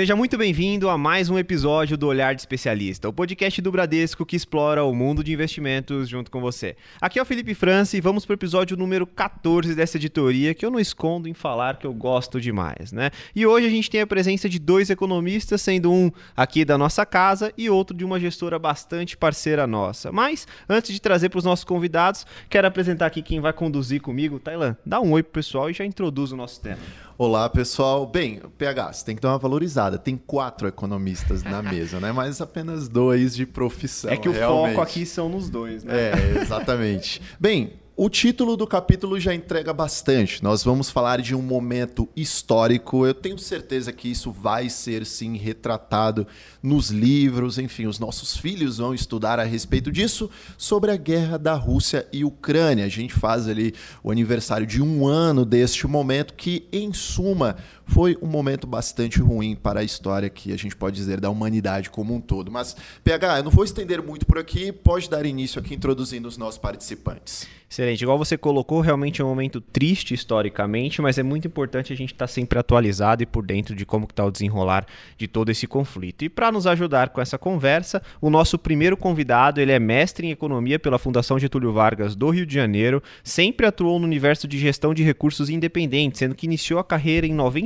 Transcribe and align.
Seja 0.00 0.16
muito 0.16 0.38
bem-vindo 0.38 0.88
a 0.88 0.96
mais 0.96 1.28
um 1.28 1.38
episódio 1.38 1.94
do 1.94 2.06
Olhar 2.06 2.34
de 2.34 2.40
Especialista, 2.40 3.06
o 3.06 3.12
podcast 3.12 3.60
do 3.60 3.70
Bradesco 3.70 4.24
que 4.24 4.34
explora 4.34 4.82
o 4.82 4.94
mundo 4.94 5.22
de 5.22 5.30
investimentos 5.30 6.08
junto 6.08 6.30
com 6.30 6.40
você. 6.40 6.74
Aqui 7.02 7.18
é 7.18 7.22
o 7.22 7.24
Felipe 7.26 7.52
França 7.52 7.98
e 7.98 8.00
vamos 8.00 8.24
para 8.24 8.32
o 8.32 8.38
episódio 8.38 8.78
número 8.78 9.06
14 9.06 9.74
dessa 9.74 9.98
editoria 9.98 10.54
que 10.54 10.64
eu 10.64 10.70
não 10.70 10.80
escondo 10.80 11.28
em 11.28 11.34
falar 11.34 11.76
que 11.76 11.86
eu 11.86 11.92
gosto 11.92 12.40
demais, 12.40 12.92
né? 12.92 13.10
E 13.36 13.46
hoje 13.46 13.66
a 13.66 13.70
gente 13.70 13.90
tem 13.90 14.00
a 14.00 14.06
presença 14.06 14.48
de 14.48 14.58
dois 14.58 14.88
economistas, 14.88 15.60
sendo 15.60 15.92
um 15.92 16.10
aqui 16.34 16.64
da 16.64 16.78
nossa 16.78 17.04
casa 17.04 17.52
e 17.58 17.68
outro 17.68 17.94
de 17.94 18.02
uma 18.02 18.18
gestora 18.18 18.58
bastante 18.58 19.18
parceira 19.18 19.66
nossa. 19.66 20.10
Mas, 20.10 20.48
antes 20.66 20.94
de 20.94 21.00
trazer 21.02 21.28
para 21.28 21.40
os 21.40 21.44
nossos 21.44 21.66
convidados, 21.66 22.24
quero 22.48 22.66
apresentar 22.66 23.04
aqui 23.04 23.20
quem 23.20 23.38
vai 23.38 23.52
conduzir 23.52 24.00
comigo. 24.00 24.40
Tailan, 24.40 24.74
dá 24.86 24.98
um 24.98 25.12
oi 25.12 25.22
pro 25.22 25.32
pessoal 25.32 25.68
e 25.68 25.74
já 25.74 25.84
introduz 25.84 26.32
o 26.32 26.36
nosso 26.38 26.58
tema. 26.58 26.80
Olá, 27.22 27.50
pessoal. 27.50 28.06
Bem, 28.06 28.40
PH, 28.56 28.94
você 28.94 29.04
tem 29.04 29.14
que 29.14 29.20
dar 29.20 29.32
uma 29.32 29.38
valorizada. 29.38 29.89
Tem 29.98 30.16
quatro 30.16 30.68
economistas 30.68 31.42
na 31.42 31.62
mesa, 31.62 32.00
né? 32.00 32.12
Mas 32.12 32.40
apenas 32.40 32.88
dois 32.88 33.34
de 33.34 33.46
profissão. 33.46 34.10
É 34.10 34.16
que 34.16 34.28
o 34.28 34.32
realmente. 34.32 34.74
foco 34.74 34.82
aqui 34.82 35.06
são 35.06 35.28
nos 35.28 35.48
dois, 35.48 35.84
né? 35.84 35.92
É, 35.94 36.42
exatamente. 36.42 37.20
Bem, 37.38 37.80
o 38.02 38.08
título 38.08 38.56
do 38.56 38.66
capítulo 38.66 39.20
já 39.20 39.34
entrega 39.34 39.74
bastante. 39.74 40.42
Nós 40.42 40.64
vamos 40.64 40.88
falar 40.88 41.20
de 41.20 41.34
um 41.34 41.42
momento 41.42 42.08
histórico. 42.16 43.04
Eu 43.04 43.12
tenho 43.12 43.38
certeza 43.38 43.92
que 43.92 44.10
isso 44.10 44.32
vai 44.32 44.70
ser 44.70 45.04
sim 45.04 45.36
retratado 45.36 46.26
nos 46.62 46.88
livros. 46.88 47.58
Enfim, 47.58 47.86
os 47.86 47.98
nossos 47.98 48.34
filhos 48.34 48.78
vão 48.78 48.94
estudar 48.94 49.38
a 49.38 49.44
respeito 49.44 49.92
disso 49.92 50.30
sobre 50.56 50.90
a 50.90 50.96
guerra 50.96 51.36
da 51.36 51.52
Rússia 51.52 52.08
e 52.10 52.24
Ucrânia. 52.24 52.86
A 52.86 52.88
gente 52.88 53.12
faz 53.12 53.46
ali 53.46 53.74
o 54.02 54.10
aniversário 54.10 54.66
de 54.66 54.80
um 54.80 55.06
ano 55.06 55.44
deste 55.44 55.86
momento, 55.86 56.32
que, 56.32 56.66
em 56.72 56.94
suma, 56.94 57.56
foi 57.90 58.16
um 58.22 58.26
momento 58.26 58.66
bastante 58.66 59.20
ruim 59.20 59.56
para 59.56 59.80
a 59.80 59.84
história 59.84 60.30
que 60.30 60.52
a 60.52 60.56
gente 60.56 60.76
pode 60.76 60.94
dizer 60.94 61.20
da 61.20 61.28
humanidade 61.28 61.90
como 61.90 62.14
um 62.14 62.20
todo. 62.20 62.50
Mas, 62.50 62.76
PH, 63.02 63.38
eu 63.38 63.44
não 63.44 63.50
vou 63.50 63.64
estender 63.64 64.00
muito 64.00 64.24
por 64.24 64.38
aqui, 64.38 64.70
pode 64.70 65.10
dar 65.10 65.26
início 65.26 65.60
aqui 65.60 65.74
introduzindo 65.74 66.28
os 66.28 66.38
nossos 66.38 66.58
participantes. 66.58 67.48
Excelente. 67.70 68.02
Igual 68.02 68.18
você 68.18 68.36
colocou, 68.36 68.80
realmente 68.80 69.22
é 69.22 69.24
um 69.24 69.28
momento 69.28 69.60
triste 69.60 70.12
historicamente, 70.12 71.00
mas 71.00 71.18
é 71.18 71.22
muito 71.22 71.46
importante 71.46 71.92
a 71.92 71.96
gente 71.96 72.12
estar 72.12 72.26
tá 72.26 72.32
sempre 72.32 72.58
atualizado 72.58 73.22
e 73.22 73.26
por 73.26 73.46
dentro 73.46 73.76
de 73.76 73.86
como 73.86 74.06
está 74.10 74.24
o 74.24 74.30
desenrolar 74.30 74.84
de 75.16 75.28
todo 75.28 75.50
esse 75.50 75.68
conflito. 75.68 76.24
E 76.24 76.28
para 76.28 76.50
nos 76.50 76.66
ajudar 76.66 77.10
com 77.10 77.20
essa 77.20 77.38
conversa, 77.38 78.02
o 78.20 78.28
nosso 78.28 78.58
primeiro 78.58 78.96
convidado, 78.96 79.60
ele 79.60 79.70
é 79.70 79.78
mestre 79.78 80.26
em 80.26 80.32
economia 80.32 80.80
pela 80.80 80.98
Fundação 80.98 81.38
Getúlio 81.38 81.72
Vargas 81.72 82.16
do 82.16 82.30
Rio 82.30 82.44
de 82.44 82.54
Janeiro, 82.54 83.00
sempre 83.22 83.64
atuou 83.64 84.00
no 84.00 84.04
universo 84.04 84.48
de 84.48 84.58
gestão 84.58 84.92
de 84.92 85.04
recursos 85.04 85.48
independentes, 85.48 86.18
sendo 86.18 86.34
que 86.34 86.46
iniciou 86.46 86.80
a 86.80 86.84
carreira 86.84 87.24
em 87.24 87.32
99 87.32 87.60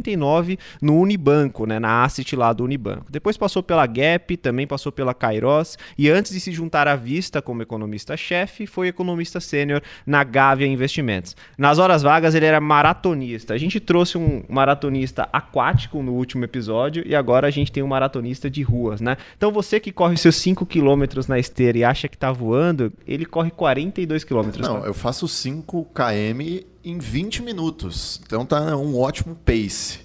no 0.80 0.98
Unibanco, 0.98 1.66
né, 1.66 1.78
na 1.78 2.04
asset 2.04 2.34
lá 2.36 2.52
do 2.52 2.64
Unibanco. 2.64 3.06
Depois 3.10 3.36
passou 3.36 3.62
pela 3.62 3.86
Gap, 3.86 4.36
também 4.36 4.66
passou 4.66 4.92
pela 4.92 5.14
Kairos 5.14 5.78
e 5.96 6.08
antes 6.08 6.32
de 6.32 6.40
se 6.40 6.52
juntar 6.52 6.88
à 6.88 6.96
Vista 6.96 7.40
como 7.42 7.62
economista-chefe, 7.62 8.66
foi 8.66 8.88
economista 8.88 9.40
sênior 9.40 9.82
na 10.06 10.24
Gávea 10.24 10.66
Investimentos. 10.66 11.36
Nas 11.56 11.78
horas 11.78 12.02
vagas 12.02 12.34
ele 12.34 12.46
era 12.46 12.60
maratonista. 12.60 13.54
A 13.54 13.58
gente 13.58 13.80
trouxe 13.80 14.18
um 14.18 14.42
maratonista 14.48 15.28
aquático 15.32 16.02
no 16.02 16.12
último 16.12 16.44
episódio 16.44 17.02
e 17.06 17.14
agora 17.14 17.46
a 17.46 17.50
gente 17.50 17.72
tem 17.72 17.82
um 17.82 17.88
maratonista 17.88 18.50
de 18.50 18.62
ruas, 18.62 19.00
né? 19.00 19.16
Então 19.36 19.52
você 19.52 19.78
que 19.80 19.92
corre 19.92 20.16
seus 20.16 20.36
5 20.36 20.66
km 20.66 21.04
na 21.28 21.38
esteira 21.38 21.78
e 21.78 21.84
acha 21.84 22.08
que 22.08 22.16
tá 22.16 22.32
voando, 22.32 22.92
ele 23.06 23.24
corre 23.24 23.50
42 23.50 24.24
km. 24.24 24.50
Não, 24.58 24.80
tá? 24.80 24.86
eu 24.86 24.94
faço 24.94 25.26
5 25.28 25.86
km 25.94 26.64
em 26.84 26.98
20 26.98 27.42
minutos. 27.42 28.20
Então 28.26 28.44
tá 28.44 28.76
um 28.76 28.98
ótimo 28.98 29.34
pace. 29.34 30.03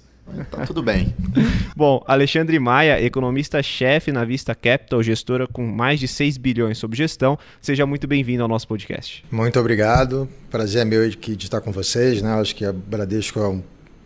Tá 0.50 0.66
tudo 0.66 0.82
bem. 0.82 1.14
Bom, 1.76 2.02
Alexandre 2.06 2.58
Maia, 2.58 3.02
economista-chefe 3.02 4.12
na 4.12 4.24
Vista 4.24 4.54
Capital, 4.54 5.02
gestora 5.02 5.46
com 5.46 5.66
mais 5.66 6.00
de 6.00 6.08
6 6.08 6.36
bilhões 6.36 6.78
sob 6.78 6.96
gestão. 6.96 7.38
Seja 7.60 7.86
muito 7.86 8.06
bem-vindo 8.06 8.42
ao 8.42 8.48
nosso 8.48 8.66
podcast. 8.68 9.24
Muito 9.30 9.58
obrigado. 9.58 10.28
Prazer 10.50 10.82
é 10.82 10.84
meu 10.84 11.06
aqui 11.06 11.36
de 11.36 11.44
estar 11.44 11.60
com 11.60 11.72
vocês. 11.72 12.22
Né? 12.22 12.32
Acho 12.32 12.54
que 12.54 12.64
a 12.64 12.72
Bradesco 12.72 13.38
é 13.38 13.48
um 13.48 13.62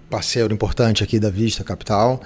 parceiro 0.08 0.52
importante 0.52 1.02
aqui 1.02 1.18
da 1.18 1.30
Vista 1.30 1.64
Capital. 1.64 2.22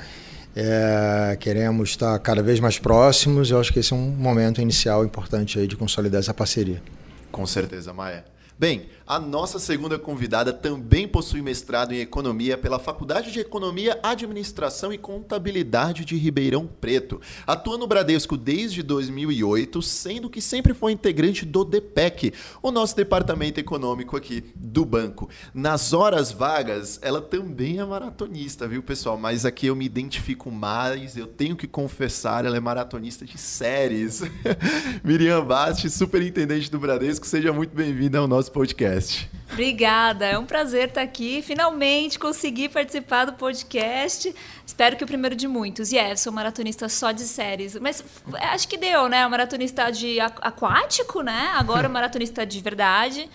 É, 0.54 1.36
queremos 1.38 1.90
estar 1.90 2.18
cada 2.18 2.42
vez 2.42 2.60
mais 2.60 2.78
próximos. 2.78 3.50
Eu 3.50 3.60
acho 3.60 3.72
que 3.72 3.78
esse 3.78 3.92
é 3.92 3.96
um 3.96 4.10
momento 4.10 4.60
inicial 4.60 5.04
importante 5.04 5.58
aí 5.58 5.66
de 5.66 5.76
consolidar 5.76 6.20
essa 6.20 6.34
parceria. 6.34 6.82
Com 7.30 7.46
certeza, 7.46 7.92
Maia. 7.92 8.24
Bem, 8.58 8.88
a 9.06 9.20
nossa 9.20 9.60
segunda 9.60 10.00
convidada 10.00 10.52
também 10.52 11.06
possui 11.06 11.40
mestrado 11.40 11.92
em 11.92 12.00
Economia 12.00 12.58
pela 12.58 12.80
Faculdade 12.80 13.30
de 13.30 13.38
Economia, 13.38 14.00
Administração 14.02 14.92
e 14.92 14.98
Contabilidade 14.98 16.04
de 16.04 16.16
Ribeirão 16.16 16.66
Preto. 16.66 17.20
Atua 17.46 17.78
no 17.78 17.86
Bradesco 17.86 18.36
desde 18.36 18.82
2008, 18.82 19.80
sendo 19.80 20.28
que 20.28 20.42
sempre 20.42 20.74
foi 20.74 20.90
integrante 20.90 21.46
do 21.46 21.64
DPEC, 21.64 22.34
o 22.60 22.72
nosso 22.72 22.96
departamento 22.96 23.60
econômico 23.60 24.16
aqui 24.16 24.44
do 24.56 24.84
banco. 24.84 25.30
Nas 25.54 25.92
horas 25.92 26.32
vagas, 26.32 26.98
ela 27.00 27.22
também 27.22 27.78
é 27.78 27.84
maratonista, 27.84 28.66
viu, 28.66 28.82
pessoal? 28.82 29.16
Mas 29.16 29.46
aqui 29.46 29.68
eu 29.68 29.76
me 29.76 29.86
identifico 29.86 30.50
mais, 30.50 31.16
eu 31.16 31.28
tenho 31.28 31.54
que 31.54 31.68
confessar, 31.68 32.44
ela 32.44 32.56
é 32.56 32.60
maratonista 32.60 33.24
de 33.24 33.38
séries. 33.38 34.20
Miriam 35.04 35.44
Basti, 35.44 35.88
superintendente 35.88 36.68
do 36.68 36.80
Bradesco, 36.80 37.24
seja 37.24 37.52
muito 37.52 37.72
bem-vinda 37.72 38.18
ao 38.18 38.26
nosso 38.26 38.47
podcast 38.48 38.78
podcast. 38.88 39.30
Obrigada, 39.50 40.26
é 40.26 40.38
um 40.38 40.44
prazer 40.44 40.88
estar 40.88 41.02
aqui. 41.02 41.42
Finalmente 41.42 42.18
consegui 42.18 42.68
participar 42.68 43.24
do 43.24 43.32
podcast. 43.32 44.34
Espero 44.66 44.96
que 44.96 45.02
o 45.02 45.06
primeiro 45.06 45.34
de 45.34 45.48
muitos. 45.48 45.90
E 45.90 45.98
é, 45.98 46.14
sou 46.14 46.32
maratonista 46.32 46.88
só 46.88 47.10
de 47.10 47.22
séries. 47.22 47.74
Mas 47.76 48.04
acho 48.34 48.68
que 48.68 48.76
deu, 48.76 49.08
né? 49.08 49.26
Maratonista 49.26 49.90
de 49.90 50.20
aquático, 50.20 51.22
né? 51.22 51.52
Agora 51.54 51.88
maratonista 51.88 52.44
de 52.44 52.60
verdade. 52.60 53.28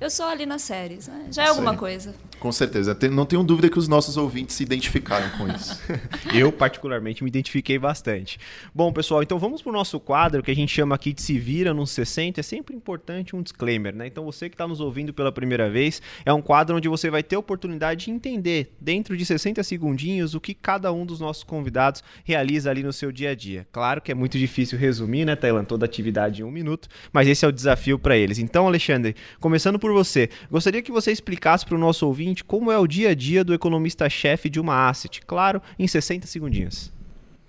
Eu 0.00 0.10
sou 0.10 0.26
ali 0.26 0.44
nas 0.44 0.62
séries, 0.62 1.06
né? 1.06 1.26
Já 1.30 1.44
é 1.44 1.48
alguma 1.48 1.76
coisa. 1.76 2.14
Com 2.42 2.50
certeza. 2.50 2.98
Não 3.08 3.24
tenho 3.24 3.44
dúvida 3.44 3.70
que 3.70 3.78
os 3.78 3.86
nossos 3.86 4.16
ouvintes 4.16 4.56
se 4.56 4.64
identificaram 4.64 5.30
com 5.38 5.46
isso. 5.46 5.80
Eu, 6.34 6.50
particularmente, 6.50 7.22
me 7.22 7.30
identifiquei 7.30 7.78
bastante. 7.78 8.36
Bom, 8.74 8.92
pessoal, 8.92 9.22
então 9.22 9.38
vamos 9.38 9.62
para 9.62 9.70
o 9.70 9.72
nosso 9.72 10.00
quadro 10.00 10.42
que 10.42 10.50
a 10.50 10.54
gente 10.54 10.74
chama 10.74 10.96
aqui 10.96 11.12
de 11.12 11.22
Se 11.22 11.38
Vira 11.38 11.72
nos 11.72 11.92
60. 11.92 12.40
É 12.40 12.42
sempre 12.42 12.74
importante 12.74 13.36
um 13.36 13.42
disclaimer, 13.42 13.94
né? 13.94 14.08
Então, 14.08 14.24
você 14.24 14.48
que 14.48 14.56
está 14.56 14.66
nos 14.66 14.80
ouvindo 14.80 15.14
pela 15.14 15.30
primeira 15.30 15.70
vez, 15.70 16.02
é 16.26 16.32
um 16.32 16.42
quadro 16.42 16.76
onde 16.76 16.88
você 16.88 17.08
vai 17.10 17.22
ter 17.22 17.36
a 17.36 17.38
oportunidade 17.38 18.06
de 18.06 18.10
entender, 18.10 18.72
dentro 18.80 19.16
de 19.16 19.24
60 19.24 19.62
segundinhos, 19.62 20.34
o 20.34 20.40
que 20.40 20.52
cada 20.52 20.92
um 20.92 21.06
dos 21.06 21.20
nossos 21.20 21.44
convidados 21.44 22.02
realiza 22.24 22.68
ali 22.68 22.82
no 22.82 22.92
seu 22.92 23.12
dia 23.12 23.30
a 23.30 23.34
dia. 23.36 23.68
Claro 23.70 24.00
que 24.00 24.10
é 24.10 24.16
muito 24.16 24.36
difícil 24.36 24.76
resumir, 24.76 25.24
né, 25.24 25.36
Tailan, 25.36 25.62
toda 25.62 25.86
atividade 25.86 26.42
em 26.42 26.44
um 26.44 26.50
minuto, 26.50 26.88
mas 27.12 27.28
esse 27.28 27.44
é 27.44 27.48
o 27.48 27.52
desafio 27.52 28.00
para 28.00 28.16
eles. 28.16 28.40
Então, 28.40 28.66
Alexandre, 28.66 29.14
começando 29.38 29.78
por 29.78 29.92
você, 29.92 30.28
gostaria 30.50 30.82
que 30.82 30.90
você 30.90 31.12
explicasse 31.12 31.64
para 31.64 31.76
o 31.76 31.78
nosso 31.78 32.04
ouvinte 32.04 32.31
seguinte: 32.32 32.44
como 32.44 32.70
é 32.72 32.78
o 32.78 32.86
dia 32.86 33.10
a 33.10 33.14
dia 33.14 33.44
do 33.44 33.52
economista-chefe 33.54 34.48
de 34.48 34.58
uma 34.58 34.88
asset? 34.88 35.20
Claro, 35.26 35.62
em 35.78 35.86
60 35.86 36.26
segundinhos. 36.26 36.90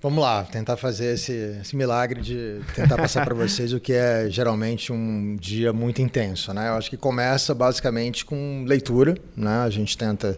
Vamos 0.01 0.21
lá, 0.21 0.43
tentar 0.43 0.75
fazer 0.75 1.13
esse, 1.13 1.31
esse 1.61 1.77
milagre 1.77 2.19
de 2.21 2.59
tentar 2.75 2.97
passar 2.97 3.23
para 3.23 3.33
vocês 3.33 3.71
o 3.71 3.79
que 3.79 3.93
é 3.93 4.27
geralmente 4.29 4.91
um 4.91 5.37
dia 5.39 5.71
muito 5.71 6.01
intenso. 6.01 6.53
Né? 6.53 6.67
Eu 6.67 6.73
acho 6.73 6.89
que 6.89 6.97
começa 6.97 7.55
basicamente 7.55 8.25
com 8.25 8.65
leitura. 8.67 9.15
Né? 9.35 9.59
A 9.59 9.69
gente 9.69 9.97
tenta 9.97 10.37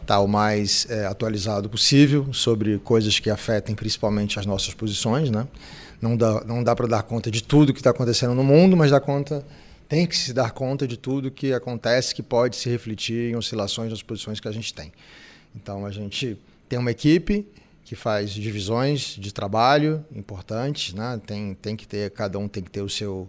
estar 0.00 0.18
o 0.18 0.26
mais 0.26 0.88
é, 0.90 1.06
atualizado 1.06 1.70
possível 1.70 2.32
sobre 2.32 2.78
coisas 2.80 3.20
que 3.20 3.30
afetem 3.30 3.72
principalmente 3.76 4.40
as 4.40 4.46
nossas 4.46 4.74
posições. 4.74 5.30
Né? 5.30 5.46
Não 6.02 6.16
dá, 6.16 6.44
não 6.44 6.64
dá 6.64 6.74
para 6.74 6.88
dar 6.88 7.04
conta 7.04 7.30
de 7.30 7.40
tudo 7.40 7.72
que 7.72 7.78
está 7.78 7.90
acontecendo 7.90 8.34
no 8.34 8.42
mundo, 8.42 8.76
mas 8.76 8.90
dá 8.90 8.98
conta 8.98 9.44
tem 9.88 10.06
que 10.06 10.16
se 10.16 10.32
dar 10.32 10.50
conta 10.52 10.86
de 10.86 10.96
tudo 10.96 11.30
que 11.30 11.52
acontece 11.52 12.14
que 12.14 12.22
pode 12.22 12.56
se 12.56 12.68
refletir 12.68 13.32
em 13.32 13.36
oscilações 13.36 13.90
nas 13.90 14.02
posições 14.02 14.40
que 14.40 14.48
a 14.48 14.52
gente 14.52 14.72
tem. 14.72 14.92
Então 15.54 15.84
a 15.86 15.90
gente 15.90 16.38
tem 16.68 16.78
uma 16.78 16.90
equipe 16.90 17.46
que 17.84 17.94
faz 17.94 18.30
divisões 18.30 19.16
de 19.18 19.32
trabalho 19.32 20.04
importantes, 20.14 20.94
né? 20.94 21.20
Tem 21.26 21.54
tem 21.54 21.76
que 21.76 21.86
ter 21.86 22.10
cada 22.10 22.38
um 22.38 22.48
tem 22.48 22.62
que 22.62 22.70
ter 22.70 22.82
o 22.82 22.88
seu 22.88 23.28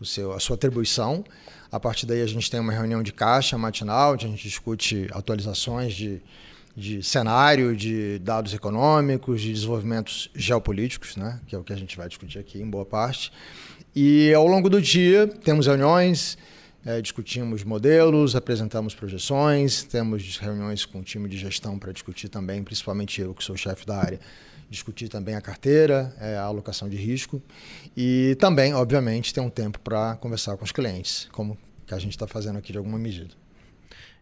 o 0.00 0.04
seu 0.04 0.32
a 0.32 0.40
sua 0.40 0.56
atribuição. 0.56 1.24
A 1.72 1.80
partir 1.80 2.06
daí 2.06 2.22
a 2.22 2.26
gente 2.26 2.50
tem 2.50 2.60
uma 2.60 2.72
reunião 2.72 3.02
de 3.02 3.12
caixa 3.12 3.58
matinal, 3.58 4.12
onde 4.12 4.26
a 4.26 4.28
gente 4.28 4.42
discute 4.42 5.08
atualizações 5.12 5.94
de 5.94 6.22
de 6.76 7.02
cenário, 7.02 7.76
de 7.76 8.18
dados 8.18 8.52
econômicos, 8.52 9.40
de 9.40 9.52
desenvolvimentos 9.52 10.28
geopolíticos, 10.34 11.16
né? 11.16 11.40
que 11.46 11.54
é 11.54 11.58
o 11.58 11.62
que 11.62 11.72
a 11.72 11.76
gente 11.76 11.96
vai 11.96 12.08
discutir 12.08 12.38
aqui 12.38 12.60
em 12.60 12.68
boa 12.68 12.84
parte. 12.84 13.32
E 13.94 14.34
ao 14.34 14.46
longo 14.46 14.68
do 14.68 14.82
dia 14.82 15.26
temos 15.26 15.66
reuniões, 15.66 16.36
é, 16.84 17.00
discutimos 17.00 17.62
modelos, 17.62 18.34
apresentamos 18.34 18.94
projeções, 18.94 19.84
temos 19.84 20.36
reuniões 20.36 20.84
com 20.84 20.98
o 20.98 21.02
time 21.02 21.28
de 21.28 21.38
gestão 21.38 21.78
para 21.78 21.92
discutir 21.92 22.28
também, 22.28 22.62
principalmente 22.62 23.20
eu 23.20 23.32
que 23.32 23.44
sou 23.44 23.56
chefe 23.56 23.86
da 23.86 23.96
área, 23.96 24.18
discutir 24.68 25.08
também 25.08 25.36
a 25.36 25.40
carteira, 25.40 26.14
é, 26.20 26.36
a 26.36 26.42
alocação 26.42 26.88
de 26.88 26.96
risco 26.96 27.40
e 27.96 28.36
também, 28.40 28.74
obviamente, 28.74 29.32
ter 29.32 29.40
um 29.40 29.50
tempo 29.50 29.78
para 29.78 30.16
conversar 30.16 30.56
com 30.56 30.64
os 30.64 30.72
clientes, 30.72 31.28
como 31.30 31.56
que 31.86 31.94
a 31.94 31.98
gente 31.98 32.12
está 32.12 32.26
fazendo 32.26 32.58
aqui 32.58 32.72
de 32.72 32.78
alguma 32.78 32.98
medida. 32.98 33.43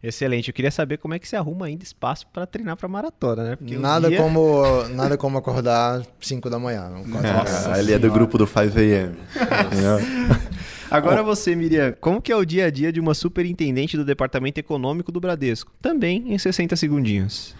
Excelente. 0.02 0.48
Eu 0.48 0.54
queria 0.54 0.70
saber 0.70 0.98
como 0.98 1.14
é 1.14 1.18
que 1.18 1.28
você 1.28 1.36
arruma 1.36 1.66
ainda 1.66 1.84
espaço 1.84 2.26
para 2.32 2.44
treinar 2.44 2.76
para 2.76 2.88
maratona, 2.88 3.44
né? 3.44 3.56
Porque 3.56 3.76
nada, 3.76 4.08
dia... 4.08 4.18
como, 4.18 4.62
nada 4.88 5.16
como 5.16 5.38
acordar 5.38 6.02
5 6.20 6.50
da 6.50 6.58
manhã. 6.58 6.90
Nossa, 7.06 7.78
ele 7.78 7.92
é 7.92 7.98
do 7.98 8.10
grupo 8.10 8.36
do 8.36 8.46
5 8.46 8.78
a.m. 8.78 9.14
Agora 10.90 11.22
você, 11.22 11.54
Miriam, 11.56 11.94
como 12.00 12.20
que 12.20 12.30
é 12.30 12.36
o 12.36 12.44
dia 12.44 12.66
a 12.66 12.70
dia 12.70 12.92
de 12.92 13.00
uma 13.00 13.14
superintendente 13.14 13.96
do 13.96 14.04
Departamento 14.04 14.60
Econômico 14.60 15.10
do 15.10 15.20
Bradesco? 15.20 15.72
Também 15.80 16.34
em 16.34 16.36
60 16.36 16.76
segundinhos. 16.76 17.54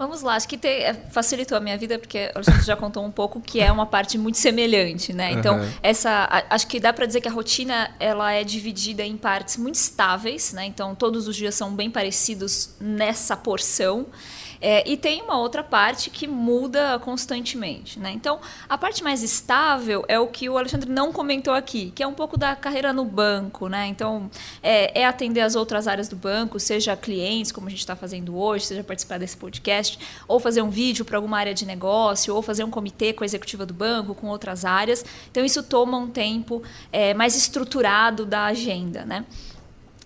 Vamos 0.00 0.22
lá, 0.22 0.34
acho 0.34 0.48
que 0.48 0.56
te, 0.56 0.66
é, 0.66 0.94
facilitou 0.94 1.58
a 1.58 1.60
minha 1.60 1.76
vida, 1.76 1.98
porque 1.98 2.32
a 2.34 2.40
gente 2.40 2.64
já 2.64 2.74
contou 2.74 3.04
um 3.04 3.10
pouco 3.10 3.38
que 3.38 3.60
é 3.60 3.70
uma 3.70 3.84
parte 3.84 4.16
muito 4.16 4.38
semelhante, 4.38 5.12
né? 5.12 5.30
Então, 5.30 5.60
uhum. 5.60 5.70
essa, 5.82 6.46
acho 6.48 6.66
que 6.68 6.80
dá 6.80 6.90
para 6.90 7.04
dizer 7.04 7.20
que 7.20 7.28
a 7.28 7.30
rotina 7.30 7.90
ela 8.00 8.32
é 8.32 8.42
dividida 8.42 9.02
em 9.02 9.14
partes 9.14 9.58
muito 9.58 9.74
estáveis, 9.74 10.54
né? 10.54 10.64
Então, 10.64 10.94
todos 10.94 11.28
os 11.28 11.36
dias 11.36 11.54
são 11.54 11.74
bem 11.74 11.90
parecidos 11.90 12.70
nessa 12.80 13.36
porção. 13.36 14.06
É, 14.60 14.88
e 14.88 14.96
tem 14.96 15.22
uma 15.22 15.38
outra 15.38 15.62
parte 15.62 16.10
que 16.10 16.26
muda 16.26 16.98
constantemente. 16.98 17.98
Né? 17.98 18.10
Então, 18.12 18.40
a 18.68 18.76
parte 18.76 19.02
mais 19.02 19.22
estável 19.22 20.04
é 20.06 20.18
o 20.18 20.26
que 20.26 20.48
o 20.48 20.58
Alexandre 20.58 20.90
não 20.90 21.12
comentou 21.12 21.54
aqui, 21.54 21.90
que 21.94 22.02
é 22.02 22.06
um 22.06 22.12
pouco 22.12 22.36
da 22.36 22.54
carreira 22.54 22.92
no 22.92 23.04
banco. 23.04 23.68
Né? 23.68 23.86
Então, 23.86 24.30
é, 24.62 25.00
é 25.00 25.06
atender 25.06 25.40
as 25.40 25.56
outras 25.56 25.88
áreas 25.88 26.08
do 26.08 26.16
banco, 26.16 26.60
seja 26.60 26.94
clientes, 26.96 27.50
como 27.50 27.68
a 27.68 27.70
gente 27.70 27.80
está 27.80 27.96
fazendo 27.96 28.36
hoje, 28.36 28.66
seja 28.66 28.84
participar 28.84 29.18
desse 29.18 29.36
podcast, 29.36 29.98
ou 30.28 30.38
fazer 30.38 30.60
um 30.62 30.70
vídeo 30.70 31.04
para 31.04 31.16
alguma 31.16 31.38
área 31.38 31.54
de 31.54 31.64
negócio, 31.64 32.34
ou 32.34 32.42
fazer 32.42 32.64
um 32.64 32.70
comitê 32.70 33.12
com 33.12 33.24
a 33.24 33.26
executiva 33.26 33.64
do 33.64 33.72
banco, 33.72 34.14
com 34.14 34.26
outras 34.28 34.64
áreas. 34.64 35.04
Então, 35.30 35.44
isso 35.44 35.62
toma 35.62 35.96
um 35.96 36.08
tempo 36.08 36.62
é, 36.92 37.14
mais 37.14 37.34
estruturado 37.34 38.26
da 38.26 38.44
agenda. 38.44 39.04
Né? 39.04 39.24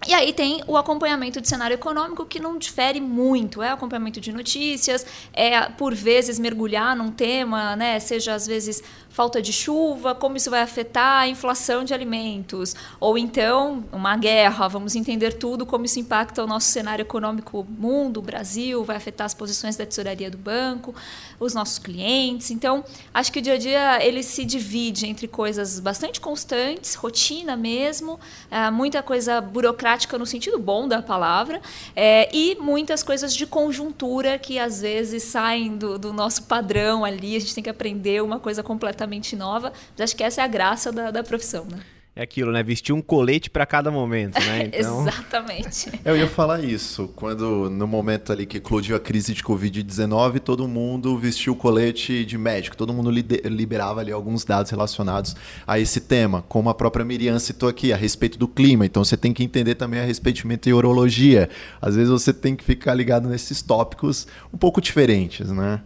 E 0.06 0.12
aí 0.12 0.32
tem 0.32 0.62
o 0.66 0.76
acompanhamento 0.76 1.40
de 1.40 1.48
cenário 1.48 1.74
econômico 1.74 2.26
que 2.26 2.38
não 2.38 2.58
difere 2.58 3.00
muito, 3.00 3.62
é 3.62 3.70
acompanhamento 3.70 4.20
de 4.20 4.32
notícias, 4.32 5.06
é 5.32 5.62
por 5.70 5.94
vezes 5.94 6.38
mergulhar 6.38 6.94
num 6.94 7.10
tema, 7.10 7.74
né, 7.74 7.98
seja 7.98 8.34
às 8.34 8.46
vezes 8.46 8.82
falta 9.14 9.40
de 9.40 9.52
chuva, 9.52 10.12
como 10.12 10.36
isso 10.36 10.50
vai 10.50 10.60
afetar 10.60 11.20
a 11.20 11.28
inflação 11.28 11.84
de 11.84 11.94
alimentos, 11.94 12.74
ou 12.98 13.16
então 13.16 13.84
uma 13.92 14.16
guerra, 14.16 14.66
vamos 14.66 14.96
entender 14.96 15.34
tudo, 15.34 15.64
como 15.64 15.84
isso 15.84 16.00
impacta 16.00 16.42
o 16.42 16.48
nosso 16.48 16.66
cenário 16.66 17.04
econômico 17.04 17.64
mundo, 17.78 18.20
Brasil, 18.20 18.82
vai 18.82 18.96
afetar 18.96 19.24
as 19.24 19.32
posições 19.32 19.76
da 19.76 19.86
tesouraria 19.86 20.28
do 20.28 20.36
banco, 20.36 20.92
os 21.38 21.54
nossos 21.54 21.78
clientes. 21.78 22.50
Então, 22.50 22.84
acho 23.14 23.30
que 23.30 23.38
o 23.38 23.42
dia 23.42 23.52
a 23.52 23.56
dia 23.56 24.04
ele 24.04 24.20
se 24.20 24.44
divide 24.44 25.06
entre 25.06 25.28
coisas 25.28 25.78
bastante 25.78 26.20
constantes, 26.20 26.96
rotina 26.96 27.56
mesmo, 27.56 28.18
é, 28.50 28.68
muita 28.68 29.00
coisa 29.00 29.40
burocrática 29.40 30.18
no 30.18 30.26
sentido 30.26 30.58
bom 30.58 30.88
da 30.88 31.00
palavra, 31.00 31.62
é, 31.94 32.28
e 32.34 32.56
muitas 32.56 33.04
coisas 33.04 33.32
de 33.32 33.46
conjuntura 33.46 34.40
que 34.40 34.58
às 34.58 34.80
vezes 34.80 35.22
saem 35.22 35.76
do, 35.76 36.00
do 36.00 36.12
nosso 36.12 36.42
padrão 36.42 37.04
ali, 37.04 37.36
a 37.36 37.38
gente 37.38 37.54
tem 37.54 37.62
que 37.62 37.70
aprender 37.70 38.20
uma 38.20 38.40
coisa 38.40 38.60
completamente 38.60 39.03
completamente 39.04 39.36
nova. 39.36 39.72
Mas 39.92 40.10
acho 40.10 40.16
que 40.16 40.24
essa 40.24 40.40
é 40.40 40.44
a 40.44 40.48
graça 40.48 40.90
da, 40.90 41.10
da 41.10 41.22
profissão, 41.22 41.66
né? 41.70 41.80
É 42.16 42.22
aquilo, 42.22 42.52
né? 42.52 42.62
Vestir 42.62 42.94
um 42.94 43.02
colete 43.02 43.50
para 43.50 43.66
cada 43.66 43.90
momento, 43.90 44.38
né? 44.38 44.70
Então... 44.72 45.02
Exatamente. 45.02 45.90
Eu 46.04 46.16
ia 46.16 46.28
falar 46.28 46.62
isso. 46.62 47.08
Quando, 47.16 47.68
no 47.68 47.88
momento 47.88 48.30
ali 48.30 48.46
que 48.46 48.58
eclodiu 48.58 48.94
a 48.94 49.00
crise 49.00 49.34
de 49.34 49.42
Covid-19, 49.42 50.38
todo 50.38 50.68
mundo 50.68 51.18
vestiu 51.18 51.54
o 51.54 51.56
colete 51.56 52.24
de 52.24 52.38
médico. 52.38 52.76
Todo 52.76 52.92
mundo 52.92 53.10
liberava 53.10 54.00
ali 54.00 54.12
alguns 54.12 54.44
dados 54.44 54.70
relacionados 54.70 55.34
a 55.66 55.80
esse 55.80 56.02
tema. 56.02 56.44
Como 56.48 56.70
a 56.70 56.74
própria 56.74 57.04
Miriam 57.04 57.36
citou 57.40 57.68
aqui, 57.68 57.92
a 57.92 57.96
respeito 57.96 58.38
do 58.38 58.46
clima. 58.46 58.86
Então, 58.86 59.02
você 59.02 59.16
tem 59.16 59.32
que 59.32 59.42
entender 59.42 59.74
também 59.74 59.98
a 59.98 60.04
respeito 60.04 60.36
de 60.36 60.46
meteorologia. 60.46 61.50
Às 61.82 61.96
vezes, 61.96 62.10
você 62.10 62.32
tem 62.32 62.54
que 62.54 62.62
ficar 62.62 62.94
ligado 62.94 63.28
nesses 63.28 63.60
tópicos 63.60 64.28
um 64.52 64.56
pouco 64.56 64.80
diferentes, 64.80 65.50
né? 65.50 65.80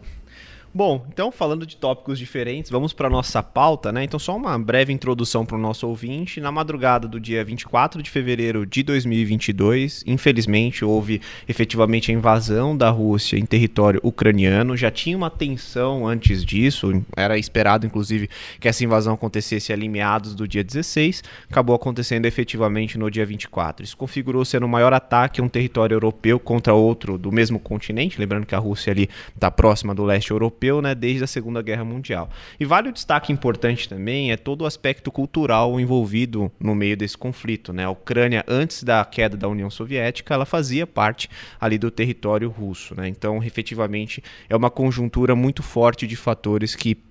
Bom, 0.78 1.04
então 1.12 1.32
falando 1.32 1.66
de 1.66 1.74
tópicos 1.74 2.20
diferentes, 2.20 2.70
vamos 2.70 2.92
para 2.92 3.10
nossa 3.10 3.42
pauta, 3.42 3.90
né? 3.90 4.04
Então 4.04 4.16
só 4.16 4.36
uma 4.36 4.56
breve 4.56 4.92
introdução 4.92 5.44
para 5.44 5.56
o 5.56 5.60
nosso 5.60 5.88
ouvinte. 5.88 6.40
Na 6.40 6.52
madrugada 6.52 7.08
do 7.08 7.18
dia 7.18 7.44
24 7.44 8.00
de 8.00 8.08
fevereiro 8.08 8.64
de 8.64 8.84
2022, 8.84 10.04
infelizmente 10.06 10.84
houve 10.84 11.20
efetivamente 11.48 12.12
a 12.12 12.14
invasão 12.14 12.76
da 12.76 12.90
Rússia 12.90 13.36
em 13.36 13.44
território 13.44 13.98
ucraniano. 14.04 14.76
Já 14.76 14.88
tinha 14.88 15.16
uma 15.16 15.30
tensão 15.30 16.06
antes 16.06 16.44
disso, 16.44 17.02
era 17.16 17.36
esperado 17.36 17.84
inclusive 17.84 18.30
que 18.60 18.68
essa 18.68 18.84
invasão 18.84 19.14
acontecesse 19.14 19.72
ali 19.72 19.88
meados 19.88 20.32
do 20.32 20.46
dia 20.46 20.62
16, 20.62 21.24
acabou 21.50 21.74
acontecendo 21.74 22.24
efetivamente 22.24 22.96
no 22.96 23.10
dia 23.10 23.26
24. 23.26 23.82
Isso 23.84 23.96
configurou 23.96 24.44
sendo 24.44 24.66
o 24.66 24.68
maior 24.68 24.92
ataque 24.92 25.40
a 25.40 25.44
um 25.44 25.48
território 25.48 25.96
europeu 25.96 26.38
contra 26.38 26.72
outro 26.72 27.18
do 27.18 27.32
mesmo 27.32 27.58
continente, 27.58 28.20
lembrando 28.20 28.46
que 28.46 28.54
a 28.54 28.58
Rússia 28.58 28.92
ali 28.92 29.08
está 29.34 29.50
próxima 29.50 29.92
do 29.92 30.04
leste 30.04 30.30
europeu 30.30 30.67
né, 30.82 30.94
desde 30.94 31.24
a 31.24 31.26
Segunda 31.26 31.62
Guerra 31.62 31.84
Mundial. 31.84 32.28
E 32.60 32.64
vale 32.64 32.88
o 32.88 32.92
destaque 32.92 33.32
importante 33.32 33.88
também 33.88 34.30
é 34.30 34.36
todo 34.36 34.62
o 34.62 34.66
aspecto 34.66 35.10
cultural 35.10 35.80
envolvido 35.80 36.52
no 36.60 36.74
meio 36.74 36.96
desse 36.96 37.16
conflito. 37.16 37.72
Né? 37.72 37.84
A 37.84 37.90
Ucrânia, 37.90 38.44
antes 38.46 38.82
da 38.82 39.04
queda 39.04 39.36
da 39.36 39.48
União 39.48 39.70
Soviética, 39.70 40.34
ela 40.34 40.44
fazia 40.44 40.86
parte 40.86 41.28
ali 41.60 41.78
do 41.78 41.90
território 41.90 42.48
russo. 42.50 42.94
Né? 42.94 43.08
Então, 43.08 43.42
efetivamente, 43.42 44.22
é 44.48 44.54
uma 44.54 44.70
conjuntura 44.70 45.34
muito 45.34 45.62
forte 45.62 46.06
de 46.06 46.16
fatores 46.16 46.74
que 46.74 47.07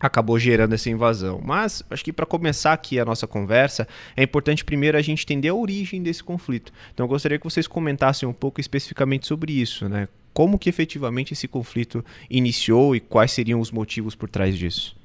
acabou 0.00 0.38
gerando 0.38 0.74
essa 0.74 0.88
invasão. 0.88 1.40
Mas 1.44 1.82
acho 1.90 2.02
que 2.02 2.12
para 2.12 2.24
começar 2.24 2.72
aqui 2.72 2.98
a 2.98 3.04
nossa 3.04 3.26
conversa, 3.26 3.86
é 4.16 4.22
importante 4.22 4.64
primeiro 4.64 4.96
a 4.96 5.02
gente 5.02 5.22
entender 5.24 5.48
a 5.48 5.54
origem 5.54 6.02
desse 6.02 6.24
conflito. 6.24 6.72
Então 6.94 7.04
eu 7.04 7.08
gostaria 7.08 7.38
que 7.38 7.44
vocês 7.44 7.66
comentassem 7.66 8.26
um 8.26 8.32
pouco 8.32 8.60
especificamente 8.60 9.26
sobre 9.26 9.52
isso, 9.52 9.88
né? 9.88 10.08
Como 10.32 10.58
que 10.58 10.68
efetivamente 10.68 11.34
esse 11.34 11.46
conflito 11.46 12.04
iniciou 12.30 12.96
e 12.96 13.00
quais 13.00 13.32
seriam 13.32 13.60
os 13.60 13.70
motivos 13.70 14.14
por 14.14 14.28
trás 14.28 14.56
disso? 14.56 14.96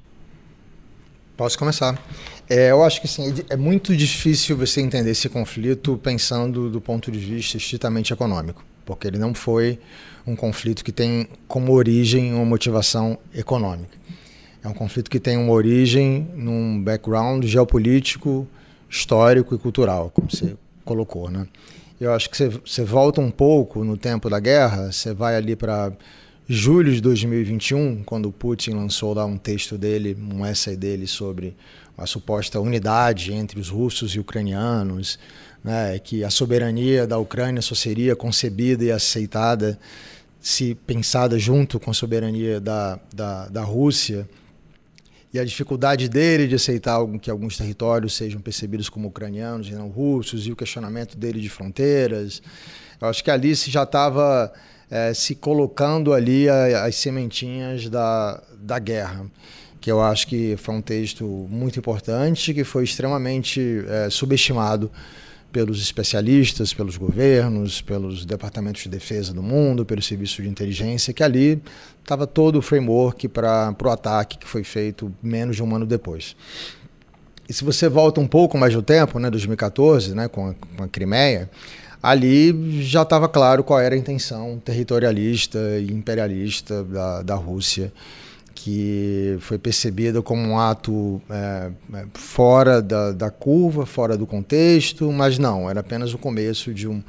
Posso 1.36 1.58
começar. 1.58 2.00
É, 2.48 2.70
eu 2.70 2.82
acho 2.82 3.00
que 3.00 3.08
sim, 3.08 3.34
é 3.50 3.56
muito 3.56 3.94
difícil 3.94 4.56
você 4.56 4.80
entender 4.80 5.10
esse 5.10 5.28
conflito 5.28 6.00
pensando 6.02 6.70
do 6.70 6.80
ponto 6.80 7.12
de 7.12 7.18
vista 7.18 7.58
estritamente 7.58 8.12
econômico, 8.12 8.64
porque 8.86 9.06
ele 9.06 9.18
não 9.18 9.34
foi 9.34 9.78
um 10.26 10.34
conflito 10.34 10.82
que 10.82 10.92
tem 10.92 11.28
como 11.46 11.72
origem 11.72 12.32
uma 12.32 12.44
motivação 12.44 13.18
econômica. 13.34 13.98
É 14.66 14.68
um 14.68 14.74
conflito 14.74 15.08
que 15.08 15.20
tem 15.20 15.36
uma 15.36 15.52
origem 15.52 16.28
num 16.34 16.82
background 16.82 17.44
geopolítico, 17.44 18.48
histórico 18.90 19.54
e 19.54 19.58
cultural, 19.58 20.10
como 20.10 20.28
você 20.28 20.56
colocou, 20.84 21.30
né? 21.30 21.46
Eu 22.00 22.12
acho 22.12 22.28
que 22.28 22.36
você 22.36 22.82
volta 22.82 23.20
um 23.20 23.30
pouco 23.30 23.84
no 23.84 23.96
tempo 23.96 24.28
da 24.28 24.40
guerra, 24.40 24.90
você 24.90 25.14
vai 25.14 25.36
ali 25.36 25.54
para 25.54 25.92
julho 26.48 26.92
de 26.92 27.00
2021, 27.00 28.02
quando 28.02 28.32
Putin 28.32 28.72
lançou 28.72 29.14
lá 29.14 29.24
um 29.24 29.38
texto 29.38 29.78
dele, 29.78 30.18
um 30.20 30.44
essay 30.44 30.76
dele 30.76 31.06
sobre 31.06 31.56
a 31.96 32.04
suposta 32.04 32.58
unidade 32.58 33.32
entre 33.32 33.60
os 33.60 33.68
russos 33.68 34.16
e 34.16 34.18
ucranianos, 34.18 35.16
né, 35.62 35.96
que 36.00 36.24
a 36.24 36.30
soberania 36.30 37.06
da 37.06 37.18
Ucrânia 37.18 37.62
só 37.62 37.76
seria 37.76 38.16
concebida 38.16 38.82
e 38.82 38.90
aceitada 38.90 39.78
se 40.40 40.74
pensada 40.74 41.38
junto 41.38 41.78
com 41.78 41.92
a 41.92 41.94
soberania 41.94 42.60
da, 42.60 42.98
da, 43.14 43.46
da 43.46 43.62
Rússia 43.62 44.28
e 45.36 45.38
a 45.38 45.44
dificuldade 45.44 46.08
dele 46.08 46.46
de 46.46 46.54
aceitar 46.54 46.98
que 47.20 47.30
alguns 47.30 47.58
territórios 47.58 48.16
sejam 48.16 48.40
percebidos 48.40 48.88
como 48.88 49.08
ucranianos 49.08 49.68
e 49.68 49.72
não 49.72 49.88
russos, 49.88 50.46
e 50.46 50.52
o 50.52 50.56
questionamento 50.56 51.16
dele 51.16 51.40
de 51.40 51.50
fronteiras. 51.50 52.42
Eu 52.98 53.06
acho 53.06 53.22
que 53.22 53.30
ali 53.30 53.54
se 53.54 53.70
já 53.70 53.82
estava 53.82 54.50
é, 54.90 55.12
se 55.12 55.34
colocando 55.34 56.14
ali 56.14 56.48
as 56.48 56.96
sementinhas 56.96 57.90
da, 57.90 58.42
da 58.58 58.78
guerra, 58.78 59.26
que 59.78 59.92
eu 59.92 60.00
acho 60.00 60.26
que 60.26 60.56
foi 60.56 60.74
um 60.74 60.80
texto 60.80 61.24
muito 61.50 61.78
importante, 61.78 62.54
que 62.54 62.64
foi 62.64 62.84
extremamente 62.84 63.84
é, 63.88 64.08
subestimado 64.08 64.90
pelos 65.56 65.80
especialistas, 65.80 66.74
pelos 66.74 66.98
governos, 66.98 67.80
pelos 67.80 68.26
departamentos 68.26 68.82
de 68.82 68.90
defesa 68.90 69.32
do 69.32 69.42
mundo, 69.42 69.86
pelos 69.86 70.06
serviços 70.06 70.44
de 70.44 70.50
inteligência, 70.50 71.14
que 71.14 71.22
ali 71.22 71.62
estava 72.02 72.26
todo 72.26 72.56
o 72.58 72.62
framework 72.62 73.26
para 73.26 73.74
o 73.82 73.88
ataque 73.88 74.36
que 74.36 74.46
foi 74.46 74.62
feito 74.62 75.10
menos 75.22 75.56
de 75.56 75.62
um 75.62 75.74
ano 75.74 75.86
depois. 75.86 76.36
E 77.48 77.54
se 77.54 77.64
você 77.64 77.88
volta 77.88 78.20
um 78.20 78.26
pouco 78.26 78.58
mais 78.58 78.74
no 78.74 78.82
tempo, 78.82 79.18
né, 79.18 79.30
2014, 79.30 80.14
né, 80.14 80.28
com 80.28 80.48
a, 80.48 80.54
com 80.76 80.84
a 80.84 80.88
Crimeia, 80.88 81.48
ali 82.02 82.82
já 82.82 83.00
estava 83.00 83.26
claro 83.26 83.64
qual 83.64 83.80
era 83.80 83.94
a 83.94 83.98
intenção 83.98 84.60
territorialista 84.62 85.58
e 85.80 85.90
imperialista 85.90 86.84
da, 86.84 87.22
da 87.22 87.34
Rússia 87.34 87.90
que 88.66 89.36
foi 89.42 89.58
percebida 89.58 90.20
como 90.20 90.42
um 90.42 90.58
ato 90.58 91.22
é, 91.30 91.70
é, 91.94 92.06
fora 92.14 92.82
da, 92.82 93.12
da, 93.12 93.30
curva, 93.30 93.86
fora 93.86 94.16
do 94.16 94.26
contexto, 94.26 95.12
mas 95.12 95.38
não, 95.38 95.70
era 95.70 95.78
apenas 95.78 96.12
o 96.12 96.18
começo 96.18 96.74
de, 96.74 96.88
um, 96.88 97.00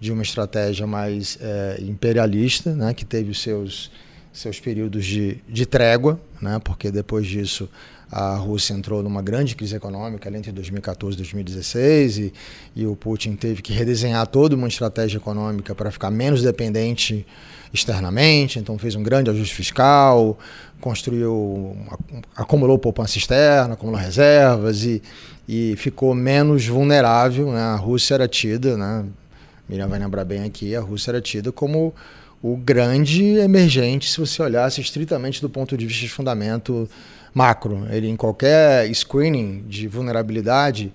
de 0.00 0.10
uma 0.10 0.22
estratégia 0.22 0.86
mais 0.86 1.36
é, 1.38 1.82
imperialista, 1.82 2.74
né, 2.74 2.94
que 2.94 3.04
teve 3.04 3.30
os 3.30 3.42
seus, 3.42 3.90
seus 4.32 4.58
períodos 4.58 5.04
de, 5.04 5.36
de 5.46 5.66
trégua, 5.66 6.18
né, 6.40 6.58
porque 6.64 6.90
depois 6.90 7.26
disso 7.26 7.68
a 8.10 8.34
Rússia 8.36 8.72
entrou 8.72 9.02
numa 9.02 9.20
grande 9.20 9.54
crise 9.54 9.76
econômica 9.76 10.30
ali 10.30 10.38
entre 10.38 10.50
2014 10.50 11.14
e 11.14 11.18
2016 11.18 12.18
e, 12.18 12.32
e 12.74 12.86
o 12.86 12.96
Putin 12.96 13.36
teve 13.36 13.60
que 13.60 13.74
redesenhar 13.74 14.26
toda 14.26 14.56
uma 14.56 14.68
estratégia 14.68 15.18
econômica 15.18 15.74
para 15.74 15.90
ficar 15.90 16.10
menos 16.10 16.42
dependente 16.42 17.26
externamente, 17.72 18.58
então 18.58 18.76
fez 18.78 18.94
um 18.94 19.02
grande 19.02 19.30
ajuste 19.30 19.54
fiscal, 19.54 20.38
construiu, 20.82 21.76
acumulou 22.36 22.76
poupança 22.76 23.16
externa, 23.16 23.74
acumulou 23.74 23.98
reservas 23.98 24.82
e, 24.82 25.00
e 25.48 25.74
ficou 25.76 26.12
menos 26.12 26.66
vulnerável. 26.66 27.52
Né? 27.52 27.60
A 27.60 27.76
Rússia 27.76 28.14
era 28.14 28.26
tida, 28.26 28.76
né? 28.76 29.04
Miriam 29.68 29.88
vai 29.88 29.98
lembrar 29.98 30.24
bem 30.24 30.42
aqui, 30.42 30.74
a 30.74 30.80
Rússia 30.80 31.12
era 31.12 31.20
tida 31.20 31.52
como 31.52 31.94
o 32.42 32.56
grande 32.56 33.36
emergente, 33.36 34.10
se 34.10 34.18
você 34.18 34.42
olhasse 34.42 34.80
estritamente 34.80 35.40
do 35.40 35.48
ponto 35.48 35.78
de 35.78 35.86
vista 35.86 36.02
de 36.02 36.10
fundamento 36.10 36.88
macro. 37.32 37.86
Ele 37.88 38.08
em 38.08 38.16
qualquer 38.16 38.92
screening 38.92 39.64
de 39.68 39.86
vulnerabilidade 39.86 40.92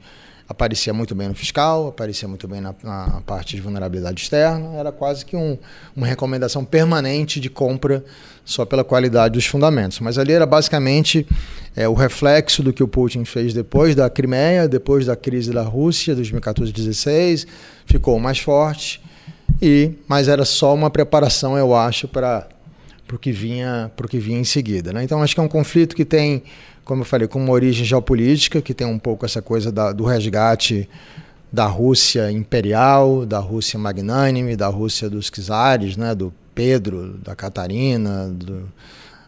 aparecia 0.48 0.94
muito 0.94 1.15
bem 1.15 1.29
no 1.29 1.36
fiscal, 1.36 1.88
aparecia 1.88 2.27
muito 2.27 2.48
bem 2.48 2.62
na, 2.62 2.75
na 2.84 3.22
parte 3.25 3.56
de 3.56 3.62
vulnerabilidade 3.62 4.22
externa, 4.22 4.75
era 4.77 4.91
quase 4.91 5.25
que 5.25 5.36
um, 5.36 5.58
uma 5.96 6.06
recomendação 6.06 6.63
permanente 6.63 7.39
de 7.39 7.50
compra 7.50 8.03
só 8.48 8.63
pela 8.66 8.84
qualidade 8.84 9.34
dos 9.34 9.46
fundamentos. 9.46 10.00
Mas 10.00 10.18
ali 10.18 10.32
era 10.32 10.46
basicamente 10.46 11.27
é, 11.75 11.88
o 11.88 11.94
reflexo 11.94 12.63
do 12.63 12.72
que 12.72 12.82
o 12.82 12.88
Putin 12.88 13.25
fez 13.25 13.54
depois 13.54 13.94
da 13.94 14.10
Crimeia, 14.10 14.70
depois 14.70 15.06
da 15.06 15.18
crise 15.18 15.51
da 15.51 15.63
Rússia, 15.63 16.16
2014-16, 16.16 17.46
ficou 17.86 18.18
mais 18.20 18.39
forte, 18.39 19.01
e 19.62 19.92
mas 20.08 20.30
era 20.30 20.46
só 20.46 20.74
uma 20.74 20.89
preparação, 20.89 21.58
eu 21.58 21.75
acho, 21.75 22.08
para 22.08 22.48
o 23.13 23.18
que 23.18 23.34
vinha 23.34 23.92
que 24.10 24.18
vinha 24.18 24.39
em 24.39 24.46
seguida. 24.46 24.94
Né? 24.94 25.04
Então 25.04 25.22
acho 25.22 25.36
que 25.36 25.42
é 25.42 25.44
um 25.44 25.50
conflito 25.50 25.94
que 25.94 26.06
tem, 26.06 26.42
como 26.86 27.01
eu 27.01 27.06
falei, 27.06 27.27
com 27.27 27.44
uma 27.44 27.51
origem 27.51 27.84
geopolítica, 27.84 28.62
que 28.62 28.74
tem 28.74 28.88
um 28.88 28.98
pouco 28.98 29.25
essa 29.25 29.42
coisa 29.42 29.74
da, 29.74 29.92
do 29.92 30.06
resgate 30.06 30.88
da 31.51 31.66
Rússia 31.66 32.32
imperial, 32.32 33.25
da 33.25 33.39
Rússia 33.39 33.77
magnânime, 33.77 34.56
da 34.56 34.68
Rússia 34.68 35.10
dos 35.10 35.30
czares, 35.30 35.98
né? 35.98 36.16
do 36.16 36.34
Pedro, 36.57 37.19
da 37.23 37.35
Catarina, 37.35 38.29
do 38.29 38.67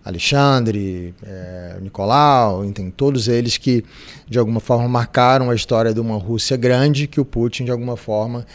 Alexandre, 0.03 1.13
é, 1.23 1.77
Nicolau, 1.79 2.65
tem 2.71 2.89
todos 2.89 3.27
eles 3.27 3.55
que 3.55 3.85
de 4.27 4.39
alguma 4.39 4.59
forma 4.59 4.87
marcaram 4.89 5.51
a 5.51 5.55
história 5.55 5.93
de 5.93 5.99
uma 5.99 6.17
Rússia 6.17 6.57
grande 6.57 7.05
que 7.05 7.21
o 7.21 7.25
Putin 7.25 7.65
de 7.65 7.71
alguma 7.71 7.95
forma 7.95 8.47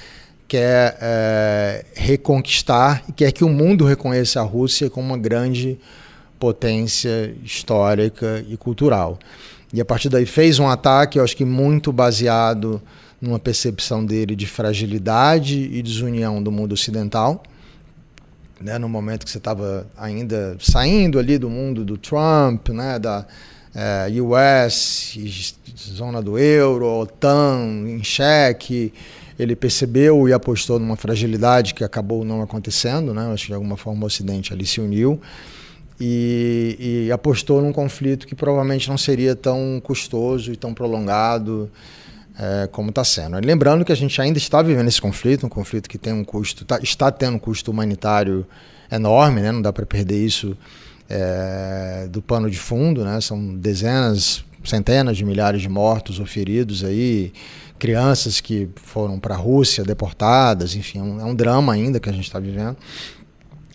quer 0.49 0.99
é, 1.01 1.85
reconquistar 1.95 3.05
e 3.09 3.13
quer 3.13 3.31
que 3.31 3.45
o 3.45 3.49
mundo 3.49 3.85
reconheça 3.85 4.41
a 4.41 4.43
Rússia 4.43 4.91
como 4.91 5.07
uma 5.07 5.19
grande 5.19 5.79
potência 6.37 7.33
histórica 7.45 8.45
e 8.49 8.57
cultural. 8.57 9.21
E 9.73 9.81
a 9.81 9.85
partir 9.85 10.09
daí 10.09 10.27
fez 10.27 10.59
um 10.59 10.69
ataque, 10.69 11.21
eu 11.21 11.23
acho 11.23 11.37
que 11.37 11.45
muito 11.45 11.93
baseado 11.93 12.83
numa 13.21 13.39
percepção 13.39 14.05
dele 14.05 14.35
de 14.35 14.49
fragilidade 14.49 15.61
e 15.73 15.81
desunião 15.81 16.43
do 16.43 16.51
mundo 16.51 16.73
ocidental. 16.73 17.41
Né, 18.61 18.79
no 18.79 18.89
momento 18.89 19.25
que 19.25 19.31
você 19.31 19.39
estava 19.39 19.87
ainda 19.97 20.57
saindo 20.61 21.19
ali 21.19 21.39
do 21.39 21.51
mundo 21.51 21.85
do 21.85 21.99
Trump, 21.99 22.69
né, 22.69 22.99
da 22.99 23.27
é, 23.75 24.09
US, 24.23 25.19
zona 25.77 26.23
do 26.23 26.39
euro, 26.39 26.87
OTAN 26.87 27.85
em 27.87 28.03
xeque, 28.03 28.93
ele 29.39 29.57
percebeu 29.57 30.29
e 30.29 30.33
apostou 30.33 30.79
numa 30.79 30.97
fragilidade 30.97 31.75
que 31.75 31.83
acabou 31.83 32.25
não 32.25 32.41
acontecendo, 32.41 33.13
né? 33.13 33.33
Acho 33.33 33.45
que 33.45 33.49
de 33.49 33.55
alguma 33.55 33.77
forma 33.77 34.05
o 34.05 34.07
Ocidente 34.07 34.53
ali 34.53 34.65
se 34.65 34.81
uniu 34.81 35.21
e, 36.01 37.07
e 37.07 37.13
apostou 37.13 37.61
num 37.61 37.73
conflito 37.73 38.27
que 38.27 38.35
provavelmente 38.35 38.89
não 38.89 38.97
seria 38.97 39.35
tão 39.35 39.81
custoso 39.83 40.53
e 40.53 40.57
tão 40.57 40.73
prolongado 40.73 41.69
é, 42.39 42.69
como 42.71 42.91
está 42.91 43.05
sendo. 43.05 43.39
Lembrando 43.45 43.85
que 43.85 43.93
a 43.93 43.97
gente 43.97 44.21
ainda 44.21 44.39
está 44.39 44.61
vivendo 44.63 44.89
esse 44.89 45.01
conflito, 45.01 45.47
um 45.47 45.49
conflito 45.49 45.89
que 45.89 45.99
tem 45.99 46.13
um 46.13 46.25
custo, 46.25 46.65
tá, 46.65 46.79
está 46.83 47.11
tendo 47.11 47.37
um 47.37 47.39
custo 47.39 47.71
humanitário 47.71 48.47
enorme, 48.91 49.41
né? 49.41 49.53
Não 49.53 49.63
dá 49.63 49.73
para 49.73 49.87
perder 49.87 50.25
isso 50.25 50.57
é, 51.09 52.09
do 52.11 52.21
pano 52.21 52.51
de 52.51 52.59
fundo, 52.59 53.05
né? 53.05 53.21
São 53.21 53.57
dezenas, 53.57 54.45
centenas 54.65 55.17
de 55.17 55.25
milhares 55.25 55.63
de 55.63 55.69
mortos 55.69 56.19
ou 56.19 56.27
feridos 56.27 56.85
aí 56.85 57.33
crianças 57.79 58.41
que 58.41 58.69
foram 58.77 59.19
para 59.19 59.35
a 59.35 59.37
Rússia 59.37 59.85
deportadas, 59.85 60.75
enfim, 60.75 61.01
é 61.01 61.03
um, 61.03 61.21
é 61.21 61.25
um 61.25 61.35
drama 61.35 61.73
ainda 61.73 62.01
que 62.01 62.09
a 62.09 62.13
gente 62.13 62.25
está 62.25 62.39
vivendo. 62.39 62.77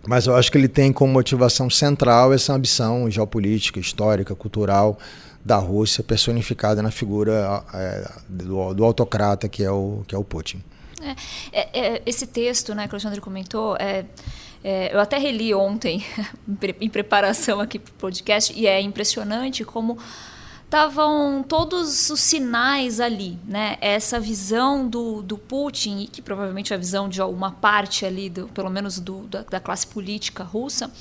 Mas 0.07 0.25
eu 0.25 0.35
acho 0.35 0.51
que 0.51 0.57
ele 0.57 0.67
tem 0.67 0.91
como 0.91 1.13
motivação 1.13 1.69
central 1.69 2.33
essa 2.33 2.53
ambição 2.53 3.09
geopolítica, 3.11 3.79
histórica, 3.79 4.33
cultural 4.33 4.97
da 5.43 5.58
Rússia, 5.58 6.03
personificada 6.03 6.81
na 6.81 6.91
figura 6.91 7.63
é, 7.74 8.12
do, 8.27 8.74
do, 8.74 8.84
autocrata 8.84 9.48
que 9.48 9.63
é 9.63 9.72
o, 9.72 10.03
que 10.08 10.13
é 10.13 10.17
o 10.17 10.24
Putin. 10.24 10.62
É, 11.01 11.15
é, 11.51 11.79
é 11.79 12.01
esse 12.05 12.27
texto 12.27 12.75
né, 12.75 12.88
que 12.88 12.93
o 12.93 12.96
Alexandre 12.96 13.22
comentou, 13.22 13.77
é, 13.77 14.05
eu 14.91 15.00
até 15.00 15.17
reli 15.17 15.53
ontem, 15.53 16.03
em 16.81 16.89
preparação 16.89 17.60
aqui 17.60 17.79
para 17.79 17.91
o 17.91 17.93
podcast, 17.93 18.53
e 18.53 18.67
é 18.67 18.81
impressionante 18.81 19.63
como 19.63 19.98
estavam 20.69 21.41
todos 21.41 22.12
os 22.12 22.19
sinais 22.19 23.00
ali, 23.00 23.39
né? 23.43 23.75
Essa 23.81 24.19
visão 24.19 24.88
do, 24.88 25.24
do 25.24 25.36
Putin, 25.36 26.08
que 26.12 26.22
provavelmente 26.22 26.72
é 26.72 26.75
a 26.75 26.79
visão 26.79 27.10
de 27.10 27.19
alguma 27.19 27.50
parte 27.50 28.05
ali, 28.05 28.29
do, 28.29 28.48
pelo 28.50 28.69
menos 28.69 29.00
do, 29.00 29.22
da, 29.22 29.41
da, 29.41 29.60
classe 29.60 29.88
política 29.88 30.43
russa, 30.43 30.91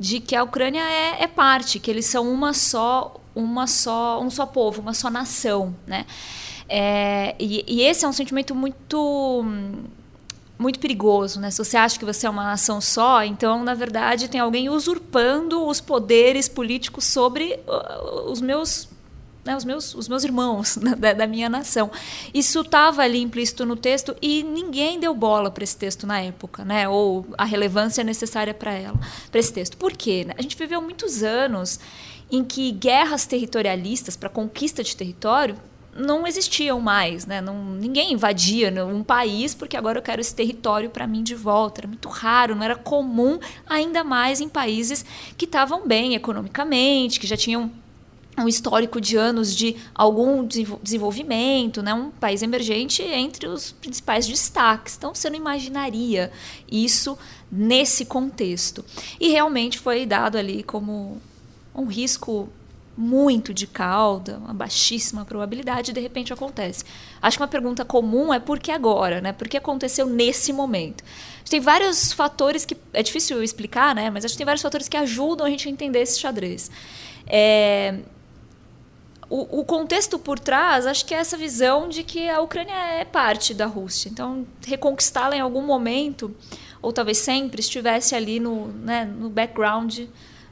de 0.00 0.18
que 0.18 0.34
a 0.34 0.42
Ucrânia 0.42 0.82
é, 0.82 1.22
é, 1.22 1.28
parte, 1.28 1.78
que 1.78 1.88
eles 1.88 2.06
são 2.06 2.28
uma 2.28 2.52
só, 2.52 3.14
uma 3.34 3.66
só, 3.66 4.20
um 4.20 4.30
só 4.30 4.46
povo, 4.46 4.80
uma 4.80 4.94
só 4.94 5.10
nação, 5.10 5.74
né? 5.86 6.06
É, 6.68 7.34
e, 7.38 7.64
e 7.66 7.82
esse 7.82 8.04
é 8.04 8.08
um 8.08 8.12
sentimento 8.12 8.54
muito 8.54 9.44
muito 10.56 10.78
perigoso, 10.78 11.40
né? 11.40 11.50
Se 11.50 11.58
você 11.58 11.76
acha 11.76 11.98
que 11.98 12.04
você 12.04 12.26
é 12.26 12.30
uma 12.30 12.44
nação 12.44 12.80
só, 12.80 13.24
então 13.24 13.64
na 13.64 13.74
verdade 13.74 14.28
tem 14.28 14.40
alguém 14.40 14.70
usurpando 14.70 15.66
os 15.66 15.80
poderes 15.80 16.48
políticos 16.48 17.04
sobre 17.04 17.60
uh, 17.66 18.30
os 18.30 18.40
meus 18.40 18.88
né, 19.44 19.54
os, 19.54 19.64
meus, 19.64 19.94
os 19.94 20.08
meus 20.08 20.24
irmãos 20.24 20.78
da, 20.98 21.12
da 21.12 21.26
minha 21.26 21.48
nação. 21.48 21.90
Isso 22.32 22.60
estava 22.60 23.02
ali 23.02 23.20
implícito 23.20 23.66
no 23.66 23.76
texto 23.76 24.16
e 24.22 24.42
ninguém 24.42 24.98
deu 24.98 25.14
bola 25.14 25.50
para 25.50 25.62
esse 25.62 25.76
texto 25.76 26.06
na 26.06 26.20
época, 26.20 26.64
né, 26.64 26.88
ou 26.88 27.26
a 27.36 27.44
relevância 27.44 28.02
necessária 28.02 28.54
para 28.54 28.72
ela, 28.72 28.98
para 29.30 29.38
esse 29.38 29.52
texto. 29.52 29.76
Por 29.76 29.92
quê? 29.92 30.26
A 30.36 30.40
gente 30.40 30.56
viveu 30.56 30.80
muitos 30.80 31.22
anos 31.22 31.78
em 32.30 32.42
que 32.44 32.70
guerras 32.72 33.26
territorialistas 33.26 34.16
para 34.16 34.28
conquista 34.28 34.82
de 34.82 34.96
território 34.96 35.56
não 35.96 36.26
existiam 36.26 36.80
mais, 36.80 37.24
né? 37.24 37.40
Não, 37.40 37.64
ninguém 37.74 38.12
invadia 38.12 38.72
um 38.84 39.02
país 39.02 39.54
porque 39.54 39.76
agora 39.76 39.98
eu 39.98 40.02
quero 40.02 40.20
esse 40.20 40.34
território 40.34 40.90
para 40.90 41.06
mim 41.06 41.22
de 41.22 41.34
volta. 41.34 41.82
Era 41.82 41.88
muito 41.88 42.08
raro, 42.08 42.54
não 42.54 42.64
era 42.64 42.74
comum, 42.74 43.38
ainda 43.66 44.02
mais 44.02 44.40
em 44.40 44.48
países 44.48 45.04
que 45.36 45.44
estavam 45.44 45.86
bem 45.86 46.14
economicamente, 46.14 47.20
que 47.20 47.26
já 47.26 47.36
tinham 47.36 47.70
um 48.36 48.48
histórico 48.48 49.00
de 49.00 49.16
anos 49.16 49.54
de 49.54 49.76
algum 49.94 50.44
desenvolvimento, 50.82 51.82
né? 51.82 51.94
um 51.94 52.10
país 52.10 52.42
emergente 52.42 53.00
entre 53.00 53.46
os 53.46 53.70
principais 53.70 54.26
destaques. 54.26 54.96
Então, 54.96 55.14
você 55.14 55.30
não 55.30 55.36
imaginaria 55.36 56.32
isso 56.70 57.16
nesse 57.50 58.04
contexto. 58.04 58.84
E 59.20 59.28
realmente 59.28 59.78
foi 59.78 60.04
dado 60.04 60.36
ali 60.36 60.64
como 60.64 61.22
um 61.74 61.86
risco 61.86 62.48
muito 62.96 63.52
de 63.52 63.66
cauda, 63.66 64.38
uma 64.38 64.54
baixíssima 64.54 65.24
probabilidade, 65.24 65.92
de 65.92 66.00
repente 66.00 66.32
acontece. 66.32 66.84
Acho 67.20 67.36
que 67.36 67.42
uma 67.42 67.48
pergunta 67.48 67.84
comum 67.84 68.32
é 68.32 68.38
por 68.38 68.60
que 68.60 68.70
agora, 68.70 69.20
né? 69.20 69.32
Por 69.32 69.48
que 69.48 69.56
aconteceu 69.56 70.06
nesse 70.06 70.52
momento? 70.52 71.02
Tem 71.48 71.60
vários 71.60 72.12
fatores 72.12 72.64
que 72.64 72.76
é 72.92 73.02
difícil 73.02 73.42
explicar, 73.42 73.94
né? 73.94 74.10
Mas 74.10 74.24
acho 74.24 74.34
que 74.34 74.38
tem 74.38 74.46
vários 74.46 74.62
fatores 74.62 74.88
que 74.88 74.96
ajudam 74.96 75.46
a 75.46 75.50
gente 75.50 75.68
a 75.68 75.70
entender 75.70 76.00
esse 76.00 76.20
xadrez. 76.20 76.70
É, 77.26 77.98
o, 79.28 79.60
o, 79.60 79.64
contexto 79.64 80.18
por 80.18 80.38
trás, 80.38 80.86
acho 80.86 81.04
que 81.04 81.14
é 81.14 81.18
essa 81.18 81.36
visão 81.36 81.88
de 81.88 82.04
que 82.04 82.28
a 82.28 82.40
Ucrânia 82.40 82.74
é 82.74 83.04
parte 83.04 83.52
da 83.52 83.66
Rússia. 83.66 84.08
Então, 84.08 84.46
reconquistá-la 84.64 85.36
em 85.36 85.40
algum 85.40 85.62
momento, 85.62 86.34
ou 86.80 86.92
talvez 86.92 87.18
sempre, 87.18 87.60
estivesse 87.60 88.14
ali 88.14 88.38
no, 88.38 88.68
né, 88.68 89.04
no 89.04 89.28
background 89.28 90.02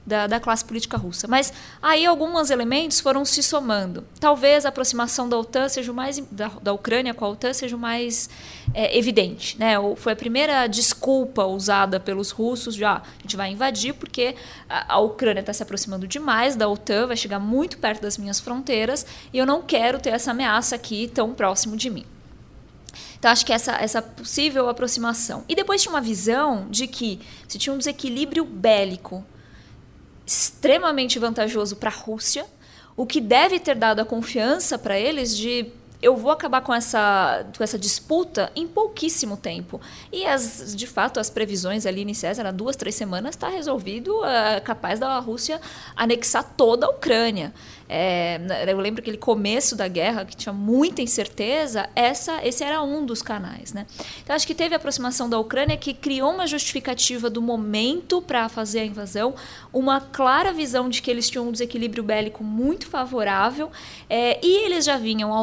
da, 0.06 0.26
da, 0.26 0.40
classe 0.40 0.64
política 0.64 0.96
russa. 0.96 1.26
Mas 1.28 1.52
aí 1.80 2.04
alguns 2.04 2.50
elementos 2.50 3.00
foram 3.00 3.24
se 3.24 3.42
somando. 3.42 4.04
Talvez 4.18 4.66
a 4.66 4.68
aproximação 4.68 5.28
da 5.28 5.38
OTAN 5.38 5.68
seja 5.68 5.92
mais 5.92 6.22
da, 6.30 6.50
da 6.60 6.72
Ucrânia 6.72 7.14
com 7.14 7.24
a 7.24 7.28
OTAN 7.28 7.52
seja 7.52 7.76
mais 7.76 8.28
é, 8.74 8.96
evidente, 8.96 9.58
né? 9.58 9.74
Foi 9.96 10.12
a 10.12 10.16
primeira 10.16 10.66
desculpa 10.66 11.44
usada 11.44 12.00
pelos 12.00 12.30
russos 12.30 12.74
já 12.74 12.92
ah, 12.92 13.02
a 13.18 13.22
gente 13.22 13.36
vai 13.36 13.50
invadir 13.50 13.94
porque 13.94 14.34
a, 14.68 14.94
a 14.94 14.98
Ucrânia 14.98 15.40
está 15.40 15.52
se 15.52 15.62
aproximando 15.62 16.06
demais 16.06 16.56
da 16.56 16.68
OTAN, 16.68 17.06
vai 17.06 17.16
chegar 17.16 17.38
muito 17.38 17.78
perto 17.78 18.02
das 18.02 18.18
minhas 18.18 18.38
fronteiras 18.38 19.06
e 19.32 19.38
eu 19.38 19.46
não 19.46 19.62
quero 19.62 19.98
ter 19.98 20.10
essa 20.10 20.32
ameaça 20.32 20.74
aqui 20.74 21.08
tão 21.08 21.32
próximo 21.32 21.76
de 21.76 21.88
mim. 21.88 22.04
Então, 23.18 23.30
acho 23.30 23.46
que 23.46 23.52
essa, 23.52 23.76
essa 23.76 24.02
possível 24.02 24.68
aproximação. 24.68 25.44
E 25.48 25.54
depois 25.54 25.80
tinha 25.80 25.94
uma 25.94 26.00
visão 26.00 26.66
de 26.68 26.88
que 26.88 27.20
se 27.46 27.56
tinha 27.56 27.72
um 27.72 27.78
desequilíbrio 27.78 28.44
bélico 28.44 29.24
extremamente 30.26 31.18
vantajoso 31.18 31.76
para 31.76 31.90
a 31.90 31.92
Rússia, 31.92 32.46
o 32.96 33.06
que 33.06 33.20
deve 33.20 33.58
ter 33.58 33.76
dado 33.76 34.00
a 34.00 34.04
confiança 34.04 34.78
para 34.78 34.98
eles 34.98 35.36
de 35.36 35.66
eu 36.02 36.16
vou 36.16 36.32
acabar 36.32 36.60
com 36.60 36.74
essa, 36.74 37.46
com 37.56 37.62
essa 37.62 37.78
disputa 37.78 38.50
em 38.56 38.66
pouquíssimo 38.66 39.36
tempo. 39.36 39.80
E, 40.12 40.26
as, 40.26 40.74
de 40.74 40.86
fato, 40.86 41.20
as 41.20 41.30
previsões 41.30 41.86
ali 41.86 42.00
iniciais 42.02 42.40
eram 42.40 42.52
duas, 42.52 42.74
três 42.74 42.96
semanas, 42.96 43.36
está 43.36 43.48
resolvido, 43.48 44.24
é 44.24 44.60
capaz 44.60 44.98
da 44.98 45.16
Rússia 45.20 45.60
anexar 45.96 46.42
toda 46.56 46.86
a 46.86 46.90
Ucrânia. 46.90 47.54
É, 47.94 48.40
eu 48.68 48.78
lembro 48.78 49.02
aquele 49.02 49.18
começo 49.18 49.76
da 49.76 49.86
guerra, 49.86 50.24
que 50.24 50.34
tinha 50.34 50.52
muita 50.52 51.02
incerteza, 51.02 51.90
essa, 51.94 52.40
esse 52.42 52.64
era 52.64 52.82
um 52.82 53.04
dos 53.04 53.20
canais. 53.20 53.74
Né? 53.74 53.86
Então, 54.22 54.34
acho 54.34 54.46
que 54.46 54.54
teve 54.54 54.74
a 54.74 54.78
aproximação 54.78 55.28
da 55.28 55.38
Ucrânia 55.38 55.76
que 55.76 55.92
criou 55.92 56.32
uma 56.32 56.46
justificativa 56.46 57.28
do 57.28 57.42
momento 57.42 58.22
para 58.22 58.48
fazer 58.48 58.80
a 58.80 58.84
invasão, 58.86 59.34
uma 59.70 60.00
clara 60.00 60.54
visão 60.54 60.88
de 60.88 61.02
que 61.02 61.10
eles 61.10 61.28
tinham 61.28 61.48
um 61.48 61.52
desequilíbrio 61.52 62.02
bélico 62.02 62.42
muito 62.42 62.86
favorável, 62.86 63.70
é, 64.08 64.40
e 64.42 64.64
eles 64.64 64.86
já 64.86 64.96
vinham 64.96 65.30
há 65.30 65.36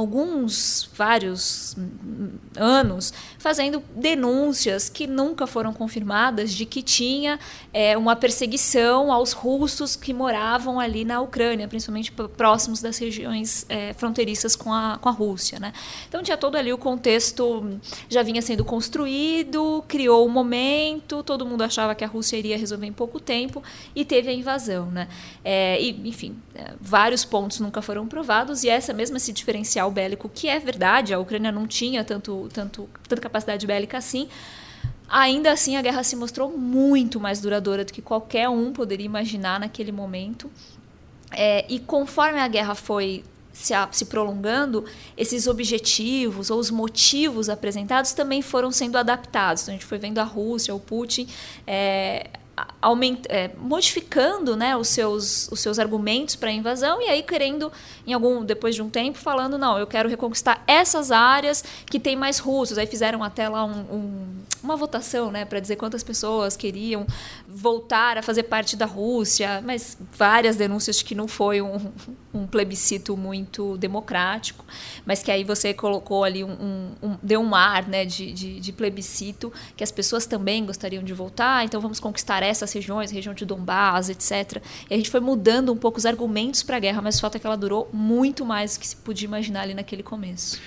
alguns, 0.50 0.90
vários 0.96 1.76
anos, 2.58 3.14
fazendo 3.38 3.82
denúncias 3.96 4.90
que 4.90 5.08
nunca 5.08 5.46
foram 5.46 5.72
confirmadas 5.72 6.52
de 6.52 6.66
que 6.66 6.82
tinha 6.82 7.40
é, 7.72 7.98
uma 7.98 8.16
perseguição 8.16 9.12
aos 9.12 9.32
russos 9.32 9.96
que 9.96 10.14
moravam 10.14 10.80
ali 10.80 11.06
na 11.06 11.22
Ucrânia, 11.22 11.68
principalmente 11.68 12.12
próximos 12.12 12.82
das 12.82 12.98
regiões 12.98 13.66
é, 13.70 13.94
fronteiriças 13.94 14.56
com 14.56 14.74
a, 14.74 14.98
com 15.00 15.08
a 15.08 15.12
Rússia. 15.12 15.60
Né? 15.60 15.72
Então 16.08 16.24
tinha 16.24 16.38
todo 16.38 16.56
ali 16.56 16.74
o 16.74 16.78
contexto, 16.78 17.80
já 18.10 18.24
vinha 18.24 18.42
sendo 18.42 18.66
construído, 18.66 19.84
criou 19.88 20.26
o 20.26 20.30
momento, 20.30 21.24
todo 21.24 21.46
mundo 21.46 21.62
achava 21.62 21.94
que 21.94 22.04
a 22.04 22.08
Rússia 22.08 22.38
iria 22.38 22.58
resolver 22.58 22.88
em 22.88 22.94
pouco 22.94 23.20
tempo 23.20 23.64
e 23.96 24.04
teve 24.04 24.30
a 24.30 24.34
invasão. 24.34 24.88
Né? 24.88 25.08
É, 25.44 25.82
e, 25.82 25.90
enfim, 26.10 26.36
é, 26.56 26.74
vários 26.82 27.24
pontos 27.24 27.60
nunca 27.60 27.82
foram 27.82 28.08
provados 28.08 28.64
e 28.64 28.70
essa 28.70 28.92
mesma 28.94 29.18
esse 29.18 29.32
diferencial 29.32 29.92
bélico, 29.92 30.30
que 30.40 30.48
é 30.48 30.58
verdade, 30.58 31.14
a 31.14 31.20
Ucrânia 31.20 31.52
não 31.52 31.68
tinha 31.68 32.02
tanto, 32.02 32.48
tanto, 32.54 32.88
tanta 33.08 33.22
capacidade 33.22 33.68
bélica 33.68 33.98
assim, 33.98 34.30
Ainda 35.12 35.52
assim, 35.52 35.76
a 35.76 35.82
guerra 35.82 36.04
se 36.04 36.16
mostrou 36.16 36.56
muito 36.56 37.20
mais 37.20 37.42
duradoura 37.42 37.84
do 37.84 37.92
que 37.92 38.00
qualquer 38.00 38.48
um 38.48 38.72
poderia 38.72 39.08
imaginar 39.08 39.60
naquele 39.60 39.92
momento. 39.92 40.52
É, 41.32 41.66
e 41.68 41.80
conforme 41.80 42.40
a 42.40 42.48
guerra 42.48 42.76
foi 42.76 43.24
se, 43.52 43.74
se, 43.92 44.06
prolongando, 44.06 44.86
esses 45.18 45.48
objetivos 45.48 46.52
ou 46.52 46.60
os 46.60 46.70
motivos 46.70 47.50
apresentados 47.50 48.14
também 48.14 48.44
foram 48.44 48.72
sendo 48.72 49.00
adaptados. 49.00 49.64
Então, 49.64 49.74
a 49.74 49.78
gente 49.78 49.88
foi 49.88 49.98
vendo 49.98 50.20
a 50.20 50.24
Rússia, 50.24 50.76
o 50.76 50.80
Putin, 50.80 51.28
é, 51.66 52.30
aument, 52.82 53.22
é, 53.30 53.50
modificando 53.58 54.56
né, 54.56 54.76
os, 54.76 54.88
seus, 54.88 55.50
os 55.52 55.60
seus 55.60 55.80
argumentos 55.80 56.36
para 56.36 56.50
a 56.50 56.52
invasão 56.52 57.02
e 57.02 57.06
aí 57.06 57.24
querendo, 57.24 57.72
em 58.06 58.14
algum 58.14 58.44
depois 58.44 58.76
de 58.76 58.82
um 58.82 58.90
tempo, 58.90 59.18
falando 59.18 59.58
não, 59.58 59.78
eu 59.78 59.88
quero 59.88 60.10
reconquistar 60.10 60.64
essas 60.68 61.12
áreas 61.12 61.64
que 61.86 62.00
tem 62.00 62.16
mais 62.16 62.40
russos. 62.40 62.78
Aí 62.78 62.88
fizeram 62.88 63.24
até 63.24 63.48
lá 63.48 63.66
um, 63.66 63.80
um, 63.92 64.28
uma 64.64 64.76
votação 64.76 65.32
né, 65.32 65.46
para 65.46 65.60
dizer 65.60 65.76
quantas 65.76 66.04
pessoas 66.04 66.56
queriam 66.56 67.06
voltar 67.48 68.18
a 68.18 68.22
fazer 68.22 68.44
parte 68.44 68.76
da 68.76 68.86
Rússia, 68.86 69.62
mas 69.66 69.98
várias 70.18 70.56
denúncias 70.56 70.98
de 70.98 71.06
que 71.06 71.16
não 71.16 71.28
foi 71.28 71.62
um, 71.62 71.92
um 72.34 72.46
plebiscito 72.46 73.18
muito 73.18 73.78
democrático, 73.78 74.64
mas 75.06 75.24
que 75.24 75.32
aí 75.32 75.44
você 75.44 75.74
colocou 75.74 76.24
ali 76.24 76.44
um, 76.44 76.92
um 77.02 77.18
deu 77.22 77.42
um 77.42 77.56
ar 77.56 77.88
né, 77.88 78.06
de, 78.06 78.32
de, 78.32 78.60
de 78.60 78.72
plebiscito 78.72 79.52
que 79.76 79.84
as 79.84 79.92
pessoas 79.92 80.26
também 80.26 80.66
gostariam 80.66 81.04
de 81.04 81.14
voltar, 81.14 81.66
então 81.66 81.82
vamos 81.82 82.00
conquistar 82.00 82.44
essas 82.44 82.72
regiões, 82.72 83.12
região 83.12 83.34
de 83.34 83.46
Donbass, 83.46 84.10
etc. 84.10 84.62
E 84.90 84.94
a 84.94 84.98
gente 84.98 85.10
foi 85.10 85.20
mudando 85.20 85.74
um 85.74 85.78
pouco 85.78 85.98
os 85.98 86.06
argumentos 86.06 86.64
para 86.64 86.78
a 86.78 86.80
guerra, 86.80 87.02
mas 87.02 87.18
o 87.18 87.22
fato 87.22 87.36
é 87.36 87.40
que 87.40 87.48
ela 87.48 87.58
durou 87.58 87.90
muito 87.92 88.46
mais 88.46 88.76
do 88.76 88.80
que 88.80 88.88
se 88.88 88.96
podia 88.96 89.26
imaginar 89.26 89.62
ali 89.62 89.74
naquele 89.74 90.04
começo. 90.04 90.60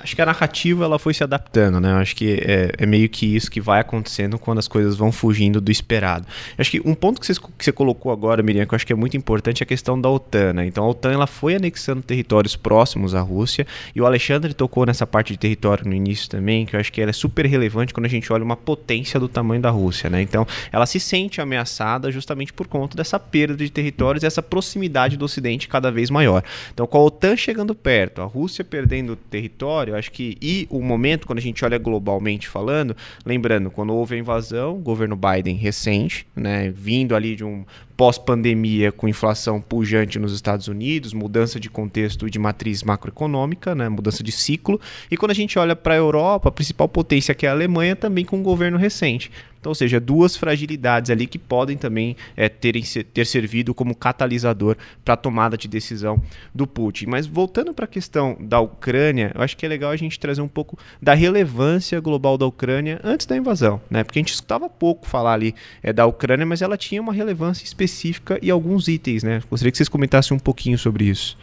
Acho 0.00 0.14
que 0.14 0.20
a 0.20 0.26
narrativa 0.26 0.84
ela 0.84 0.98
foi 0.98 1.14
se 1.14 1.24
adaptando, 1.24 1.80
né? 1.80 1.92
Acho 1.94 2.14
que 2.14 2.34
é, 2.44 2.72
é, 2.76 2.86
meio 2.86 3.08
que 3.08 3.34
isso 3.34 3.50
que 3.50 3.58
vai 3.58 3.80
acontecendo 3.80 4.38
quando 4.38 4.58
as 4.58 4.68
coisas 4.68 4.96
vão 4.96 5.10
fugindo 5.10 5.62
do 5.62 5.70
esperado. 5.70 6.26
Acho 6.58 6.70
que 6.70 6.82
um 6.84 6.94
ponto 6.94 7.18
que 7.18 7.26
você, 7.26 7.34
que 7.34 7.64
você 7.64 7.72
colocou 7.72 8.12
agora, 8.12 8.42
Miriam, 8.42 8.66
que 8.66 8.74
eu 8.74 8.76
acho 8.76 8.86
que 8.86 8.92
é 8.92 8.96
muito 8.96 9.16
importante 9.16 9.62
é 9.62 9.64
a 9.64 9.66
questão 9.66 9.98
da 9.98 10.10
OTAN, 10.10 10.52
né? 10.52 10.66
Então 10.66 10.84
a 10.84 10.88
OTAN 10.88 11.12
ela 11.12 11.26
foi 11.26 11.54
anexando 11.54 12.02
territórios 12.02 12.54
próximos 12.54 13.14
à 13.14 13.20
Rússia 13.22 13.66
e 13.94 14.00
o 14.00 14.04
Alexandre 14.04 14.52
tocou 14.52 14.84
nessa 14.84 15.06
parte 15.06 15.32
de 15.32 15.38
território 15.38 15.86
no 15.88 15.94
início 15.94 16.28
também, 16.28 16.66
que 16.66 16.76
eu 16.76 16.80
acho 16.80 16.92
que 16.92 17.00
ela 17.00 17.10
é 17.10 17.14
super 17.14 17.46
relevante 17.46 17.94
quando 17.94 18.06
a 18.06 18.10
gente 18.10 18.30
olha 18.30 18.44
uma 18.44 18.56
potência 18.56 19.18
do 19.18 19.28
tamanho 19.28 19.62
da 19.62 19.70
Rússia, 19.70 20.10
né? 20.10 20.20
Então 20.20 20.46
ela 20.70 20.84
se 20.84 21.00
sente 21.00 21.40
ameaçada 21.40 22.10
justamente 22.10 22.52
por 22.52 22.66
conta 22.66 22.94
dessa 22.94 23.18
perda 23.18 23.56
de 23.56 23.70
territórios 23.70 24.22
e 24.22 24.26
essa 24.26 24.42
proximidade 24.42 25.16
do 25.16 25.24
Ocidente 25.24 25.66
cada 25.66 25.90
vez 25.90 26.10
maior. 26.10 26.42
Então 26.74 26.86
com 26.86 26.98
a 26.98 27.02
OTAN 27.04 27.36
chegando 27.36 27.74
perto, 27.74 28.20
a 28.20 28.26
Rússia 28.26 28.62
perdendo 28.62 29.16
território 29.16 29.77
território, 29.78 29.96
acho 29.96 30.10
que 30.10 30.36
e 30.40 30.66
o 30.70 30.80
momento 30.82 31.26
quando 31.26 31.38
a 31.38 31.42
gente 31.42 31.64
olha 31.64 31.78
globalmente 31.78 32.48
falando, 32.48 32.96
lembrando, 33.24 33.70
quando 33.70 33.94
houve 33.94 34.16
a 34.16 34.18
invasão, 34.18 34.78
governo 34.78 35.16
Biden 35.16 35.56
recente, 35.56 36.26
né, 36.34 36.70
vindo 36.70 37.14
ali 37.14 37.36
de 37.36 37.44
um 37.44 37.64
pós-pandemia 37.96 38.92
com 38.92 39.08
inflação 39.08 39.60
pujante 39.60 40.18
nos 40.18 40.32
Estados 40.32 40.68
Unidos, 40.68 41.12
mudança 41.12 41.58
de 41.58 41.68
contexto 41.68 42.30
de 42.30 42.38
matriz 42.38 42.82
macroeconômica, 42.82 43.74
né, 43.74 43.88
mudança 43.88 44.22
de 44.22 44.32
ciclo. 44.32 44.80
E 45.10 45.16
quando 45.16 45.32
a 45.32 45.34
gente 45.34 45.58
olha 45.58 45.74
para 45.74 45.94
a 45.94 45.96
Europa, 45.96 46.48
a 46.48 46.52
principal 46.52 46.88
potência 46.88 47.34
que 47.34 47.46
é 47.46 47.48
a 47.48 47.52
Alemanha, 47.52 47.96
também 47.96 48.24
com 48.24 48.38
um 48.38 48.42
governo 48.42 48.78
recente. 48.78 49.30
Então, 49.68 49.70
ou 49.70 49.74
seja, 49.74 50.00
duas 50.00 50.36
fragilidades 50.36 51.10
ali 51.10 51.26
que 51.26 51.38
podem 51.38 51.76
também 51.76 52.16
é, 52.36 52.48
terem, 52.48 52.82
ter 52.82 53.26
servido 53.26 53.74
como 53.74 53.94
catalisador 53.94 54.76
para 55.04 55.14
a 55.14 55.16
tomada 55.16 55.56
de 55.56 55.68
decisão 55.68 56.22
do 56.54 56.66
Putin. 56.66 57.06
Mas 57.06 57.26
voltando 57.26 57.74
para 57.74 57.84
a 57.84 57.88
questão 57.88 58.36
da 58.40 58.60
Ucrânia, 58.60 59.32
eu 59.34 59.42
acho 59.42 59.56
que 59.56 59.66
é 59.66 59.68
legal 59.68 59.90
a 59.90 59.96
gente 59.96 60.18
trazer 60.18 60.40
um 60.40 60.48
pouco 60.48 60.78
da 61.02 61.14
relevância 61.14 62.00
global 62.00 62.38
da 62.38 62.46
Ucrânia 62.46 63.00
antes 63.04 63.26
da 63.26 63.36
invasão, 63.36 63.80
né? 63.90 64.02
Porque 64.02 64.18
a 64.18 64.22
gente 64.22 64.32
escutava 64.32 64.68
pouco 64.68 65.06
falar 65.06 65.34
ali 65.34 65.54
é, 65.82 65.92
da 65.92 66.06
Ucrânia, 66.06 66.46
mas 66.46 66.62
ela 66.62 66.76
tinha 66.76 67.00
uma 67.00 67.12
relevância 67.12 67.64
específica 67.64 67.98
específica 67.98 68.38
e 68.42 68.50
alguns 68.50 68.88
itens, 68.88 69.22
né? 69.22 69.42
Gostaria 69.50 69.70
que 69.70 69.76
vocês 69.76 69.88
comentassem 69.88 70.36
um 70.36 70.40
pouquinho 70.40 70.78
sobre 70.78 71.04
isso. 71.04 71.36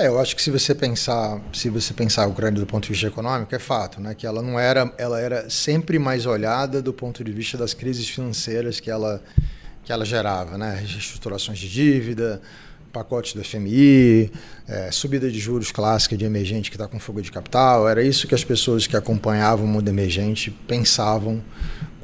É, 0.00 0.06
eu 0.06 0.20
acho 0.20 0.36
que 0.36 0.40
se 0.40 0.48
você 0.48 0.76
pensar, 0.76 1.40
se 1.52 1.68
você 1.68 1.92
pensar 1.92 2.22
a 2.22 2.26
Ucrânia 2.28 2.60
do 2.60 2.66
ponto 2.66 2.84
de 2.84 2.90
vista 2.90 3.08
econômico, 3.08 3.52
é 3.52 3.58
fato, 3.58 4.00
né, 4.00 4.14
que 4.14 4.24
ela 4.24 4.40
não 4.40 4.56
era, 4.56 4.94
ela 4.96 5.20
era 5.20 5.50
sempre 5.50 5.98
mais 5.98 6.24
olhada 6.24 6.80
do 6.80 6.92
ponto 6.92 7.24
de 7.24 7.32
vista 7.32 7.58
das 7.58 7.74
crises 7.74 8.08
financeiras 8.08 8.78
que 8.78 8.92
ela 8.92 9.20
que 9.82 9.90
ela 9.90 10.04
gerava, 10.04 10.56
né, 10.56 10.76
reestruturações 10.86 11.58
de 11.58 11.68
dívida, 11.68 12.40
pacote 12.92 13.36
do 13.36 13.42
FMI, 13.42 14.30
é, 14.68 14.92
subida 14.92 15.28
de 15.28 15.40
juros 15.40 15.72
clássica 15.72 16.16
de 16.16 16.24
emergente 16.24 16.70
que 16.70 16.76
está 16.76 16.86
com 16.86 17.00
fuga 17.00 17.20
de 17.20 17.32
capital, 17.32 17.88
era 17.88 18.00
isso 18.00 18.28
que 18.28 18.34
as 18.36 18.44
pessoas 18.44 18.86
que 18.86 18.96
acompanhavam 18.96 19.64
o 19.64 19.68
mundo 19.68 19.88
emergente 19.88 20.52
pensavam 20.68 21.42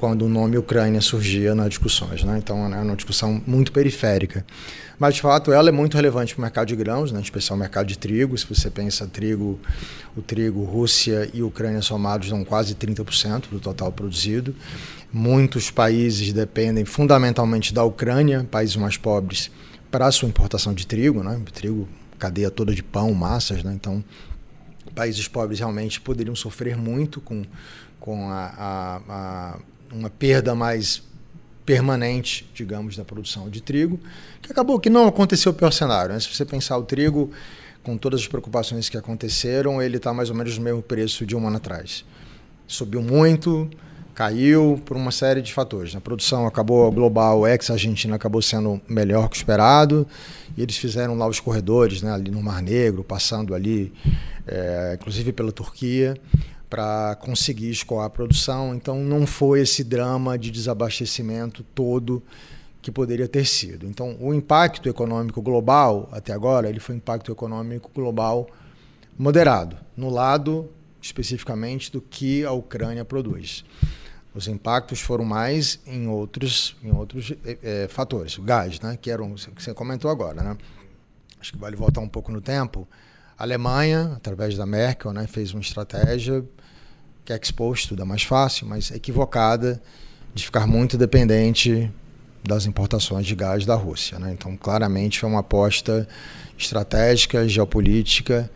quando 0.05 0.27
o 0.27 0.29
nome 0.29 0.59
Ucrânia 0.59 1.01
surgia 1.01 1.55
nas 1.55 1.71
discussões. 1.71 2.23
Né? 2.25 2.37
Então, 2.37 2.59
é 2.75 2.79
uma 2.79 2.95
discussão 2.95 3.41
muito 3.47 3.73
periférica. 3.73 4.45
Mas, 4.99 5.15
de 5.15 5.23
fato, 5.23 5.51
ela 5.51 5.71
é 5.71 5.73
muito 5.73 5.95
relevante 5.95 6.35
para 6.35 6.41
o 6.41 6.43
mercado 6.43 6.69
de 6.69 6.77
grãos, 6.77 7.11
né? 7.11 7.21
em 7.21 7.23
especial 7.23 7.57
o 7.57 7.59
mercado 7.59 7.87
de 7.87 7.97
trigo. 7.97 8.37
Se 8.37 8.47
você 8.47 8.69
pensa 8.69 9.07
trigo, 9.07 9.59
o 10.15 10.21
trigo, 10.21 10.63
Rússia 10.63 11.31
e 11.33 11.43
Ucrânia 11.43 11.81
somados 11.81 12.29
dão 12.29 12.45
quase 12.45 12.75
30% 12.75 13.49
do 13.49 13.59
total 13.59 13.91
produzido. 13.93 14.55
Muitos 15.11 15.71
países 15.71 16.35
dependem 16.35 16.85
fundamentalmente 16.85 17.73
da 17.73 17.83
Ucrânia, 17.83 18.47
países 18.51 18.77
mais 18.77 18.99
pobres, 18.99 19.51
para 19.91 20.05
a 20.05 20.13
sua 20.13 20.29
importação 20.29 20.75
de 20.75 20.87
trigo. 20.87 21.23
Né? 21.23 21.41
Trigo, 21.51 21.89
cadeia 22.19 22.51
toda 22.51 22.75
de 22.75 22.83
pão, 22.83 23.15
massas. 23.15 23.65
Né? 23.65 23.73
Então, 23.73 24.05
países 24.95 25.27
pobres 25.27 25.61
realmente 25.61 25.99
poderiam 25.99 26.37
sofrer 26.37 26.77
muito 26.77 27.23
com, 27.23 27.43
com 27.99 28.29
a, 28.29 28.53
a, 28.59 29.01
a 29.09 29.59
uma 29.93 30.11
perda 30.11 30.55
mais 30.55 31.03
permanente, 31.65 32.49
digamos, 32.55 32.97
da 32.97 33.05
produção 33.05 33.49
de 33.49 33.63
trigo, 33.63 33.99
que 34.43 34.53
acabou 34.53 34.79
que 34.79 34.91
não 34.91 35.07
aconteceu 35.07 35.53
o 35.53 35.55
pior 35.55 35.73
cenário. 35.73 36.13
Né? 36.13 36.21
Se 36.21 36.29
você 36.29 36.45
pensar 36.45 36.77
o 36.77 36.83
trigo, 36.83 37.31
com 37.83 37.97
todas 37.97 38.21
as 38.21 38.29
preocupações 38.29 38.89
que 38.89 38.97
aconteceram, 38.97 39.81
ele 39.81 39.99
está 39.99 40.13
mais 40.13 40.31
ou 40.31 40.37
menos 40.37 40.57
no 40.57 40.65
mesmo 40.65 40.83
preço 40.83 41.27
de 41.27 41.37
um 41.37 41.47
ano 41.47 41.57
atrás. 41.57 42.05
Subiu 42.67 43.03
muito, 43.03 43.69
caiu 44.15 44.81
por 44.85 44.97
uma 44.97 45.11
série 45.11 45.43
de 45.43 45.53
fatores. 45.53 45.95
A 45.95 46.01
produção 46.01 46.47
acabou 46.47 46.91
global, 46.91 47.47
ex-Argentina 47.47 48.17
acabou 48.17 48.41
sendo 48.41 48.81
melhor 48.89 49.29
que 49.29 49.37
o 49.37 49.39
esperado, 49.39 50.07
e 50.57 50.63
eles 50.63 50.77
fizeram 50.77 51.15
lá 51.17 51.27
os 51.27 51.41
corredores, 51.41 52.01
né, 52.01 52.13
ali 52.13 52.31
no 52.31 52.43
Mar 52.43 52.63
Negro, 52.63 53.05
passando 53.05 53.55
ali, 53.55 53.93
é, 54.47 54.97
inclusive 54.99 55.33
pela 55.33 55.53
Turquia 55.53 56.17
para 56.75 57.15
conseguir 57.21 57.71
escoar 57.71 58.07
a 58.07 58.11
produção. 58.11 58.75
Então 58.75 58.99
não 58.99 59.29
foi 59.29 59.61
esse 59.61 59.85
drama 59.85 60.37
de 60.37 60.51
desabastecimento 60.51 61.63
todo 61.73 62.21
que 62.83 62.91
poderia 62.91 63.29
ter 63.29 63.47
sido. 63.47 63.87
Então 63.87 64.17
o 64.19 64.35
impacto 64.35 64.89
econômico 64.89 65.41
global 65.41 66.09
até 66.11 66.33
agora 66.33 66.69
ele 66.69 66.81
foi 66.81 66.97
um 66.97 66.99
impacto 66.99 67.31
econômico 67.31 67.93
global 67.95 68.49
moderado, 69.17 69.77
no 69.97 70.11
lado 70.11 70.69
especificamente 71.01 71.93
do 71.93 72.01
que 72.01 72.45
a 72.45 72.51
Ucrânia 72.51 73.05
produz. 73.05 73.65
Os 74.35 74.49
impactos 74.49 75.01
foram 75.01 75.25
mais 75.25 75.79
em 75.87 76.09
outros, 76.09 76.77
em 76.83 76.91
outros 76.91 77.33
é, 77.63 77.87
fatores. 77.89 78.37
O 78.37 78.43
gás, 78.43 78.81
né, 78.81 78.99
que 79.01 79.13
era 79.13 79.23
um, 79.23 79.37
que 79.37 79.63
você 79.63 79.73
comentou 79.73 80.11
agora. 80.11 80.43
Né? 80.43 80.57
acho 81.41 81.53
que 81.53 81.59
vale 81.59 81.77
voltar 81.77 82.01
um 82.01 82.09
pouco 82.09 82.33
no 82.33 82.41
tempo. 82.41 82.89
A 83.39 83.45
Alemanha, 83.45 84.15
através 84.17 84.57
da 84.57 84.67
Merkel, 84.67 85.13
né, 85.13 85.29
fez 85.29 85.55
uma 85.55 85.61
estratégia 85.61 86.45
que 87.25 87.33
é 87.33 87.39
exposto, 87.41 87.91
tudo 87.91 88.03
é 88.03 88.05
mais 88.05 88.23
fácil, 88.23 88.67
mas 88.67 88.91
equivocada 88.91 89.81
de 90.35 90.45
ficar 90.45 90.67
muito 90.67 90.99
dependente 90.99 91.91
das 92.43 92.67
importações 92.67 93.27
de 93.27 93.35
gás 93.35 93.65
da 93.65 93.75
Rússia. 93.75 94.19
Né? 94.19 94.33
Então, 94.33 94.57
claramente, 94.57 95.21
foi 95.21 95.29
uma 95.29 95.41
aposta 95.41 96.07
estratégica, 96.59 97.49
geopolítica 97.49 98.51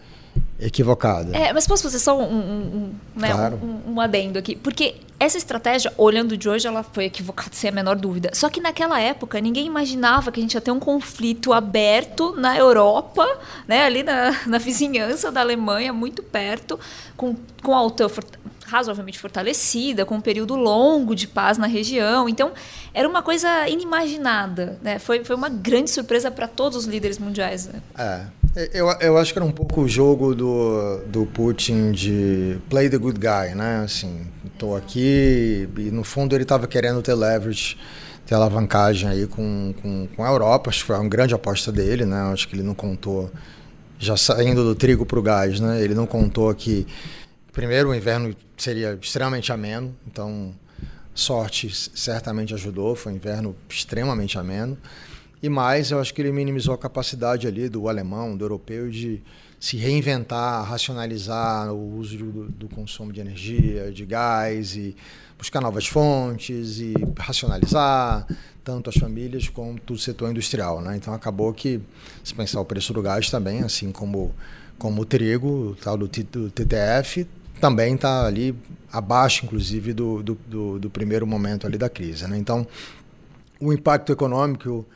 equivocada. 0.60 1.36
É, 1.36 1.52
mas 1.52 1.66
posso 1.66 1.84
fazer 1.84 1.98
só 1.98 2.18
um, 2.18 2.22
um, 2.22 2.36
um, 2.36 2.94
né, 3.16 3.32
claro. 3.32 3.58
um 3.86 4.00
adendo 4.00 4.38
aqui? 4.38 4.54
Porque 4.54 4.96
essa 5.18 5.36
estratégia, 5.36 5.92
olhando 5.96 6.36
de 6.36 6.48
hoje, 6.48 6.66
ela 6.66 6.82
foi 6.82 7.06
equivocada, 7.06 7.50
sem 7.52 7.70
a 7.70 7.72
menor 7.72 7.96
dúvida. 7.96 8.30
Só 8.34 8.48
que 8.48 8.60
naquela 8.60 9.00
época, 9.00 9.40
ninguém 9.40 9.66
imaginava 9.66 10.30
que 10.30 10.38
a 10.38 10.42
gente 10.42 10.54
ia 10.54 10.60
ter 10.60 10.70
um 10.70 10.78
conflito 10.78 11.52
aberto 11.52 12.36
na 12.36 12.56
Europa, 12.56 13.26
né, 13.66 13.84
ali 13.84 14.02
na, 14.02 14.46
na 14.46 14.58
vizinhança 14.58 15.32
da 15.32 15.40
Alemanha, 15.40 15.92
muito 15.92 16.22
perto, 16.22 16.78
com, 17.16 17.34
com 17.62 17.74
a 17.74 17.82
OTAN 17.82 18.08
razoavelmente 18.68 19.18
fortalecida, 19.18 20.04
com 20.04 20.16
um 20.16 20.20
período 20.20 20.54
longo 20.54 21.14
de 21.14 21.26
paz 21.26 21.58
na 21.58 21.66
região. 21.66 22.28
Então, 22.28 22.52
era 22.92 23.08
uma 23.08 23.22
coisa 23.22 23.68
inimaginada. 23.68 24.78
Né? 24.82 24.98
Foi, 24.98 25.24
foi 25.24 25.34
uma 25.34 25.48
grande 25.48 25.90
surpresa 25.90 26.30
para 26.30 26.46
todos 26.46 26.76
os 26.76 26.84
líderes 26.84 27.18
mundiais. 27.18 27.66
Né? 27.66 27.82
É, 27.96 28.26
eu, 28.72 28.88
eu 29.00 29.18
acho 29.18 29.32
que 29.32 29.38
era 29.38 29.46
um 29.46 29.52
pouco 29.52 29.82
o 29.82 29.88
jogo 29.88 30.34
do, 30.34 30.98
do 31.06 31.26
Putin 31.26 31.92
de 31.92 32.58
play 32.68 32.88
the 32.88 32.98
good 32.98 33.18
guy, 33.18 33.54
né? 33.54 33.82
Assim, 33.84 34.26
estou 34.46 34.76
aqui 34.76 35.68
e 35.76 35.90
no 35.90 36.02
fundo 36.02 36.34
ele 36.34 36.42
estava 36.42 36.66
querendo 36.66 37.00
ter 37.02 37.14
leverage, 37.14 37.76
ter 38.26 38.34
alavancagem 38.34 39.08
aí 39.08 39.26
com, 39.26 39.74
com, 39.80 40.08
com 40.14 40.24
a 40.24 40.28
Europa. 40.28 40.70
Acho 40.70 40.80
que 40.80 40.86
foi 40.86 40.96
uma 40.96 41.08
grande 41.08 41.34
aposta 41.34 41.70
dele, 41.70 42.04
né? 42.04 42.20
Acho 42.32 42.48
que 42.48 42.56
ele 42.56 42.62
não 42.62 42.74
contou, 42.74 43.30
já 43.98 44.16
saindo 44.16 44.64
do 44.64 44.74
trigo 44.74 45.06
para 45.06 45.18
o 45.18 45.22
gás, 45.22 45.60
né? 45.60 45.80
Ele 45.82 45.94
não 45.94 46.06
contou 46.06 46.52
que, 46.54 46.86
primeiro, 47.58 47.88
o 47.88 47.94
inverno 47.94 48.36
seria 48.56 48.96
extremamente 49.02 49.50
ameno, 49.50 49.92
então 50.06 50.54
sorte 51.12 51.68
certamente 51.92 52.54
ajudou, 52.54 52.94
foi 52.94 53.12
um 53.12 53.16
inverno 53.16 53.56
extremamente 53.68 54.38
ameno. 54.38 54.78
E 55.42 55.48
mais, 55.48 55.90
eu 55.90 55.98
acho 55.98 56.14
que 56.14 56.22
ele 56.22 56.30
minimizou 56.30 56.72
a 56.72 56.78
capacidade 56.78 57.48
ali 57.48 57.68
do 57.68 57.88
alemão, 57.88 58.36
do 58.36 58.44
europeu, 58.44 58.88
de 58.88 59.20
se 59.58 59.76
reinventar, 59.76 60.70
racionalizar 60.70 61.72
o 61.72 61.96
uso 61.98 62.16
do, 62.18 62.44
do, 62.44 62.68
consumo 62.68 63.12
de 63.12 63.18
energia, 63.18 63.90
de 63.90 64.06
gás 64.06 64.76
e 64.76 64.94
buscar 65.36 65.60
novas 65.60 65.88
fontes 65.88 66.78
e 66.78 66.94
racionalizar 67.18 68.24
tanto 68.62 68.88
as 68.88 68.94
famílias 68.94 69.48
quanto 69.48 69.94
o 69.94 69.98
setor 69.98 70.30
industrial, 70.30 70.80
né? 70.80 70.96
Então 70.96 71.12
acabou 71.12 71.52
que 71.52 71.80
se 72.22 72.32
pensar 72.36 72.60
o 72.60 72.64
preço 72.64 72.92
do 72.92 73.02
gás 73.02 73.28
também, 73.28 73.64
assim 73.64 73.90
como 73.90 74.32
como 74.78 75.02
o 75.02 75.04
trigo, 75.04 75.76
tal 75.82 75.96
do 75.96 76.06
TTF, 76.06 77.26
também 77.58 77.94
está 77.94 78.26
ali 78.26 78.54
abaixo, 78.92 79.44
inclusive, 79.44 79.92
do, 79.92 80.22
do, 80.22 80.38
do, 80.46 80.78
do, 80.78 80.90
primeiro 80.90 81.26
momento 81.26 81.66
ali 81.66 81.76
da 81.76 81.88
crise. 81.88 82.26
Né? 82.26 82.38
Então, 82.38 82.66
o 83.60 83.72
impacto 83.72 84.12
econômico 84.12 84.86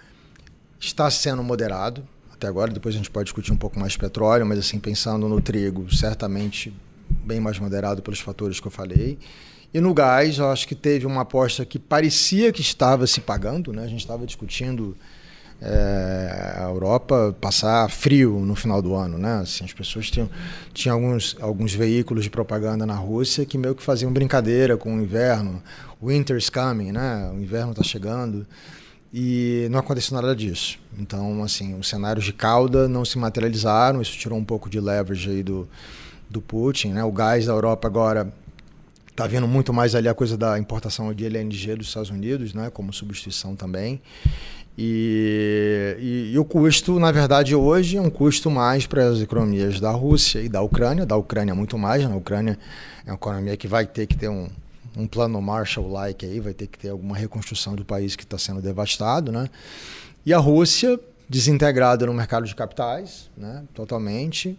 está 0.80 1.10
sendo 1.10 1.42
moderado 1.42 2.06
até 2.32 2.46
agora. 2.46 2.72
Depois 2.72 2.94
a 2.94 2.98
gente 2.98 3.10
pode 3.10 3.24
discutir 3.24 3.52
um 3.52 3.56
pouco 3.56 3.78
mais 3.78 3.96
petróleo, 3.96 4.46
mas 4.46 4.58
assim 4.58 4.78
pensando 4.78 5.28
no 5.28 5.40
trigo, 5.40 5.94
certamente 5.94 6.72
bem 7.08 7.40
mais 7.40 7.58
moderado 7.58 8.02
pelos 8.02 8.20
fatores 8.20 8.58
que 8.58 8.66
eu 8.66 8.70
falei. 8.70 9.18
E 9.74 9.80
no 9.80 9.94
gás, 9.94 10.38
eu 10.38 10.50
acho 10.50 10.68
que 10.68 10.74
teve 10.74 11.06
uma 11.06 11.22
aposta 11.22 11.64
que 11.64 11.78
parecia 11.78 12.52
que 12.52 12.60
estava 12.60 13.06
se 13.06 13.20
pagando, 13.20 13.72
né? 13.72 13.84
A 13.84 13.88
gente 13.88 14.00
estava 14.00 14.26
discutindo 14.26 14.96
é, 15.64 16.56
a 16.58 16.64
Europa 16.64 17.34
passar 17.40 17.88
frio 17.88 18.40
no 18.40 18.56
final 18.56 18.82
do 18.82 18.94
ano, 18.94 19.16
né? 19.16 19.40
Assim, 19.42 19.64
as 19.64 19.72
pessoas 19.72 20.10
tinham, 20.10 20.28
tinham 20.74 20.96
alguns, 20.96 21.36
alguns 21.40 21.72
veículos 21.72 22.24
de 22.24 22.30
propaganda 22.30 22.84
na 22.84 22.96
Rússia 22.96 23.46
que 23.46 23.56
meio 23.56 23.74
que 23.74 23.82
faziam 23.82 24.12
brincadeira 24.12 24.76
com 24.76 24.96
o 24.96 25.00
inverno. 25.00 25.62
Winter's 26.02 26.50
coming, 26.50 26.90
né? 26.90 27.30
O 27.32 27.40
inverno 27.40 27.70
está 27.70 27.84
chegando 27.84 28.44
e 29.14 29.68
não 29.70 29.78
aconteceu 29.78 30.16
nada 30.16 30.34
disso. 30.34 30.78
Então, 30.98 31.44
assim, 31.44 31.78
os 31.78 31.88
cenários 31.88 32.24
de 32.24 32.32
cauda 32.32 32.88
não 32.88 33.04
se 33.04 33.16
materializaram, 33.16 34.02
isso 34.02 34.18
tirou 34.18 34.36
um 34.36 34.44
pouco 34.44 34.68
de 34.68 34.80
leverage 34.80 35.30
aí 35.30 35.42
do, 35.44 35.68
do 36.28 36.40
Putin, 36.40 36.88
né? 36.88 37.04
O 37.04 37.12
gás 37.12 37.46
da 37.46 37.52
Europa 37.52 37.86
agora 37.86 38.32
está 39.12 39.26
vendo 39.26 39.46
muito 39.46 39.72
mais 39.72 39.94
ali 39.94 40.08
a 40.08 40.14
coisa 40.14 40.36
da 40.36 40.58
importação 40.58 41.12
de 41.14 41.24
LNG 41.24 41.76
dos 41.76 41.86
Estados 41.86 42.10
Unidos, 42.10 42.52
né? 42.52 42.68
Como 42.68 42.92
substituição 42.92 43.54
também. 43.54 44.00
E, 44.76 45.96
e, 46.00 46.32
e, 46.32 46.38
o 46.38 46.44
custo, 46.44 46.98
na 46.98 47.12
verdade, 47.12 47.54
hoje 47.54 47.98
é 47.98 48.00
um 48.00 48.08
custo 48.08 48.50
mais 48.50 48.86
para 48.86 49.06
as 49.06 49.20
economias 49.20 49.78
da 49.78 49.90
Rússia 49.90 50.40
e 50.40 50.48
da 50.48 50.62
Ucrânia, 50.62 51.04
da 51.04 51.16
Ucrânia 51.16 51.54
muito 51.54 51.76
mais, 51.76 52.02
né? 52.02 52.12
A 52.12 52.16
Ucrânia 52.16 52.58
é 53.04 53.10
uma 53.10 53.16
economia 53.16 53.56
que 53.56 53.68
vai 53.68 53.86
ter 53.86 54.06
que 54.06 54.16
ter 54.16 54.28
um, 54.28 54.48
um 54.96 55.06
plano 55.06 55.40
Marshall-like 55.42 56.24
aí, 56.24 56.40
vai 56.40 56.54
ter 56.54 56.66
que 56.66 56.78
ter 56.78 56.88
alguma 56.88 57.14
reconstrução 57.14 57.74
do 57.74 57.84
país 57.84 58.16
que 58.16 58.24
está 58.24 58.38
sendo 58.38 58.62
devastado, 58.62 59.30
né? 59.30 59.48
E 60.24 60.32
a 60.32 60.38
Rússia 60.38 60.98
desintegrada 61.28 62.06
no 62.06 62.14
mercado 62.14 62.46
de 62.46 62.54
capitais, 62.54 63.30
né? 63.36 63.64
Totalmente. 63.74 64.58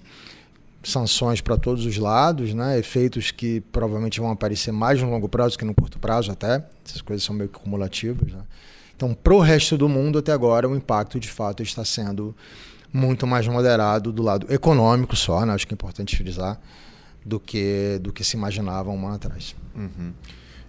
Sanções 0.84 1.40
para 1.40 1.58
todos 1.58 1.86
os 1.86 1.98
lados, 1.98 2.54
né? 2.54 2.78
Efeitos 2.78 3.32
que 3.32 3.62
provavelmente 3.72 4.20
vão 4.20 4.30
aparecer 4.30 4.72
mais 4.72 5.02
no 5.02 5.10
longo 5.10 5.30
prazo 5.30 5.58
que 5.58 5.66
no 5.66 5.74
curto 5.74 5.98
prazo 5.98 6.32
até. 6.32 6.64
Essas 6.86 7.02
coisas 7.02 7.24
são 7.24 7.36
meio 7.36 7.50
que 7.50 7.58
cumulativas, 7.58 8.32
né? 8.32 8.42
Então, 8.96 9.14
para 9.14 9.34
o 9.34 9.40
resto 9.40 9.78
do 9.78 9.90
mundo, 9.90 10.20
até 10.20 10.32
agora, 10.32 10.68
o 10.68 10.76
impacto 10.76 11.20
de 11.20 11.30
fato 11.30 11.64
está 11.64 11.84
sendo 11.84 12.36
muito 12.92 13.26
mais 13.26 13.48
moderado 13.48 14.12
do 14.12 14.22
lado 14.22 14.46
econômico 14.54 15.16
só, 15.16 15.46
né? 15.46 15.54
acho 15.54 15.66
que 15.68 15.74
é 15.74 15.76
importante 15.76 16.16
frisar, 16.16 16.60
do 17.26 17.40
que, 17.40 18.00
do 18.02 18.14
que 18.14 18.24
se 18.24 18.38
imaginava 18.38 18.92
um 18.92 19.06
ano 19.06 19.16
atrás. 19.16 19.56
Uhum. 19.76 20.14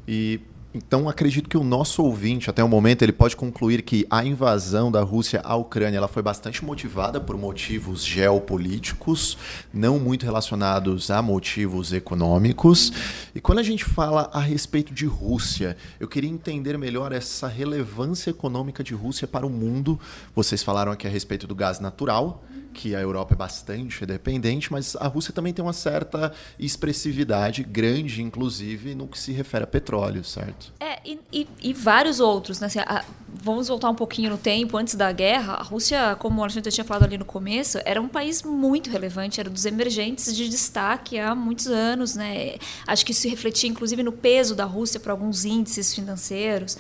E 0.09 0.41
então 0.75 1.09
acredito 1.09 1.49
que 1.49 1.57
o 1.57 1.63
nosso 1.63 2.03
ouvinte, 2.03 2.51
até 2.51 2.63
o 2.65 2.69
momento, 2.69 3.03
ele 3.03 3.13
pode 3.13 3.37
concluir 3.37 3.83
que 3.83 4.05
a 4.11 4.25
invasão 4.25 4.91
da 4.91 5.03
Rússia 5.03 5.41
à 5.45 5.55
Ucrânia 5.55 5.99
ela 5.99 6.09
foi 6.09 6.21
bastante 6.21 6.65
motivada 6.65 7.21
por 7.21 7.39
motivos 7.39 8.05
geopolíticos, 8.05 9.39
não 9.73 10.01
muito 10.01 10.25
relacionados 10.25 11.13
a 11.13 11.23
motivos 11.23 11.93
econômicos. 11.93 12.93
E 13.33 13.41
quando 13.41 13.61
a 13.61 13.63
gente 13.63 13.85
fala 13.85 14.29
a 14.33 14.41
respeito 14.41 14.93
de 14.93 15.07
Rússia, 15.07 15.77
eu 16.01 16.09
queria 16.09 16.31
entender 16.31 16.77
melhor 16.77 17.13
essa 17.13 17.47
relevância 17.47 18.31
econômica 18.31 18.83
de 18.83 18.95
Rússia 18.95 19.29
para 19.29 19.47
o 19.47 19.51
mundo. 19.51 20.01
Vocês 20.35 20.61
falaram 20.61 20.91
aqui 20.91 21.07
a 21.07 21.11
respeito 21.11 21.47
do 21.47 21.55
gás 21.55 21.79
natural 21.79 22.43
que 22.75 22.95
a 22.95 23.01
Europa 23.01 23.35
é 23.35 23.37
bastante 23.37 24.05
dependente, 24.05 24.71
mas 24.71 24.97
a 24.97 25.07
Rússia 25.07 25.33
também 25.33 25.53
tem 25.53 25.65
uma 25.65 25.73
certa 25.73 26.33
expressividade, 26.59 27.63
grande 27.63 28.21
inclusive, 28.21 28.95
no 28.95 29.07
que 29.07 29.19
se 29.19 29.33
refere 29.33 29.65
a 29.65 29.67
petróleo, 29.67 30.25
certo? 30.25 30.73
É, 30.81 30.99
e, 31.05 31.19
e, 31.33 31.49
e 31.63 31.73
vários 31.73 32.21
outros. 32.21 32.61
Né? 32.61 32.67
Assim, 32.67 32.81
a, 32.81 33.05
vamos 33.29 33.69
voltar 33.69 33.89
um 33.89 33.95
pouquinho 33.95 34.31
no 34.31 34.37
tempo, 34.37 34.77
antes 34.77 34.95
da 34.95 35.13
guerra, 35.13 35.55
a 35.55 35.63
Rússia, 35.63 36.17
como 36.19 36.45
a 36.45 36.49
gente 36.49 36.71
tinha 36.71 36.85
falado 36.85 37.05
ali 37.05 37.17
no 37.17 37.25
começo, 37.25 37.79
era 37.85 38.01
um 38.01 38.09
país 38.09 38.43
muito 38.43 38.91
relevante, 38.91 39.41
era 39.41 39.49
dos 39.49 39.65
emergentes 39.65 40.35
de 40.35 40.49
destaque 40.49 41.19
há 41.19 41.35
muitos 41.35 41.69
anos. 41.69 42.15
Né? 42.15 42.57
Acho 42.87 43.07
que 43.07 43.13
isso 43.13 43.29
refletia, 43.29 43.71
inclusive, 43.71 44.03
no 44.03 44.13
peso 44.13 44.55
da 44.55 44.65
Rússia 44.65 44.99
para 44.99 45.13
alguns 45.13 45.45
índices 45.45 45.95
financeiros 45.95 46.77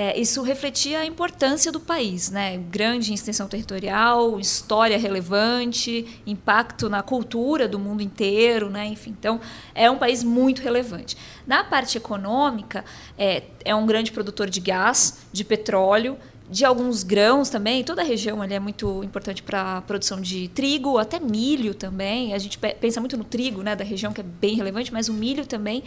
é, 0.00 0.16
isso 0.16 0.42
refletia 0.42 1.00
a 1.00 1.04
importância 1.04 1.72
do 1.72 1.80
país, 1.80 2.30
né? 2.30 2.56
Grande 2.56 3.12
extensão 3.12 3.48
territorial, 3.48 4.38
história 4.38 4.96
relevante, 4.96 6.22
impacto 6.24 6.88
na 6.88 7.02
cultura 7.02 7.66
do 7.66 7.80
mundo 7.80 8.00
inteiro, 8.00 8.70
né? 8.70 8.86
Enfim, 8.86 9.12
então 9.18 9.40
é 9.74 9.90
um 9.90 9.98
país 9.98 10.22
muito 10.22 10.62
relevante. 10.62 11.16
Na 11.44 11.64
parte 11.64 11.98
econômica, 11.98 12.84
é, 13.18 13.42
é 13.64 13.74
um 13.74 13.84
grande 13.86 14.12
produtor 14.12 14.48
de 14.48 14.60
gás, 14.60 15.22
de 15.32 15.42
petróleo, 15.42 16.16
de 16.48 16.64
alguns 16.64 17.02
grãos 17.02 17.50
também. 17.50 17.82
Toda 17.82 18.00
a 18.00 18.04
região 18.04 18.40
ali 18.40 18.54
é 18.54 18.60
muito 18.60 19.02
importante 19.02 19.42
para 19.42 19.78
a 19.78 19.82
produção 19.82 20.20
de 20.20 20.46
trigo, 20.46 20.96
até 20.96 21.18
milho 21.18 21.74
também. 21.74 22.34
A 22.34 22.38
gente 22.38 22.56
pensa 22.56 23.00
muito 23.00 23.16
no 23.16 23.24
trigo, 23.24 23.62
né, 23.62 23.74
da 23.74 23.82
região 23.82 24.12
que 24.12 24.20
é 24.20 24.24
bem 24.24 24.54
relevante, 24.54 24.92
mas 24.92 25.08
o 25.08 25.12
milho 25.12 25.44
também. 25.44 25.82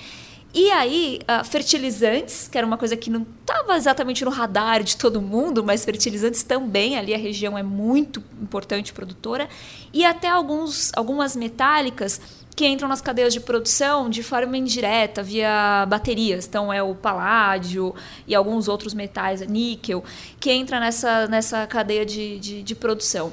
E 0.53 0.69
aí, 0.71 1.19
uh, 1.23 1.45
fertilizantes, 1.45 2.49
que 2.49 2.57
era 2.57 2.67
uma 2.67 2.77
coisa 2.77 2.97
que 2.97 3.09
não 3.09 3.25
estava 3.39 3.77
exatamente 3.77 4.25
no 4.25 4.31
radar 4.31 4.83
de 4.83 4.97
todo 4.97 5.21
mundo, 5.21 5.63
mas 5.63 5.85
fertilizantes 5.85 6.43
também, 6.43 6.97
ali 6.97 7.13
a 7.13 7.17
região 7.17 7.57
é 7.57 7.63
muito 7.63 8.21
importante 8.41 8.91
produtora, 8.91 9.47
e 9.93 10.03
até 10.03 10.27
alguns, 10.27 10.91
algumas 10.93 11.37
metálicas 11.37 12.19
que 12.53 12.67
entram 12.67 12.89
nas 12.89 12.99
cadeias 12.99 13.31
de 13.31 13.39
produção 13.39 14.09
de 14.09 14.21
forma 14.21 14.57
indireta, 14.57 15.23
via 15.23 15.85
baterias. 15.87 16.45
Então, 16.45 16.71
é 16.71 16.83
o 16.83 16.93
paládio 16.93 17.95
e 18.27 18.35
alguns 18.35 18.67
outros 18.67 18.93
metais, 18.93 19.39
níquel, 19.47 20.03
que 20.37 20.51
entra 20.51 20.81
nessa, 20.81 21.27
nessa 21.27 21.65
cadeia 21.65 22.05
de, 22.05 22.39
de, 22.39 22.61
de 22.61 22.75
produção. 22.75 23.31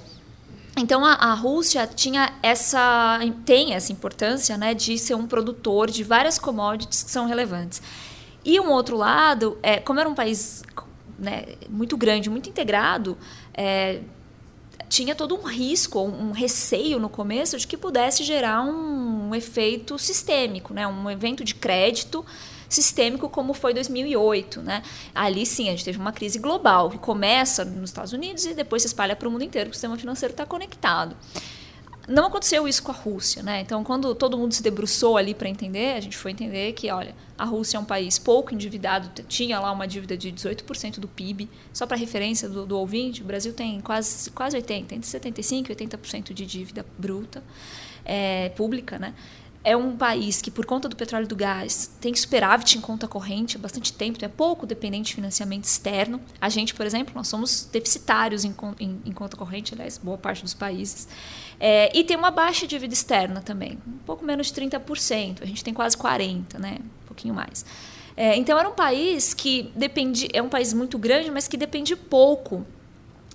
Então 0.79 1.05
a, 1.05 1.15
a, 1.15 1.35
Rússia 1.35 1.87
tinha 1.87 2.33
essa 2.43 3.19
tem 3.45 3.75
essa 3.75 3.93
importância, 3.93 4.57
né, 4.57 4.75
de 4.75 4.97
ser 4.99 5.15
um 5.15 5.27
produtor 5.27 5.91
de 5.91 6.05
várias 6.05 6.39
commodities 6.39 7.03
que 7.03 7.11
são 7.11 7.27
relevantes. 7.27 7.83
E 8.45 8.59
um 8.61 8.71
outro 8.71 8.97
lado, 8.97 9.59
é, 9.63 9.79
como 9.79 9.99
era 9.99 10.09
um 10.09 10.15
país 10.15 10.63
né, 11.19 11.45
muito 11.69 11.97
grande, 11.97 12.31
muito 12.31 12.49
integrado, 12.49 13.19
é, 13.53 14.01
tinha 14.89 15.15
todo 15.15 15.35
um 15.35 15.43
risco, 15.43 16.01
um 16.01 16.33
receio 16.33 16.99
no 16.99 17.09
começo 17.09 17.59
de 17.59 17.67
que 17.67 17.77
pudesse 17.77 18.25
gerar 18.25 18.63
um, 18.63 19.29
um 19.29 19.35
efeito 19.35 19.99
sistêmico, 19.99 20.73
né? 20.73 20.87
um 20.87 21.11
evento 21.11 21.45
de 21.45 21.55
crédito 21.55 22.25
sistêmico 22.69 23.29
como 23.29 23.55
foi 23.55 23.73
2008, 23.73 24.61
né? 24.63 24.83
Ali 25.15 25.47
sim 25.47 25.69
a 25.69 25.71
gente 25.73 25.85
teve 25.85 25.99
uma 25.99 26.13
crise 26.13 26.39
global 26.39 26.91
que 26.91 26.99
começa 26.99 27.65
nos 27.65 27.91
Estados 27.91 28.13
Unidos 28.13 28.45
e 28.45 28.55
depois 28.55 28.83
se 28.83 28.89
espalha 28.89 29.17
para 29.17 29.29
o 29.29 29.31
mundo 29.31 29.45
inteiro, 29.45 29.69
porque 29.71 29.77
o 29.77 29.79
sistema 29.79 29.97
financeiro 29.97 30.33
está 30.33 30.45
conectado. 30.45 31.17
Não 32.09 32.25
aconteceu 32.25 32.67
isso 32.67 32.83
com 32.83 32.91
a 32.91 32.95
Rússia, 32.95 33.43
né? 33.43 33.61
Então, 33.61 33.85
quando 33.85 34.15
todo 34.15 34.39
mundo 34.39 34.55
se 34.55 34.63
debruçou 34.63 35.19
ali 35.19 35.35
para 35.35 35.47
entender, 35.47 35.93
a 35.93 36.01
gente 36.01 36.17
foi 36.17 36.31
entender 36.31 36.73
que, 36.73 36.91
olha, 36.91 37.15
a 37.37 37.45
Rússia 37.45 37.77
é 37.77 37.81
um 37.81 37.85
país 37.85 38.19
pouco 38.19 38.55
endividado, 38.55 39.23
tinha 39.25 39.61
lá 39.61 39.71
uma 39.71 39.87
dívida 39.87 40.17
de 40.17 40.33
18% 40.33 41.01
do 41.01 41.07
PIB. 41.07 41.51
Só 41.71 41.87
para 41.87 41.99
referência 41.99 42.49
do, 42.49 42.65
do, 42.65 42.79
ouvinte, 42.79 43.21
o 43.21 43.27
Brasil 43.27 43.53
tem 43.53 43.79
quase, 43.83 44.31
quase 44.31 44.57
80%, 44.57 44.93
entre 44.93 45.01
75% 45.03 45.69
e 45.69 45.75
80% 45.75 46.33
de 46.33 46.47
dívida 46.47 46.87
bruta, 46.97 47.45
é, 48.07 48.49
pública, 48.51 48.99
né? 48.99 49.13
É 49.65 49.77
um 49.77 49.97
país 49.97 50.41
que, 50.41 50.51
por 50.51 50.65
conta 50.65 50.89
do 50.89 50.97
petróleo 50.97 51.25
e 51.25 51.29
do 51.29 51.37
gás, 51.37 51.91
tem 52.01 52.15
superávit 52.15 52.79
em 52.79 52.81
conta 52.81 53.09
corrente 53.09 53.57
há 53.57 53.61
bastante 53.61 53.93
tempo, 53.93 54.17
então 54.17 54.27
é 54.27 54.33
pouco 54.33 54.67
dependente 54.67 55.09
de 55.09 55.15
financiamento 55.15 55.65
externo. 55.65 56.21
A 56.41 56.49
gente, 56.49 56.75
por 56.75 56.87
exemplo, 56.87 57.13
nós 57.15 57.29
somos 57.29 57.69
deficitários 57.71 58.45
em, 58.45 58.55
em, 58.79 59.01
em 59.05 59.13
conta 59.13 59.37
corrente, 59.37 59.75
aliás, 59.75 59.99
boa 59.99 60.17
parte 60.17 60.43
dos 60.43 60.55
países. 60.55 61.09
É, 61.61 61.97
e 61.97 62.05
tem 62.05 62.17
uma 62.17 62.31
baixa 62.31 62.67
dívida 62.67 62.95
externa 62.95 63.41
também, 63.41 63.79
um 63.87 63.99
pouco 64.07 64.25
menos 64.25 64.47
de 64.47 64.61
30%. 64.61 65.43
A 65.43 65.47
gente 65.47 65.65
tem 65.65 65.75
quase 65.75 65.97
40%, 65.97 66.59
né? 66.59 66.79
um 66.81 67.07
pouquinho 67.07 67.35
mais. 67.35 67.65
É, 68.17 68.37
então 68.37 68.59
era 68.59 68.69
um 68.69 68.75
país 68.75 69.33
que 69.35 69.71
depende, 69.77 70.29
é 70.33 70.43
um 70.43 70.49
país 70.49 70.73
muito 70.73 70.99
grande, 70.99 71.31
mas 71.31 71.47
que 71.47 71.57
depende 71.57 71.95
pouco 71.95 72.67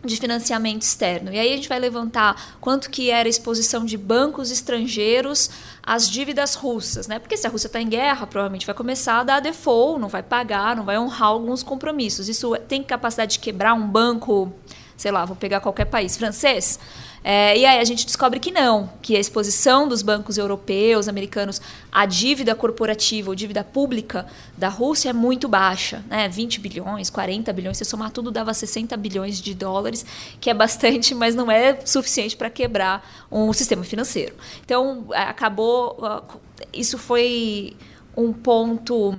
de 0.03 0.17
financiamento 0.17 0.81
externo. 0.81 1.33
E 1.33 1.39
aí 1.39 1.53
a 1.53 1.55
gente 1.55 1.69
vai 1.69 1.79
levantar 1.79 2.57
quanto 2.59 2.89
que 2.89 3.09
era 3.09 3.27
a 3.27 3.29
exposição 3.29 3.85
de 3.85 3.97
bancos 3.97 4.51
estrangeiros 4.51 5.49
às 5.81 6.09
dívidas 6.09 6.55
russas, 6.55 7.07
né? 7.07 7.19
Porque 7.19 7.37
se 7.37 7.47
a 7.47 7.49
Rússia 7.49 7.67
está 7.67 7.81
em 7.81 7.87
guerra, 7.87 8.27
provavelmente 8.27 8.65
vai 8.65 8.75
começar 8.75 9.19
a 9.19 9.23
dar 9.23 9.39
default, 9.39 9.99
não 9.99 10.09
vai 10.09 10.21
pagar, 10.21 10.75
não 10.75 10.83
vai 10.83 10.97
honrar 10.97 11.29
alguns 11.29 11.63
compromissos. 11.63 12.27
Isso 12.27 12.55
tem 12.67 12.83
capacidade 12.83 13.33
de 13.33 13.39
quebrar 13.39 13.73
um 13.73 13.87
banco, 13.87 14.51
sei 14.97 15.11
lá, 15.11 15.23
vou 15.23 15.35
pegar 15.35 15.61
qualquer 15.61 15.85
país, 15.85 16.17
francês? 16.17 16.79
É, 17.23 17.57
e 17.57 17.65
aí 17.65 17.79
a 17.79 17.83
gente 17.85 18.05
descobre 18.05 18.39
que 18.39 18.51
não, 18.51 18.89
que 19.01 19.15
a 19.15 19.19
exposição 19.19 19.87
dos 19.87 20.01
bancos 20.01 20.37
europeus, 20.37 21.07
americanos, 21.07 21.61
à 21.89 22.05
dívida 22.05 22.53
corporativa 22.53 23.29
ou 23.29 23.35
dívida 23.35 23.63
pública 23.63 24.27
da 24.57 24.67
Rússia 24.67 25.09
é 25.09 25.13
muito 25.13 25.47
baixa, 25.47 26.03
né? 26.09 26.27
20 26.27 26.59
bilhões, 26.59 27.09
40 27.09 27.53
bilhões, 27.53 27.77
se 27.77 27.85
somar 27.85 28.11
tudo 28.11 28.29
dava 28.29 28.53
60 28.53 28.97
bilhões 28.97 29.39
de 29.39 29.53
dólares, 29.53 30.05
que 30.41 30.49
é 30.49 30.53
bastante, 30.53 31.15
mas 31.15 31.33
não 31.33 31.49
é 31.49 31.79
suficiente 31.85 32.35
para 32.35 32.49
quebrar 32.49 33.25
um 33.31 33.53
sistema 33.53 33.83
financeiro. 33.83 34.35
Então, 34.65 35.05
acabou, 35.13 35.97
isso 36.73 36.97
foi 36.97 37.73
um 38.17 38.33
ponto 38.33 39.17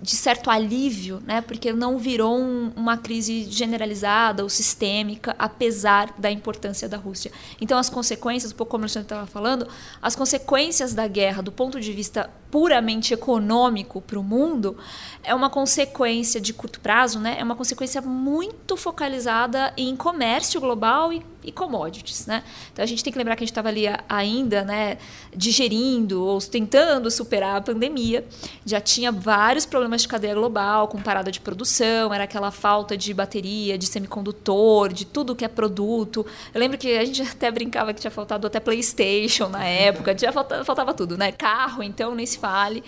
de 0.00 0.14
certo 0.14 0.50
alívio, 0.50 1.22
né? 1.26 1.40
Porque 1.40 1.72
não 1.72 1.96
virou 1.96 2.38
um, 2.38 2.70
uma 2.76 2.98
crise 2.98 3.44
generalizada 3.50 4.42
ou 4.42 4.48
sistêmica, 4.48 5.34
apesar 5.38 6.12
da 6.18 6.30
importância 6.30 6.86
da 6.86 6.98
Rússia. 6.98 7.32
Então, 7.60 7.78
as 7.78 7.88
consequências, 7.88 8.52
pouco 8.52 8.72
como 8.72 8.82
o 8.82 8.84
Alexandre 8.84 9.06
estava 9.06 9.26
falando, 9.26 9.66
as 10.02 10.14
consequências 10.14 10.92
da 10.92 11.08
guerra, 11.08 11.42
do 11.42 11.50
ponto 11.50 11.80
de 11.80 11.92
vista 11.92 12.28
puramente 12.50 13.14
econômico 13.14 14.02
para 14.02 14.18
o 14.18 14.22
mundo, 14.22 14.76
é 15.24 15.34
uma 15.34 15.48
consequência 15.48 16.40
de 16.40 16.52
curto 16.52 16.78
prazo, 16.78 17.18
né? 17.18 17.36
É 17.38 17.42
uma 17.42 17.56
consequência 17.56 18.02
muito 18.02 18.76
focalizada 18.76 19.72
em 19.78 19.96
comércio 19.96 20.60
global 20.60 21.10
e, 21.10 21.24
e 21.46 21.52
commodities, 21.52 22.26
né? 22.26 22.42
Então, 22.72 22.82
a 22.82 22.86
gente 22.86 23.02
tem 23.02 23.12
que 23.12 23.18
lembrar 23.18 23.36
que 23.36 23.44
a 23.44 23.46
gente 23.46 23.52
estava 23.52 23.68
ali 23.68 23.84
ainda, 24.08 24.64
né? 24.64 24.98
Digerindo 25.34 26.22
ou 26.24 26.40
tentando 26.40 27.10
superar 27.10 27.56
a 27.56 27.60
pandemia, 27.60 28.26
já 28.64 28.80
tinha 28.80 29.12
vários 29.12 29.64
problemas 29.64 30.02
de 30.02 30.08
cadeia 30.08 30.34
global, 30.34 30.88
com 30.88 31.00
parada 31.00 31.30
de 31.30 31.40
produção, 31.40 32.12
era 32.12 32.24
aquela 32.24 32.50
falta 32.50 32.96
de 32.96 33.14
bateria, 33.14 33.78
de 33.78 33.86
semicondutor, 33.86 34.92
de 34.92 35.04
tudo 35.04 35.36
que 35.36 35.44
é 35.44 35.48
produto. 35.48 36.26
Eu 36.52 36.60
lembro 36.60 36.76
que 36.76 36.98
a 36.98 37.04
gente 37.04 37.22
até 37.36 37.50
brincava 37.50 37.94
que 37.94 38.00
tinha 38.00 38.10
faltado 38.10 38.46
até 38.46 38.58
PlayStation 38.58 39.48
na 39.48 39.64
época, 39.64 40.14
tinha 40.14 40.32
faltava, 40.32 40.64
faltava 40.64 40.92
tudo, 40.92 41.16
né? 41.16 41.30
Carro, 41.30 41.82
então, 41.82 42.14
nem 42.14 42.26
se 42.26 42.38
fale. 42.38 42.82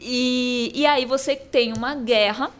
E, 0.00 0.72
e 0.74 0.86
aí 0.86 1.04
você 1.04 1.36
tem 1.36 1.74
uma 1.74 1.94
guerra 1.94 2.50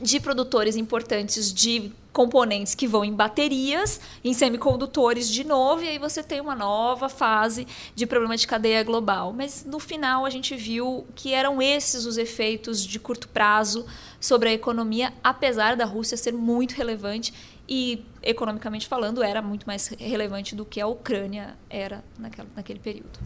de 0.00 0.20
produtores 0.20 0.76
importantes 0.76 1.52
de 1.52 1.90
componentes 2.18 2.74
que 2.74 2.88
vão 2.88 3.04
em 3.04 3.14
baterias, 3.14 4.00
em 4.24 4.34
semicondutores 4.34 5.30
de 5.30 5.44
novo, 5.44 5.84
e 5.84 5.88
aí 5.88 6.00
você 6.00 6.20
tem 6.20 6.40
uma 6.40 6.56
nova 6.56 7.08
fase 7.08 7.64
de 7.94 8.08
problema 8.08 8.36
de 8.36 8.44
cadeia 8.44 8.82
global. 8.82 9.32
Mas 9.32 9.64
no 9.64 9.78
final 9.78 10.26
a 10.26 10.30
gente 10.30 10.56
viu 10.56 11.06
que 11.14 11.32
eram 11.32 11.62
esses 11.62 12.06
os 12.06 12.18
efeitos 12.18 12.84
de 12.84 12.98
curto 12.98 13.28
prazo 13.28 13.86
sobre 14.20 14.48
a 14.48 14.52
economia, 14.52 15.12
apesar 15.22 15.76
da 15.76 15.84
Rússia 15.84 16.16
ser 16.16 16.32
muito 16.32 16.72
relevante 16.72 17.32
e 17.68 18.04
economicamente 18.20 18.88
falando 18.88 19.22
era 19.22 19.40
muito 19.40 19.64
mais 19.64 19.86
relevante 19.86 20.56
do 20.56 20.64
que 20.64 20.80
a 20.80 20.88
Ucrânia 20.88 21.56
era 21.70 22.02
naquela, 22.18 22.48
naquele 22.56 22.80
período. 22.80 23.16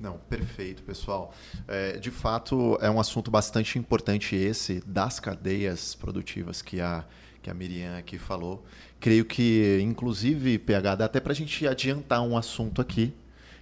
Não, 0.00 0.18
perfeito, 0.28 0.82
pessoal. 0.82 1.32
É, 1.68 1.98
de 1.98 2.10
fato, 2.10 2.76
é 2.80 2.90
um 2.90 2.98
assunto 2.98 3.30
bastante 3.30 3.78
importante 3.78 4.34
esse 4.34 4.82
das 4.84 5.20
cadeias 5.20 5.94
produtivas 5.94 6.60
que 6.60 6.80
a 6.80 7.04
que 7.44 7.50
a 7.50 7.54
Miriam 7.54 7.98
aqui 7.98 8.18
falou. 8.18 8.64
Creio 8.98 9.22
que, 9.26 9.78
inclusive, 9.82 10.58
PH, 10.58 10.94
dá 10.94 11.04
até 11.04 11.20
para 11.20 11.32
a 11.32 11.34
gente 11.34 11.68
adiantar 11.68 12.22
um 12.22 12.38
assunto 12.38 12.80
aqui, 12.80 13.12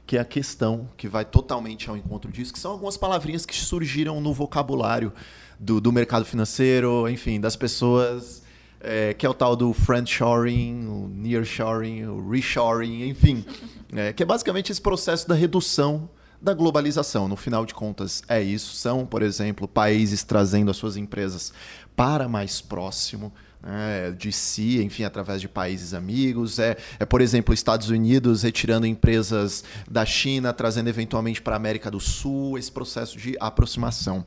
que 0.07 0.17
é 0.17 0.21
a 0.21 0.25
questão 0.25 0.89
que 0.97 1.09
vai 1.09 1.25
totalmente 1.25 1.91
ao 1.91 1.97
encontro 1.97 2.31
disso, 2.31 2.53
que 2.53 2.61
são 2.61 2.71
algumas 2.71 2.97
palavrinhas 2.97 3.45
que 3.45 3.57
surgiram 3.57 4.21
no 4.21 4.33
vocabulário 4.33 5.13
do, 5.59 5.81
do 5.81 5.91
mercado 5.91 6.25
financeiro, 6.25 7.09
enfim, 7.09 7.41
das 7.41 7.57
pessoas, 7.57 8.45
é, 8.81 9.15
que 9.15 9.27
é 9.27 9.29
o 9.29 9.35
tal 9.35 9.57
do 9.57 9.73
friendshoring, 9.73 10.87
o 10.87 11.09
nearshoring, 11.09 12.05
o 12.05 12.31
reshoring, 12.31 13.09
enfim, 13.09 13.45
é, 13.93 14.13
que 14.13 14.23
é 14.23 14.27
basicamente 14.27 14.71
esse 14.71 14.81
processo 14.81 15.27
da 15.27 15.35
redução 15.35 16.09
da 16.41 16.55
globalização. 16.55 17.27
No 17.27 17.37
final 17.37 17.65
de 17.65 17.75
contas, 17.75 18.23
é 18.29 18.41
isso. 18.43 18.75
São, 18.75 19.07
por 19.07 19.23
exemplo, 19.23 19.67
países 19.67 20.25
trazendo 20.25 20.71
as 20.71 20.77
suas 20.77 20.97
empresas 20.97 21.53
para 21.95 22.29
mais 22.29 22.61
próximo 22.61 23.33
né, 23.63 24.11
de 24.11 24.33
si, 24.33 24.83
enfim, 24.83 25.05
através 25.05 25.41
de 25.41 25.49
países 25.49 25.95
amigos. 25.95 26.59
É, 26.59 26.77
é, 26.99 27.05
por 27.05 27.21
exemplo, 27.21 27.55
Estados 27.55 27.89
Unidos 27.91 28.43
retirando 28.43 28.87
empresas 28.87 29.65
da 29.91 30.05
China, 30.05 30.53
trazendo 30.53 30.89
eventualmente 30.89 31.41
para 31.41 31.55
a 31.55 31.57
América 31.57 31.91
do 31.91 32.01
Sul, 32.01 32.59
esse 32.59 32.71
processo 32.71 33.19
de 33.19 33.37
aproximação. 33.41 34.25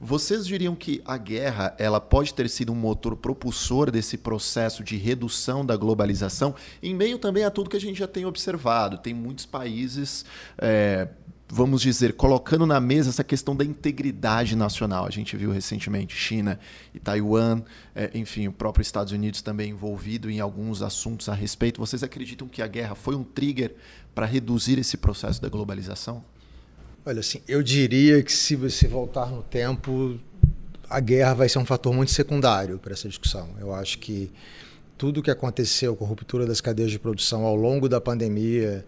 Vocês 0.00 0.46
diriam 0.46 0.76
que 0.76 1.02
a 1.04 1.16
guerra 1.16 1.74
ela 1.76 2.00
pode 2.00 2.32
ter 2.32 2.48
sido 2.48 2.70
um 2.70 2.76
motor 2.76 3.16
propulsor 3.16 3.90
desse 3.90 4.16
processo 4.16 4.84
de 4.84 4.96
redução 4.96 5.66
da 5.66 5.76
globalização, 5.76 6.54
em 6.80 6.94
meio 6.94 7.18
também 7.18 7.42
a 7.42 7.50
tudo 7.50 7.68
que 7.68 7.76
a 7.76 7.80
gente 7.80 7.98
já 7.98 8.06
tem 8.06 8.24
observado. 8.24 8.98
Tem 8.98 9.12
muitos 9.12 9.44
países 9.44 10.24
é, 10.56 11.08
vamos 11.50 11.80
dizer, 11.80 12.12
colocando 12.12 12.66
na 12.66 12.78
mesa 12.78 13.08
essa 13.08 13.24
questão 13.24 13.56
da 13.56 13.64
integridade 13.64 14.54
nacional. 14.54 15.06
A 15.06 15.10
gente 15.10 15.36
viu 15.36 15.50
recentemente 15.50 16.14
China 16.14 16.60
e 16.94 17.00
Taiwan, 17.00 17.62
é, 17.94 18.10
enfim, 18.14 18.46
o 18.48 18.52
próprio 18.52 18.82
Estados 18.82 19.12
Unidos 19.12 19.40
também 19.40 19.70
envolvido 19.70 20.30
em 20.30 20.40
alguns 20.40 20.82
assuntos 20.82 21.28
a 21.28 21.34
respeito. 21.34 21.80
Vocês 21.80 22.02
acreditam 22.02 22.46
que 22.46 22.60
a 22.60 22.66
guerra 22.66 22.94
foi 22.94 23.14
um 23.14 23.24
trigger 23.24 23.74
para 24.14 24.26
reduzir 24.26 24.78
esse 24.78 24.96
processo 24.96 25.40
da 25.40 25.48
globalização? 25.48 26.22
Olha, 27.04 27.20
assim, 27.20 27.40
eu 27.48 27.62
diria 27.62 28.22
que 28.22 28.32
se 28.32 28.54
você 28.54 28.86
voltar 28.86 29.26
no 29.26 29.42
tempo, 29.42 30.18
a 30.90 31.00
guerra 31.00 31.32
vai 31.32 31.48
ser 31.48 31.58
um 31.58 31.64
fator 31.64 31.94
muito 31.94 32.12
secundário 32.12 32.78
para 32.78 32.92
essa 32.92 33.08
discussão. 33.08 33.48
Eu 33.58 33.74
acho 33.74 33.98
que 33.98 34.30
tudo 34.98 35.20
o 35.20 35.22
que 35.22 35.30
aconteceu 35.30 35.96
com 35.96 36.04
a 36.04 36.08
ruptura 36.08 36.44
das 36.44 36.60
cadeias 36.60 36.90
de 36.90 36.98
produção 36.98 37.44
ao 37.44 37.54
longo 37.54 37.88
da 37.88 38.00
pandemia, 38.00 38.84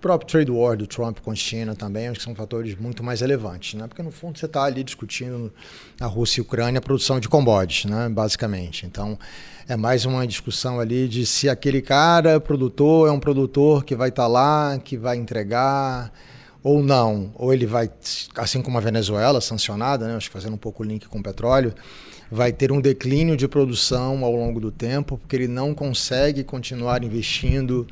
próprio 0.00 0.28
trade 0.28 0.50
war 0.50 0.76
do 0.76 0.86
Trump 0.86 1.18
com 1.20 1.30
a 1.30 1.34
China 1.34 1.76
também, 1.76 2.08
acho 2.08 2.20
que 2.20 2.24
são 2.24 2.34
fatores 2.34 2.74
muito 2.74 3.02
mais 3.02 3.20
relevantes, 3.20 3.74
né? 3.74 3.86
Porque 3.86 4.02
no 4.02 4.10
fundo 4.10 4.38
você 4.38 4.46
está 4.46 4.64
ali 4.64 4.82
discutindo 4.82 5.52
a 6.00 6.06
Rússia 6.06 6.40
e 6.40 6.42
a 6.42 6.44
Ucrânia 6.44 6.78
a 6.78 6.82
produção 6.82 7.20
de 7.20 7.28
commodities, 7.28 7.90
né? 7.90 8.08
Basicamente. 8.08 8.86
Então 8.86 9.18
é 9.68 9.76
mais 9.76 10.04
uma 10.04 10.26
discussão 10.26 10.80
ali 10.80 11.06
de 11.06 11.26
se 11.26 11.48
aquele 11.48 11.82
cara 11.82 12.40
produtor 12.40 13.08
é 13.08 13.12
um 13.12 13.20
produtor 13.20 13.84
que 13.84 13.94
vai 13.94 14.08
estar 14.08 14.22
tá 14.22 14.28
lá, 14.28 14.78
que 14.78 14.96
vai 14.96 15.16
entregar 15.16 16.12
ou 16.62 16.82
não, 16.82 17.32
ou 17.36 17.54
ele 17.54 17.66
vai, 17.66 17.90
assim 18.36 18.60
como 18.60 18.76
a 18.76 18.80
Venezuela 18.80 19.40
sancionada, 19.40 20.06
né? 20.06 20.16
Acho 20.16 20.28
que 20.28 20.32
fazendo 20.32 20.54
um 20.54 20.58
pouco 20.58 20.82
o 20.82 20.86
link 20.86 21.08
com 21.08 21.18
o 21.18 21.22
petróleo 21.22 21.74
vai 22.30 22.52
ter 22.52 22.70
um 22.70 22.80
declínio 22.80 23.36
de 23.36 23.48
produção 23.48 24.24
ao 24.24 24.32
longo 24.34 24.60
do 24.60 24.70
tempo, 24.70 25.18
porque 25.18 25.34
ele 25.34 25.48
não 25.48 25.74
consegue 25.74 26.44
continuar 26.44 27.02
investindo 27.02 27.86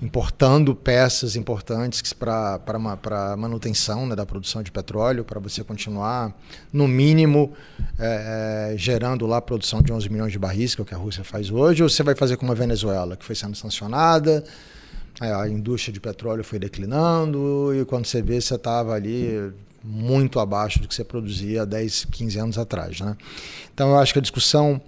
importando 0.00 0.74
peças 0.74 1.34
importantes 1.34 2.12
para 2.12 2.60
a 2.64 3.36
manutenção 3.36 4.06
né, 4.06 4.14
da 4.14 4.24
produção 4.24 4.62
de 4.62 4.70
petróleo, 4.70 5.24
para 5.24 5.40
você 5.40 5.64
continuar, 5.64 6.32
no 6.72 6.86
mínimo, 6.86 7.52
é, 7.98 8.72
é, 8.72 8.78
gerando 8.78 9.26
lá 9.26 9.38
a 9.38 9.42
produção 9.42 9.82
de 9.82 9.92
11 9.92 10.08
milhões 10.08 10.32
de 10.32 10.38
barris, 10.38 10.74
que 10.74 10.80
é 10.80 10.82
o 10.82 10.86
que 10.86 10.94
a 10.94 10.98
Rússia 10.98 11.24
faz 11.24 11.50
hoje, 11.50 11.82
ou 11.82 11.88
você 11.88 12.02
vai 12.02 12.14
fazer 12.14 12.36
como 12.36 12.52
a 12.52 12.54
Venezuela, 12.54 13.16
que 13.16 13.24
foi 13.24 13.34
sendo 13.34 13.56
sancionada, 13.56 14.44
a 15.20 15.48
indústria 15.48 15.92
de 15.92 15.98
petróleo 15.98 16.44
foi 16.44 16.60
declinando, 16.60 17.72
e 17.74 17.84
quando 17.84 18.06
você 18.06 18.22
vê, 18.22 18.40
você 18.40 18.54
estava 18.54 18.94
ali 18.94 19.52
muito 19.82 20.38
abaixo 20.38 20.80
do 20.80 20.86
que 20.86 20.94
você 20.94 21.02
produzia 21.02 21.62
há 21.62 21.64
10, 21.64 22.04
15 22.04 22.38
anos 22.38 22.58
atrás. 22.58 23.00
Né? 23.00 23.16
Então, 23.74 23.90
eu 23.90 23.98
acho 23.98 24.12
que 24.12 24.18
a 24.20 24.22
discussão 24.22 24.80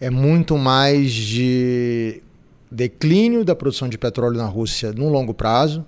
é 0.00 0.08
muito 0.08 0.56
mais 0.56 1.12
de 1.12 2.22
declínio 2.72 3.44
da 3.44 3.54
produção 3.54 3.86
de 3.86 3.98
petróleo 3.98 4.38
na 4.38 4.46
Rússia 4.46 4.92
no 4.92 5.08
longo 5.10 5.34
prazo 5.34 5.84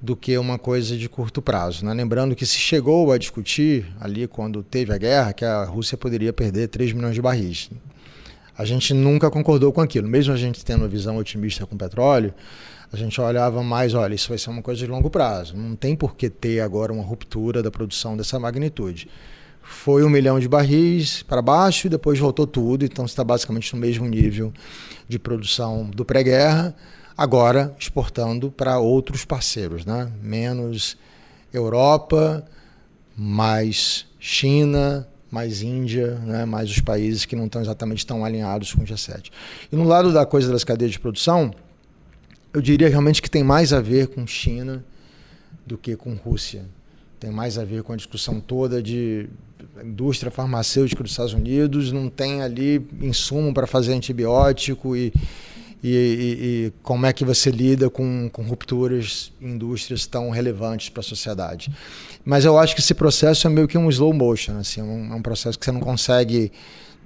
do 0.00 0.14
que 0.14 0.36
uma 0.36 0.58
coisa 0.58 0.96
de 0.96 1.08
curto 1.08 1.40
prazo. 1.40 1.84
Né? 1.84 1.94
Lembrando 1.94 2.36
que 2.36 2.44
se 2.44 2.58
chegou 2.58 3.10
a 3.10 3.16
discutir 3.16 3.86
ali 3.98 4.28
quando 4.28 4.62
teve 4.62 4.92
a 4.92 4.98
guerra 4.98 5.32
que 5.32 5.44
a 5.44 5.64
Rússia 5.64 5.96
poderia 5.96 6.32
perder 6.32 6.68
3 6.68 6.92
milhões 6.92 7.14
de 7.14 7.22
barris. 7.22 7.70
A 8.56 8.64
gente 8.64 8.92
nunca 8.92 9.30
concordou 9.30 9.72
com 9.72 9.80
aquilo. 9.80 10.06
Mesmo 10.06 10.34
a 10.34 10.36
gente 10.36 10.64
tendo 10.64 10.82
uma 10.82 10.88
visão 10.88 11.16
otimista 11.16 11.66
com 11.66 11.76
petróleo, 11.76 12.34
a 12.92 12.96
gente 12.96 13.18
olhava 13.20 13.62
mais, 13.62 13.94
olha, 13.94 14.14
isso 14.14 14.28
vai 14.28 14.38
ser 14.38 14.50
uma 14.50 14.62
coisa 14.62 14.80
de 14.80 14.86
longo 14.86 15.08
prazo. 15.08 15.56
Não 15.56 15.74
tem 15.74 15.96
por 15.96 16.16
que 16.16 16.28
ter 16.28 16.60
agora 16.60 16.92
uma 16.92 17.02
ruptura 17.02 17.62
da 17.62 17.70
produção 17.70 18.16
dessa 18.16 18.38
magnitude. 18.38 19.08
Foi 19.70 20.02
um 20.02 20.08
milhão 20.08 20.40
de 20.40 20.48
barris 20.48 21.22
para 21.22 21.42
baixo 21.42 21.86
e 21.86 21.90
depois 21.90 22.18
voltou 22.18 22.46
tudo, 22.46 22.86
então 22.86 23.04
está 23.04 23.22
basicamente 23.22 23.74
no 23.74 23.78
mesmo 23.78 24.08
nível 24.08 24.50
de 25.06 25.18
produção 25.18 25.84
do 25.90 26.06
pré-guerra, 26.06 26.74
agora 27.14 27.76
exportando 27.78 28.50
para 28.50 28.78
outros 28.78 29.26
parceiros, 29.26 29.84
né? 29.84 30.10
menos 30.22 30.96
Europa, 31.52 32.44
mais 33.14 34.06
China, 34.18 35.06
mais 35.30 35.60
Índia, 35.60 36.14
né? 36.20 36.46
mais 36.46 36.70
os 36.70 36.80
países 36.80 37.26
que 37.26 37.36
não 37.36 37.44
estão 37.44 37.60
exatamente 37.60 38.06
tão 38.06 38.24
alinhados 38.24 38.72
com 38.72 38.82
o 38.82 38.86
G7. 38.86 39.30
E 39.70 39.76
no 39.76 39.84
lado 39.84 40.14
da 40.14 40.24
coisa 40.24 40.50
das 40.50 40.64
cadeias 40.64 40.92
de 40.92 40.98
produção, 40.98 41.52
eu 42.54 42.62
diria 42.62 42.88
realmente 42.88 43.20
que 43.20 43.30
tem 43.30 43.44
mais 43.44 43.74
a 43.74 43.82
ver 43.82 44.08
com 44.08 44.26
China 44.26 44.82
do 45.66 45.76
que 45.76 45.94
com 45.94 46.14
Rússia. 46.14 46.64
Tem 47.20 47.30
mais 47.30 47.58
a 47.58 47.64
ver 47.64 47.82
com 47.82 47.92
a 47.92 47.96
discussão 47.96 48.40
toda 48.40 48.82
de 48.82 49.28
indústria 49.84 50.30
farmacêutica 50.30 51.02
dos 51.02 51.12
Estados 51.12 51.32
Unidos 51.32 51.92
não 51.92 52.08
tem 52.08 52.42
ali 52.42 52.86
insumo 53.00 53.52
para 53.52 53.66
fazer 53.66 53.92
antibiótico 53.92 54.96
e, 54.96 55.12
e, 55.82 55.88
e, 55.88 55.92
e, 55.92 56.72
como 56.82 57.06
é 57.06 57.12
que 57.12 57.24
você 57.24 57.50
lida 57.50 57.88
com, 57.88 58.28
com 58.32 58.42
rupturas 58.42 59.32
em 59.40 59.52
indústrias 59.52 60.06
tão 60.06 60.30
relevantes 60.30 60.88
para 60.88 61.00
a 61.00 61.04
sociedade. 61.04 61.70
Mas 62.24 62.44
eu 62.44 62.58
acho 62.58 62.74
que 62.74 62.80
esse 62.80 62.94
processo 62.94 63.46
é 63.46 63.50
meio 63.50 63.68
que 63.68 63.78
um 63.78 63.88
slow 63.88 64.12
motion, 64.12 64.58
assim, 64.58 64.80
é 64.80 64.84
um, 64.84 65.12
é 65.12 65.14
um 65.14 65.22
processo 65.22 65.58
que 65.58 65.64
você 65.64 65.72
não 65.72 65.80
consegue 65.80 66.52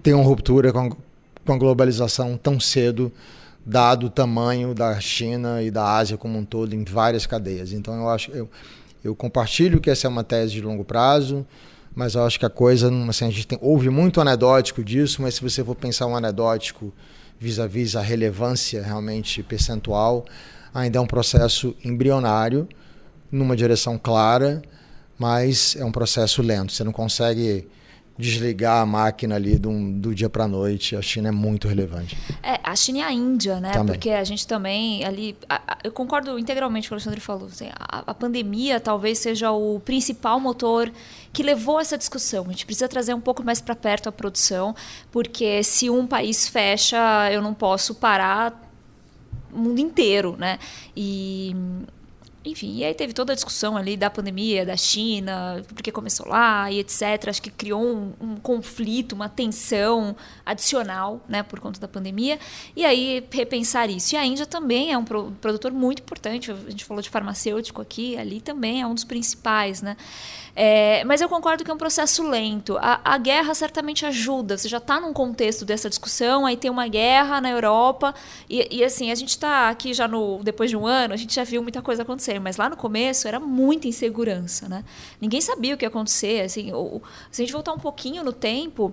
ter 0.03 0.15
uma 0.15 0.25
ruptura 0.25 0.73
com, 0.73 0.91
com 1.45 1.53
a 1.53 1.59
globalização 1.59 2.37
tão 2.37 2.59
cedo, 2.59 3.13
dado 3.65 4.07
o 4.07 4.11
tamanho 4.11 4.75
da 4.75 4.99
China 4.99 5.63
e 5.63 5.71
da 5.71 5.97
Ásia 5.97 6.17
como 6.17 6.39
um 6.39 6.45
todo 6.45 6.75
em 6.75 6.83
várias 6.85 7.27
cadeias. 7.27 7.73
Então 7.73 7.95
eu 7.95 8.09
acho 8.09 8.31
eu, 8.33 8.51
eu 9.05 9.15
compartilho 9.15 9.81
que 9.81 9.91
essa 9.91 10.07
é 10.07 10.11
uma 10.11 10.25
tese 10.25 10.55
de 10.55 10.61
longo 10.61 10.85
prazo 10.85 11.47
mas 11.95 12.15
eu 12.15 12.25
acho 12.25 12.39
que 12.39 12.47
a 12.47 12.51
coisa, 12.51 12.91
assim, 13.09 13.27
a 13.27 13.31
gente 13.31 13.47
tem, 13.47 13.59
ouve 13.61 13.91
muito 13.91 14.21
anedótico 14.21 14.83
disso, 14.83 15.21
mas 15.21 15.35
se 15.35 15.43
você 15.43 15.63
for 15.63 15.75
pensar 15.75 16.07
um 16.07 16.17
anedótico 16.17 16.93
vis-à-vis 17.39 17.93
-vis 17.93 17.99
a 17.99 18.03
relevância 18.03 18.83
realmente 18.83 19.43
percentual, 19.43 20.25
ainda 20.73 20.99
é 20.99 21.01
um 21.01 21.07
processo 21.07 21.75
embrionário, 21.85 22.69
numa 23.31 23.57
direção 23.57 23.99
clara, 23.99 24.63
mas 25.19 25.77
é 25.77 25.85
um 25.85 25.93
processo 25.93 26.43
lento. 26.43 26.73
Você 26.73 26.85
não 26.85 26.93
consegue 26.93 27.67
desligar 28.19 28.83
a 28.83 28.87
máquina 28.87 29.37
ali 29.37 29.59
do, 29.59 29.71
do 29.95 30.15
dia 30.15 30.29
para 30.29 30.45
a 30.45 30.49
noite. 30.49 30.95
A 30.95 31.03
China 31.03 31.29
é 31.29 31.33
muito 31.33 31.67
relevante. 31.67 32.17
É, 32.43 32.61
a 32.63 32.77
China 32.77 32.99
e 32.99 33.03
a 33.03 33.13
Índia, 33.13 33.61
né? 33.61 33.73
Também. 33.73 33.95
Porque 33.95 34.11
a 34.11 34.25
gente 34.25 34.47
também 34.47 35.05
ali. 35.05 35.37
A, 35.49 35.57
a, 35.67 35.79
eu 35.83 35.93
concordo 35.93 36.39
integralmente 36.39 36.89
com 36.89 36.95
o 36.95 36.99
que 36.99 37.05
o 37.05 37.09
Alexandre 37.09 37.21
falou. 37.21 37.47
Assim, 37.47 37.69
a, 37.79 38.05
a, 38.11 38.15
pandemia 38.15 38.79
talvez 38.81 39.19
seja 39.19 39.51
o 39.51 39.81
principal 39.81 40.39
motor 40.39 40.91
que 41.33 41.43
levou 41.43 41.81
essa 41.81 41.97
discussão. 41.97 42.45
A 42.47 42.51
gente 42.51 42.67
precisa 42.67 42.89
trazer 42.89 43.15
um 43.15 43.21
pouco 43.21 43.43
mais 43.43 43.61
para 43.61 43.75
perto 43.75 44.09
a 44.09 44.13
produção, 44.13 44.75
porque 45.11 45.63
se 45.63 45.89
um 45.89 46.07
país 46.07 46.49
fecha, 46.49 47.31
eu 47.33 47.41
não 47.41 47.55
posso 47.55 47.95
parar 47.95 48.71
o 49.53 49.59
mundo 49.59 49.81
inteiro, 49.81 50.37
né? 50.39 50.59
E 50.97 51.55
enfim, 52.45 52.79
e 52.79 52.85
aí 52.85 52.93
teve 52.93 53.13
toda 53.13 53.33
a 53.33 53.37
discussão 53.37 53.77
ali 53.77 53.97
da 53.97 54.11
pandemia, 54.11 54.67
da 54.67 54.77
China, 54.77 55.63
porque 55.75 55.93
começou 55.93 56.27
lá 56.27 56.71
e 56.73 56.81
etc. 56.81 57.29
Acho 57.29 57.41
que 57.41 57.51
criou 57.51 57.81
um, 57.81 58.13
um, 58.21 58.37
conflito, 58.37 59.13
uma 59.13 59.29
tensão 59.29 60.17
adicional, 60.45 61.21
né, 61.29 61.45
por 61.45 61.61
conta 61.61 61.79
da 61.79 61.87
pandemia. 61.87 62.41
E 62.75 62.85
aí 62.85 63.25
repensar 63.31 63.89
isso. 63.89 64.15
E 64.15 64.19
a 64.19 64.25
Índia 64.25 64.45
também 64.45 64.93
é 64.93 64.99
um 64.99 65.05
produtor 65.05 65.71
muito 65.73 66.01
importante. 66.03 66.51
A 66.51 66.71
gente 66.71 66.85
falou 66.85 67.01
de 67.01 67.09
farmacêutico 67.09 67.81
aqui, 67.81 68.17
ali 68.17 68.41
também 68.41 68.83
é 68.83 68.87
um 68.87 68.95
dos 68.95 69.05
principais, 69.05 69.81
né. 69.81 69.97
É, 70.55 71.03
mas 71.05 71.23
eu 71.23 71.29
concordo 71.29 71.65
que 71.65 71.71
é 71.71 71.75
um 71.75 71.79
processo 71.79 72.29
lento. 72.29 72.77
A, 72.79 73.01
a 73.03 73.19
guerra 73.19 73.55
certamente 73.55 74.05
ajuda. 74.05 74.59
Você 74.59 74.69
já 74.69 74.77
está 74.77 75.01
num 75.01 75.13
contexto 75.13 75.65
dessa 75.65 75.89
discussão, 75.89 76.45
aí 76.45 76.57
tem 76.57 76.71
uma 76.71 76.87
guerra 76.89 77.41
na 77.41 77.51
Europa 77.51 78.15
e, 78.49 78.79
e 78.79 78.85
assim 78.85 79.11
a 79.11 79.15
gente 79.15 79.31
está 79.31 79.71
aqui 79.71 79.95
já 79.95 80.07
no 80.07 80.41
depois 80.43 80.69
de 80.69 80.77
um 80.77 80.87
ano, 80.87 81.15
a 81.15 81.17
gente 81.17 81.35
já 81.35 81.45
viu 81.45 81.63
muita 81.63 81.81
coisa 81.81 82.03
acontecer. 82.03 82.39
Mas 82.39 82.57
lá 82.57 82.69
no 82.69 82.77
começo 82.77 83.27
era 83.27 83.41
muita 83.41 83.89
insegurança, 83.89 84.69
né? 84.69 84.85
Ninguém 85.21 85.41
sabia 85.41 85.75
o 85.75 85.79
que 85.79 85.85
ia 85.85 85.89
acontecer. 85.89 86.43
Assim, 86.43 86.73
ou, 86.73 87.03
se 87.31 87.43
a 87.43 87.45
gente 87.45 87.53
voltar 87.53 87.73
um 87.73 87.79
pouquinho 87.79 88.23
no 88.23 88.33
tempo, 88.33 88.93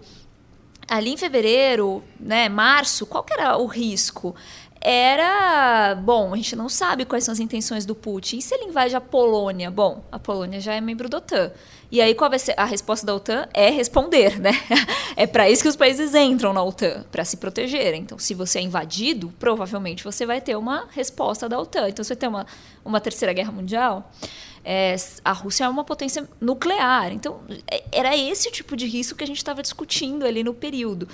ali 0.87 1.11
em 1.11 1.17
fevereiro, 1.17 2.03
né, 2.19 2.49
março, 2.49 3.05
qual 3.05 3.23
que 3.23 3.33
era 3.33 3.57
o 3.57 3.67
risco? 3.67 4.35
Era. 4.81 5.95
Bom, 5.95 6.33
a 6.33 6.37
gente 6.37 6.55
não 6.55 6.69
sabe 6.69 7.05
quais 7.05 7.23
são 7.23 7.31
as 7.31 7.39
intenções 7.39 7.85
do 7.85 7.93
Putin. 7.95 8.37
E 8.37 8.41
se 8.41 8.53
ele 8.53 8.65
invade 8.65 8.95
a 8.95 9.01
Polônia? 9.01 9.69
Bom, 9.69 10.03
a 10.11 10.17
Polônia 10.17 10.59
já 10.59 10.73
é 10.73 10.81
membro 10.81 11.09
da 11.09 11.17
OTAN. 11.17 11.51
E 11.91 12.01
aí, 12.01 12.13
qual 12.13 12.29
vai 12.29 12.37
ser 12.37 12.53
a 12.55 12.65
resposta 12.65 13.05
da 13.05 13.15
OTAN? 13.15 13.47
É 13.53 13.69
responder, 13.69 14.39
né? 14.39 14.51
É 15.17 15.27
para 15.27 15.49
isso 15.49 15.63
que 15.63 15.67
os 15.67 15.75
países 15.75 16.15
entram 16.15 16.53
na 16.53 16.63
OTAN, 16.63 17.03
para 17.11 17.25
se 17.25 17.35
protegerem. 17.35 18.01
Então, 18.01 18.17
se 18.17 18.33
você 18.33 18.59
é 18.59 18.61
invadido, 18.61 19.33
provavelmente 19.37 20.01
você 20.01 20.25
vai 20.25 20.39
ter 20.39 20.55
uma 20.55 20.87
resposta 20.91 21.49
da 21.49 21.59
OTAN. 21.59 21.89
Então, 21.89 22.05
você 22.05 22.15
tem 22.15 22.29
uma, 22.29 22.45
uma 22.85 23.01
terceira 23.01 23.33
guerra 23.33 23.51
mundial. 23.51 24.09
É, 24.63 24.95
a 25.25 25.31
Rússia 25.31 25.65
é 25.65 25.69
uma 25.69 25.83
potência 25.83 26.29
nuclear. 26.39 27.11
Então, 27.11 27.41
é, 27.69 27.83
era 27.91 28.15
esse 28.15 28.49
tipo 28.51 28.77
de 28.77 28.85
risco 28.85 29.17
que 29.17 29.23
a 29.23 29.27
gente 29.27 29.37
estava 29.37 29.61
discutindo 29.61 30.25
ali 30.25 30.43
no 30.43 30.53
período. 30.53 31.07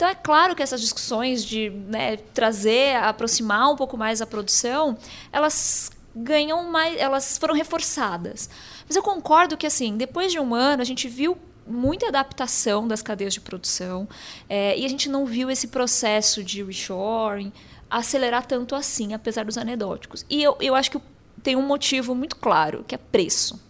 Então 0.00 0.08
é 0.08 0.14
claro 0.14 0.56
que 0.56 0.62
essas 0.62 0.80
discussões 0.80 1.44
de 1.44 1.68
né, 1.68 2.16
trazer, 2.32 2.96
aproximar 2.96 3.70
um 3.70 3.76
pouco 3.76 3.98
mais 3.98 4.22
a 4.22 4.26
produção, 4.26 4.96
elas 5.30 5.92
ganham 6.16 6.70
mais, 6.70 6.98
elas 6.98 7.36
foram 7.36 7.54
reforçadas. 7.54 8.48
Mas 8.86 8.96
eu 8.96 9.02
concordo 9.02 9.58
que 9.58 9.66
assim, 9.66 9.98
depois 9.98 10.32
de 10.32 10.38
um 10.38 10.54
ano 10.54 10.80
a 10.80 10.86
gente 10.86 11.06
viu 11.06 11.36
muita 11.66 12.08
adaptação 12.08 12.88
das 12.88 13.02
cadeias 13.02 13.34
de 13.34 13.42
produção 13.42 14.08
é, 14.48 14.74
e 14.74 14.86
a 14.86 14.88
gente 14.88 15.06
não 15.06 15.26
viu 15.26 15.50
esse 15.50 15.68
processo 15.68 16.42
de 16.42 16.62
reshoring 16.62 17.52
acelerar 17.90 18.46
tanto 18.46 18.74
assim, 18.74 19.12
apesar 19.12 19.44
dos 19.44 19.58
anedóticos. 19.58 20.24
E 20.30 20.42
eu, 20.42 20.56
eu 20.62 20.74
acho 20.74 20.92
que 20.92 21.00
tem 21.42 21.56
um 21.56 21.66
motivo 21.66 22.14
muito 22.14 22.36
claro, 22.36 22.86
que 22.88 22.94
é 22.94 22.98
preço. 22.98 23.60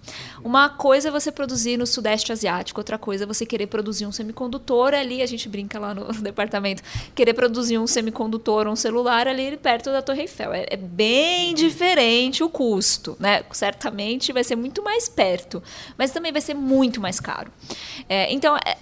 Uma 0.43 0.69
coisa 0.69 1.09
é 1.09 1.11
você 1.11 1.31
produzir 1.31 1.77
no 1.77 1.87
Sudeste 1.87 2.33
Asiático, 2.33 2.81
outra 2.81 2.97
coisa 2.97 3.25
é 3.25 3.27
você 3.27 3.45
querer 3.45 3.67
produzir 3.67 4.07
um 4.07 4.13
semicondutor 4.13 4.95
ali, 4.95 5.23
a 5.23 5.27
gente 5.27 5.49
brinca 5.49 5.79
lá 5.79 5.95
no 5.95 6.13
departamento, 6.21 6.83
querer 7.15 7.35
produzir 7.35 7.79
um 7.79 7.87
semicondutor 7.87 8.67
ou 8.67 8.73
um 8.73 8.77
celular 8.77 9.29
ali 9.29 9.57
perto 9.57 9.91
da 9.91 10.01
Torre 10.01 10.23
Eiffel. 10.23 10.53
É, 10.53 10.67
é, 10.71 10.77
bem 10.77 11.55
diferente 11.55 12.43
o 12.43 12.49
custo, 12.49 13.17
né? 13.21 13.43
Certamente 13.53 14.33
vai 14.33 14.43
ser 14.43 14.57
muito 14.57 14.83
mais 14.83 15.09
perto, 15.09 15.63
mas 15.99 16.11
também 16.11 16.33
vai 16.33 16.41
ser 16.41 16.55
muito 16.55 17.01
mais 17.01 17.21
caro. 17.21 17.53
É, 18.09 18.33
então, 18.33 18.57
é, 18.57 18.77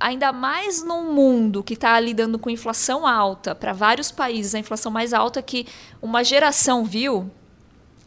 ainda 0.00 0.32
mais 0.32 0.82
num 0.82 1.12
mundo 1.12 1.62
que 1.62 1.74
está 1.74 1.98
lidando 2.00 2.38
com 2.38 2.50
inflação 2.50 3.06
alta, 3.06 3.54
para 3.54 3.72
vários 3.72 4.10
países, 4.10 4.54
a 4.54 4.58
inflação 4.58 4.90
mais 4.90 5.12
alta 5.12 5.40
que 5.42 5.66
uma 6.02 6.24
geração 6.24 6.84
viu, 6.84 7.30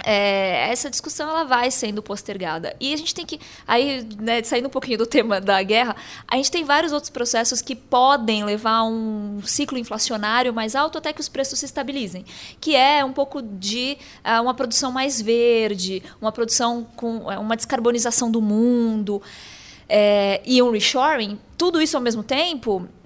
é, 0.03 0.69
essa 0.71 0.89
discussão 0.89 1.29
ela 1.29 1.43
vai 1.43 1.71
sendo 1.71 2.01
postergada. 2.01 2.75
E 2.79 2.93
a 2.93 2.97
gente 2.97 3.13
tem 3.13 3.25
que, 3.25 3.39
aí, 3.67 4.07
né, 4.19 4.43
saindo 4.43 4.67
um 4.67 4.71
pouquinho 4.71 4.97
do 4.97 5.05
tema 5.05 5.41
da 5.41 5.61
guerra, 5.63 5.95
a 6.27 6.35
gente 6.35 6.51
tem 6.51 6.63
vários 6.63 6.91
outros 6.91 7.09
processos 7.09 7.61
que 7.61 7.75
podem 7.75 8.43
levar 8.43 8.77
a 8.77 8.83
um 8.83 9.41
ciclo 9.43 9.77
inflacionário 9.77 10.53
mais 10.53 10.75
alto 10.75 10.97
até 10.97 11.11
que 11.11 11.21
os 11.21 11.29
preços 11.29 11.59
se 11.59 11.65
estabilizem, 11.65 12.25
que 12.61 12.75
é 12.75 13.03
um 13.03 13.13
pouco 13.13 13.41
de 13.41 13.97
uh, 14.23 14.41
uma 14.41 14.53
produção 14.53 14.91
mais 14.91 15.21
verde, 15.21 16.03
uma 16.21 16.31
produção 16.31 16.85
com 16.95 17.17
uh, 17.17 17.39
uma 17.39 17.55
descarbonização 17.55 18.29
do 18.29 18.41
mundo 18.41 19.21
é, 19.89 20.41
e 20.45 20.61
um 20.61 20.71
reshoring. 20.71 21.39
Tudo 21.57 21.81
isso 21.81 21.97
ao 21.97 22.03
mesmo 22.03 22.23
tempo 22.23 22.87
é, 22.87 22.96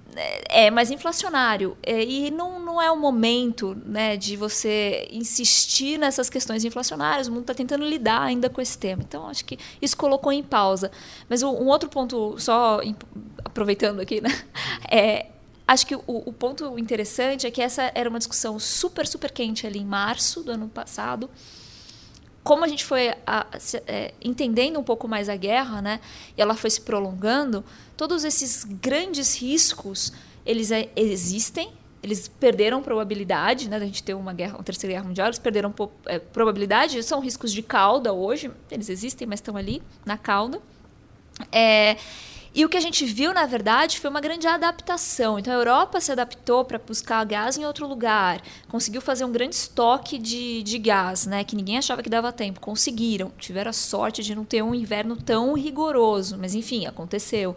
é 0.49 0.69
mais 0.71 0.91
inflacionário. 0.91 1.77
É, 1.83 2.03
e 2.03 2.31
não, 2.31 2.59
não 2.59 2.81
é 2.81 2.91
o 2.91 2.97
momento 2.97 3.75
né, 3.85 4.17
de 4.17 4.35
você 4.35 5.07
insistir 5.11 5.97
nessas 5.97 6.29
questões 6.29 6.63
inflacionárias. 6.65 7.27
O 7.27 7.31
mundo 7.31 7.41
está 7.41 7.53
tentando 7.53 7.85
lidar 7.85 8.21
ainda 8.21 8.49
com 8.49 8.61
esse 8.61 8.77
tema. 8.77 9.03
Então, 9.07 9.27
acho 9.27 9.45
que 9.45 9.57
isso 9.81 9.95
colocou 9.97 10.31
em 10.31 10.43
pausa. 10.43 10.91
Mas 11.29 11.43
um 11.43 11.67
outro 11.67 11.89
ponto, 11.89 12.37
só 12.37 12.79
aproveitando 13.43 13.99
aqui, 13.99 14.21
né? 14.21 14.29
É, 14.93 15.27
acho 15.65 15.87
que 15.87 15.95
o, 15.95 16.03
o, 16.05 16.33
ponto 16.33 16.77
interessante 16.77 17.47
é 17.47 17.51
que 17.51 17.61
essa 17.61 17.91
era 17.95 18.09
uma 18.09 18.17
discussão 18.17 18.59
super, 18.59 19.07
super 19.07 19.31
quente 19.31 19.65
ali 19.65 19.79
em 19.79 19.85
março 19.85 20.43
do 20.43 20.51
ano 20.51 20.67
passado. 20.67 21.29
Como 22.43 22.65
a 22.65 22.67
gente 22.67 22.83
foi 22.83 23.09
a, 23.09 23.15
a, 23.25 23.47
é, 23.87 24.13
entendendo 24.21 24.77
um 24.77 24.83
pouco 24.83 25.07
mais 25.07 25.29
a 25.29 25.35
guerra, 25.37 25.81
né, 25.81 26.01
e 26.35 26.41
ela 26.41 26.55
foi 26.55 26.69
se 26.69 26.81
prolongando, 26.81 27.63
todos 28.01 28.23
esses 28.23 28.63
grandes 28.63 29.35
riscos 29.35 30.11
eles 30.43 30.71
é, 30.71 30.89
existem, 30.95 31.71
eles 32.01 32.27
perderam 32.27 32.81
probabilidade, 32.81 33.69
né, 33.69 33.79
da 33.79 33.85
gente 33.85 34.01
ter 34.01 34.15
uma 34.15 34.33
guerra, 34.33 34.55
uma 34.55 34.63
terceira 34.63 34.95
guerra 34.95 35.05
mundial, 35.05 35.27
eles 35.27 35.37
perderam 35.37 35.71
é, 36.07 36.17
probabilidade, 36.17 37.03
são 37.03 37.19
riscos 37.19 37.53
de 37.53 37.61
cauda 37.61 38.11
hoje, 38.11 38.49
eles 38.71 38.89
existem, 38.89 39.27
mas 39.27 39.37
estão 39.37 39.55
ali 39.55 39.83
na 40.03 40.17
cauda. 40.17 40.59
É, 41.51 41.95
e 42.53 42.65
o 42.65 42.69
que 42.69 42.75
a 42.75 42.81
gente 42.81 43.05
viu, 43.05 43.33
na 43.33 43.45
verdade, 43.45 43.97
foi 43.97 44.09
uma 44.09 44.19
grande 44.19 44.45
adaptação. 44.45 45.39
Então, 45.39 45.53
a 45.53 45.55
Europa 45.55 46.01
se 46.01 46.11
adaptou 46.11 46.65
para 46.65 46.77
buscar 46.77 47.23
gás 47.25 47.57
em 47.57 47.65
outro 47.65 47.87
lugar, 47.87 48.41
conseguiu 48.67 48.99
fazer 48.99 49.23
um 49.23 49.31
grande 49.31 49.55
estoque 49.55 50.17
de, 50.17 50.61
de 50.61 50.77
gás, 50.77 51.25
né, 51.25 51.45
que 51.45 51.55
ninguém 51.55 51.77
achava 51.77 52.03
que 52.03 52.09
dava 52.09 52.31
tempo. 52.33 52.59
Conseguiram, 52.59 53.31
tiveram 53.37 53.69
a 53.69 53.73
sorte 53.73 54.21
de 54.21 54.35
não 54.35 54.43
ter 54.43 54.61
um 54.61 54.75
inverno 54.75 55.15
tão 55.15 55.53
rigoroso, 55.53 56.37
mas 56.37 56.53
enfim, 56.53 56.85
aconteceu. 56.85 57.55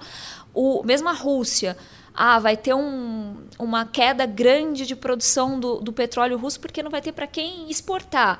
O, 0.53 0.85
mesmo 0.85 1.09
a 1.09 1.13
Rússia, 1.13 1.77
ah, 2.15 2.39
vai 2.39 2.57
ter 2.57 2.75
um, 2.75 3.35
uma 3.59 3.85
queda 3.85 4.25
grande 4.25 4.87
de 4.87 4.95
produção 4.95 5.59
do, 5.59 5.81
do 5.81 5.93
petróleo 5.93 6.39
russo 6.39 6.61
porque 6.61 6.85
não 6.85 6.91
vai 6.91 7.03
ter 7.03 7.11
para 7.11 7.27
quem 7.27 7.69
exportar 7.69 8.39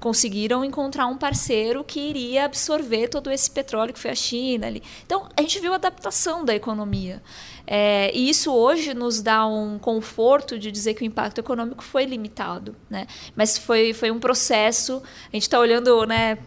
conseguiram 0.00 0.64
encontrar 0.64 1.06
um 1.06 1.16
parceiro 1.16 1.84
que 1.84 2.00
iria 2.00 2.44
absorver 2.44 3.08
todo 3.08 3.30
esse 3.30 3.50
petróleo 3.50 3.92
que 3.92 3.98
foi 3.98 4.10
a 4.10 4.14
China 4.14 4.66
ali. 4.66 4.82
Então, 5.04 5.28
a 5.36 5.40
gente 5.40 5.60
viu 5.60 5.72
a 5.72 5.76
adaptação 5.76 6.44
da 6.44 6.54
economia. 6.54 7.22
É, 7.66 8.10
e 8.14 8.28
isso 8.28 8.52
hoje 8.52 8.94
nos 8.94 9.22
dá 9.22 9.46
um 9.46 9.78
conforto 9.78 10.58
de 10.58 10.72
dizer 10.72 10.94
que 10.94 11.02
o 11.02 11.06
impacto 11.06 11.38
econômico 11.38 11.82
foi 11.82 12.04
limitado. 12.04 12.74
Né? 12.90 13.06
Mas 13.36 13.56
foi, 13.56 13.92
foi 13.92 14.10
um 14.10 14.18
processo, 14.18 15.02
a 15.32 15.36
gente 15.36 15.42
está 15.42 15.58
olhando 15.58 16.04
né, 16.06 16.38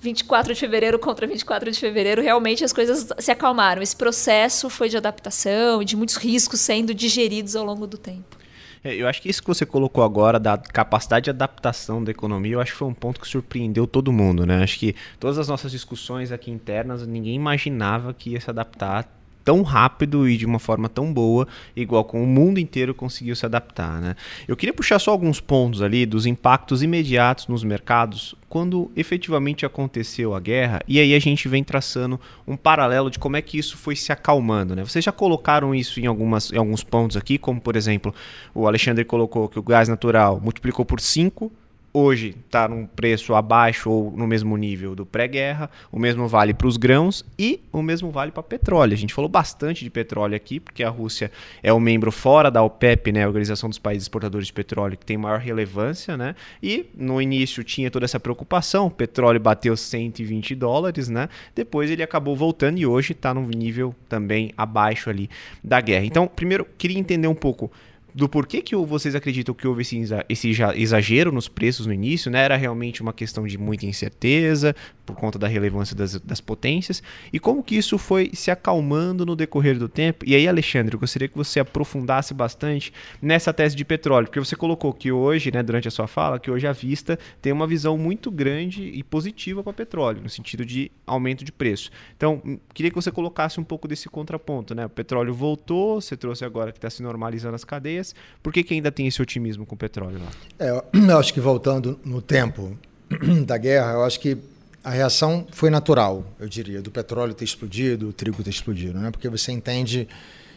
24 0.00 0.54
de 0.54 0.58
fevereiro 0.58 0.98
contra 0.98 1.26
24 1.26 1.70
de 1.70 1.78
fevereiro, 1.78 2.22
realmente 2.22 2.64
as 2.64 2.72
coisas 2.72 3.08
se 3.18 3.30
acalmaram. 3.30 3.82
Esse 3.82 3.94
processo 3.94 4.70
foi 4.70 4.88
de 4.88 4.96
adaptação 4.96 5.82
e 5.82 5.84
de 5.84 5.96
muitos 5.96 6.16
riscos 6.16 6.60
sendo 6.60 6.94
digeridos 6.94 7.54
ao 7.54 7.64
longo 7.64 7.86
do 7.86 7.98
tempo. 7.98 8.39
É, 8.82 8.94
eu 8.94 9.06
acho 9.06 9.20
que 9.20 9.28
isso 9.28 9.42
que 9.42 9.48
você 9.48 9.66
colocou 9.66 10.02
agora, 10.02 10.40
da 10.40 10.56
capacidade 10.56 11.24
de 11.24 11.30
adaptação 11.30 12.02
da 12.02 12.10
economia, 12.10 12.54
eu 12.54 12.60
acho 12.60 12.72
que 12.72 12.78
foi 12.78 12.88
um 12.88 12.94
ponto 12.94 13.20
que 13.20 13.28
surpreendeu 13.28 13.86
todo 13.86 14.10
mundo, 14.10 14.46
né? 14.46 14.62
Acho 14.62 14.78
que 14.78 14.94
todas 15.18 15.38
as 15.38 15.48
nossas 15.48 15.70
discussões 15.70 16.32
aqui 16.32 16.50
internas, 16.50 17.06
ninguém 17.06 17.34
imaginava 17.34 18.14
que 18.14 18.30
ia 18.30 18.40
se 18.40 18.48
adaptar 18.48 19.19
tão 19.44 19.62
rápido 19.62 20.28
e 20.28 20.36
de 20.36 20.46
uma 20.46 20.58
forma 20.58 20.88
tão 20.88 21.12
boa, 21.12 21.46
igual 21.74 22.04
com 22.04 22.22
o 22.22 22.26
mundo 22.26 22.58
inteiro 22.58 22.94
conseguiu 22.94 23.34
se 23.34 23.46
adaptar. 23.46 24.00
Né? 24.00 24.14
Eu 24.46 24.56
queria 24.56 24.72
puxar 24.72 24.98
só 24.98 25.10
alguns 25.10 25.40
pontos 25.40 25.82
ali 25.82 26.06
dos 26.06 26.26
impactos 26.26 26.82
imediatos 26.82 27.48
nos 27.48 27.64
mercados 27.64 28.34
quando 28.48 28.90
efetivamente 28.96 29.64
aconteceu 29.64 30.34
a 30.34 30.40
guerra, 30.40 30.80
e 30.88 30.98
aí 30.98 31.14
a 31.14 31.18
gente 31.20 31.48
vem 31.48 31.62
traçando 31.62 32.20
um 32.46 32.56
paralelo 32.56 33.08
de 33.08 33.16
como 33.16 33.36
é 33.36 33.42
que 33.42 33.56
isso 33.56 33.76
foi 33.76 33.94
se 33.94 34.10
acalmando. 34.10 34.74
Né? 34.74 34.84
Vocês 34.84 35.04
já 35.04 35.12
colocaram 35.12 35.72
isso 35.72 36.00
em, 36.00 36.06
algumas, 36.06 36.52
em 36.52 36.56
alguns 36.56 36.82
pontos 36.82 37.16
aqui, 37.16 37.38
como 37.38 37.60
por 37.60 37.76
exemplo, 37.76 38.12
o 38.52 38.66
Alexandre 38.66 39.04
colocou 39.04 39.48
que 39.48 39.58
o 39.58 39.62
gás 39.62 39.88
natural 39.88 40.40
multiplicou 40.42 40.84
por 40.84 41.00
5 41.00 41.52
hoje 41.92 42.36
está 42.46 42.68
num 42.68 42.86
preço 42.86 43.34
abaixo 43.34 43.90
ou 43.90 44.10
no 44.12 44.26
mesmo 44.26 44.56
nível 44.56 44.94
do 44.94 45.04
pré-guerra, 45.04 45.70
o 45.90 45.98
mesmo 45.98 46.28
vale 46.28 46.54
para 46.54 46.66
os 46.66 46.76
grãos 46.76 47.24
e 47.38 47.60
o 47.72 47.82
mesmo 47.82 48.10
vale 48.10 48.30
para 48.30 48.42
petróleo. 48.42 48.94
A 48.94 48.96
gente 48.96 49.14
falou 49.14 49.28
bastante 49.28 49.84
de 49.84 49.90
petróleo 49.90 50.36
aqui, 50.36 50.60
porque 50.60 50.82
a 50.82 50.88
Rússia 50.88 51.30
é 51.62 51.72
o 51.72 51.80
membro 51.80 52.12
fora 52.12 52.50
da 52.50 52.62
OPEP, 52.62 53.12
né, 53.12 53.24
a 53.24 53.26
Organização 53.26 53.68
dos 53.68 53.78
Países 53.78 54.04
Exportadores 54.04 54.46
de 54.46 54.52
Petróleo, 54.52 54.96
que 54.96 55.04
tem 55.04 55.16
maior 55.16 55.40
relevância, 55.40 56.16
né? 56.16 56.34
E 56.62 56.86
no 56.96 57.20
início 57.20 57.64
tinha 57.64 57.90
toda 57.90 58.04
essa 58.04 58.20
preocupação, 58.20 58.86
o 58.86 58.90
petróleo 58.90 59.40
bateu 59.40 59.76
120 59.76 60.54
dólares, 60.54 61.08
né? 61.08 61.28
Depois 61.54 61.90
ele 61.90 62.02
acabou 62.02 62.36
voltando 62.36 62.78
e 62.78 62.86
hoje 62.86 63.12
está 63.12 63.34
num 63.34 63.46
nível 63.46 63.94
também 64.08 64.52
abaixo 64.56 65.10
ali 65.10 65.28
da 65.62 65.80
guerra. 65.80 66.04
Então, 66.04 66.26
primeiro, 66.26 66.66
queria 66.78 66.98
entender 66.98 67.28
um 67.28 67.34
pouco 67.34 67.70
do 68.14 68.28
porquê 68.28 68.62
que 68.62 68.74
vocês 68.76 69.14
acreditam 69.14 69.54
que 69.54 69.66
houve 69.66 69.82
esse, 69.82 70.00
esse 70.28 70.50
exagero 70.76 71.32
nos 71.32 71.48
preços 71.48 71.86
no 71.86 71.92
início, 71.92 72.30
né? 72.30 72.40
Era 72.40 72.56
realmente 72.56 73.02
uma 73.02 73.12
questão 73.12 73.46
de 73.46 73.58
muita 73.58 73.86
incerteza 73.86 74.74
por 75.06 75.16
conta 75.16 75.38
da 75.38 75.48
relevância 75.48 75.94
das, 75.94 76.18
das 76.20 76.40
potências 76.40 77.02
e 77.32 77.38
como 77.38 77.62
que 77.62 77.76
isso 77.76 77.98
foi 77.98 78.30
se 78.32 78.50
acalmando 78.50 79.26
no 79.26 79.36
decorrer 79.36 79.78
do 79.78 79.88
tempo. 79.88 80.24
E 80.26 80.34
aí, 80.34 80.46
Alexandre, 80.46 80.94
eu 80.94 81.00
gostaria 81.00 81.28
que 81.28 81.36
você 81.36 81.60
aprofundasse 81.60 82.32
bastante 82.32 82.92
nessa 83.20 83.52
tese 83.52 83.76
de 83.76 83.84
petróleo, 83.84 84.26
porque 84.26 84.40
você 84.40 84.56
colocou 84.56 84.92
que 84.92 85.12
hoje, 85.12 85.50
né, 85.52 85.62
durante 85.62 85.88
a 85.88 85.90
sua 85.90 86.06
fala, 86.06 86.38
que 86.38 86.50
hoje 86.50 86.66
a 86.66 86.72
vista 86.72 87.18
tem 87.42 87.52
uma 87.52 87.66
visão 87.66 87.98
muito 87.98 88.30
grande 88.30 88.82
e 88.82 89.02
positiva 89.02 89.62
para 89.62 89.72
petróleo, 89.72 90.22
no 90.22 90.28
sentido 90.28 90.64
de 90.64 90.90
aumento 91.06 91.44
de 91.44 91.52
preço. 91.52 91.90
Então, 92.16 92.40
hum, 92.44 92.58
queria 92.72 92.90
que 92.90 92.96
você 92.96 93.10
colocasse 93.10 93.60
um 93.60 93.64
pouco 93.64 93.88
desse 93.88 94.08
contraponto, 94.08 94.74
né? 94.74 94.86
O 94.86 94.90
petróleo 94.90 95.34
voltou, 95.34 96.00
você 96.00 96.16
trouxe 96.16 96.44
agora 96.44 96.72
que 96.72 96.78
está 96.78 96.88
se 96.88 97.02
normalizando 97.02 97.54
as 97.54 97.64
cadeias 97.64 97.99
por 98.42 98.52
que, 98.52 98.62
que 98.62 98.74
ainda 98.74 98.90
tem 98.90 99.06
esse 99.06 99.20
otimismo 99.20 99.64
com 99.64 99.74
o 99.74 99.78
petróleo 99.78 100.18
lá? 100.18 100.30
É, 100.58 100.70
eu 100.70 101.18
acho 101.18 101.32
que 101.32 101.40
voltando 101.40 101.98
no 102.04 102.20
tempo 102.20 102.76
da 103.46 103.56
guerra, 103.56 103.92
eu 103.92 104.04
acho 104.04 104.20
que 104.20 104.36
a 104.82 104.90
reação 104.90 105.46
foi 105.50 105.68
natural, 105.68 106.24
eu 106.38 106.48
diria, 106.48 106.80
do 106.80 106.90
petróleo 106.90 107.34
ter 107.34 107.44
explodido, 107.44 108.08
o 108.08 108.12
trigo 108.12 108.42
ter 108.42 108.50
explodido, 108.50 108.98
né? 108.98 109.10
Porque 109.10 109.28
você 109.28 109.52
entende 109.52 110.08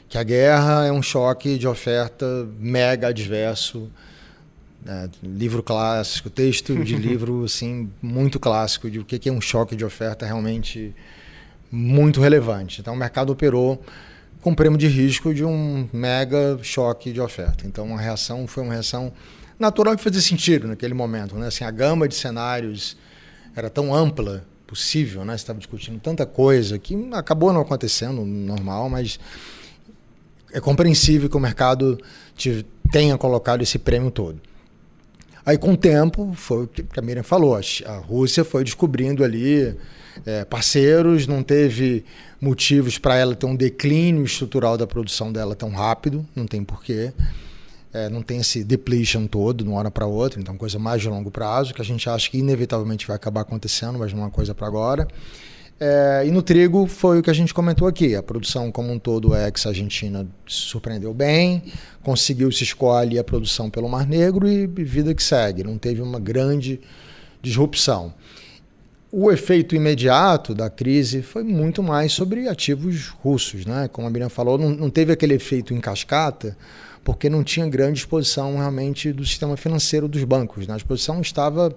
que 0.07 0.17
a 0.17 0.23
guerra 0.23 0.85
é 0.85 0.91
um 0.91 1.01
choque 1.01 1.57
de 1.57 1.67
oferta 1.67 2.47
mega 2.57 3.07
adverso, 3.07 3.89
né? 4.85 5.09
livro 5.21 5.61
clássico, 5.61 6.29
texto 6.29 6.75
de 6.83 6.95
livro 6.95 7.43
assim 7.43 7.89
muito 8.01 8.39
clássico 8.39 8.89
de 8.89 8.99
o 8.99 9.05
que 9.05 9.27
é 9.27 9.31
um 9.31 9.41
choque 9.41 9.75
de 9.75 9.83
oferta 9.83 10.25
realmente 10.25 10.93
muito 11.71 12.21
relevante. 12.21 12.79
Então 12.79 12.93
o 12.93 12.97
mercado 12.97 13.31
operou 13.31 13.83
com 14.43 14.53
prêmio 14.53 14.77
de 14.77 14.87
risco 14.87 15.33
de 15.33 15.43
um 15.45 15.87
mega 15.93 16.59
choque 16.61 17.13
de 17.13 17.21
oferta. 17.21 17.65
Então, 17.65 17.95
a 17.95 17.99
reação 17.99 18.45
foi 18.45 18.61
uma 18.61 18.73
reação 18.73 19.11
natural 19.57 19.95
que 19.95 20.03
fazia 20.03 20.19
sentido 20.19 20.67
naquele 20.67 20.93
momento. 20.93 21.35
Né? 21.35 21.47
Assim, 21.47 21.63
a 21.63 21.71
gama 21.71 22.09
de 22.09 22.15
cenários 22.15 22.97
era 23.55 23.69
tão 23.69 23.95
ampla 23.95 24.43
possível, 24.67 25.23
né? 25.23 25.33
Você 25.33 25.43
estava 25.43 25.59
discutindo 25.59 25.99
tanta 25.99 26.25
coisa 26.25 26.77
que 26.77 27.09
acabou 27.13 27.53
não 27.53 27.61
acontecendo, 27.61 28.25
normal, 28.25 28.89
mas 28.89 29.19
é 30.51 30.59
compreensível 30.59 31.29
que 31.29 31.37
o 31.37 31.39
mercado 31.39 31.97
te, 32.35 32.65
tenha 32.91 33.17
colocado 33.17 33.61
esse 33.61 33.79
prêmio 33.79 34.11
todo. 34.11 34.41
Aí, 35.45 35.57
com 35.57 35.73
o 35.73 35.77
tempo, 35.77 36.33
foi 36.35 36.63
o 36.63 36.67
que 36.67 36.83
a 36.97 37.01
Miriam 37.01 37.23
falou, 37.23 37.55
a 37.55 37.97
Rússia 37.97 38.43
foi 38.43 38.63
descobrindo 38.63 39.23
ali 39.23 39.77
é, 40.25 40.45
parceiros, 40.45 41.27
não 41.27 41.43
teve 41.43 42.05
motivos 42.43 42.97
para 42.97 43.15
ela 43.15 43.33
ter 43.35 43.45
um 43.45 43.55
declínio 43.55 44.23
estrutural 44.25 44.77
da 44.77 44.85
produção 44.85 45.31
dela 45.31 45.55
tão 45.55 45.69
rápido, 45.69 46.27
não 46.35 46.45
tem 46.45 46.63
porquê. 46.63 47.13
É, 47.93 48.09
não 48.09 48.23
tem 48.23 48.39
esse 48.39 48.63
depletion 48.63 49.27
todo 49.27 49.63
de 49.63 49.69
uma 49.69 49.77
hora 49.77 49.91
para 49.91 50.07
outra, 50.07 50.41
então 50.41 50.57
coisa 50.57 50.79
mais 50.79 50.99
de 51.01 51.07
longo 51.07 51.29
prazo, 51.29 51.75
que 51.75 51.81
a 51.81 51.85
gente 51.85 52.09
acha 52.09 52.29
que 52.29 52.39
inevitavelmente 52.39 53.05
vai 53.05 53.15
acabar 53.15 53.41
acontecendo, 53.41 53.99
mas 53.99 54.11
não 54.11 54.21
é 54.21 54.23
uma 54.23 54.31
coisa 54.31 54.53
para 54.55 54.65
agora. 54.65 55.07
É, 55.79 56.23
e 56.25 56.31
no 56.31 56.41
trigo 56.41 56.87
foi 56.87 57.19
o 57.19 57.23
que 57.23 57.29
a 57.29 57.33
gente 57.33 57.53
comentou 57.53 57.87
aqui. 57.87 58.15
A 58.15 58.23
produção 58.23 58.71
como 58.71 58.91
um 58.91 58.97
todo 58.97 59.35
ex-Argentina 59.35 60.27
surpreendeu 60.45 61.13
bem, 61.13 61.63
conseguiu 62.01 62.51
se 62.51 62.63
escolher 62.63 63.19
a 63.19 63.23
produção 63.23 63.69
pelo 63.69 63.87
Mar 63.87 64.07
Negro 64.07 64.47
e 64.47 64.65
vida 64.65 65.13
que 65.13 65.21
segue. 65.21 65.63
Não 65.63 65.77
teve 65.77 66.01
uma 66.01 66.19
grande 66.19 66.81
disrupção. 67.43 68.13
O 69.15 69.31
efeito 69.31 69.75
imediato 69.75 70.55
da 70.55 70.71
crise 70.71 71.21
foi 71.21 71.43
muito 71.43 71.83
mais 71.83 72.11
sobre 72.11 72.47
ativos 72.47 73.09
russos, 73.09 73.63
né? 73.63 73.87
Como 73.87 74.07
a 74.07 74.09
Miriam 74.09 74.27
falou, 74.27 74.57
não, 74.57 74.71
não 74.71 74.89
teve 74.89 75.13
aquele 75.13 75.35
efeito 75.35 75.71
em 75.71 75.79
cascata, 75.79 76.57
porque 77.03 77.29
não 77.29 77.43
tinha 77.43 77.69
grande 77.69 77.99
exposição 77.99 78.57
realmente 78.57 79.13
do 79.13 79.23
sistema 79.23 79.55
financeiro 79.55 80.07
dos 80.07 80.23
bancos. 80.23 80.65
Né? 80.65 80.73
A 80.73 80.77
exposição 80.77 81.21
estava 81.21 81.71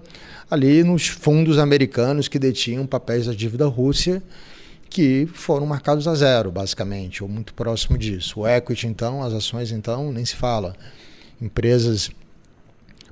ali 0.49 0.83
nos 0.83 1.09
fundos 1.09 1.59
americanos 1.59 2.27
que 2.27 2.39
detinham 2.39 2.87
papéis 2.87 3.27
da 3.27 3.33
dívida 3.33 3.67
Rússia, 3.67 4.23
que 4.89 5.29
foram 5.31 5.67
marcados 5.67 6.07
a 6.07 6.15
zero, 6.15 6.51
basicamente, 6.51 7.21
ou 7.21 7.29
muito 7.29 7.53
próximo 7.53 7.99
disso. 7.99 8.39
O 8.39 8.47
equity, 8.47 8.87
então, 8.87 9.21
as 9.21 9.31
ações, 9.31 9.71
então, 9.71 10.11
nem 10.11 10.25
se 10.25 10.35
fala. 10.35 10.75
Empresas 11.39 12.09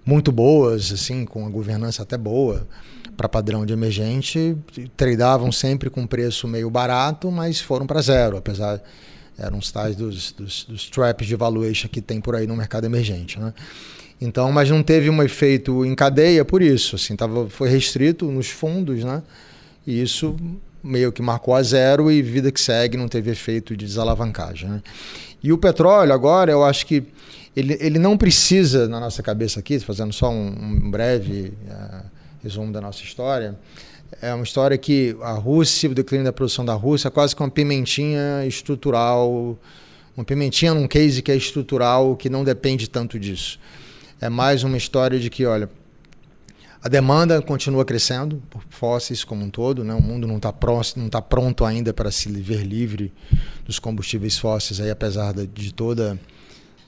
muito 0.04 0.32
boas, 0.32 0.92
assim, 0.92 1.26
com 1.26 1.46
a 1.46 1.50
governança 1.50 2.02
até 2.02 2.18
boa, 2.18 2.68
para 3.16 3.30
padrão 3.30 3.66
de 3.66 3.74
emergente, 3.74 4.58
tradeavam 4.96 5.52
sempre 5.52 5.90
com 5.90 6.06
preço 6.06 6.48
meio 6.48 6.70
barato, 6.70 7.32
mas 7.32 7.60
foram 7.60 7.88
para 7.88 8.02
zero, 8.02 8.38
apesar 8.38 8.82
Eram 9.38 9.58
os 9.58 9.72
tais 9.72 9.96
dos, 9.96 10.32
dos, 10.32 10.64
dos 10.66 10.90
traps 10.90 11.28
de 11.28 11.36
valuation 11.36 11.90
que 11.90 12.02
tem 12.02 12.22
por 12.22 12.36
aí 12.36 12.48
no 12.48 12.56
mercado 12.56 12.86
emergente. 12.86 13.40
Né? 13.40 13.54
Então, 14.20 14.52
mas 14.52 14.70
não 14.70 14.82
teve 14.82 15.10
um 15.10 15.22
efeito 15.22 15.86
em 15.86 15.94
cadeia 15.94 16.46
por 16.46 16.62
isso. 16.62 16.96
Assim, 16.96 17.16
tava, 17.16 17.50
foi 17.50 17.70
restrito 17.70 18.26
nos 18.32 18.50
fundos, 18.50 19.04
né? 19.04 19.22
E 19.86 20.02
isso 20.02 20.36
meio 20.82 21.12
que 21.12 21.22
marcou 21.22 21.56
a 21.56 21.64
zero 21.64 22.12
e 22.12 22.22
vida 22.22 22.52
que 22.52 22.62
segue 22.62 22.96
não 22.96 23.08
teve 23.08 23.32
efeito 23.32 23.76
de 23.76 23.86
desalavancagem. 23.86 24.70
Né? 24.70 24.82
E 25.44 25.52
o 25.52 25.58
petróleo 25.58 26.14
agora, 26.14 26.52
eu 26.52 26.64
acho 26.64 26.86
que 26.86 27.04
ele, 27.56 27.78
ele 27.80 28.00
não 28.00 28.18
precisa, 28.18 28.88
na 28.88 29.00
nossa 29.00 29.24
cabeça 29.24 29.60
aqui, 29.60 29.80
fazendo 29.80 30.14
só 30.14 30.30
um, 30.30 30.48
um 30.48 30.92
breve 30.92 31.54
uh, 31.68 32.15
resumo 32.46 32.72
da 32.72 32.80
nossa 32.80 33.04
história, 33.04 33.58
é 34.22 34.32
uma 34.34 34.44
história 34.44 34.78
que 34.78 35.18
a 35.22 35.32
Rússia, 35.32 35.90
o 35.90 35.96
declínio 35.96 36.26
da 36.26 36.32
produção 36.32 36.64
da 36.64 36.76
Rússia, 36.76 37.08
é 37.08 37.12
quase 37.12 37.36
que 37.36 37.42
uma 37.42 37.50
pimentinha 37.50 38.46
estrutural, 38.46 39.58
uma 40.16 40.24
pimentinha 40.24 40.74
num 40.76 40.88
case 40.88 41.24
que 41.24 41.32
é 41.32 41.36
estrutural, 41.36 42.16
que 42.16 42.30
não 42.30 42.44
depende 42.44 42.88
tanto 42.88 43.20
disso. 43.20 43.60
É 44.22 44.30
mais 44.30 44.64
uma 44.64 44.78
história 44.78 45.20
de 45.20 45.30
que, 45.30 45.44
olha, 45.46 45.68
a 46.84 46.88
demanda 46.88 47.42
continua 47.42 47.84
crescendo 47.84 48.42
por 48.48 48.64
fósseis 48.70 49.24
como 49.24 49.44
um 49.44 49.50
todo, 49.50 49.84
né? 49.84 49.96
O 49.96 50.02
mundo 50.02 50.28
não 50.28 50.38
está 50.38 50.54
tá 51.10 51.22
pronto 51.22 51.66
ainda 51.66 51.92
para 51.92 52.12
se 52.12 52.32
ver 52.32 52.62
livre 52.62 53.12
dos 53.66 53.80
combustíveis 53.80 54.38
fósseis, 54.38 54.80
aí, 54.80 54.92
apesar 54.92 55.34
de 55.34 55.74
toda 55.74 56.20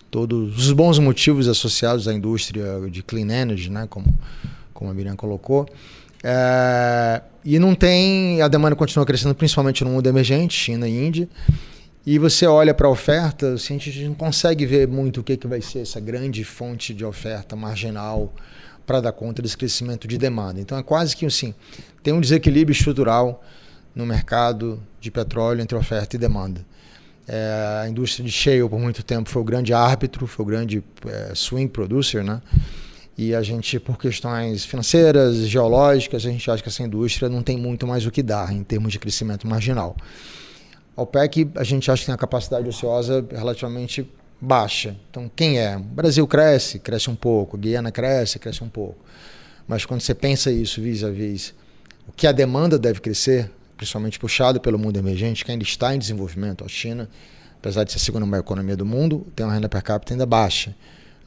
todos 0.10 0.58
os 0.58 0.72
bons 0.72 1.00
motivos 1.00 1.50
associados 1.50 2.08
à 2.08 2.14
indústria 2.14 2.80
de 2.90 3.04
clean 3.04 3.30
energy, 3.30 3.70
né? 3.70 3.88
Como 3.90 4.08
como 4.78 4.92
a 4.92 4.94
Miriam 4.94 5.16
colocou. 5.16 5.68
É, 6.24 7.22
e 7.44 7.58
não 7.58 7.74
tem. 7.74 8.42
A 8.42 8.48
demanda 8.48 8.76
continua 8.76 9.06
crescendo, 9.06 9.34
principalmente 9.34 9.84
no 9.84 9.90
mundo 9.90 10.08
emergente, 10.08 10.54
China 10.54 10.88
e 10.88 11.08
Índia. 11.08 11.28
E 12.06 12.18
você 12.20 12.46
olha 12.46 12.74
para 12.74 12.88
a 12.88 12.90
oferta, 12.90 13.54
assim, 13.54 13.76
a 13.76 13.80
gente 13.80 14.06
não 14.06 14.14
consegue 14.14 14.66
ver 14.66 14.88
muito 14.88 15.20
o 15.20 15.24
que, 15.24 15.36
que 15.36 15.48
vai 15.48 15.62
ser 15.62 15.80
essa 15.80 16.00
grande 16.00 16.44
fonte 16.44 16.94
de 16.94 17.04
oferta 17.04 17.56
marginal 17.56 18.34
para 18.86 19.02
dar 19.02 19.12
conta 19.12 19.42
desse 19.42 19.58
crescimento 19.58 20.08
de 20.08 20.18
demanda. 20.18 20.62
Então 20.62 20.78
é 20.78 20.84
quase 20.84 21.16
que 21.16 21.26
assim, 21.26 21.54
tem 22.02 22.14
um 22.14 22.22
desequilíbrio 22.22 22.72
estrutural 22.72 23.44
no 23.94 24.06
mercado 24.06 24.82
de 25.02 25.12
petróleo 25.12 25.62
entre 25.62 25.78
oferta 25.78 26.16
e 26.16 26.20
demanda. 26.20 26.62
É, 27.28 27.82
a 27.84 27.90
indústria 27.90 28.24
de 28.24 28.32
shale 28.32 28.70
por 28.70 28.80
muito 28.80 29.04
tempo 29.04 29.30
foi 29.30 29.42
o 29.42 29.46
grande 29.46 29.74
árbitro, 29.74 30.26
foi 30.28 30.46
o 30.46 30.48
grande 30.48 30.82
é, 31.06 31.36
swing 31.36 31.68
producer, 31.70 32.24
né? 32.24 32.42
E 33.18 33.34
a 33.34 33.42
gente, 33.42 33.80
por 33.80 33.98
questões 33.98 34.64
financeiras, 34.64 35.38
geológicas, 35.48 36.24
a 36.24 36.30
gente 36.30 36.52
acha 36.52 36.62
que 36.62 36.70
essa 36.70 36.84
indústria 36.84 37.28
não 37.28 37.42
tem 37.42 37.58
muito 37.58 37.88
mais 37.88 38.06
o 38.06 38.12
que 38.12 38.22
dar 38.22 38.54
em 38.54 38.64
termos 38.64 38.92
de 38.92 39.00
crescimento 39.00 39.48
marginal. 39.48 39.98
A 40.96 41.02
OPEC, 41.02 41.50
a 41.56 41.64
gente 41.64 41.90
acha 41.90 42.02
que 42.02 42.06
tem 42.06 42.14
a 42.14 42.18
capacidade 42.18 42.70
ociosa 42.70 43.26
relativamente 43.32 44.08
baixa. 44.40 44.96
Então, 45.10 45.32
quem 45.36 45.58
é? 45.58 45.78
O 45.78 45.80
Brasil 45.80 46.28
cresce, 46.28 46.78
cresce 46.78 47.10
um 47.10 47.16
pouco. 47.16 47.58
Guiana 47.58 47.92
cresce, 47.92 48.38
cresce 48.38 48.64
um 48.64 48.70
pouco. 48.70 49.04
Mas 49.68 49.84
quando 49.84 50.02
você 50.02 50.14
pensa 50.14 50.52
isso 50.52 50.80
vis-à-vis 50.80 51.56
o 52.08 52.12
que 52.12 52.28
a 52.28 52.32
demanda 52.32 52.78
deve 52.78 53.00
crescer, 53.00 53.50
principalmente 53.76 54.20
puxado 54.20 54.62
pelo 54.62 54.78
mundo 54.78 54.98
emergente, 54.98 55.44
que 55.44 55.52
ainda 55.52 55.64
está 55.64 55.96
em 55.96 55.98
desenvolvimento, 55.98 56.64
a 56.64 56.68
China, 56.68 57.10
apesar 57.58 57.84
de 57.84 57.92
ser 57.92 57.98
a 57.98 58.02
segunda 58.02 58.28
maior 58.28 58.42
economia 58.42 58.78
do 58.78 58.86
mundo, 58.86 59.26
tem 59.36 59.44
uma 59.44 59.56
renda 59.56 59.68
per 59.68 59.82
capita 59.82 60.14
ainda 60.14 60.26
baixa 60.26 60.76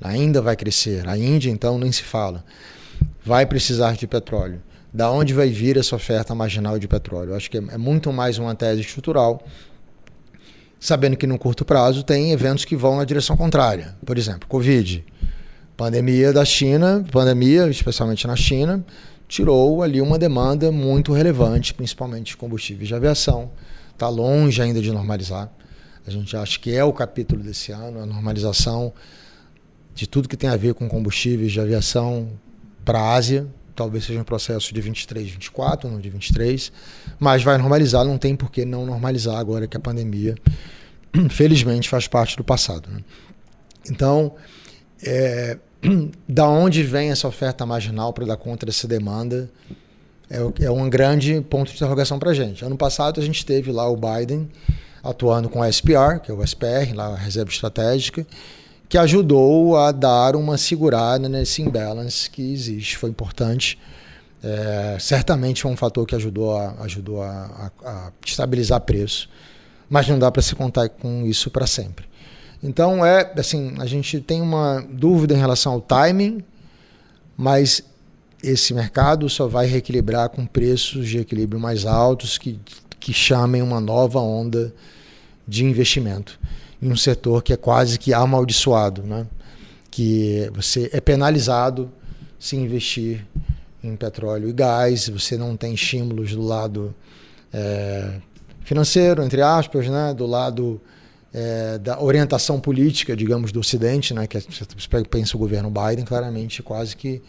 ainda 0.01 0.41
vai 0.41 0.57
crescer. 0.57 1.09
A 1.09 1.17
Índia, 1.17 1.51
então, 1.51 1.79
nem 1.79 1.93
se 1.93 2.03
fala. 2.03 2.45
Vai 3.25 3.47
precisar 3.47 3.95
de 3.97 4.07
petróleo. 4.07 4.63
Da 4.93 5.11
onde 5.11 5.33
vai 5.33 5.49
vir 5.49 5.77
essa 5.77 5.95
oferta 5.95 6.35
marginal 6.35 6.79
de 6.79 6.89
petróleo? 6.89 7.31
Eu 7.31 7.37
acho 7.37 7.51
que 7.51 7.59
é 7.59 7.79
muito 7.79 8.13
mais 8.13 8.39
uma 8.39 8.55
tese 8.55 8.81
estrutural, 8.81 9.45
sabendo 10.81 11.17
que 11.17 11.27
no 11.27 11.39
curto 11.39 11.65
prazo 11.65 12.03
tem 12.03 12.33
eventos 12.33 12.65
que 12.65 12.75
vão 12.75 12.97
na 12.97 13.05
direção 13.05 13.37
contrária. 13.37 13.95
Por 14.05 14.19
exemplo, 14.19 14.49
Covid. 14.49 15.05
Pandemia 15.77 16.33
da 16.33 16.45
China, 16.45 17.05
pandemia, 17.11 17.69
especialmente 17.69 18.27
na 18.27 18.37
China, 18.37 18.85
tirou 19.29 19.83
ali 19.83 20.01
uma 20.01 20.19
demanda 20.19 20.73
muito 20.73 21.13
relevante, 21.13 21.73
principalmente 21.73 22.27
de 22.33 22.37
combustíveis 22.37 22.89
de 22.89 22.95
aviação. 22.95 23.51
Está 23.93 24.09
longe 24.09 24.61
ainda 24.61 24.83
de 24.83 24.91
normalizar. 24.91 25.49
A 26.07 26.11
gente 26.11 26.37
acha 26.37 26.59
que 26.59 26.75
é 26.75 26.83
o 26.83 26.93
capítulo 26.93 27.43
desse 27.43 27.71
ano, 27.71 28.03
a 28.03 28.07
normalização 28.07 28.93
de 30.01 30.07
tudo 30.07 30.31
que 30.31 30.37
tem 30.37 30.49
a 30.49 30.57
ver 30.57 30.73
com 30.73 30.89
combustíveis 30.89 31.53
de 31.53 31.61
aviação 31.61 32.31
para 32.87 32.99
a 32.99 33.15
Ásia. 33.17 33.47
Talvez 33.77 34.07
seja 34.07 34.19
um 34.19 34.25
processo 34.25 34.73
de 34.73 34.81
23, 34.81 35.29
24, 35.29 35.91
não 35.91 36.01
de 36.01 36.09
23, 36.09 36.73
mas 37.19 37.43
vai 37.43 37.59
normalizar, 37.59 38.03
não 38.03 38.17
tem 38.17 38.35
por 38.35 38.51
que 38.51 38.65
não 38.65 38.87
normalizar 38.87 39.37
agora 39.37 39.67
que 39.67 39.77
a 39.77 39.81
pandemia, 39.81 40.35
felizmente, 41.29 41.87
faz 41.87 42.09
parte 42.09 42.35
do 42.35 42.43
passado. 42.43 42.89
Né? 42.91 43.01
Então, 43.91 44.37
é, 45.05 45.59
da 46.27 46.49
onde 46.49 46.83
vem 46.83 47.11
essa 47.11 47.29
oferta 47.29 47.67
marginal 47.67 48.15
para 48.15 48.25
dar 48.25 48.39
conta 48.39 48.65
dessa 48.65 48.89
demanda 48.89 49.51
é, 50.31 50.65
é 50.65 50.71
um 50.71 50.89
grande 50.89 51.43
ponto 51.43 51.69
de 51.69 51.77
interrogação 51.77 52.19
para 52.19 52.31
a 52.31 52.35
gente. 52.35 52.65
Ano 52.65 52.79
passado 52.79 53.21
a 53.21 53.23
gente 53.23 53.45
teve 53.45 53.71
lá 53.71 53.87
o 53.87 53.99
Biden 53.99 54.49
atuando 55.03 55.51
com 55.51 55.63
a 55.63 55.69
SPR, 55.69 56.21
que 56.23 56.31
é 56.31 56.35
o 56.35 56.43
SPR, 56.43 56.95
lá 56.95 57.09
a 57.09 57.17
Reserva 57.17 57.51
Estratégica, 57.51 58.27
que 58.91 58.99
ajudou 58.99 59.77
a 59.77 59.93
dar 59.93 60.35
uma 60.35 60.59
segurada 60.59 61.29
nesse 61.29 61.63
imbalance 61.63 62.29
que 62.29 62.43
existe. 62.53 62.99
Foi 62.99 63.09
importante. 63.09 63.79
É, 64.43 64.97
certamente 64.99 65.63
foi 65.63 65.71
um 65.71 65.77
fator 65.77 66.05
que 66.05 66.17
ajudou 66.17 66.59
a, 66.59 66.75
ajudou 66.81 67.23
a, 67.23 67.71
a, 67.85 67.89
a 67.89 68.13
estabilizar 68.27 68.81
preço, 68.81 69.31
mas 69.89 70.09
não 70.09 70.19
dá 70.19 70.29
para 70.29 70.43
se 70.43 70.57
contar 70.57 70.89
com 70.89 71.25
isso 71.25 71.53
para 71.53 71.69
sempre. 71.69 72.05
Então 72.61 73.07
é 73.07 73.33
assim, 73.39 73.75
a 73.79 73.87
gente 73.87 74.21
tem 74.21 74.43
uma 74.43 74.85
dúvida 74.91 75.35
em 75.35 75.39
relação 75.39 75.75
ao 75.75 75.81
timing, 75.81 76.43
mas 77.37 77.85
esse 78.43 78.75
mercado 78.75 79.29
só 79.29 79.47
vai 79.47 79.67
reequilibrar 79.67 80.31
com 80.31 80.45
preços 80.45 81.07
de 81.07 81.19
equilíbrio 81.19 81.61
mais 81.61 81.87
altos 81.87 82.39
que, 82.39 82.59
que 82.99 83.13
chamem 83.13 83.63
uma 83.63 83.81
nova 83.81 84.19
onda 84.19 84.75
de 85.47 85.65
investimento 85.65 86.41
em 86.83 86.91
um 86.91 86.97
setor 86.97 87.43
que 87.43 87.53
é 87.53 87.57
quase 87.57 87.99
que 87.99 88.13
amaldiçoado, 88.15 89.03
né? 89.03 89.27
que 89.91 90.51
você 90.55 90.89
é 90.93 91.01
penalizado 91.01 91.91
se 92.39 92.57
investir 92.57 93.27
em 93.83 93.97
petróleo 93.97 94.49
e 94.49 94.53
gás, 94.53 95.09
você 95.09 95.37
não 95.37 95.57
tem 95.57 95.75
estímulos 95.75 96.33
do 96.33 96.43
lado 96.43 96.95
é, 97.53 98.15
financeiro, 98.65 99.23
entre 99.23 99.43
aspas, 99.43 99.89
né? 99.89 100.15
do 100.15 100.27
lado 100.27 100.81
é, 101.35 101.79
da 101.79 102.01
orientação 102.01 102.61
política, 102.61 103.17
digamos, 103.17 103.53
do 103.53 103.61
Ocidente, 103.61 104.15
né? 104.15 104.27
que 104.27 104.39
é, 104.39 104.41
você 104.41 104.65
pensa 105.09 105.37
o 105.37 105.41
governo 105.41 105.71
Biden, 105.71 106.05
claramente 106.05 106.63
quase 106.63 106.97
que 106.97 107.21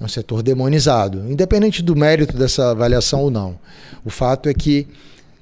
é 0.00 0.04
um 0.04 0.08
setor 0.08 0.42
demonizado, 0.42 1.30
independente 1.30 1.82
do 1.82 1.96
mérito 1.96 2.36
dessa 2.36 2.70
avaliação 2.70 3.22
ou 3.22 3.30
não. 3.30 3.58
O 4.04 4.10
fato 4.10 4.48
é 4.48 4.54
que 4.54 4.86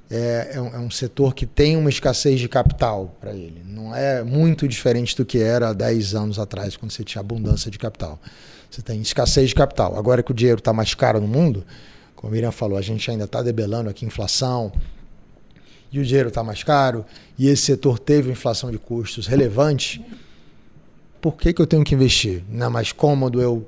é, 0.09 0.51
é, 0.53 0.61
um, 0.61 0.67
é, 0.67 0.79
um, 0.79 0.91
setor 0.91 1.33
que 1.33 1.45
tem 1.45 1.75
uma 1.75 1.89
escassez 1.89 2.39
de 2.39 2.47
capital 2.47 3.15
para 3.19 3.33
ele. 3.33 3.63
Não 3.65 3.95
é 3.95 4.23
muito 4.23 4.67
diferente 4.67 5.15
do 5.15 5.25
que 5.25 5.39
era 5.39 5.69
há 5.69 5.73
10 5.73 6.15
anos 6.15 6.39
atrás, 6.39 6.77
quando 6.77 6.91
você 6.91 7.03
tinha 7.03 7.19
abundância 7.19 7.71
de 7.71 7.79
capital. 7.79 8.19
Você 8.69 8.81
tem 8.81 9.01
escassez 9.01 9.49
de 9.49 9.55
capital. 9.55 9.97
Agora 9.97 10.21
que 10.21 10.31
o 10.31 10.33
dinheiro 10.33 10.59
está 10.59 10.71
mais 10.71 10.93
caro 10.93 11.19
no 11.19 11.27
mundo, 11.27 11.65
como 12.15 12.31
a 12.31 12.33
Miriam 12.33 12.51
falou, 12.51 12.77
a 12.77 12.81
gente 12.81 13.09
ainda 13.09 13.23
está 13.25 13.41
debelando 13.41 13.89
aqui 13.89 14.05
inflação, 14.05 14.71
e 15.91 15.99
o 15.99 16.05
dinheiro 16.05 16.29
está 16.29 16.43
mais 16.43 16.63
caro, 16.63 17.05
e 17.37 17.47
esse 17.47 17.63
setor 17.63 17.97
teve 17.97 18.31
inflação 18.31 18.69
de 18.69 18.77
custos 18.77 19.27
relevante, 19.27 20.05
por 21.21 21.37
que, 21.37 21.53
que 21.53 21.61
eu 21.61 21.65
tenho 21.65 21.83
que 21.83 21.95
investir? 21.95 22.43
Não 22.49 22.67
é 22.67 22.69
mais 22.69 22.91
cômodo 22.91 23.41
eu 23.41 23.67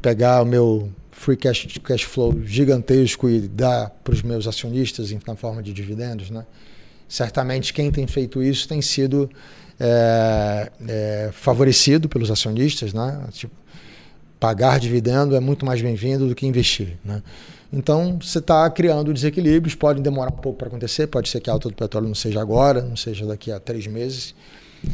pegar 0.00 0.42
o 0.42 0.46
meu 0.46 0.92
free 1.18 1.36
cash, 1.36 1.66
cash 1.82 2.04
flow 2.04 2.32
gigantesco 2.44 3.28
e 3.28 3.40
dar 3.40 3.90
para 4.04 4.14
os 4.14 4.22
meus 4.22 4.46
acionistas 4.46 5.12
na 5.26 5.34
forma 5.34 5.62
de 5.62 5.72
dividendos, 5.72 6.30
né? 6.30 6.46
Certamente 7.08 7.72
quem 7.74 7.90
tem 7.90 8.06
feito 8.06 8.42
isso 8.42 8.68
tem 8.68 8.80
sido 8.80 9.28
é, 9.80 10.70
é, 10.86 11.30
favorecido 11.32 12.08
pelos 12.08 12.30
acionistas, 12.30 12.94
né? 12.94 13.26
Tipo, 13.32 13.54
pagar 14.38 14.78
dividendo 14.78 15.34
é 15.34 15.40
muito 15.40 15.66
mais 15.66 15.82
bem-vindo 15.82 16.28
do 16.28 16.34
que 16.34 16.46
investir, 16.46 16.96
né? 17.04 17.20
Então 17.72 18.18
você 18.22 18.38
está 18.38 18.70
criando 18.70 19.12
desequilíbrios, 19.12 19.74
podem 19.74 20.02
demorar 20.02 20.30
um 20.30 20.36
pouco 20.36 20.58
para 20.58 20.68
acontecer, 20.68 21.08
pode 21.08 21.28
ser 21.28 21.40
que 21.40 21.50
a 21.50 21.52
alta 21.52 21.68
do 21.68 21.74
petróleo 21.74 22.06
não 22.06 22.14
seja 22.14 22.40
agora, 22.40 22.80
não 22.80 22.96
seja 22.96 23.26
daqui 23.26 23.50
a 23.50 23.58
três 23.58 23.88
meses, 23.88 24.34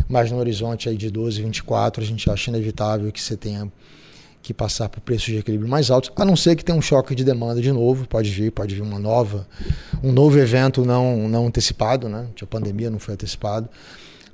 mas 0.09 0.31
no 0.31 0.39
horizonte 0.39 0.89
aí 0.89 0.97
de 0.97 1.11
12, 1.11 1.43
24 1.43 2.03
a 2.03 2.07
gente 2.07 2.31
acha 2.31 2.51
inevitável 2.51 3.13
que 3.13 3.21
você 3.21 3.37
tenha 3.37 3.71
que 4.45 4.53
passar 4.53 4.91
por 4.91 5.01
preços 5.01 5.25
de 5.25 5.39
equilíbrio 5.39 5.69
mais 5.69 5.91
altos, 5.91 6.11
a 6.15 6.25
não 6.25 6.37
ser 6.37 6.55
que 6.55 6.63
tenha 6.65 6.77
um 6.77 6.83
choque 6.83 7.15
de 7.15 7.25
demanda 7.25 7.63
de 7.63 7.73
novo, 7.73 8.07
pode 8.07 8.31
vir, 8.31 8.53
pode 8.53 8.75
vir 8.75 8.83
uma 8.83 8.99
nova, 8.99 9.49
um 10.03 10.13
novo 10.13 10.39
evento 10.39 10.85
não, 10.85 11.27
não 11.29 11.47
antecipado, 11.47 12.11
né? 12.11 12.27
A 12.41 12.47
pandemia 12.47 12.91
não 12.91 12.99
foi 12.99 13.15
antecipado. 13.15 13.69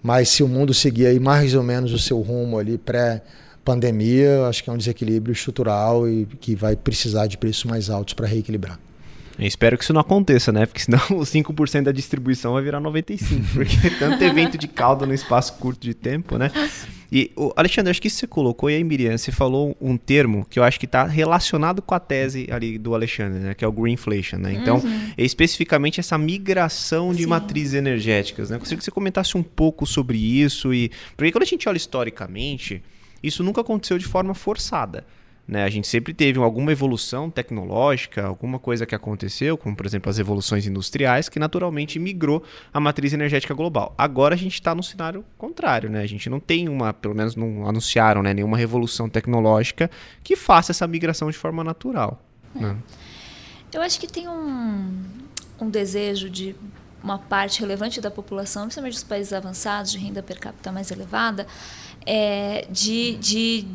Mas 0.02 0.28
se 0.28 0.42
o 0.42 0.48
mundo 0.48 0.74
seguir 0.74 1.06
aí 1.06 1.20
mais 1.20 1.54
ou 1.54 1.62
menos 1.62 1.92
o 1.92 1.98
seu 1.98 2.20
rumo 2.20 2.58
ali 2.58 2.76
pré-pandemia, 2.76 4.46
acho 4.48 4.64
que 4.64 4.70
é 4.70 4.72
um 4.72 4.78
desequilíbrio 4.78 5.32
estrutural 5.32 6.08
e 6.08 6.26
que 6.40 6.56
vai 6.56 6.74
precisar 6.74 7.28
de 7.28 7.38
preços 7.38 7.64
mais 7.64 7.88
altos 7.88 8.12
para 8.12 8.26
reequilibrar. 8.26 8.80
Eu 9.40 9.46
espero 9.46 9.78
que 9.78 9.84
isso 9.84 9.92
não 9.92 10.02
aconteça, 10.02 10.52
né? 10.52 10.66
Porque 10.66 10.80
senão 10.80 11.00
os 11.16 11.30
5% 11.30 11.82
da 11.82 11.92
distribuição 11.92 12.52
vai 12.52 12.62
virar 12.62 12.80
95%. 12.80 13.54
Porque 13.54 13.90
tanto 13.98 14.22
evento 14.22 14.58
de 14.58 14.68
caldo 14.68 15.06
no 15.06 15.14
espaço 15.14 15.54
curto 15.54 15.80
de 15.80 15.94
tempo, 15.94 16.36
né? 16.36 16.50
E, 17.12 17.32
o 17.34 17.52
Alexandre, 17.56 17.90
acho 17.90 18.00
que 18.00 18.06
isso 18.06 18.18
você 18.18 18.26
colocou, 18.26 18.70
e 18.70 18.74
aí, 18.74 18.84
Miriam, 18.84 19.16
você 19.18 19.32
falou 19.32 19.76
um 19.80 19.96
termo 19.96 20.46
que 20.48 20.58
eu 20.58 20.62
acho 20.62 20.78
que 20.78 20.86
está 20.86 21.04
relacionado 21.04 21.82
com 21.82 21.94
a 21.94 21.98
tese 21.98 22.46
ali 22.52 22.78
do 22.78 22.94
Alexandre, 22.94 23.40
né? 23.40 23.54
Que 23.54 23.64
é 23.64 23.68
o 23.68 23.72
greenflation, 23.72 24.36
né? 24.36 24.52
Então, 24.52 24.76
uhum. 24.76 25.12
é 25.16 25.24
especificamente 25.24 25.98
essa 25.98 26.16
migração 26.16 27.12
de 27.12 27.22
Sim. 27.22 27.28
matrizes 27.28 27.74
energéticas, 27.74 28.50
né? 28.50 28.56
Eu 28.56 28.60
gostaria 28.60 28.78
que 28.78 28.84
você 28.84 28.90
comentasse 28.90 29.36
um 29.36 29.42
pouco 29.42 29.86
sobre 29.86 30.18
isso 30.18 30.72
e... 30.72 30.90
Porque 31.16 31.32
quando 31.32 31.42
a 31.42 31.46
gente 31.46 31.68
olha 31.68 31.78
historicamente, 31.78 32.82
isso 33.22 33.42
nunca 33.42 33.62
aconteceu 33.62 33.98
de 33.98 34.06
forma 34.06 34.34
forçada. 34.34 35.04
Né? 35.50 35.64
A 35.64 35.68
gente 35.68 35.88
sempre 35.88 36.14
teve 36.14 36.38
alguma 36.38 36.70
evolução 36.70 37.28
tecnológica, 37.28 38.24
alguma 38.24 38.56
coisa 38.56 38.86
que 38.86 38.94
aconteceu, 38.94 39.58
como 39.58 39.74
por 39.74 39.84
exemplo 39.84 40.08
as 40.08 40.16
revoluções 40.16 40.64
industriais, 40.64 41.28
que 41.28 41.40
naturalmente 41.40 41.98
migrou 41.98 42.44
a 42.72 42.78
matriz 42.78 43.12
energética 43.12 43.52
global. 43.52 43.92
Agora 43.98 44.36
a 44.36 44.38
gente 44.38 44.54
está 44.54 44.76
no 44.76 44.82
cenário 44.82 45.24
contrário, 45.36 45.90
né? 45.90 46.02
A 46.02 46.06
gente 46.06 46.30
não 46.30 46.38
tem 46.38 46.68
uma, 46.68 46.92
pelo 46.94 47.16
menos 47.16 47.34
não 47.34 47.68
anunciaram, 47.68 48.22
né, 48.22 48.32
nenhuma 48.32 48.56
revolução 48.56 49.08
tecnológica 49.08 49.90
que 50.22 50.36
faça 50.36 50.70
essa 50.70 50.86
migração 50.86 51.28
de 51.28 51.36
forma 51.36 51.64
natural. 51.64 52.22
É. 52.54 52.60
Né? 52.60 52.76
Eu 53.72 53.82
acho 53.82 53.98
que 53.98 54.06
tem 54.06 54.28
um, 54.28 55.02
um 55.60 55.68
desejo 55.68 56.30
de 56.30 56.54
uma 57.02 57.18
parte 57.18 57.58
relevante 57.58 58.00
da 58.00 58.10
população, 58.10 58.62
principalmente 58.62 58.94
dos 58.94 59.02
países 59.02 59.32
avançados, 59.32 59.90
de 59.90 59.98
renda 59.98 60.22
per 60.22 60.38
capita 60.38 60.70
mais 60.70 60.92
elevada, 60.92 61.44
é, 62.06 62.68
de, 62.70 63.16
de 63.16 63.66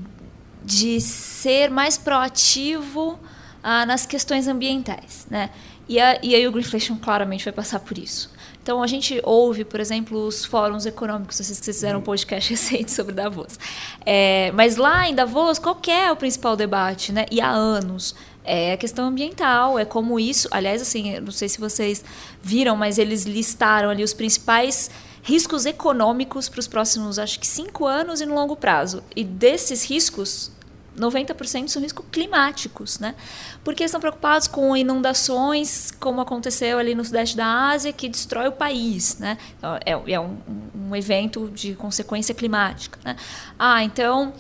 de 0.66 0.99
ser 0.99 1.70
mais 1.70 1.97
proativo 1.97 3.20
ah, 3.61 3.86
nas 3.86 4.05
questões 4.05 4.47
ambientais, 4.47 5.28
né? 5.30 5.51
E, 5.88 5.99
a, 5.99 6.20
e 6.24 6.34
aí 6.34 6.47
o 6.47 6.51
Greenflation 6.51 6.97
claramente 6.97 7.43
vai 7.45 7.53
passar 7.53 7.80
por 7.80 7.97
isso. 7.97 8.34
Então 8.63 8.82
a 8.82 8.88
gente 8.88 9.22
ouve, 9.24 9.63
por 9.63 9.80
exemplo, 9.80 10.26
os 10.26 10.43
fóruns 10.43 10.88
econômicos, 10.88 11.38
vocês 11.38 11.59
fizeram 11.59 11.99
um 11.99 12.01
podcast 12.01 12.49
recente 12.49 12.91
sobre 12.91 13.13
Davos. 13.13 13.59
É, 14.03 14.51
mas 14.55 14.76
lá 14.76 15.07
em 15.07 15.13
Davos, 15.13 15.59
qual 15.59 15.80
é 15.88 16.11
o 16.11 16.16
principal 16.16 16.55
debate, 16.55 17.11
né? 17.11 17.28
E 17.30 17.39
há 17.39 17.49
anos 17.49 18.16
é 18.43 18.74
a 18.74 18.78
questão 18.78 19.07
ambiental, 19.07 19.78
é 19.78 19.86
como 19.86 20.20
isso. 20.20 20.47
Aliás, 20.49 20.82
assim, 20.82 21.20
não 21.20 21.32
sei 21.32 21.47
se 21.47 21.59
vocês 21.59 22.03
viram, 22.41 22.76
mas 22.76 22.97
eles 22.97 23.26
listaram 23.26 23.91
ali 23.91 24.03
os 24.03 24.13
principais 24.13 24.89
riscos 25.26 25.65
econômicos 25.65 26.47
para 26.47 26.59
os 26.59 26.67
próximos, 26.67 27.17
acho 27.17 27.39
que 27.39 27.47
cinco 27.47 27.88
anos 27.88 28.21
e 28.21 28.28
no 28.28 28.36
longo 28.36 28.55
prazo. 28.55 29.03
E 29.15 29.23
desses 29.23 29.84
riscos, 29.84 30.51
90% 30.95 31.67
são 31.67 31.82
riscos 31.82 32.05
climáticos, 32.11 32.99
né? 32.99 33.15
Porque 33.63 33.84
estão 33.84 33.99
preocupados 33.99 34.47
com 34.47 34.78
inundações, 34.78 35.89
como 35.99 36.21
aconteceu 36.21 36.78
ali 36.78 36.93
no 36.93 37.03
sudeste 37.03 37.36
da 37.36 37.69
Ásia, 37.69 37.91
que 37.91 38.07
destrói 38.07 38.49
o 38.49 38.51
país, 38.51 39.17
né? 39.17 39.39
Então, 39.57 39.76
é, 39.84 40.13
é 40.13 40.19
um, 40.19 40.38
um 40.76 40.95
evento 40.95 41.49
de 41.49 41.73
consequência 41.73 42.36
climática, 42.36 42.99
né? 43.03 43.15
Ah, 43.57 43.84
então 43.84 44.32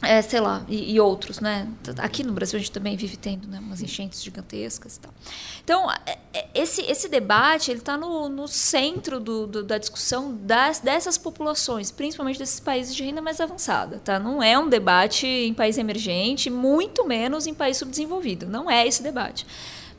é, 0.00 0.22
sei 0.22 0.38
lá, 0.38 0.64
e, 0.68 0.94
e, 0.94 1.00
outros, 1.00 1.40
né? 1.40 1.66
Aqui 1.98 2.22
no 2.22 2.32
Brasil 2.32 2.56
a 2.56 2.60
gente 2.60 2.70
também 2.70 2.96
vive 2.96 3.16
tendo 3.16 3.48
né, 3.48 3.58
umas 3.58 3.82
enchentes 3.82 4.22
gigantescas 4.22 4.96
e 4.96 5.00
tal. 5.00 5.12
Então, 5.64 5.90
é, 6.06 6.18
é, 6.32 6.46
esse, 6.54 6.82
esse 6.82 7.08
debate 7.08 7.72
ele 7.72 7.80
está 7.80 7.96
no, 7.96 8.28
no 8.28 8.46
centro 8.46 9.18
do, 9.18 9.46
do, 9.46 9.64
da 9.64 9.76
discussão 9.76 10.36
das, 10.36 10.78
dessas 10.78 11.18
populações, 11.18 11.90
principalmente 11.90 12.38
desses 12.38 12.60
países 12.60 12.94
de 12.94 13.02
renda 13.02 13.20
mais 13.20 13.40
avançada. 13.40 13.98
Tá? 13.98 14.20
Não 14.20 14.40
é 14.40 14.56
um 14.56 14.68
debate 14.68 15.26
em 15.26 15.52
país 15.52 15.76
emergente, 15.78 16.48
muito 16.48 17.04
menos 17.04 17.48
em 17.48 17.54
país 17.54 17.76
subdesenvolvido. 17.76 18.46
Não 18.46 18.70
é 18.70 18.86
esse 18.86 19.02
debate. 19.02 19.44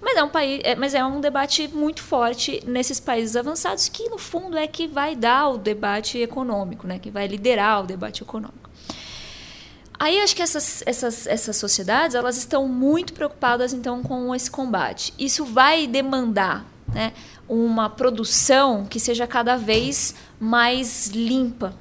Mas 0.02 0.16
é, 0.16 0.24
um 0.24 0.30
país, 0.30 0.62
é, 0.64 0.76
mas 0.76 0.94
é 0.94 1.04
um 1.04 1.20
debate 1.20 1.68
muito 1.68 2.02
forte 2.02 2.64
nesses 2.66 3.02
países 3.02 3.36
avançados, 3.36 3.90
que 3.90 4.08
no 4.08 4.18
fundo 4.18 4.58
é 4.58 4.66
que 4.66 4.88
vai 4.88 5.14
dar 5.14 5.50
o 5.50 5.58
debate 5.58 6.18
econômico, 6.20 6.88
né? 6.88 7.00
que 7.00 7.12
vai 7.12 7.28
liderar 7.28 7.84
o 7.84 7.86
debate 7.86 8.24
econômico. 8.24 8.69
Aí 10.00 10.22
acho 10.22 10.34
que 10.34 10.42
essas, 10.42 10.82
essas, 10.86 11.28
essas 11.28 11.58
sociedades 11.58 12.16
elas 12.16 12.38
estão 12.38 12.66
muito 12.70 13.12
preocupadas 13.12 13.74
então 13.74 14.02
com 14.02 14.34
esse 14.34 14.50
combate. 14.50 15.14
Isso 15.20 15.44
vai 15.44 15.88
demandar 15.88 16.66
né, 16.88 17.12
uma 17.50 17.90
produção 17.90 18.86
que 18.86 18.98
seja 18.98 19.28
cada 19.28 19.58
vez 19.58 20.16
mais 20.40 21.08
limpa. 21.08 21.74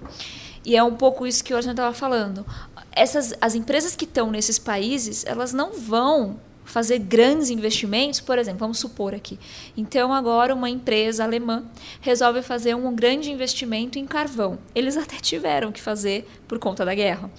E 0.65 0.77
é 0.77 0.83
um 0.83 0.97
pouco 0.97 1.29
isso 1.29 1.45
que 1.45 1.55
o 1.55 1.57
Arthur 1.57 1.71
estava 1.71 1.95
falando. 1.95 2.45
Essas, 2.91 3.33
as 3.41 3.55
empresas 3.55 3.95
que 3.95 4.05
estão 4.05 4.33
nesses 4.33 4.59
países, 4.59 5.25
elas 5.25 5.53
não 5.53 5.75
vão 5.75 6.41
fazer 6.65 6.99
grandes 6.99 7.49
investimentos, 7.49 8.21
por 8.21 8.37
exemplo, 8.37 8.59
vamos 8.59 8.79
supor 8.79 9.15
aqui. 9.15 9.39
Então, 9.77 10.13
agora 10.13 10.53
uma 10.55 10.69
empresa 10.69 11.25
alemã 11.25 11.65
resolve 12.01 12.43
fazer 12.43 12.75
um 12.75 12.95
grande 12.95 13.31
investimento 13.31 13.99
em 13.99 14.05
carvão. 14.05 14.59
Eles 14.75 14.97
até 14.99 15.17
tiveram 15.17 15.71
que 15.71 15.81
fazer 15.81 16.29
por 16.49 16.59
conta 16.59 16.85
da 16.85 16.95
guerra 16.95 17.31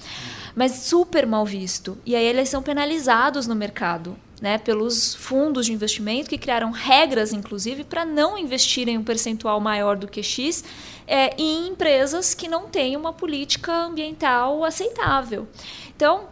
mas 0.56 0.72
super 0.72 1.26
mal 1.26 1.46
visto. 1.46 1.98
E 2.06 2.16
aí 2.16 2.26
eles 2.26 2.50
são 2.50 2.62
penalizados 2.62 3.48
no 3.48 3.56
mercado. 3.56 4.18
Né, 4.42 4.58
pelos 4.58 5.16
fundos 5.16 5.66
de 5.66 5.74
investimento 5.74 6.30
que 6.30 6.38
criaram 6.38 6.72
regras, 6.72 7.34
inclusive, 7.34 7.84
para 7.84 8.06
não 8.06 8.38
investirem 8.38 8.98
um 8.98 9.04
percentual 9.04 9.60
maior 9.60 9.98
do 9.98 10.08
que 10.08 10.24
X 10.24 10.64
é, 11.06 11.36
em 11.38 11.68
empresas 11.68 12.34
que 12.34 12.48
não 12.48 12.70
têm 12.70 12.96
uma 12.96 13.12
política 13.12 13.70
ambiental 13.74 14.64
aceitável. 14.64 15.46
Então, 15.94 16.30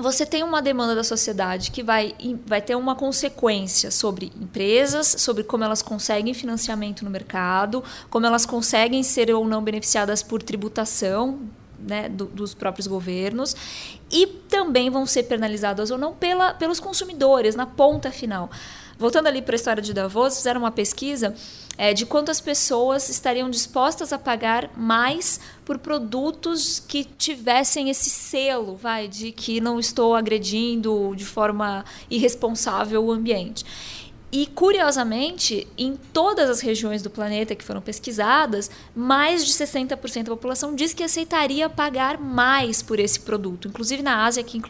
você 0.00 0.24
tem 0.24 0.42
uma 0.42 0.62
demanda 0.62 0.94
da 0.94 1.02
sociedade 1.02 1.70
que 1.70 1.82
vai, 1.82 2.14
vai 2.46 2.62
ter 2.62 2.76
uma 2.76 2.94
consequência 2.94 3.90
sobre 3.90 4.32
empresas, 4.40 5.06
sobre 5.18 5.42
como 5.42 5.64
elas 5.64 5.82
conseguem 5.82 6.32
financiamento 6.34 7.04
no 7.04 7.10
mercado, 7.10 7.82
como 8.08 8.24
elas 8.24 8.46
conseguem 8.46 9.02
ser 9.02 9.34
ou 9.34 9.46
não 9.46 9.62
beneficiadas 9.62 10.22
por 10.22 10.42
tributação, 10.42 11.40
né, 11.78 12.08
do, 12.08 12.26
dos 12.26 12.54
próprios 12.54 12.86
governos 12.86 13.54
e 14.10 14.26
também 14.26 14.90
vão 14.90 15.06
ser 15.06 15.24
penalizadas 15.24 15.90
ou 15.90 15.98
não 15.98 16.12
pela, 16.14 16.54
pelos 16.54 16.80
consumidores 16.80 17.54
na 17.54 17.66
ponta 17.66 18.10
final. 18.10 18.50
Voltando 18.98 19.28
ali 19.28 19.40
para 19.40 19.54
a 19.54 19.56
história 19.56 19.82
de 19.82 19.94
Davos, 19.94 20.36
fizeram 20.38 20.60
uma 20.60 20.72
pesquisa 20.72 21.32
é, 21.76 21.94
de 21.94 22.04
quantas 22.04 22.40
pessoas 22.40 23.08
estariam 23.08 23.48
dispostas 23.48 24.12
a 24.12 24.18
pagar 24.18 24.70
mais 24.76 25.40
por 25.64 25.78
produtos 25.78 26.80
que 26.80 27.04
tivessem 27.04 27.88
esse 27.88 28.10
selo, 28.10 28.74
vai, 28.74 29.06
de 29.06 29.30
que 29.30 29.60
não 29.60 29.78
estou 29.78 30.16
agredindo 30.16 31.14
de 31.14 31.24
forma 31.24 31.84
irresponsável 32.10 33.04
o 33.04 33.12
ambiente. 33.12 33.64
E, 34.30 34.46
curiosamente, 34.46 35.66
em 35.78 35.96
todas 35.96 36.50
as 36.50 36.60
regiões 36.60 37.00
do 37.00 37.08
planeta 37.08 37.54
que 37.54 37.64
foram 37.64 37.80
pesquisadas, 37.80 38.70
mais 38.94 39.46
de 39.46 39.52
60% 39.52 40.24
da 40.24 40.30
população 40.30 40.74
diz 40.74 40.92
que 40.92 41.02
aceitaria 41.02 41.68
pagar 41.70 42.20
mais 42.20 42.82
por 42.82 43.00
esse 43.00 43.20
produto. 43.20 43.68
Inclusive 43.68 44.02
na 44.02 44.26
Ásia, 44.26 44.44
que 44.44 44.60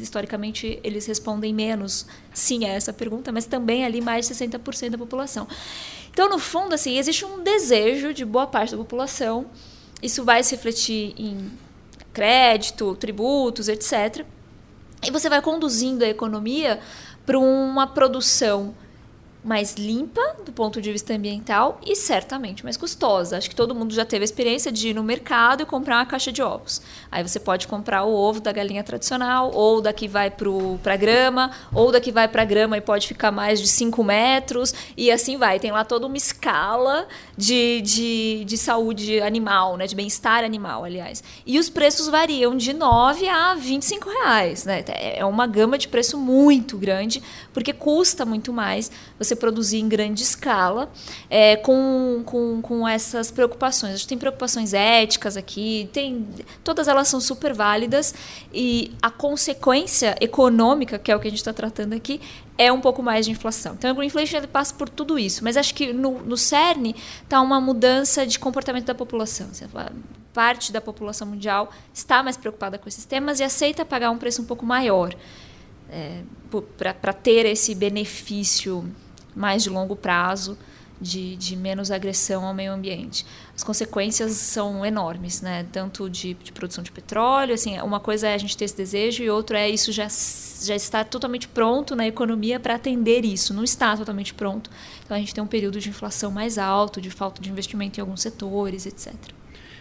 historicamente 0.00 0.80
eles 0.82 1.06
respondem 1.06 1.54
menos 1.54 2.06
sim 2.32 2.64
a 2.64 2.68
essa 2.68 2.92
pergunta, 2.92 3.30
mas 3.30 3.46
também 3.46 3.84
ali 3.84 4.00
mais 4.00 4.26
de 4.26 4.34
60% 4.34 4.90
da 4.90 4.98
população. 4.98 5.46
Então, 6.10 6.28
no 6.28 6.40
fundo, 6.40 6.74
assim, 6.74 6.98
existe 6.98 7.24
um 7.24 7.40
desejo 7.40 8.12
de 8.12 8.24
boa 8.24 8.48
parte 8.48 8.72
da 8.72 8.78
população. 8.78 9.46
Isso 10.02 10.24
vai 10.24 10.42
se 10.42 10.56
refletir 10.56 11.14
em 11.16 11.52
crédito, 12.12 12.96
tributos, 12.96 13.68
etc. 13.68 14.24
E 15.04 15.10
você 15.12 15.28
vai 15.28 15.40
conduzindo 15.40 16.02
a 16.04 16.08
economia 16.08 16.80
para 17.24 17.38
uma 17.38 17.86
produção 17.86 18.74
mais 19.44 19.74
limpa 19.74 20.22
do 20.44 20.50
ponto 20.50 20.80
de 20.80 20.90
vista 20.90 21.12
ambiental 21.12 21.78
e 21.84 21.94
certamente 21.94 22.64
mais 22.64 22.78
custosa. 22.78 23.36
Acho 23.36 23.50
que 23.50 23.54
todo 23.54 23.74
mundo 23.74 23.92
já 23.92 24.04
teve 24.04 24.22
a 24.22 24.24
experiência 24.24 24.72
de 24.72 24.88
ir 24.88 24.94
no 24.94 25.04
mercado 25.04 25.62
e 25.62 25.66
comprar 25.66 25.98
uma 25.98 26.06
caixa 26.06 26.32
de 26.32 26.42
ovos. 26.42 26.80
Aí 27.12 27.22
você 27.22 27.38
pode 27.38 27.68
comprar 27.68 28.04
o 28.04 28.14
ovo 28.14 28.40
da 28.40 28.50
galinha 28.50 28.82
tradicional, 28.82 29.50
ou 29.52 29.82
da 29.82 29.92
que 29.92 30.08
vai 30.08 30.30
para 30.30 30.96
grama, 30.96 31.50
ou 31.72 31.92
da 31.92 32.00
que 32.00 32.10
vai 32.10 32.26
para 32.26 32.42
a 32.42 32.44
grama 32.44 32.78
e 32.78 32.80
pode 32.80 33.06
ficar 33.06 33.30
mais 33.30 33.60
de 33.60 33.68
5 33.68 34.02
metros, 34.02 34.74
e 34.96 35.10
assim 35.10 35.36
vai. 35.36 35.60
Tem 35.60 35.70
lá 35.70 35.84
toda 35.84 36.06
uma 36.06 36.16
escala 36.16 37.06
de, 37.36 37.82
de, 37.82 38.44
de 38.46 38.56
saúde 38.56 39.20
animal, 39.20 39.76
né? 39.76 39.86
de 39.86 39.94
bem-estar 39.94 40.42
animal, 40.42 40.84
aliás. 40.84 41.22
E 41.44 41.58
os 41.58 41.68
preços 41.68 42.08
variam 42.08 42.56
de 42.56 42.72
9 42.72 43.28
a 43.28 43.54
25 43.54 44.08
reais. 44.08 44.64
Né? 44.64 44.82
É 44.88 45.24
uma 45.24 45.46
gama 45.46 45.76
de 45.76 45.86
preço 45.86 46.16
muito 46.16 46.78
grande, 46.78 47.22
porque 47.52 47.72
custa 47.72 48.24
muito 48.24 48.52
mais 48.52 48.90
você 49.18 49.33
você 49.34 49.36
produzir 49.36 49.78
em 49.78 49.88
grande 49.88 50.22
escala 50.22 50.90
é, 51.28 51.56
com, 51.56 52.22
com, 52.24 52.62
com 52.62 52.88
essas 52.88 53.30
preocupações. 53.30 53.94
A 53.94 53.96
gente 53.96 54.08
tem 54.08 54.18
preocupações 54.18 54.72
éticas 54.72 55.36
aqui, 55.36 55.88
tem 55.92 56.26
todas 56.62 56.88
elas 56.88 57.08
são 57.08 57.20
super 57.20 57.52
válidas 57.52 58.14
e 58.52 58.92
a 59.02 59.10
consequência 59.10 60.16
econômica, 60.20 60.98
que 60.98 61.10
é 61.10 61.16
o 61.16 61.20
que 61.20 61.26
a 61.26 61.30
gente 61.30 61.40
está 61.40 61.52
tratando 61.52 61.92
aqui, 61.92 62.20
é 62.56 62.72
um 62.72 62.80
pouco 62.80 63.02
mais 63.02 63.26
de 63.26 63.32
inflação. 63.32 63.74
Então, 63.74 63.90
a 63.90 63.92
greenflation 63.92 64.36
ele 64.36 64.46
passa 64.46 64.72
por 64.74 64.88
tudo 64.88 65.18
isso, 65.18 65.42
mas 65.42 65.56
acho 65.56 65.74
que 65.74 65.92
no, 65.92 66.20
no 66.20 66.36
cerne 66.36 66.94
está 67.22 67.40
uma 67.40 67.60
mudança 67.60 68.26
de 68.26 68.38
comportamento 68.38 68.86
da 68.86 68.94
população. 68.94 69.50
Parte 70.32 70.72
da 70.72 70.80
população 70.80 71.28
mundial 71.28 71.70
está 71.92 72.22
mais 72.22 72.36
preocupada 72.36 72.78
com 72.78 72.88
esses 72.88 73.04
temas 73.04 73.40
e 73.40 73.44
aceita 73.44 73.84
pagar 73.84 74.10
um 74.10 74.18
preço 74.18 74.42
um 74.42 74.44
pouco 74.44 74.64
maior 74.64 75.14
é, 75.90 76.22
para 76.76 77.12
ter 77.12 77.46
esse 77.46 77.74
benefício 77.74 78.84
mais 79.34 79.62
de 79.62 79.70
longo 79.70 79.96
prazo, 79.96 80.56
de, 81.00 81.36
de, 81.36 81.56
menos 81.56 81.90
agressão 81.90 82.44
ao 82.44 82.54
meio 82.54 82.72
ambiente. 82.72 83.26
As 83.54 83.62
consequências 83.62 84.32
são 84.32 84.86
enormes, 84.86 85.42
né? 85.42 85.66
Tanto 85.72 86.08
de, 86.08 86.34
de, 86.34 86.52
produção 86.52 86.82
de 86.82 86.92
petróleo, 86.92 87.54
assim, 87.54 87.78
uma 87.80 88.00
coisa 88.00 88.28
é 88.28 88.34
a 88.34 88.38
gente 88.38 88.56
ter 88.56 88.64
esse 88.64 88.76
desejo 88.76 89.22
e 89.22 89.28
outra 89.28 89.58
é 89.58 89.68
isso 89.68 89.92
já, 89.92 90.06
já 90.62 90.74
está 90.74 91.04
totalmente 91.04 91.48
pronto 91.48 91.94
na 91.96 92.06
economia 92.06 92.58
para 92.60 92.76
atender 92.76 93.24
isso. 93.24 93.52
Não 93.52 93.64
está 93.64 93.96
totalmente 93.96 94.32
pronto. 94.32 94.70
Então 95.04 95.16
a 95.16 95.20
gente 95.20 95.34
tem 95.34 95.42
um 95.42 95.48
período 95.48 95.80
de 95.80 95.88
inflação 95.88 96.30
mais 96.30 96.58
alto, 96.58 97.00
de 97.00 97.10
falta 97.10 97.42
de 97.42 97.50
investimento 97.50 97.98
em 97.98 98.02
alguns 98.02 98.22
setores, 98.22 98.86
etc. 98.86 99.14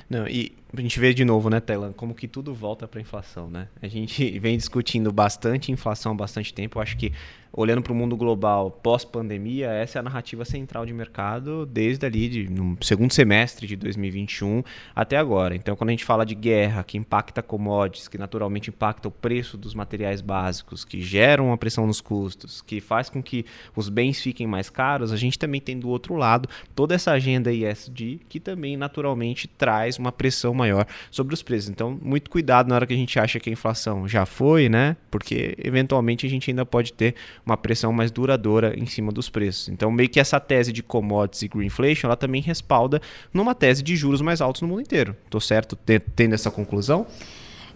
Não, 0.09 0.27
e 0.27 0.51
a 0.75 0.81
gente 0.81 0.99
vê 0.99 1.13
de 1.13 1.23
novo, 1.23 1.49
né, 1.49 1.59
Telan, 1.59 1.93
como 1.93 2.13
que 2.13 2.27
tudo 2.27 2.53
volta 2.53 2.87
para 2.87 2.99
inflação, 2.99 3.49
né? 3.49 3.67
A 3.81 3.87
gente 3.87 4.37
vem 4.39 4.57
discutindo 4.57 5.11
bastante 5.11 5.71
inflação 5.71 6.11
há 6.11 6.15
bastante 6.15 6.53
tempo. 6.53 6.77
Eu 6.77 6.81
acho 6.81 6.97
que 6.97 7.13
olhando 7.53 7.83
para 7.83 7.93
o 7.93 7.95
mundo 7.95 8.17
global 8.17 8.71
pós-pandemia, 8.71 9.69
essa 9.69 9.99
é 9.99 10.01
a 10.01 10.03
narrativa 10.03 10.43
central 10.43 10.85
de 10.85 10.93
mercado 10.93 11.67
desde 11.67 12.05
ali 12.05 12.27
de, 12.27 12.49
no 12.49 12.75
segundo 12.81 13.13
semestre 13.13 13.67
de 13.67 13.75
2021 13.75 14.63
até 14.95 15.17
agora. 15.17 15.55
Então, 15.55 15.75
quando 15.75 15.89
a 15.89 15.91
gente 15.91 16.03
fala 16.03 16.25
de 16.25 16.33
guerra 16.33 16.83
que 16.83 16.97
impacta 16.97 17.43
commodities, 17.43 18.07
que 18.07 18.17
naturalmente 18.17 18.71
impacta 18.71 19.07
o 19.07 19.11
preço 19.11 19.55
dos 19.55 19.75
materiais 19.75 20.19
básicos, 20.19 20.83
que 20.83 20.99
geram 20.99 21.47
uma 21.47 21.57
pressão 21.57 21.85
nos 21.85 22.01
custos, 22.01 22.61
que 22.61 22.81
faz 22.81 23.07
com 23.09 23.21
que 23.21 23.45
os 23.75 23.87
bens 23.87 24.19
fiquem 24.19 24.47
mais 24.47 24.69
caros, 24.69 25.11
a 25.11 25.17
gente 25.17 25.37
também 25.37 25.61
tem 25.61 25.77
do 25.77 25.89
outro 25.89 26.15
lado 26.15 26.49
toda 26.73 26.95
essa 26.95 27.11
agenda 27.11 27.53
ESG 27.53 28.21
que 28.27 28.39
também 28.39 28.75
naturalmente 28.75 29.47
traz 29.47 29.99
uma 29.99 30.11
pressão 30.11 30.53
maior 30.55 30.87
sobre 31.11 31.35
os 31.35 31.43
preços. 31.43 31.69
Então, 31.69 31.99
muito 32.01 32.31
cuidado 32.31 32.67
na 32.67 32.75
hora 32.75 32.87
que 32.87 32.93
a 32.93 32.97
gente 32.97 33.19
acha 33.19 33.39
que 33.39 33.49
a 33.49 33.53
inflação 33.53 34.07
já 34.07 34.25
foi, 34.25 34.67
né? 34.69 34.97
Porque 35.11 35.55
eventualmente 35.59 36.25
a 36.25 36.29
gente 36.29 36.49
ainda 36.49 36.65
pode 36.65 36.93
ter 36.93 37.13
uma 37.45 37.57
pressão 37.57 37.91
mais 37.91 38.11
duradoura 38.11 38.73
em 38.77 38.85
cima 38.85 39.11
dos 39.11 39.29
preços. 39.29 39.69
Então, 39.69 39.91
meio 39.91 40.09
que 40.09 40.19
essa 40.19 40.39
tese 40.39 40.71
de 40.71 40.81
commodities 40.81 41.43
e 41.43 41.47
greenflation, 41.47 42.07
ela 42.07 42.15
também 42.15 42.41
respalda 42.41 43.01
numa 43.33 43.53
tese 43.53 43.83
de 43.83 43.95
juros 43.95 44.21
mais 44.21 44.41
altos 44.41 44.61
no 44.61 44.67
mundo 44.67 44.81
inteiro. 44.81 45.15
Estou 45.25 45.41
certo 45.41 45.77
tendo 46.15 46.33
essa 46.33 46.49
conclusão? 46.49 47.05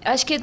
acho 0.05 0.25
que 0.25 0.39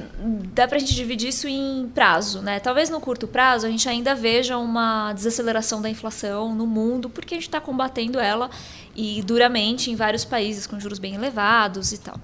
dá 0.53 0.69
para 0.69 0.77
a 0.77 0.79
gente 0.79 0.95
dividir 0.95 1.29
isso 1.29 1.49
em 1.49 1.89
prazo, 1.95 2.43
né? 2.43 2.61
Talvez 2.61 2.91
no 2.91 3.01
curto 3.01 3.27
prazo 3.27 3.67
a 3.67 3.71
gente 3.71 3.89
ainda 3.89 4.15
veja 4.15 4.59
uma 4.59 5.13
desaceleração 5.13 5.81
da 5.81 5.89
inflação 5.89 6.55
no 6.55 6.67
mundo, 6.67 7.09
porque 7.09 7.35
a 7.35 7.37
gente 7.39 7.49
está 7.49 7.61
combatendo 7.61 8.19
ela 8.19 8.51
e 8.95 9.23
duramente 9.23 9.91
em 9.91 9.97
vários 9.97 10.25
países 10.25 10.67
com 10.67 10.79
juros 10.79 10.99
bem 10.99 11.15
elevados 11.15 11.93
e 11.93 11.99
tal. 11.99 12.17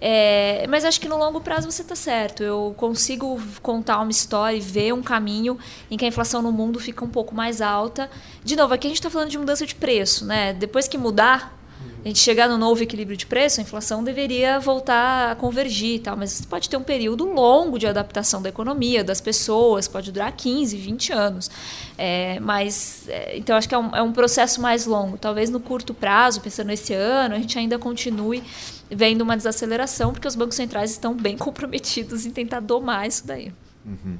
É, 0.00 0.64
mas 0.68 0.84
acho 0.84 1.00
que 1.00 1.08
no 1.08 1.16
longo 1.16 1.40
prazo 1.40 1.70
você 1.70 1.82
está 1.82 1.96
certo. 1.96 2.42
Eu 2.42 2.74
consigo 2.76 3.40
contar 3.62 4.00
uma 4.00 4.10
história 4.10 4.56
e 4.56 4.60
ver 4.60 4.92
um 4.92 5.02
caminho 5.02 5.58
em 5.90 5.96
que 5.96 6.04
a 6.04 6.08
inflação 6.08 6.40
no 6.40 6.52
mundo 6.52 6.78
fica 6.78 7.04
um 7.04 7.08
pouco 7.08 7.34
mais 7.34 7.60
alta. 7.60 8.08
De 8.44 8.54
novo, 8.54 8.74
aqui 8.74 8.86
a 8.86 8.90
gente 8.90 8.98
está 8.98 9.10
falando 9.10 9.30
de 9.30 9.38
mudança 9.38 9.66
de 9.66 9.74
preço, 9.74 10.24
né? 10.24 10.52
Depois 10.52 10.86
que 10.86 10.96
mudar, 10.96 11.57
a 12.04 12.08
gente 12.08 12.20
chegar 12.20 12.48
no 12.48 12.56
novo 12.56 12.82
equilíbrio 12.82 13.16
de 13.16 13.26
preço, 13.26 13.60
a 13.60 13.62
inflação 13.62 14.04
deveria 14.04 14.60
voltar 14.60 15.32
a 15.32 15.34
convergir 15.34 15.96
e 15.96 15.98
tal, 15.98 16.16
mas 16.16 16.40
pode 16.40 16.68
ter 16.68 16.76
um 16.76 16.82
período 16.82 17.24
longo 17.24 17.78
de 17.78 17.86
adaptação 17.86 18.40
da 18.40 18.48
economia, 18.48 19.02
das 19.02 19.20
pessoas, 19.20 19.88
pode 19.88 20.12
durar 20.12 20.30
15, 20.32 20.76
20 20.76 21.12
anos. 21.12 21.50
É, 21.96 22.38
mas, 22.40 23.08
é, 23.08 23.36
então, 23.36 23.56
acho 23.56 23.68
que 23.68 23.74
é 23.74 23.78
um, 23.78 23.96
é 23.96 24.02
um 24.02 24.12
processo 24.12 24.60
mais 24.60 24.86
longo. 24.86 25.18
Talvez 25.18 25.50
no 25.50 25.58
curto 25.58 25.92
prazo, 25.92 26.40
pensando 26.40 26.68
nesse 26.68 26.94
ano, 26.94 27.34
a 27.34 27.38
gente 27.38 27.58
ainda 27.58 27.78
continue 27.78 28.42
vendo 28.90 29.22
uma 29.22 29.36
desaceleração, 29.36 30.12
porque 30.12 30.28
os 30.28 30.36
bancos 30.36 30.56
centrais 30.56 30.92
estão 30.92 31.14
bem 31.14 31.36
comprometidos 31.38 32.24
em 32.24 32.30
tentar 32.30 32.60
domar 32.60 33.06
isso 33.08 33.26
daí. 33.26 33.52
Uhum. 33.84 34.18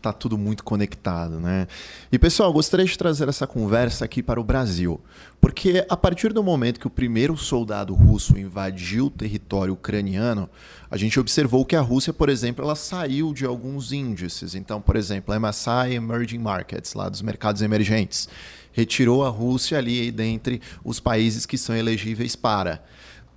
Tá 0.00 0.12
tudo 0.12 0.38
muito 0.38 0.62
conectado, 0.62 1.40
né? 1.40 1.66
E 2.12 2.18
pessoal, 2.18 2.52
gostaria 2.52 2.86
de 2.86 2.96
trazer 2.96 3.28
essa 3.28 3.48
conversa 3.48 4.04
aqui 4.04 4.22
para 4.22 4.40
o 4.40 4.44
Brasil, 4.44 5.00
porque 5.40 5.84
a 5.88 5.96
partir 5.96 6.32
do 6.32 6.42
momento 6.42 6.78
que 6.78 6.86
o 6.86 6.90
primeiro 6.90 7.36
soldado 7.36 7.92
russo 7.94 8.38
invadiu 8.38 9.06
o 9.06 9.10
território 9.10 9.74
ucraniano, 9.74 10.48
a 10.88 10.96
gente 10.96 11.18
observou 11.18 11.64
que 11.64 11.74
a 11.74 11.80
Rússia, 11.80 12.12
por 12.12 12.28
exemplo, 12.28 12.64
ela 12.64 12.76
saiu 12.76 13.34
de 13.34 13.44
alguns 13.44 13.92
índices. 13.92 14.54
Então, 14.54 14.80
por 14.80 14.94
exemplo, 14.94 15.34
a 15.34 15.40
MSI 15.40 15.94
Emerging 15.94 16.38
Markets, 16.38 16.94
lá 16.94 17.08
dos 17.08 17.20
mercados 17.20 17.60
emergentes, 17.60 18.28
retirou 18.72 19.24
a 19.24 19.28
Rússia 19.28 19.78
ali 19.78 20.12
dentre 20.12 20.62
os 20.84 21.00
países 21.00 21.44
que 21.44 21.58
são 21.58 21.74
elegíveis 21.74 22.36
para 22.36 22.84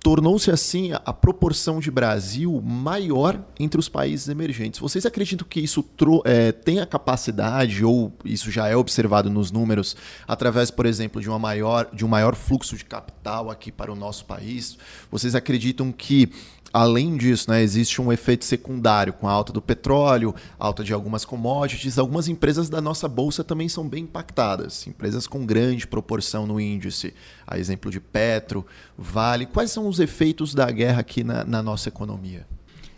tornou-se 0.02 0.50
assim 0.50 0.90
a 0.92 1.12
proporção 1.12 1.78
de 1.78 1.90
Brasil 1.90 2.60
maior 2.60 3.40
entre 3.58 3.78
os 3.78 3.88
países 3.88 4.28
emergentes. 4.28 4.80
Vocês 4.80 5.06
acreditam 5.06 5.46
que 5.48 5.60
isso 5.60 5.84
é, 6.24 6.50
tem 6.50 6.80
a 6.80 6.86
capacidade, 6.86 7.84
ou 7.84 8.12
isso 8.24 8.50
já 8.50 8.68
é 8.68 8.76
observado 8.76 9.30
nos 9.30 9.52
números, 9.52 9.96
através, 10.26 10.70
por 10.70 10.86
exemplo, 10.86 11.20
de, 11.20 11.28
uma 11.28 11.38
maior, 11.38 11.88
de 11.92 12.04
um 12.04 12.08
maior 12.08 12.34
fluxo 12.34 12.76
de 12.76 12.84
capital 12.84 13.48
aqui 13.48 13.70
para 13.70 13.92
o 13.92 13.96
nosso 13.96 14.24
país? 14.24 14.76
Vocês 15.10 15.36
acreditam 15.36 15.92
que 15.92 16.28
Além 16.72 17.16
disso, 17.18 17.50
né, 17.50 17.62
existe 17.62 18.00
um 18.00 18.10
efeito 18.10 18.46
secundário 18.46 19.12
com 19.12 19.28
a 19.28 19.32
alta 19.32 19.52
do 19.52 19.60
petróleo, 19.60 20.34
alta 20.58 20.82
de 20.82 20.92
algumas 20.94 21.24
commodities. 21.24 21.98
Algumas 21.98 22.28
empresas 22.28 22.70
da 22.70 22.80
nossa 22.80 23.06
bolsa 23.06 23.44
também 23.44 23.68
são 23.68 23.86
bem 23.86 24.04
impactadas, 24.04 24.86
empresas 24.86 25.26
com 25.26 25.44
grande 25.44 25.86
proporção 25.86 26.46
no 26.46 26.58
índice. 26.58 27.12
A 27.46 27.58
exemplo 27.58 27.90
de 27.90 28.00
Petro, 28.00 28.64
Vale. 28.96 29.44
Quais 29.44 29.70
são 29.70 29.86
os 29.86 30.00
efeitos 30.00 30.54
da 30.54 30.70
guerra 30.70 31.00
aqui 31.00 31.22
na, 31.22 31.44
na 31.44 31.62
nossa 31.62 31.88
economia? 31.88 32.46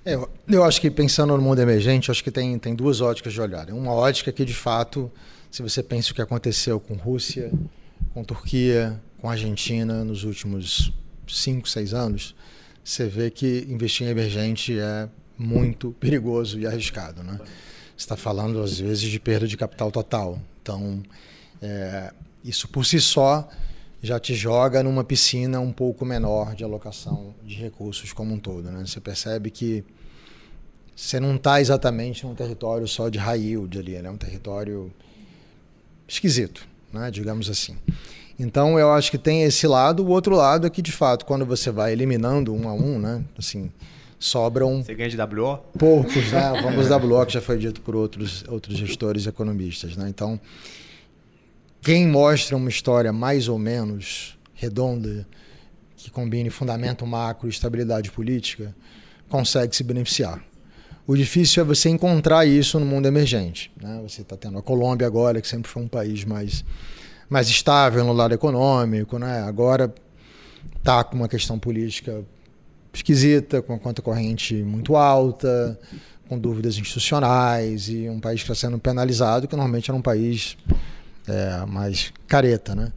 É, 0.05 0.19
eu, 0.49 0.63
acho 0.63 0.81
que 0.81 0.91
pensando 0.91 1.35
no 1.37 1.43
mundo 1.43 1.61
emergente, 1.61 2.11
acho 2.11 2.23
que 2.23 2.31
tem, 2.31 2.59
tem 2.59 2.75
duas 2.75 3.01
óticas 3.01 3.33
de 3.33 3.41
olhar. 3.41 3.71
Uma 3.71 3.93
ótica 3.93 4.31
que, 4.31 4.45
de 4.45 4.55
fato, 4.55 5.11
se 5.51 5.63
você 5.63 5.83
pensa 5.83 6.13
o 6.13 6.15
que 6.15 6.21
aconteceu 6.21 6.79
com 6.79 6.95
Rússia, 6.95 7.51
com 8.13 8.23
Turquia, 8.23 9.01
com 9.19 9.31
Argentina 9.31 10.05
nos 10.05 10.23
últimos 10.23 10.93
cinco, 11.27 11.69
seis 11.69 11.95
anos, 11.95 12.35
você 12.85 13.07
vê 13.07 13.31
que 13.31 13.67
investir 13.69 14.07
em 14.07 14.11
emergente 14.11 14.79
é 14.79 15.09
muito 15.39 15.93
perigoso 15.99 16.61
e 16.61 16.67
arriscado. 16.67 17.23
Né? 17.23 17.39
Você 17.39 17.49
está 17.97 18.17
falando, 18.17 18.63
às 18.63 18.79
vezes, 18.79 19.11
de 19.11 19.19
perda 19.19 19.49
de 19.49 19.57
capital 19.57 19.91
total. 19.91 20.39
Então, 20.63 21.03
é, 21.63 22.13
isso 22.45 22.69
por 22.69 22.85
si 22.85 23.01
só 23.01 23.49
já 24.03 24.21
te 24.21 24.35
joga 24.35 24.83
numa 24.83 25.03
piscina 25.03 25.59
um 25.61 25.73
pouco 25.73 26.05
menor 26.05 26.55
de 26.55 26.63
alocação 26.63 27.35
de 27.43 27.55
recursos 27.55 28.13
como 28.13 28.35
um 28.35 28.39
todo. 28.39 28.71
Né? 28.71 28.85
Você 28.87 29.01
percebe 29.01 29.51
que 29.51 29.83
você 30.95 31.19
não 31.19 31.37
está 31.37 31.61
exatamente 31.61 32.27
num 32.27 32.35
território 32.35 32.87
só 32.87 33.09
de 33.09 33.19
high 33.19 33.41
yield 33.41 33.79
ali, 33.79 33.95
é 33.95 34.03
né? 34.03 34.11
um 34.11 34.19
território 34.19 34.93
esquisito, 36.07 36.69
né? 36.93 37.11
digamos 37.11 37.49
assim. 37.49 37.79
Então 38.39 38.79
eu 38.79 38.93
acho 38.93 39.11
que 39.11 39.19
tem 39.19 39.43
esse 39.43 39.67
lado. 39.67 40.05
O 40.05 40.09
outro 40.09 40.35
lado 40.35 40.67
é 40.67 40.71
que, 40.71 40.83
de 40.83 40.93
fato, 40.93 41.25
quando 41.25 41.47
você 41.47 41.71
vai 41.71 41.93
eliminando 41.93 42.53
um 42.53 42.69
a 42.69 42.75
um, 42.75 42.99
né? 42.99 43.23
Assim, 43.39 43.71
sobram. 44.19 44.83
Você 44.83 44.95
ganha 44.95 45.11
de 45.11 45.21
WO? 45.21 45.59
Poucos, 45.79 46.33
né? 46.33 46.53
O 46.53 46.63
famoso 46.63 46.93
WO 46.95 47.27
que 47.27 47.35
já 47.35 47.41
foi 47.41 47.59
dito 47.59 47.81
por 47.81 47.95
outros, 47.95 48.45
outros 48.49 48.77
gestores 48.77 49.27
economistas. 49.27 49.97
Né? 49.97 50.09
Então, 50.09 50.41
quem 51.83 52.09
mostra 52.09 52.57
uma 52.57 52.69
história 52.69 53.13
mais 53.13 53.49
ou 53.49 53.59
menos 53.59 54.39
redonda, 54.55 55.27
que 55.97 56.11
combine 56.11 56.49
fundamento 56.51 57.07
macro 57.07 57.47
e 57.47 57.51
estabilidade 57.51 58.11
política, 58.11 58.75
consegue 59.29 59.77
se 59.77 59.85
beneficiar. 59.85 60.43
O 61.07 61.15
difícil 61.15 61.63
é 61.63 61.67
você 61.67 61.91
encontrar 61.91 62.47
isso 62.47 62.81
no 62.81 62.87
mundo 62.87 63.07
emergente. 63.07 63.71
Né? 63.81 64.01
Você 64.03 64.23
está 64.23 64.37
tendo 64.37 64.57
a 64.57 64.63
Colômbia 64.63 65.07
agora, 65.07 65.41
que 65.41 65.47
sempre 65.47 65.71
foi 65.71 65.83
um 65.83 65.89
país 65.89 66.25
mais 66.25 66.65
mais 67.29 67.49
estável 67.49 68.05
no 68.05 68.13
lado 68.13 68.35
econômico, 68.35 69.19
né? 69.19 69.43
Agora 69.43 69.93
está 70.79 71.03
com 71.03 71.17
uma 71.17 71.29
questão 71.29 71.59
política 71.59 72.25
esquisita, 72.93 73.61
com 73.61 73.75
a 73.75 73.79
conta 73.79 74.01
corrente 74.01 74.55
muito 74.55 74.97
alta, 74.97 75.79
com 76.29 76.39
dúvidas 76.39 76.77
institucionais 76.77 77.89
e 77.89 78.09
um 78.09 78.21
país 78.21 78.43
que 78.43 78.51
está 78.51 78.55
sendo 78.55 78.79
penalizado, 78.79 79.49
que 79.49 79.57
normalmente 79.57 79.91
era 79.91 79.97
um 79.97 80.03
país 80.03 80.57
é, 81.27 81.67
mais 81.67 82.13
careta, 82.27 82.75
né? 82.75 82.93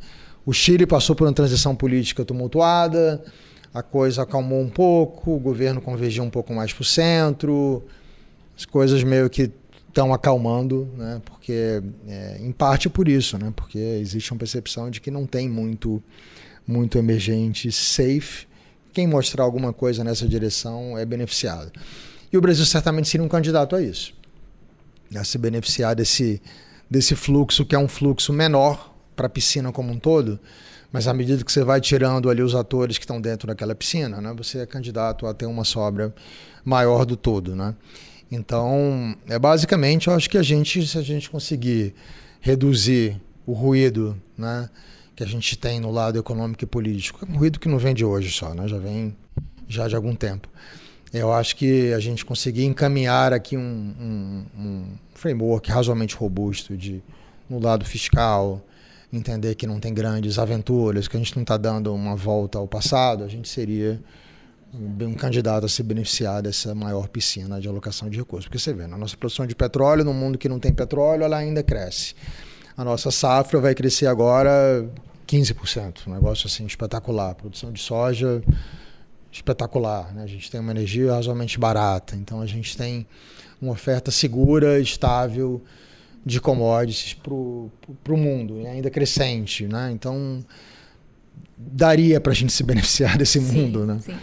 O 0.45 0.53
Chile 0.53 0.85
passou 0.85 1.15
por 1.15 1.27
uma 1.27 1.33
transição 1.33 1.75
política 1.75 2.23
tumultuada, 2.23 3.21
a 3.73 3.83
coisa 3.83 4.23
acalmou 4.23 4.61
um 4.61 4.69
pouco, 4.69 5.35
o 5.35 5.39
governo 5.39 5.81
convergiu 5.81 6.23
um 6.23 6.29
pouco 6.29 6.53
mais 6.53 6.71
para 6.71 6.81
o 6.81 6.85
centro, 6.85 7.83
as 8.57 8.65
coisas 8.65 9.03
meio 9.03 9.29
que 9.29 9.51
estão 9.97 10.13
acalmando, 10.13 10.87
né? 10.95 11.19
porque 11.25 11.81
é, 12.07 12.37
em 12.39 12.51
parte 12.51 12.87
por 12.87 13.07
isso, 13.07 13.35
né? 13.39 13.51
porque 13.55 13.79
existe 13.79 14.31
uma 14.31 14.37
percepção 14.37 14.91
de 14.91 15.01
que 15.01 15.09
não 15.09 15.25
tem 15.25 15.49
muito, 15.49 16.03
muito 16.67 16.99
emergente 16.99 17.71
safe. 17.71 18.45
Quem 18.93 19.07
mostrar 19.07 19.43
alguma 19.43 19.73
coisa 19.73 20.03
nessa 20.03 20.27
direção 20.27 20.95
é 20.95 21.03
beneficiado. 21.03 21.71
E 22.31 22.37
o 22.37 22.41
Brasil 22.41 22.63
certamente 22.63 23.09
seria 23.09 23.25
um 23.25 23.29
candidato 23.29 23.75
a 23.75 23.81
isso, 23.81 24.13
a 25.15 25.23
se 25.23 25.37
beneficiar 25.39 25.95
desse, 25.95 26.39
desse 26.87 27.15
fluxo, 27.15 27.65
que 27.65 27.73
é 27.73 27.79
um 27.79 27.87
fluxo 27.87 28.31
menor 28.31 28.93
para 29.15 29.25
a 29.25 29.29
piscina 29.29 29.71
como 29.71 29.91
um 29.91 29.97
todo, 29.97 30.39
mas 30.91 31.07
à 31.07 31.13
medida 31.13 31.43
que 31.43 31.51
você 31.51 31.63
vai 31.63 31.81
tirando 31.81 32.29
ali 32.29 32.43
os 32.43 32.53
atores 32.53 32.99
que 32.99 33.03
estão 33.03 33.19
dentro 33.19 33.47
daquela 33.47 33.73
piscina, 33.73 34.21
né, 34.21 34.31
você 34.37 34.59
é 34.59 34.65
candidato 34.67 35.25
a 35.25 35.33
ter 35.33 35.47
uma 35.47 35.63
sobra 35.63 36.13
maior 36.63 37.03
do 37.03 37.17
todo. 37.17 37.55
Né? 37.55 37.73
Então, 38.31 39.15
é 39.27 39.39
basicamente, 39.39 40.07
eu 40.07 40.13
acho 40.13 40.29
que 40.29 40.37
a 40.37 40.43
gente, 40.43 40.85
se 40.85 40.97
a 40.97 41.01
gente 41.01 41.29
conseguir 41.29 41.93
reduzir 42.41 43.19
o 43.45 43.53
ruído 43.53 44.21
né, 44.37 44.69
que 45.15 45.23
a 45.23 45.27
gente 45.27 45.57
tem 45.57 45.79
no 45.79 45.91
lado 45.91 46.19
econômico 46.19 46.63
e 46.63 46.67
político. 46.67 47.25
É 47.27 47.31
um 47.31 47.37
ruído 47.37 47.59
que 47.59 47.67
não 47.67 47.77
vem 47.77 47.93
de 47.93 48.05
hoje 48.05 48.29
só, 48.31 48.53
né, 48.53 48.67
já 48.67 48.77
vem 48.77 49.15
já 49.67 49.87
de 49.87 49.95
algum 49.95 50.13
tempo. 50.13 50.47
Eu 51.13 51.31
acho 51.31 51.55
que 51.55 51.93
a 51.93 51.99
gente 51.99 52.25
conseguir 52.25 52.65
encaminhar 52.65 53.31
aqui 53.31 53.55
um, 53.55 53.61
um, 53.61 54.45
um 54.61 54.97
framework 55.13 55.71
razoavelmente 55.71 56.15
robusto 56.15 56.75
de, 56.75 57.01
no 57.49 57.59
lado 57.59 57.85
fiscal, 57.85 58.61
entender 59.11 59.55
que 59.55 59.65
não 59.65 59.79
tem 59.79 59.93
grandes 59.93 60.37
aventuras, 60.37 61.07
que 61.07 61.15
a 61.15 61.19
gente 61.19 61.35
não 61.35 61.43
está 61.43 61.55
dando 61.55 61.93
uma 61.93 62.15
volta 62.15 62.57
ao 62.57 62.67
passado, 62.67 63.23
a 63.23 63.27
gente 63.27 63.47
seria 63.47 64.01
um 64.77 65.13
candidato 65.13 65.65
a 65.65 65.69
se 65.69 65.81
beneficiar 65.81 66.41
dessa 66.41 66.73
maior 66.75 67.07
piscina 67.07 67.59
de 67.59 67.67
alocação 67.67 68.09
de 68.09 68.17
recursos. 68.17 68.45
Porque 68.45 68.59
você 68.59 68.73
vê, 68.73 68.87
na 68.87 68.97
nossa 68.97 69.17
produção 69.17 69.45
de 69.45 69.55
petróleo, 69.55 70.03
no 70.03 70.13
mundo 70.13 70.37
que 70.37 70.47
não 70.47 70.59
tem 70.59 70.73
petróleo, 70.73 71.23
ela 71.23 71.37
ainda 71.37 71.63
cresce. 71.63 72.13
A 72.75 72.83
nossa 72.83 73.09
safra 73.09 73.59
vai 73.59 73.73
crescer 73.73 74.07
agora 74.07 74.87
15%, 75.27 76.07
um 76.07 76.13
negócio 76.13 76.47
assim 76.47 76.65
espetacular. 76.65 77.35
Produção 77.35 77.71
de 77.71 77.81
soja 77.81 78.41
espetacular. 79.31 80.13
Né? 80.13 80.23
A 80.23 80.27
gente 80.27 80.49
tem 80.49 80.59
uma 80.59 80.71
energia 80.71 81.11
razoavelmente 81.13 81.59
barata, 81.59 82.15
então 82.15 82.41
a 82.41 82.45
gente 82.45 82.77
tem 82.77 83.05
uma 83.61 83.73
oferta 83.73 84.11
segura, 84.11 84.79
estável 84.79 85.61
de 86.25 86.39
commodities 86.39 87.13
para 87.13 87.33
o 87.33 88.17
mundo, 88.17 88.59
e 88.61 88.67
ainda 88.67 88.89
crescente. 88.89 89.65
Né? 89.67 89.91
Então, 89.91 90.43
daria 91.57 92.19
para 92.19 92.31
a 92.31 92.35
gente 92.35 92.53
se 92.53 92.63
beneficiar 92.63 93.17
desse 93.17 93.39
sim, 93.39 93.45
mundo. 93.45 93.85
Né? 93.85 93.99
Sim. 94.01 94.15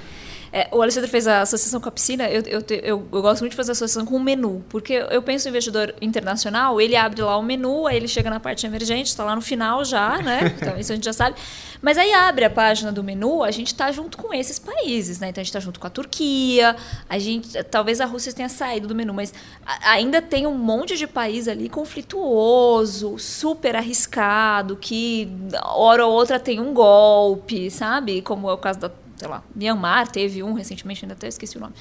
É, 0.57 0.69
o 0.71 0.81
Alexandre 0.81 1.11
fez 1.11 1.27
a 1.27 1.41
associação 1.41 1.81
com 1.81 1.89
a 1.89 1.91
piscina. 1.91 2.31
Eu, 2.31 2.41
eu, 2.43 2.65
eu, 2.71 3.09
eu, 3.13 3.23
gosto 3.23 3.41
muito 3.41 3.51
de 3.51 3.57
fazer 3.57 3.73
associação 3.73 4.07
com 4.07 4.15
o 4.15 4.21
menu, 4.21 4.65
porque 4.69 4.93
eu 5.11 5.21
penso 5.21 5.47
no 5.47 5.51
investidor 5.51 5.93
internacional, 6.01 6.81
ele 6.81 6.95
abre 6.95 7.21
lá 7.23 7.37
o 7.37 7.43
menu, 7.43 7.89
aí 7.89 7.97
ele 7.97 8.07
chega 8.07 8.31
na 8.31 8.39
parte 8.39 8.65
emergente, 8.65 9.09
está 9.09 9.25
lá 9.25 9.35
no 9.35 9.43
final 9.43 9.85
já, 9.85 10.19
né? 10.19 10.55
Então, 10.65 10.79
isso 10.79 10.93
a 10.93 10.95
gente 10.95 11.05
já 11.05 11.13
sabe. 11.13 11.37
Mas 11.83 11.99
aí 11.99 12.13
abre 12.13 12.45
a 12.45 12.51
página 12.51 12.93
do 12.93 13.03
menu, 13.03 13.43
a 13.43 13.51
gente 13.51 13.67
está 13.67 13.91
junto 13.91 14.17
com 14.17 14.33
esses 14.33 14.61
países, 14.61 15.19
né? 15.19 15.31
Então 15.31 15.41
a 15.41 15.45
gente 15.45 15.51
está 15.51 15.59
junto 15.59 15.81
com 15.81 15.89
a 15.89 15.91
Turquia, 15.91 16.77
a 17.09 17.19
gente, 17.19 17.61
talvez 17.65 18.01
a 18.01 18.07
Rússia 18.07 18.33
tenha 18.33 18.49
saído 18.49 18.87
do 18.87 18.95
menu, 18.95 19.13
mas 19.13 19.35
ainda 19.83 20.23
tem 20.23 20.47
um 20.47 20.57
monte 20.57 20.97
de 20.97 21.09
país 21.09 21.49
ali 21.49 21.69
conflituoso, 21.69 23.19
super 23.19 23.75
arriscado, 23.75 24.77
que 24.77 25.29
hora 25.65 26.07
ou 26.07 26.13
outra 26.13 26.39
tem 26.39 26.61
um 26.61 26.73
golpe, 26.73 27.71
sabe? 27.73 28.23
Como 28.23 28.49
é 28.49 28.53
o 28.53 28.59
caso 28.59 28.79
da 28.79 28.91
sei 29.17 29.29
lá, 29.29 29.43
Myanmar 29.55 30.11
teve 30.11 30.43
um 30.43 30.55
recentemente, 30.55 31.05
ainda 31.05 31.15
até 31.15 31.29
esqueci 31.29 31.57
o 31.57 31.61
nome. 31.61 31.75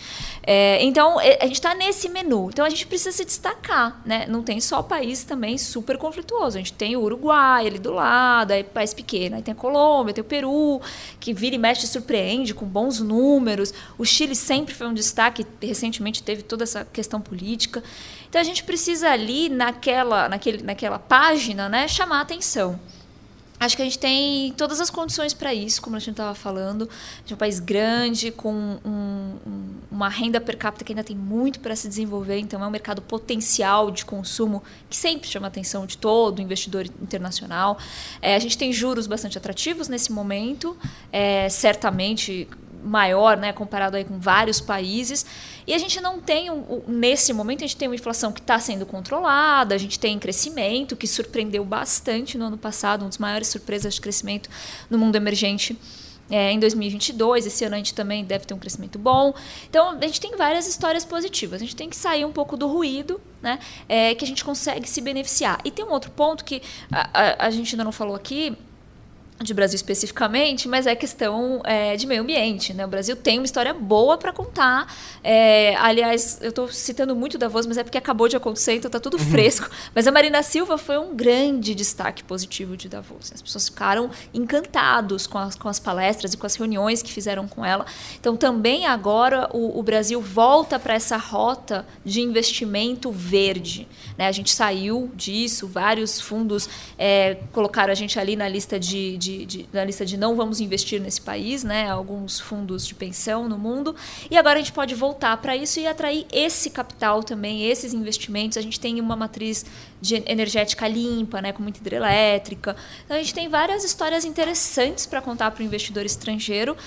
É, 0.44 0.84
então, 0.84 1.20
é, 1.20 1.40
a 1.42 1.46
gente 1.46 1.56
está 1.56 1.74
nesse 1.74 2.08
menu. 2.10 2.50
Então, 2.50 2.66
a 2.66 2.70
gente 2.70 2.86
precisa 2.86 3.12
se 3.12 3.26
destacar, 3.26 4.02
né? 4.06 4.26
Não 4.28 4.44
tem 4.44 4.62
só 4.62 4.84
país 4.84 5.24
também 5.24 5.58
super 5.58 5.98
conflituoso. 5.98 6.58
A 6.58 6.60
gente 6.60 6.74
tem 6.74 6.96
o 6.96 7.02
Uruguai 7.02 7.68
ali 7.68 7.80
do 7.80 7.92
lado, 7.92 8.52
aí 8.52 8.64
país 8.64 8.94
pequeno. 8.94 9.36
Aí 9.36 9.42
tem 9.42 9.52
a 9.52 9.56
Colômbia, 9.56 10.14
tem 10.14 10.22
o 10.22 10.26
Peru, 10.26 10.80
que 11.20 11.34
vira 11.34 11.56
e 11.56 11.58
mexe 11.58 11.88
surpreende 11.88 12.54
com 12.54 12.66
bons 12.66 13.00
números. 13.00 13.74
O 13.98 14.06
Chile 14.06 14.36
sempre 14.36 14.74
foi 14.74 14.88
um 14.88 14.94
destaque, 14.94 15.46
recentemente 15.62 16.22
teve 16.22 16.44
toda 16.44 16.64
essa 16.64 16.86
questão 16.86 17.20
política. 17.20 17.84
Então, 18.30 18.40
a 18.40 18.44
gente 18.44 18.64
precisa 18.64 19.10
ali, 19.10 19.50
naquela, 19.50 20.30
naquele, 20.30 20.64
naquela 20.64 21.00
página, 21.00 21.68
né, 21.68 21.88
chamar 21.88 22.22
atenção. 22.22 22.80
Acho 23.64 23.78
que 23.78 23.82
a 23.82 23.86
gente 23.86 23.98
tem 23.98 24.52
todas 24.58 24.82
as 24.82 24.90
condições 24.90 25.34
para 25.34 25.54
isso, 25.54 25.82
como 25.82 25.96
a 25.96 26.00
gente 26.00 26.12
estava 26.12 26.36
falando. 26.36 26.84
A 26.84 27.20
gente 27.20 27.32
é 27.32 27.36
um 27.36 27.38
país 27.38 27.60
grande, 27.62 28.30
com 28.30 28.54
um, 28.54 29.38
um, 29.46 29.76
uma 29.90 30.10
renda 30.10 30.42
per 30.42 30.58
capita 30.58 30.84
que 30.84 30.92
ainda 30.92 31.04
tem 31.04 31.16
muito 31.16 31.62
para 31.62 31.74
se 31.74 31.88
desenvolver, 31.88 32.40
então 32.40 32.62
é 32.62 32.68
um 32.68 32.70
mercado 32.70 33.02
potencial 33.02 33.90
de 33.90 34.04
consumo 34.04 34.62
que 34.90 34.98
sempre 34.98 35.30
chama 35.30 35.48
a 35.48 35.50
atenção 35.50 35.86
de 35.86 35.98
todo 35.98 36.42
investidor 36.42 36.86
internacional. 37.02 37.78
É, 38.22 38.36
a 38.36 38.40
gente 38.40 38.58
tem 38.58 38.74
juros 38.74 39.08
bastante 39.08 39.38
atrativos 39.38 39.88
nesse 39.88 40.12
momento, 40.12 40.76
é, 41.12 41.48
certamente 41.48 42.50
maior, 42.84 43.38
né, 43.38 43.54
comparado 43.54 43.98
aí 43.98 44.04
com 44.04 44.20
vários 44.20 44.60
países. 44.60 45.26
E 45.66 45.74
a 45.74 45.78
gente 45.78 46.02
não 46.02 46.20
tem, 46.20 46.52
um, 46.52 46.82
nesse 46.88 47.32
momento, 47.34 47.64
a 47.64 47.68
gente 47.68 47.78
tem 47.78 47.88
uma 47.88 47.96
inflação 47.96 48.32
que 48.32 48.42
está 48.42 48.60
sendo 48.60 48.86
controlada, 48.86 49.74
a 49.74 49.78
gente 49.78 50.00
tem 50.00 50.20
crescimento, 50.20 50.96
que 50.96 51.08
surpreendeu 51.08 51.64
bastante 51.64 52.38
no 52.38 52.46
ano 52.46 52.58
passado, 52.58 53.04
uma 53.04 53.10
das 53.10 53.18
maiores 53.18 53.48
surpresas 53.48 53.96
de 53.96 54.02
crescimento 54.02 54.50
no 54.90 54.98
mundo 54.98 55.16
emergente. 55.16 55.78
É, 56.30 56.52
em 56.52 56.60
2022, 56.60 57.46
esse 57.46 57.66
ano 57.66 57.76
a 57.76 57.78
gente 57.78 57.94
também 57.94 58.24
deve 58.24 58.46
ter 58.46 58.54
um 58.54 58.60
crescimento 58.60 58.98
bom. 58.98 59.34
Então, 59.70 59.90
a 59.90 60.06
gente 60.08 60.22
tem 60.22 60.36
várias 60.36 60.68
histórias 60.68 61.04
positivas. 61.04 61.62
A 61.62 61.66
gente 61.66 61.76
tem 61.76 61.90
que 61.90 61.96
sair 61.96 62.26
um 62.26 62.32
pouco 62.32 62.56
do 62.56 62.68
ruído, 62.68 63.20
né? 63.42 63.60
É, 63.90 64.16
que 64.16 64.24
a 64.24 64.28
gente 64.28 64.44
consegue 64.44 64.90
se 64.90 65.02
beneficiar. 65.02 65.60
E 65.66 65.70
tem 65.70 65.84
um 65.84 65.92
outro 65.92 66.12
ponto 66.12 66.46
que 66.46 66.62
a, 66.92 67.10
a, 67.14 67.48
a 67.48 67.52
gente 67.52 67.76
ainda 67.76 67.84
não 67.84 67.92
falou 67.92 68.16
aqui, 68.16 68.58
de 69.42 69.54
Brasil 69.54 69.76
especificamente, 69.76 70.68
mas 70.68 70.88
é 70.88 70.96
questão 70.96 71.62
é, 71.66 71.96
de 71.96 72.06
meio 72.08 72.22
ambiente. 72.22 72.74
Né? 72.74 72.86
O 72.86 72.88
Brasil 72.88 73.16
tem 73.16 73.40
uma 73.40 73.46
história 73.46 73.74
boa 73.74 74.18
para 74.18 74.32
contar. 74.32 74.94
É, 75.24 75.76
aliás, 75.78 76.40
eu 76.42 76.50
estou 76.50 76.68
citando 76.70 77.16
muito 77.16 77.38
Davos, 77.38 77.66
mas 77.66 77.78
é 77.78 77.84
porque 77.84 77.98
acabou 77.98 78.28
de 78.28 78.36
acontecer, 78.36 78.76
então 78.76 78.88
está 78.90 79.00
tudo 79.00 79.18
uhum. 79.18 79.26
fresco. 79.26 79.70
Mas 79.94 80.08
a 80.08 80.12
Marina 80.12 80.42
Silva 80.44 80.78
foi 80.78 80.98
um 80.98 81.16
grande 81.16 81.76
destaque 81.76 82.24
positivo 82.24 82.78
de 82.78 82.88
Davos. 82.88 83.32
As 83.34 83.42
pessoas 83.42 83.68
ficaram 83.70 84.10
encantados 84.34 85.28
com 85.28 85.38
as, 85.38 85.56
com 85.56 85.68
as 85.68 85.80
palestras 85.80 86.34
e 86.34 86.38
com 86.38 86.46
as 86.46 86.56
reuniões 86.56 87.02
que 87.02 87.12
fizeram 87.12 87.48
com 87.48 87.66
ela. 87.66 87.86
Então, 88.20 88.38
também 88.38 88.86
agora 88.86 89.50
o, 89.54 89.80
o 89.80 89.84
Brasil 89.84 90.22
volta 90.22 90.80
para 90.80 90.94
essa 90.94 91.18
rota 91.18 91.86
de 92.06 92.22
investimento 92.22 93.12
verde. 93.12 93.88
Né? 94.18 94.28
A 94.28 94.32
gente 94.32 94.52
saiu 94.52 95.12
disso, 95.16 95.68
vários 95.68 96.20
fundos 96.20 96.70
é, 96.98 97.38
colocaram 97.52 97.92
a 97.92 97.96
gente 97.96 98.20
ali 98.20 98.36
na 98.36 98.48
lista 98.48 98.80
de, 98.80 99.18
de, 99.18 99.46
de, 99.46 99.70
na 99.74 99.84
lista 99.84 100.06
de 100.06 100.18
não 100.18 100.36
vamos 100.36 100.60
investir 100.60 101.02
nesse 101.02 101.22
país, 101.22 101.64
né? 101.64 101.90
alguns 101.90 102.40
fundos 102.40 102.86
de 102.86 102.94
pensão 102.94 103.48
no 103.48 103.58
mundo. 103.58 103.96
E 104.30 104.38
agora 104.38 104.60
a 104.60 104.62
gente 104.62 104.72
pode 104.72 104.94
voltar 104.96 105.36
para 105.38 105.56
isso 105.56 105.80
e 105.80 105.88
atrair 105.88 106.26
esse 106.32 106.70
capital 106.70 107.24
também, 107.24 107.68
esses 107.68 107.94
investimentos. 107.94 108.58
A 108.58 108.62
gente 108.62 108.80
tem 108.80 109.00
uma 109.00 109.16
matriz 109.16 109.66
de 110.02 110.24
energética 110.26 110.88
limpa, 110.88 111.42
né? 111.42 111.52
com 111.52 111.64
muita 111.64 111.80
hidrelétrica. 111.80 112.76
Então 113.06 113.18
a 113.18 113.20
gente 113.20 113.34
tem 113.34 113.50
várias 113.50 113.84
histórias 113.84 114.26
interessantes 114.26 115.06
para 115.06 115.22
contar 115.22 115.52
para 115.52 115.62
o 115.62 115.66
investidor 115.66 116.06
estrangeiro. 116.06 116.78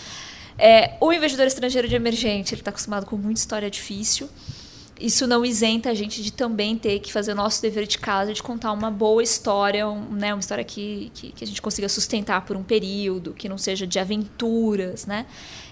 É, 0.58 0.96
o 1.00 1.12
investidor 1.12 1.46
estrangeiro 1.46 1.86
de 1.86 1.94
emergente 1.94 2.54
ele 2.54 2.62
está 2.62 2.70
acostumado 2.70 3.04
com 3.04 3.16
muita 3.16 3.38
história 3.38 3.70
difícil 3.70 4.26
isso 5.00 5.26
não 5.26 5.44
isenta 5.44 5.90
a 5.90 5.94
gente 5.94 6.22
de 6.22 6.32
também 6.32 6.76
ter 6.76 7.00
que 7.00 7.12
fazer 7.12 7.32
o 7.32 7.34
nosso 7.34 7.60
dever 7.60 7.86
de 7.86 7.98
casa, 7.98 8.32
de 8.32 8.42
contar 8.42 8.72
uma 8.72 8.90
boa 8.90 9.22
história, 9.22 9.88
um, 9.88 10.12
né, 10.12 10.32
uma 10.32 10.40
história 10.40 10.64
que, 10.64 11.10
que, 11.14 11.32
que, 11.32 11.44
a 11.44 11.46
gente 11.46 11.60
consiga 11.60 11.88
sustentar 11.88 12.44
por 12.44 12.56
um 12.56 12.62
período, 12.62 13.32
que 13.34 13.48
não 13.48 13.58
seja 13.58 13.86
de 13.86 13.98
aventuras, 13.98 15.06
né? 15.06 15.26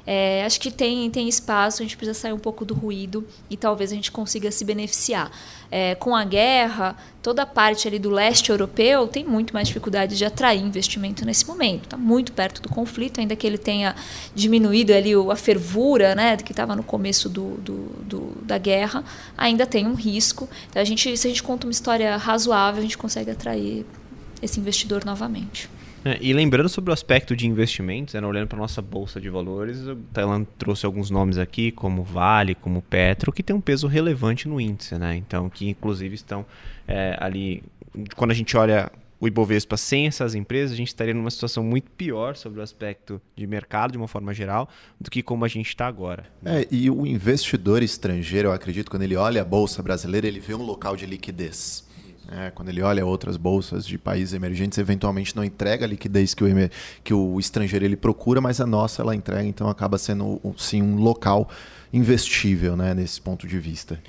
É, 0.07 0.45
acho 0.45 0.61
que 0.61 0.71
tem, 0.71 1.11
tem 1.11 1.29
espaço, 1.29 1.81
a 1.81 1.85
gente 1.85 1.97
precisa 1.97 2.19
sair 2.19 2.33
um 2.33 2.39
pouco 2.39 2.65
do 2.65 2.75
ruído 2.75 3.27
e 3.49 3.57
talvez 3.57 3.91
a 3.91 3.95
gente 3.95 4.13
consiga 4.13 4.51
se 4.51 4.65
beneficiar. 4.65 5.31
É, 5.71 5.95
com 5.95 6.15
a 6.15 6.25
guerra, 6.25 6.95
toda 7.23 7.43
a 7.43 7.47
parte 7.47 7.89
ali 7.89 7.99
do 7.99 8.11
leste 8.11 8.51
europeu 8.51 9.09
tem 9.09 9.25
muito 9.25 9.55
mais 9.55 9.67
dificuldade 9.67 10.17
de 10.17 10.25
atrair 10.25 10.61
investimento 10.61 11.25
nesse 11.25 11.47
momento. 11.47 11.85
Está 11.85 11.97
muito 11.97 12.33
perto 12.33 12.61
do 12.61 12.69
conflito, 12.69 13.19
ainda 13.19 13.35
que 13.35 13.47
ele 13.47 13.59
tenha 13.59 13.97
diminuído 14.35 14.93
ali 14.93 15.13
a 15.15 15.37
fervura 15.37 16.15
né, 16.15 16.37
que 16.37 16.53
estava 16.53 16.77
no 16.77 16.83
começo 16.83 17.29
do, 17.29 17.55
do, 17.57 17.75
do, 18.03 18.43
da 18.43 18.59
guerra, 18.59 19.03
ainda 19.37 19.67
tem 19.67 19.87
um 19.87 19.95
risco. 19.95 20.49
Então, 20.69 20.83
a 20.83 20.85
gente, 20.85 21.17
se 21.17 21.27
a 21.27 21.31
gente 21.31 21.43
conta 21.43 21.67
uma 21.67 21.73
história 21.73 22.17
razoável, 22.17 22.81
a 22.81 22.83
gente 22.83 22.99
consegue 22.99 23.31
atrair 23.31 23.87
esse 24.43 24.61
investidor 24.61 25.05
novamente. 25.05 25.69
É, 26.05 26.19
e 26.21 26.33
lembrando 26.33 26.69
sobre 26.69 26.91
o 26.91 26.93
aspecto 26.93 27.35
de 27.35 27.47
investimentos, 27.47 28.15
né, 28.15 28.21
olhando 28.21 28.47
para 28.47 28.59
nossa 28.59 28.83
bolsa 28.83 29.21
de 29.21 29.31
valores, 29.31 29.87
o 29.87 29.97
Thailand 30.13 30.47
trouxe 30.59 30.85
alguns 30.85 31.11
nomes 31.11 31.39
aqui, 31.39 31.71
como 31.73 32.03
Vale, 32.03 32.55
como 32.55 32.83
Petro, 32.83 33.33
que 33.33 33.43
tem 33.43 33.57
um 33.57 33.61
peso 33.61 33.87
relevante 33.87 34.47
no 34.47 34.61
índice, 34.61 34.97
né? 34.97 35.17
Então, 35.17 35.49
que 35.49 35.69
inclusive 35.69 36.15
estão 36.15 36.45
é, 36.87 37.17
ali. 37.19 37.63
Quando 38.17 38.33
a 38.33 38.35
gente 38.35 38.57
olha 38.57 38.91
o 39.25 39.27
Ibovespa 39.27 39.77
sem 39.79 40.07
essas 40.07 40.35
empresas, 40.35 40.73
a 40.73 40.77
gente 40.77 40.89
estaria 40.89 41.15
numa 41.15 41.31
situação 41.31 41.65
muito 41.65 41.91
pior 41.93 42.37
sobre 42.37 42.61
o 42.61 42.63
aspecto 42.63 43.21
de 43.35 43.47
mercado, 43.47 43.93
de 43.93 43.97
uma 43.97 44.09
forma 44.09 44.35
geral, 44.35 44.69
do 45.01 45.11
que 45.11 45.23
como 45.23 45.47
a 45.47 45.49
gente 45.49 45.69
está 45.69 45.87
agora. 45.87 46.27
É, 46.45 46.67
e 46.71 46.91
o 46.91 47.07
investidor 47.07 47.83
estrangeiro, 47.83 48.49
eu 48.49 48.53
acredito, 48.53 48.91
quando 48.91 49.03
ele 49.03 49.17
olha 49.17 49.41
a 49.41 49.45
bolsa 49.45 49.83
brasileira, 49.83 50.27
ele 50.27 50.41
vê 50.41 50.55
um 50.55 50.63
local 50.63 50.95
de 50.95 51.07
liquidez. 51.07 51.84
É, 52.31 52.51
quando 52.51 52.69
ele 52.71 52.83
olha 52.83 53.05
outras 53.05 53.37
bolsas 53.37 53.87
de 53.87 53.99
países 53.99 54.35
emergentes, 54.35 54.79
eventualmente 54.79 55.37
não 55.37 55.45
entrega 55.45 55.85
a 55.85 55.89
liquidez 55.89 56.35
que 56.35 56.43
o, 56.43 56.47
que 57.03 57.13
o 57.13 57.39
estrangeiro 57.39 57.85
ele 57.85 57.97
procura, 57.97 58.41
mas 58.41 58.61
a 58.61 58.67
nossa 58.67 59.03
ela 59.03 59.15
entrega, 59.15 59.45
então 59.45 59.69
acaba 59.69 59.99
sendo 59.99 60.41
sim 60.57 60.83
um 60.83 60.97
local 60.97 61.49
investível, 61.93 62.77
né, 62.77 62.93
nesse 62.95 63.21
ponto 63.21 63.47
de 63.47 63.59
vista. 63.59 64.01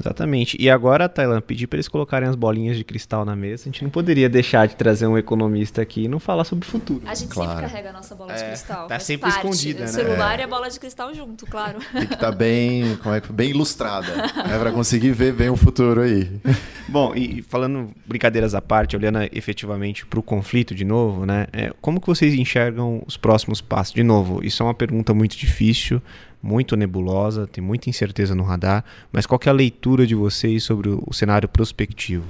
Exatamente. 0.00 0.56
E 0.60 0.70
agora, 0.70 1.08
Tailan, 1.08 1.40
pedir 1.40 1.66
para 1.66 1.76
eles 1.76 1.88
colocarem 1.88 2.28
as 2.28 2.36
bolinhas 2.36 2.76
de 2.76 2.84
cristal 2.84 3.24
na 3.24 3.34
mesa. 3.34 3.64
A 3.64 3.66
gente 3.66 3.82
não 3.82 3.90
poderia 3.90 4.28
deixar 4.28 4.66
de 4.66 4.76
trazer 4.76 5.06
um 5.06 5.18
economista 5.18 5.82
aqui 5.82 6.04
e 6.04 6.08
não 6.08 6.20
falar 6.20 6.44
sobre 6.44 6.66
o 6.66 6.70
futuro. 6.70 7.02
A 7.06 7.14
gente 7.14 7.30
claro. 7.30 7.50
sempre 7.50 7.66
carrega 7.68 7.90
a 7.90 7.92
nossa 7.92 8.14
bola 8.14 8.32
de 8.32 8.42
é, 8.42 8.48
cristal. 8.48 8.86
Tá 8.86 8.98
sempre 8.98 9.30
parte. 9.30 9.46
escondida, 9.46 9.80
né? 9.80 9.86
O 9.86 9.88
celular 9.88 10.38
é. 10.38 10.42
e 10.42 10.44
a 10.44 10.48
bola 10.48 10.70
de 10.70 10.78
cristal 10.78 11.12
junto, 11.14 11.46
claro. 11.46 11.78
Tem 11.92 12.06
que 12.06 12.14
estar 12.14 12.30
tá 12.30 12.32
bem, 12.32 12.96
como 12.96 13.14
é, 13.14 13.20
bem 13.20 13.50
ilustrada, 13.50 14.14
né, 14.16 14.58
para 14.58 14.70
conseguir 14.72 15.10
ver 15.10 15.32
bem 15.32 15.50
o 15.50 15.56
futuro 15.56 16.02
aí. 16.02 16.30
Bom, 16.88 17.14
e 17.14 17.42
falando 17.42 17.90
brincadeiras 18.06 18.54
à 18.54 18.62
parte, 18.62 18.96
olhando 18.96 19.18
efetivamente 19.32 20.06
para 20.06 20.18
o 20.18 20.22
conflito 20.22 20.74
de 20.74 20.84
novo, 20.84 21.26
né? 21.26 21.46
É, 21.52 21.72
como 21.80 22.00
que 22.00 22.06
vocês 22.06 22.34
enxergam 22.34 23.02
os 23.06 23.16
próximos 23.16 23.60
passos? 23.60 23.94
De 23.94 24.02
novo, 24.02 24.44
isso 24.44 24.62
é 24.62 24.66
uma 24.66 24.74
pergunta 24.74 25.12
muito 25.12 25.36
difícil 25.36 26.00
muito 26.42 26.76
nebulosa, 26.76 27.46
tem 27.46 27.62
muita 27.62 27.90
incerteza 27.90 28.34
no 28.34 28.42
radar, 28.42 28.84
mas 29.12 29.26
qual 29.26 29.40
é 29.44 29.48
a 29.48 29.52
leitura 29.52 30.06
de 30.06 30.14
vocês 30.14 30.64
sobre 30.64 30.88
o, 30.88 31.12
cenário 31.12 31.48
prospectivo? 31.48 32.24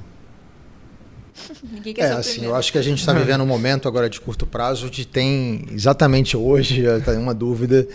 é, 1.97 2.13
assim, 2.13 2.45
eu 2.45 2.55
acho 2.55 2.73
que 2.73 2.79
a 2.79 2.83
gente 2.83 2.99
está 2.99 3.13
vivendo 3.13 3.43
um 3.43 3.47
momento 3.47 3.87
agora 3.87 4.09
de 4.09 4.21
curto 4.21 4.47
prazo 4.47 4.87
onde 4.87 5.07
tem 5.07 5.67
exatamente 5.73 6.37
hoje 6.37 6.85
uma 7.19 7.35
dúvida 7.35 7.87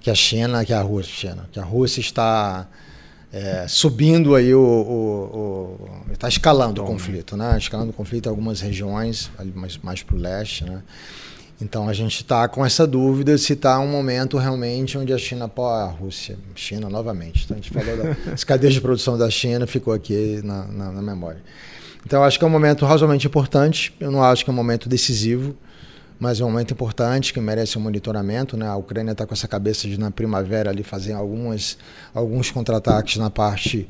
que 0.00 0.10
a 0.10 0.14
China, 0.14 0.64
que 0.64 0.72
a 0.72 0.80
Rússia, 0.80 1.36
que 1.50 1.58
a 1.58 1.64
Rússia 1.64 2.00
está 2.00 2.68
é, 3.32 3.66
subindo 3.68 4.34
aí 4.34 4.54
o, 4.54 4.60
o, 4.60 6.12
está 6.12 6.28
escalando 6.28 6.76
Tom, 6.76 6.84
o 6.84 6.86
conflito, 6.86 7.36
né? 7.36 7.58
Escalando 7.58 7.90
o 7.90 7.92
conflito 7.92 8.26
em 8.26 8.30
algumas 8.30 8.60
regiões, 8.60 9.30
mais, 9.54 9.76
mais 9.78 10.02
para 10.02 10.16
o 10.16 10.18
leste, 10.18 10.64
né? 10.64 10.82
Então 11.60 11.88
a 11.88 11.92
gente 11.92 12.16
está 12.16 12.46
com 12.48 12.64
essa 12.64 12.86
dúvida 12.86 13.36
se 13.38 13.54
está 13.54 13.78
um 13.80 13.88
momento 13.88 14.36
realmente 14.36 14.98
onde 14.98 15.12
a 15.12 15.18
China, 15.18 15.48
pô, 15.48 15.66
a 15.66 15.86
Rússia, 15.86 16.38
China 16.54 16.90
novamente. 16.90 17.44
Então 17.44 17.56
a 17.56 17.60
gente 17.60 17.70
falou 17.70 18.14
das 18.26 18.44
cadeias 18.44 18.74
de 18.74 18.80
produção 18.80 19.16
da 19.16 19.30
China, 19.30 19.66
ficou 19.66 19.94
aqui 19.94 20.40
na, 20.44 20.64
na, 20.66 20.92
na, 20.92 21.02
memória. 21.02 21.40
Então 22.04 22.22
acho 22.22 22.38
que 22.38 22.44
é 22.44 22.48
um 22.48 22.50
momento 22.50 22.84
razoavelmente 22.84 23.26
importante. 23.26 23.94
Eu 23.98 24.10
não 24.10 24.22
acho 24.22 24.44
que 24.44 24.50
é 24.50 24.52
um 24.52 24.56
momento 24.56 24.86
decisivo, 24.86 25.56
mas 26.20 26.40
é 26.40 26.44
um 26.44 26.50
momento 26.50 26.74
importante 26.74 27.32
que 27.32 27.40
merece 27.40 27.78
um 27.78 27.80
monitoramento. 27.80 28.54
Né? 28.54 28.66
A 28.66 28.76
Ucrânia 28.76 29.12
está 29.12 29.26
com 29.26 29.32
essa 29.32 29.48
cabeça 29.48 29.88
de 29.88 29.98
na 29.98 30.10
primavera 30.10 30.68
ali 30.68 30.82
fazer 30.82 31.14
algumas, 31.14 31.78
alguns 32.14 32.50
contra-ataques 32.50 33.16
na 33.16 33.30
parte 33.30 33.88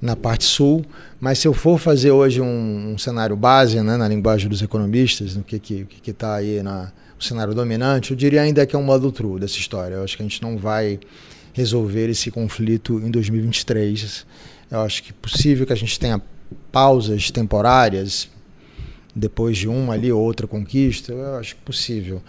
na 0.00 0.16
parte 0.16 0.44
sul. 0.44 0.84
Mas 1.20 1.38
se 1.38 1.46
eu 1.46 1.52
for 1.52 1.78
fazer 1.78 2.10
hoje 2.10 2.40
um, 2.40 2.92
um 2.92 2.98
cenário 2.98 3.36
base, 3.36 3.80
né, 3.82 3.96
na 3.96 4.08
linguagem 4.08 4.48
dos 4.48 4.62
economistas, 4.62 5.36
no 5.36 5.42
que 5.42 5.58
que 5.58 5.84
que 5.84 6.10
está 6.10 6.36
aí 6.36 6.62
na 6.62 6.92
o 7.18 7.22
cenário 7.22 7.54
dominante, 7.54 8.12
eu 8.12 8.16
diria 8.16 8.40
ainda 8.40 8.64
que 8.64 8.74
é 8.74 8.78
um 8.78 8.82
modo 8.82 9.12
true 9.12 9.38
dessa 9.38 9.58
história. 9.58 9.96
Eu 9.96 10.04
acho 10.04 10.16
que 10.16 10.22
a 10.22 10.26
gente 10.26 10.40
não 10.40 10.56
vai 10.56 10.98
resolver 11.52 12.08
esse 12.08 12.30
conflito 12.30 12.98
em 12.98 13.10
2023. 13.10 14.26
Eu 14.70 14.80
acho 14.80 15.02
que 15.02 15.10
é 15.10 15.14
possível 15.20 15.66
que 15.66 15.72
a 15.72 15.76
gente 15.76 16.00
tenha 16.00 16.20
pausas 16.72 17.30
temporárias 17.30 18.28
depois 19.14 19.58
de 19.58 19.68
uma 19.68 19.94
ali 19.94 20.10
ou 20.10 20.22
outra 20.22 20.46
conquista, 20.46 21.12
eu 21.12 21.36
acho 21.36 21.56
possível. 21.56 22.22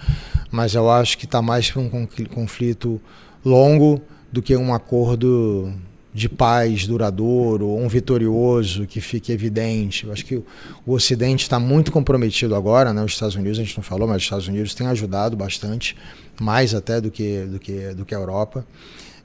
Mas 0.50 0.76
eu 0.76 0.90
acho 0.90 1.18
que 1.18 1.26
está 1.26 1.42
mais 1.42 1.70
para 1.70 1.82
um 1.82 2.08
conflito 2.34 3.00
longo 3.46 4.02
do 4.32 4.42
que 4.42 4.56
um 4.58 4.74
acordo 4.74 5.72
de 6.14 6.28
paz 6.28 6.86
duradouro, 6.86 7.74
um 7.74 7.88
vitorioso 7.88 8.86
que 8.86 9.00
fique 9.00 9.32
evidente. 9.32 10.06
Eu 10.06 10.12
acho 10.12 10.26
que 10.26 10.36
o, 10.36 10.46
Ocidente 10.86 11.44
está 11.44 11.60
muito 11.60 11.92
comprometido 11.92 12.54
agora, 12.56 12.94
né? 12.94 13.04
Os 13.04 13.14
Estados 13.14 13.36
Unidos 13.36 13.60
a 13.60 13.64
gente 13.64 13.78
não 13.78 13.84
falou, 13.84 14.08
mas 14.08 14.18
os 14.18 14.24
Estados 14.24 14.48
Unidos 14.48 14.76
têm 14.76 14.88
ajudado 14.88 15.38
bastante, 15.38 15.96
mais 16.40 16.76
até 16.76 17.00
do 17.00 17.10
que 17.10 17.46
do 17.46 17.60
que 17.60 17.94
do 17.94 18.06
que 18.06 18.14
a 18.14 18.18
Europa. 18.18 18.66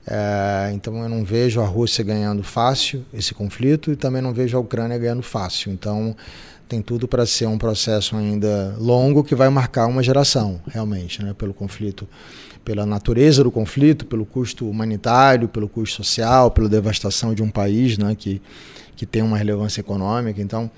É, 0.09 0.71
então 0.73 1.03
eu 1.03 1.09
não 1.09 1.25
vejo 1.25 1.59
a 1.59 1.65
Rússia 1.65 2.01
ganhando 2.01 2.41
fácil 2.41 3.05
esse 3.13 3.33
conflito 3.33 3.91
e 3.91 3.95
também 3.97 4.21
não 4.21 4.33
vejo 4.33 4.55
a 4.55 4.59
Ucrânia 4.59 4.97
ganhando 4.97 5.21
fácil. 5.21 5.73
Então 5.73 6.15
tem 6.69 6.81
tudo 6.81 7.07
para 7.07 7.25
ser 7.25 7.47
um 7.47 7.57
processo 7.57 8.15
ainda 8.15 8.75
longo 8.79 9.23
que 9.23 9.35
vai 9.35 9.49
marcar 9.49 9.87
uma 9.87 10.01
geração, 10.01 10.61
realmente, 10.67 11.21
né? 11.21 11.33
Pelo 11.33 11.53
conflito 11.53 12.07
pela 12.67 12.85
natureza 12.85 13.45
do 13.45 13.49
conflito, 13.49 14.05
pelo 14.05 14.25
custo 14.25 14.69
humanitário, 14.69 15.47
pelo 15.47 15.69
custo 15.69 16.03
social, 16.03 16.51
pela 16.51 16.67
devastação 16.67 17.33
de 17.33 17.41
um 17.41 17.49
país 17.49 17.97
né, 17.97 18.13
que, 18.13 18.41
que 18.93 19.05
tem 19.05 19.21
uma 19.21 19.37
relevância 19.37 19.79
econômica. 19.79 20.41
Então, 20.41 20.69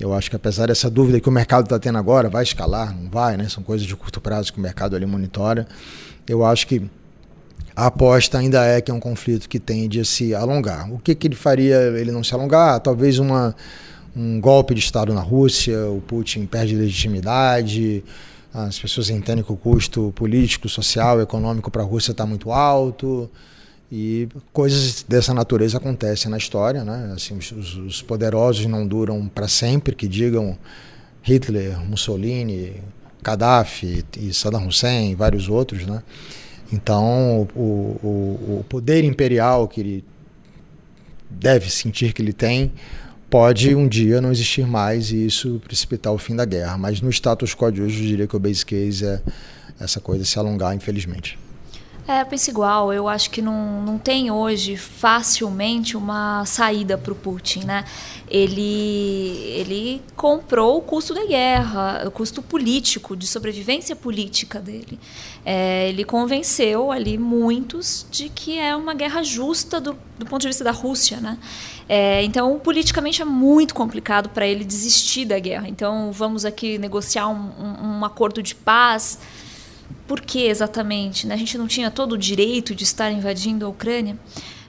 eu 0.00 0.12
acho 0.12 0.28
que 0.28 0.34
apesar 0.34 0.66
dessa 0.66 0.90
dúvida 0.90 1.20
que 1.20 1.28
o 1.28 1.30
mercado 1.30 1.62
está 1.62 1.78
tendo 1.78 1.96
agora, 1.96 2.28
vai 2.28 2.42
escalar, 2.42 2.92
não 2.92 3.08
vai, 3.08 3.36
né? 3.36 3.48
são 3.48 3.62
coisas 3.62 3.86
de 3.86 3.94
curto 3.94 4.20
prazo 4.20 4.52
que 4.52 4.58
o 4.58 4.60
mercado 4.60 4.96
ali 4.96 5.06
monitora, 5.06 5.68
eu 6.26 6.44
acho 6.44 6.66
que 6.66 6.82
a 7.76 7.86
aposta 7.86 8.36
ainda 8.36 8.64
é 8.64 8.80
que 8.80 8.90
é 8.90 8.94
um 8.94 8.98
conflito 8.98 9.48
que 9.48 9.60
tende 9.60 10.00
a 10.00 10.04
se 10.04 10.34
alongar. 10.34 10.92
O 10.92 10.98
que, 10.98 11.14
que 11.14 11.28
ele 11.28 11.36
faria 11.36 11.76
ele 11.96 12.10
não 12.10 12.24
se 12.24 12.34
alongar? 12.34 12.80
Talvez 12.80 13.20
uma, 13.20 13.54
um 14.16 14.40
golpe 14.40 14.74
de 14.74 14.80
Estado 14.80 15.14
na 15.14 15.20
Rússia, 15.20 15.86
o 15.88 16.00
Putin 16.00 16.46
perde 16.46 16.74
legitimidade, 16.74 18.02
as 18.52 18.78
pessoas 18.78 19.10
entendem 19.10 19.44
que 19.44 19.52
o 19.52 19.56
custo 19.56 20.12
político, 20.16 20.68
social, 20.68 21.20
econômico 21.20 21.70
para 21.70 21.82
a 21.82 21.84
Rússia 21.84 22.12
está 22.12 22.24
muito 22.24 22.50
alto 22.50 23.30
e 23.90 24.28
coisas 24.52 25.04
dessa 25.06 25.32
natureza 25.32 25.78
acontecem 25.78 26.30
na 26.30 26.36
história, 26.36 26.84
né? 26.84 27.12
Assim, 27.14 27.36
os, 27.36 27.52
os 27.52 28.02
poderosos 28.02 28.66
não 28.66 28.86
duram 28.86 29.28
para 29.28 29.48
sempre, 29.48 29.94
que 29.94 30.06
digam 30.08 30.58
Hitler, 31.22 31.78
Mussolini, 31.80 32.82
Gaddafi 33.22 34.04
e 34.16 34.32
Saddam 34.32 34.66
Hussein 34.66 35.12
e 35.12 35.14
vários 35.14 35.48
outros, 35.48 35.86
né? 35.86 36.02
Então, 36.72 37.48
o, 37.54 37.60
o, 38.02 38.58
o 38.60 38.64
poder 38.68 39.04
imperial 39.04 39.66
que 39.66 39.80
ele 39.80 40.04
deve 41.30 41.70
sentir 41.70 42.12
que 42.12 42.22
ele 42.22 42.32
tem 42.32 42.72
pode 43.30 43.74
um 43.74 43.86
dia 43.86 44.20
não 44.20 44.30
existir 44.30 44.66
mais 44.66 45.10
e 45.10 45.26
isso 45.26 45.60
precipitar 45.64 46.12
o 46.12 46.18
fim 46.18 46.34
da 46.34 46.44
guerra. 46.44 46.76
Mas 46.78 47.00
no 47.00 47.10
status 47.10 47.54
quo 47.54 47.70
de 47.70 47.82
hoje, 47.82 48.02
eu 48.02 48.06
diria 48.06 48.26
que 48.26 48.36
o 48.36 48.38
base 48.38 48.64
case 48.64 49.04
é 49.04 49.20
essa 49.80 50.00
coisa 50.00 50.24
se 50.24 50.38
alongar, 50.38 50.74
infelizmente. 50.74 51.38
É, 52.08 52.24
penso 52.24 52.48
igual. 52.48 52.90
Eu 52.90 53.06
acho 53.06 53.28
que 53.28 53.42
não, 53.42 53.82
não 53.82 53.98
tem 53.98 54.30
hoje 54.30 54.78
facilmente 54.78 55.94
uma 55.94 56.42
saída 56.46 56.96
para 56.96 57.12
o 57.12 57.14
Putin. 57.14 57.64
Né? 57.64 57.84
Ele, 58.30 59.36
ele 59.54 60.02
comprou 60.16 60.78
o 60.78 60.80
custo 60.80 61.12
da 61.12 61.26
guerra, 61.26 62.04
o 62.06 62.10
custo 62.10 62.40
político, 62.40 63.14
de 63.14 63.26
sobrevivência 63.26 63.94
política 63.94 64.58
dele. 64.58 64.98
É, 65.44 65.90
ele 65.90 66.02
convenceu 66.02 66.90
ali 66.90 67.18
muitos 67.18 68.06
de 68.10 68.30
que 68.30 68.58
é 68.58 68.74
uma 68.74 68.94
guerra 68.94 69.22
justa 69.22 69.78
do, 69.78 69.94
do 70.18 70.24
ponto 70.24 70.40
de 70.40 70.48
vista 70.48 70.64
da 70.64 70.72
Rússia. 70.72 71.18
Né? 71.18 71.36
É, 71.86 72.22
então, 72.22 72.58
politicamente 72.58 73.20
é 73.20 73.26
muito 73.26 73.74
complicado 73.74 74.30
para 74.30 74.46
ele 74.46 74.64
desistir 74.64 75.26
da 75.26 75.38
guerra. 75.38 75.68
Então, 75.68 76.10
vamos 76.10 76.46
aqui 76.46 76.78
negociar 76.78 77.28
um, 77.28 77.50
um, 77.60 77.98
um 77.98 78.04
acordo 78.06 78.42
de 78.42 78.54
paz 78.54 79.18
por 80.06 80.20
que 80.20 80.46
exatamente? 80.46 81.26
Né? 81.26 81.34
A 81.34 81.38
gente 81.38 81.58
não 81.58 81.66
tinha 81.66 81.90
todo 81.90 82.12
o 82.12 82.18
direito 82.18 82.74
de 82.74 82.84
estar 82.84 83.10
invadindo 83.10 83.66
a 83.66 83.68
Ucrânia? 83.68 84.18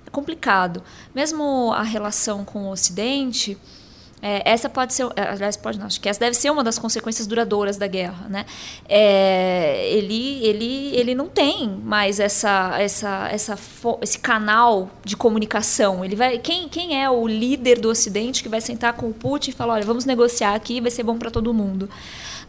É 0.05 0.09
complicado. 0.09 0.83
Mesmo 1.13 1.71
a 1.73 1.83
relação 1.83 2.43
com 2.43 2.63
o 2.65 2.71
Ocidente, 2.71 3.57
é, 4.21 4.41
essa 4.43 4.67
pode 4.69 4.93
ser, 4.93 5.07
é, 5.15 5.21
aliás, 5.21 5.55
pode 5.55 5.79
não, 5.79 5.85
acho 5.85 6.01
que 6.01 6.09
essa 6.09 6.19
deve 6.19 6.35
ser 6.35 6.49
uma 6.49 6.61
das 6.61 6.77
consequências 6.77 7.25
duradouras 7.25 7.77
da 7.77 7.87
guerra, 7.87 8.27
né? 8.27 8.45
É, 8.87 9.89
ele, 9.93 10.43
ele, 10.45 10.93
ele 10.93 11.15
não 11.15 11.29
tem 11.29 11.69
mais 11.69 12.19
essa, 12.19 12.75
essa, 12.77 13.29
essa, 13.31 13.57
esse 14.01 14.19
canal 14.19 14.91
de 15.05 15.15
comunicação. 15.15 16.03
Ele 16.03 16.17
vai, 16.17 16.37
quem, 16.37 16.67
quem 16.67 17.01
é 17.01 17.09
o 17.09 17.25
líder 17.25 17.79
do 17.79 17.89
Ocidente 17.89 18.43
que 18.43 18.49
vai 18.49 18.59
sentar 18.59 18.93
com 18.93 19.07
o 19.07 19.13
Putin 19.13 19.51
e 19.51 19.53
falar, 19.53 19.75
olha, 19.75 19.85
vamos 19.85 20.03
negociar 20.03 20.53
aqui, 20.53 20.81
vai 20.81 20.91
ser 20.91 21.03
bom 21.03 21.17
para 21.17 21.31
todo 21.31 21.53
mundo? 21.53 21.89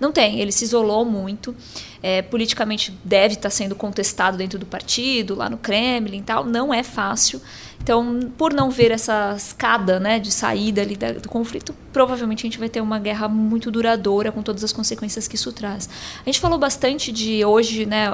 Não 0.01 0.11
tem. 0.11 0.41
Ele 0.41 0.51
se 0.51 0.65
isolou 0.65 1.05
muito. 1.05 1.55
É, 2.03 2.23
politicamente 2.23 2.99
deve 3.05 3.35
estar 3.35 3.51
sendo 3.51 3.77
contestado 3.77 4.39
dentro 4.39 4.59
do 4.59 4.65
partido, 4.65 5.35
lá 5.35 5.51
no 5.51 5.59
Kremlin 5.59 6.19
e 6.19 6.23
tal. 6.23 6.45
Não 6.45 6.73
é 6.73 6.83
fácil. 6.83 7.41
Então, 7.83 8.33
por 8.37 8.53
não 8.53 8.71
ver 8.71 8.91
essa 8.91 9.35
escada 9.37 9.99
né, 9.99 10.19
de 10.19 10.31
saída 10.31 10.83
ali 10.83 10.97
do 10.97 11.29
conflito, 11.29 11.75
provavelmente 11.93 12.41
a 12.41 12.47
gente 12.47 12.59
vai 12.59 12.69
ter 12.69 12.81
uma 12.81 12.99
guerra 12.99 13.27
muito 13.27 13.71
duradoura 13.71 14.31
com 14.31 14.43
todas 14.43 14.63
as 14.63 14.73
consequências 14.73 15.27
que 15.27 15.35
isso 15.35 15.51
traz. 15.51 15.89
A 16.21 16.25
gente 16.25 16.39
falou 16.39 16.59
bastante 16.59 17.11
de 17.11 17.43
hoje, 17.45 17.87
né, 17.87 18.09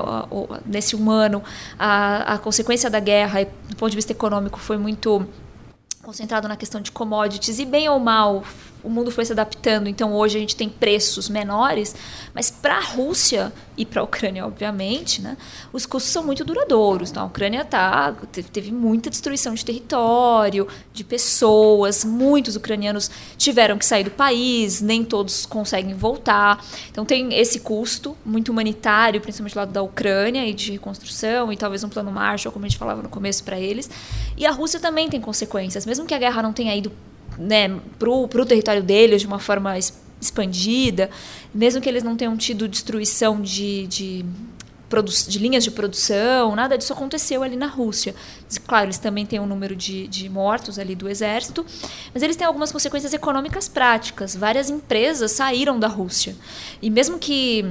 nesse 0.65 0.95
um 0.95 1.11
ano, 1.11 1.43
a, 1.77 2.35
a 2.35 2.39
consequência 2.39 2.89
da 2.89 3.01
guerra, 3.01 3.45
do 3.69 3.77
ponto 3.77 3.91
de 3.91 3.97
vista 3.97 4.13
econômico, 4.13 4.59
foi 4.59 4.79
muito 4.79 5.27
concentrado 6.01 6.47
na 6.47 6.57
questão 6.57 6.81
de 6.81 6.93
commodities 6.93 7.59
e 7.59 7.65
bem 7.65 7.89
ou 7.89 7.99
mal 7.99 8.45
o 8.83 8.89
mundo 8.89 9.11
foi 9.11 9.25
se 9.25 9.33
adaptando, 9.33 9.89
então 9.89 10.13
hoje 10.15 10.37
a 10.37 10.41
gente 10.41 10.55
tem 10.55 10.69
preços 10.69 11.29
menores, 11.29 11.95
mas 12.35 12.51
para 12.51 12.77
a 12.79 12.81
Rússia 12.81 13.53
e 13.77 13.85
para 13.85 14.01
a 14.01 14.05
Ucrânia, 14.05 14.47
obviamente, 14.47 15.21
né, 15.21 15.37
os 15.73 15.85
custos 15.85 16.13
são 16.13 16.25
muito 16.25 16.45
duradouros. 16.45 17.11
Então, 17.11 17.23
a 17.23 17.27
Ucrânia 17.27 17.65
tá, 17.65 18.15
teve 18.53 18.73
muita 18.73 19.11
destruição 19.11 19.55
de 19.55 19.65
território, 19.65 20.67
de 20.93 21.05
pessoas, 21.05 22.05
muitos 22.05 22.57
ucranianos 22.57 23.11
tiveram 23.37 23.77
que 23.77 23.85
sair 23.85 24.05
do 24.05 24.11
país, 24.11 24.81
nem 24.81 25.05
todos 25.05 25.45
conseguem 25.45 25.95
voltar. 25.95 26.65
Então, 26.91 27.05
tem 27.05 27.35
esse 27.39 27.61
custo 27.61 28.17
muito 28.25 28.51
humanitário, 28.51 29.21
principalmente 29.21 29.55
do 29.55 29.59
lado 29.59 29.73
da 29.73 29.83
Ucrânia 29.83 30.47
e 30.47 30.55
de 30.55 30.73
reconstrução, 30.73 31.53
e 31.53 31.57
talvez 31.57 31.85
um 31.85 31.89
plano 31.89 32.11
Marshall, 32.11 32.53
como 32.53 32.65
a 32.65 32.69
gente 32.69 32.79
falava 32.79 33.03
no 33.03 33.09
começo, 33.09 33.45
para 33.45 33.59
eles. 33.59 33.91
E 34.37 34.47
a 34.47 34.51
Rússia 34.51 34.81
também 34.81 35.09
tem 35.09 35.21
consequências, 35.21 35.85
mesmo 35.85 36.07
que 36.07 36.15
a 36.15 36.19
guerra 36.19 36.43
não 36.43 36.53
tenha 36.53 36.75
ido 36.75 36.93
né, 37.39 37.81
para 37.99 38.11
o 38.11 38.47
território 38.47 38.83
deles 38.83 39.21
de 39.21 39.27
uma 39.27 39.39
forma 39.39 39.77
expandida, 40.21 41.11
mesmo 41.55 41.81
que 41.81 41.89
eles 41.89 42.03
não 42.03 42.17
tenham 42.17 42.37
tido 42.37 42.69
destruição 42.69 43.41
de, 43.41 43.87
de, 43.87 44.25
de 45.29 45.39
linhas 45.39 45.65
de 45.65 45.71
produção, 45.71 46.57
nada 46.57 46.77
disso 46.77 46.93
aconteceu 46.93 47.43
ali 47.43 47.57
na 47.57 47.67
Rússia. 47.67 48.15
Claro, 48.67 48.87
eles 48.87 48.99
também 48.99 49.27
têm 49.27 49.41
um 49.41 49.47
número 49.47 49.77
de, 49.77 50.07
de 50.09 50.29
mortos 50.29 50.79
ali 50.79 50.95
do 50.95 51.09
exército, 51.09 51.65
mas 52.13 52.23
eles 52.23 52.37
têm 52.37 52.47
algumas 52.47 52.73
consequências 52.73 53.13
econômicas 53.13 53.69
práticas. 53.69 54.35
Várias 54.35 54.71
empresas 54.71 55.33
saíram 55.33 55.79
da 55.79 55.89
Rússia. 55.89 56.37
E 56.81 56.89
mesmo 56.89 57.19
que 57.19 57.65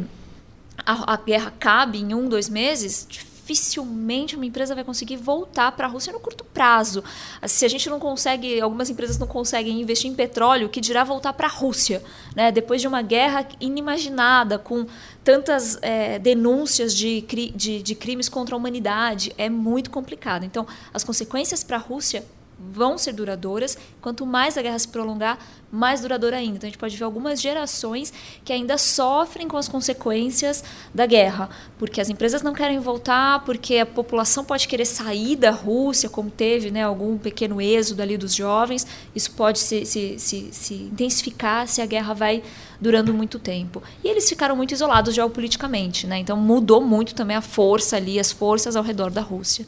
a, 0.85 1.13
a 1.13 1.17
guerra 1.17 1.47
acabe 1.47 1.99
em 1.99 2.13
um, 2.13 2.27
dois 2.27 2.49
meses, 2.49 3.07
dificilmente 3.45 4.35
uma 4.35 4.45
empresa 4.45 4.73
vai 4.73 4.83
conseguir 4.83 5.17
voltar 5.17 5.71
para 5.73 5.85
a 5.85 5.89
Rússia 5.89 6.11
no 6.11 6.19
curto 6.19 6.43
prazo. 6.43 7.03
Se 7.45 7.63
a 7.63 7.67
gente 7.67 7.87
não 7.89 7.99
consegue, 7.99 8.59
algumas 8.59 8.89
empresas 8.89 9.19
não 9.19 9.27
conseguem 9.27 9.79
investir 9.79 10.09
em 10.09 10.15
petróleo, 10.15 10.67
que 10.67 10.81
dirá 10.81 11.03
voltar 11.03 11.31
para 11.33 11.45
a 11.45 11.49
Rússia, 11.49 12.01
né? 12.35 12.51
Depois 12.51 12.81
de 12.81 12.87
uma 12.87 13.03
guerra 13.03 13.47
inimaginada, 13.59 14.57
com 14.57 14.87
tantas 15.23 15.77
é, 15.83 16.17
denúncias 16.17 16.95
de, 16.95 17.21
de, 17.55 17.83
de 17.83 17.95
crimes 17.95 18.27
contra 18.27 18.55
a 18.55 18.57
humanidade, 18.57 19.31
é 19.37 19.47
muito 19.47 19.91
complicado. 19.91 20.43
Então, 20.43 20.65
as 20.91 21.03
consequências 21.03 21.63
para 21.63 21.77
a 21.77 21.79
Rússia 21.79 22.23
vão 22.57 22.97
ser 22.97 23.13
duradouras. 23.13 23.77
Quanto 24.01 24.25
mais 24.25 24.57
a 24.57 24.61
guerra 24.61 24.79
se 24.79 24.87
prolongar, 24.87 25.37
mais 25.71 26.01
duradoura 26.01 26.37
ainda. 26.37 26.57
Então 26.57 26.67
a 26.67 26.71
gente 26.71 26.79
pode 26.79 26.95
ver 26.95 27.03
algumas 27.03 27.41
gerações 27.41 28.13
que 28.43 28.53
ainda 28.53 28.77
sofrem 28.77 29.47
com 29.47 29.57
as 29.57 29.67
consequências 29.67 30.63
da 30.93 31.05
guerra, 31.05 31.49
porque 31.77 31.99
as 31.99 32.09
empresas 32.09 32.41
não 32.41 32.53
querem 32.53 32.79
voltar, 32.79 33.43
porque 33.43 33.77
a 33.77 33.85
população 33.85 34.43
pode 34.43 34.67
querer 34.67 34.85
sair 34.85 35.35
da 35.35 35.51
Rússia, 35.51 36.09
como 36.09 36.29
teve 36.29 36.71
né, 36.71 36.83
algum 36.83 37.17
pequeno 37.17 37.61
êxodo 37.61 38.01
ali 38.01 38.17
dos 38.17 38.33
jovens. 38.33 38.87
Isso 39.13 39.31
pode 39.31 39.59
se, 39.59 39.85
se, 39.85 40.17
se, 40.17 40.49
se 40.51 40.73
intensificar 40.73 41.67
se 41.67 41.81
a 41.81 41.85
guerra 41.85 42.13
vai 42.13 42.43
durando 42.79 43.13
muito 43.13 43.39
tempo. 43.39 43.83
E 44.03 44.07
eles 44.07 44.29
ficaram 44.29 44.55
muito 44.55 44.73
isolados 44.73 45.13
geopoliticamente, 45.13 46.07
né? 46.07 46.17
então 46.19 46.37
mudou 46.37 46.81
muito 46.81 47.13
também 47.15 47.35
a 47.35 47.41
força 47.41 47.97
ali, 47.97 48.19
as 48.19 48.31
forças 48.31 48.75
ao 48.75 48.83
redor 48.83 49.11
da 49.11 49.21
Rússia. 49.21 49.65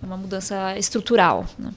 É 0.00 0.06
uma 0.06 0.16
mudança 0.16 0.78
estrutural. 0.78 1.44
Né? 1.58 1.70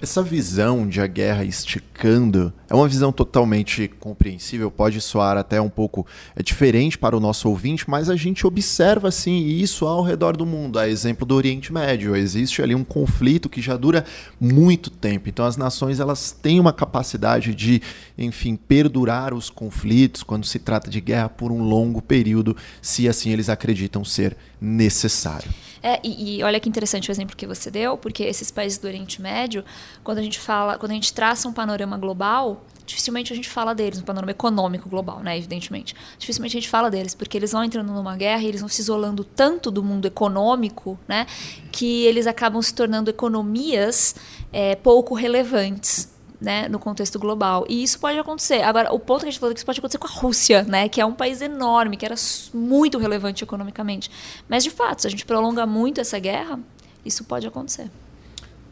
Essa 0.00 0.22
visão 0.22 0.88
de 0.88 1.00
a 1.00 1.08
guerra 1.08 1.42
esticando 1.44 2.52
é 2.70 2.74
uma 2.74 2.86
visão 2.86 3.10
totalmente 3.10 3.88
compreensível, 3.98 4.70
pode 4.70 5.00
soar 5.00 5.36
até 5.36 5.60
um 5.60 5.68
pouco 5.68 6.06
é 6.36 6.42
diferente 6.42 6.96
para 6.96 7.16
o 7.16 7.20
nosso 7.20 7.48
ouvinte, 7.48 7.90
mas 7.90 8.08
a 8.08 8.14
gente 8.14 8.46
observa 8.46 9.08
assim 9.08 9.44
isso 9.48 9.86
ao 9.86 10.04
redor 10.04 10.36
do 10.36 10.46
mundo. 10.46 10.78
A 10.78 10.88
exemplo 10.88 11.26
do 11.26 11.34
Oriente 11.34 11.72
Médio, 11.72 12.14
existe 12.14 12.62
ali 12.62 12.76
um 12.76 12.84
conflito 12.84 13.48
que 13.48 13.60
já 13.60 13.76
dura 13.76 14.04
muito 14.40 14.88
tempo. 14.88 15.28
Então 15.28 15.44
as 15.44 15.56
nações 15.56 15.98
elas 15.98 16.30
têm 16.30 16.60
uma 16.60 16.72
capacidade 16.72 17.52
de, 17.52 17.82
enfim, 18.16 18.54
perdurar 18.54 19.34
os 19.34 19.50
conflitos 19.50 20.22
quando 20.22 20.46
se 20.46 20.60
trata 20.60 20.88
de 20.88 21.00
guerra 21.00 21.28
por 21.28 21.50
um 21.50 21.60
longo 21.60 22.00
período, 22.00 22.56
se 22.80 23.08
assim 23.08 23.30
eles 23.30 23.48
acreditam 23.48 24.04
ser 24.04 24.36
necessário. 24.60 25.50
É, 25.82 26.00
e, 26.02 26.38
e, 26.38 26.42
olha 26.42 26.58
que 26.58 26.68
interessante 26.68 27.10
o 27.10 27.12
exemplo 27.12 27.36
que 27.36 27.46
você 27.46 27.70
deu, 27.70 27.96
porque 27.96 28.22
esses 28.24 28.50
países 28.50 28.78
do 28.78 28.86
Oriente 28.86 29.20
Médio, 29.22 29.64
quando 30.02 30.18
a 30.18 30.22
gente 30.22 30.38
fala, 30.38 30.78
quando 30.78 30.92
a 30.92 30.94
gente 30.94 31.12
traça 31.12 31.48
um 31.48 31.52
panorama 31.52 31.96
global, 31.96 32.64
dificilmente 32.84 33.32
a 33.32 33.36
gente 33.36 33.48
fala 33.48 33.74
deles, 33.74 34.00
um 34.00 34.04
panorama 34.04 34.30
econômico 34.30 34.88
global, 34.88 35.20
né, 35.20 35.36
evidentemente. 35.36 35.94
Dificilmente 36.18 36.56
a 36.56 36.60
gente 36.60 36.68
fala 36.68 36.90
deles, 36.90 37.14
porque 37.14 37.36
eles 37.36 37.52
vão 37.52 37.62
entrando 37.62 37.92
numa 37.92 38.16
guerra 38.16 38.42
e 38.42 38.46
eles 38.46 38.60
vão 38.60 38.68
se 38.68 38.80
isolando 38.80 39.22
tanto 39.22 39.70
do 39.70 39.82
mundo 39.82 40.06
econômico, 40.06 40.98
né, 41.06 41.26
que 41.70 42.04
eles 42.06 42.26
acabam 42.26 42.60
se 42.62 42.74
tornando 42.74 43.10
economias 43.10 44.16
é, 44.52 44.74
pouco 44.74 45.14
relevantes 45.14 46.17
né, 46.40 46.68
no 46.68 46.78
contexto 46.78 47.18
global. 47.18 47.64
E 47.68 47.82
isso 47.82 47.98
pode 47.98 48.18
acontecer. 48.18 48.62
Agora, 48.62 48.92
o 48.92 48.98
ponto 48.98 49.20
que 49.20 49.28
a 49.28 49.30
gente 49.30 49.40
falou 49.40 49.50
é 49.50 49.54
que 49.54 49.58
isso 49.58 49.66
pode 49.66 49.80
acontecer 49.80 49.98
com 49.98 50.06
a 50.06 50.10
Rússia, 50.10 50.62
né, 50.64 50.88
que 50.88 51.00
é 51.00 51.06
um 51.06 51.14
país 51.14 51.40
enorme, 51.40 51.96
que 51.96 52.04
era 52.04 52.14
muito 52.54 52.98
relevante 52.98 53.44
economicamente. 53.44 54.10
Mas, 54.48 54.64
de 54.64 54.70
fato, 54.70 55.02
se 55.02 55.06
a 55.06 55.10
gente 55.10 55.24
prolonga 55.24 55.66
muito 55.66 56.00
essa 56.00 56.18
guerra, 56.18 56.58
isso 57.04 57.24
pode 57.24 57.46
acontecer. 57.46 57.90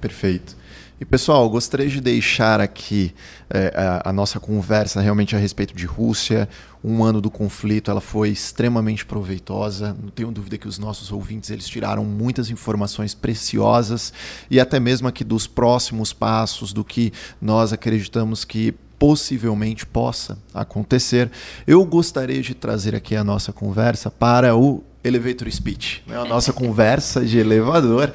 Perfeito. 0.00 0.56
E 0.98 1.04
pessoal, 1.04 1.48
gostaria 1.50 1.88
de 1.88 2.00
deixar 2.00 2.58
aqui 2.58 3.14
é, 3.50 3.70
a, 3.76 4.08
a, 4.08 4.12
nossa 4.14 4.40
conversa 4.40 4.98
realmente 4.98 5.36
a 5.36 5.38
respeito 5.38 5.74
de 5.74 5.84
Rússia. 5.84 6.48
Um 6.88 7.02
ano 7.02 7.20
do 7.20 7.28
conflito, 7.28 7.90
ela 7.90 8.00
foi 8.00 8.28
extremamente 8.28 9.04
proveitosa. 9.04 9.96
Não 10.00 10.08
tenho 10.08 10.30
dúvida 10.30 10.56
que 10.56 10.68
os 10.68 10.78
nossos 10.78 11.10
ouvintes 11.10 11.50
eles 11.50 11.66
tiraram 11.66 12.04
muitas 12.04 12.48
informações 12.48 13.12
preciosas 13.12 14.12
e 14.48 14.60
até 14.60 14.78
mesmo 14.78 15.08
aqui 15.08 15.24
dos 15.24 15.48
próximos 15.48 16.12
passos 16.12 16.72
do 16.72 16.84
que 16.84 17.12
nós 17.42 17.72
acreditamos 17.72 18.44
que 18.44 18.72
possivelmente 19.00 19.84
possa 19.84 20.38
acontecer. 20.54 21.28
Eu 21.66 21.84
gostaria 21.84 22.40
de 22.40 22.54
trazer 22.54 22.94
aqui 22.94 23.16
a 23.16 23.24
nossa 23.24 23.52
conversa 23.52 24.08
para 24.08 24.54
o 24.54 24.84
elevator 25.02 25.50
speech, 25.50 26.04
né? 26.06 26.16
a 26.16 26.24
nossa 26.24 26.52
conversa 26.54 27.24
de 27.24 27.36
elevador 27.36 28.12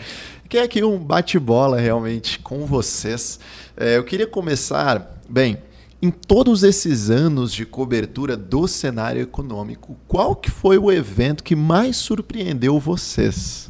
que 0.48 0.58
é 0.58 0.64
aqui 0.64 0.84
um 0.84 0.98
bate-bola 0.98 1.80
realmente 1.80 2.38
com 2.40 2.66
vocês. 2.66 3.40
É, 3.78 3.96
eu 3.96 4.04
queria 4.04 4.28
começar, 4.28 5.18
bem, 5.30 5.58
em 6.02 6.10
todos 6.10 6.64
esses 6.64 7.10
anos 7.10 7.54
de 7.54 7.66
cobertura 7.66 8.36
do 8.36 8.68
cenário 8.68 9.22
econômico, 9.22 9.96
qual 10.08 10.36
que 10.36 10.50
foi 10.50 10.78
o 10.78 10.92
evento 10.92 11.44
que 11.44 11.56
mais 11.56 11.98
surpreendeu 11.98 12.80
vocês? 12.80 13.70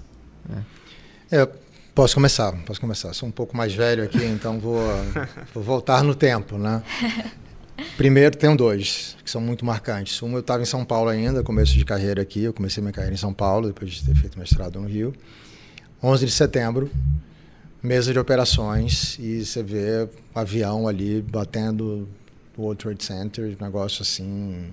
É. 1.30 1.48
posso 1.94 2.14
começar, 2.16 2.52
posso 2.66 2.80
começar. 2.80 3.14
Sou 3.14 3.28
um 3.28 3.32
pouco 3.32 3.56
mais 3.56 3.74
velho 3.74 4.04
aqui, 4.04 4.24
então 4.24 4.60
vou, 4.60 4.82
vou 5.54 5.64
voltar 5.64 6.04
no 6.04 6.16
tempo, 6.16 6.58
né? 6.58 6.82
Primeiro, 7.98 8.38
tenho 8.38 8.56
dois 8.56 9.18
que 9.24 9.30
são 9.30 9.42
muito 9.42 9.66
marcantes. 9.66 10.22
Um, 10.22 10.34
eu 10.34 10.40
estava 10.40 10.62
em 10.62 10.66
São 10.66 10.86
Paulo 10.86 11.10
ainda, 11.10 11.44
começo 11.44 11.74
de 11.74 11.84
carreira 11.84 12.22
aqui. 12.22 12.44
Eu 12.44 12.54
comecei 12.54 12.82
minha 12.82 12.94
carreira 12.94 13.14
em 13.14 13.18
São 13.18 13.34
Paulo, 13.34 13.68
depois 13.68 13.92
de 13.92 14.06
ter 14.06 14.16
feito 14.16 14.40
mestrado 14.40 14.80
no 14.80 14.88
Rio. 14.88 15.14
11 16.04 16.26
de 16.26 16.32
setembro, 16.32 16.90
mesa 17.82 18.12
de 18.12 18.20
operações, 18.20 19.18
e 19.20 19.46
você 19.46 19.62
vê 19.62 20.08
o 20.34 20.40
avião 20.40 20.88
ali 20.88 21.22
batendo 21.22 22.08
o 22.58 22.64
World 22.64 22.84
Trade 22.84 23.04
Center, 23.04 23.58
negócio 23.60 24.02
assim 24.02 24.72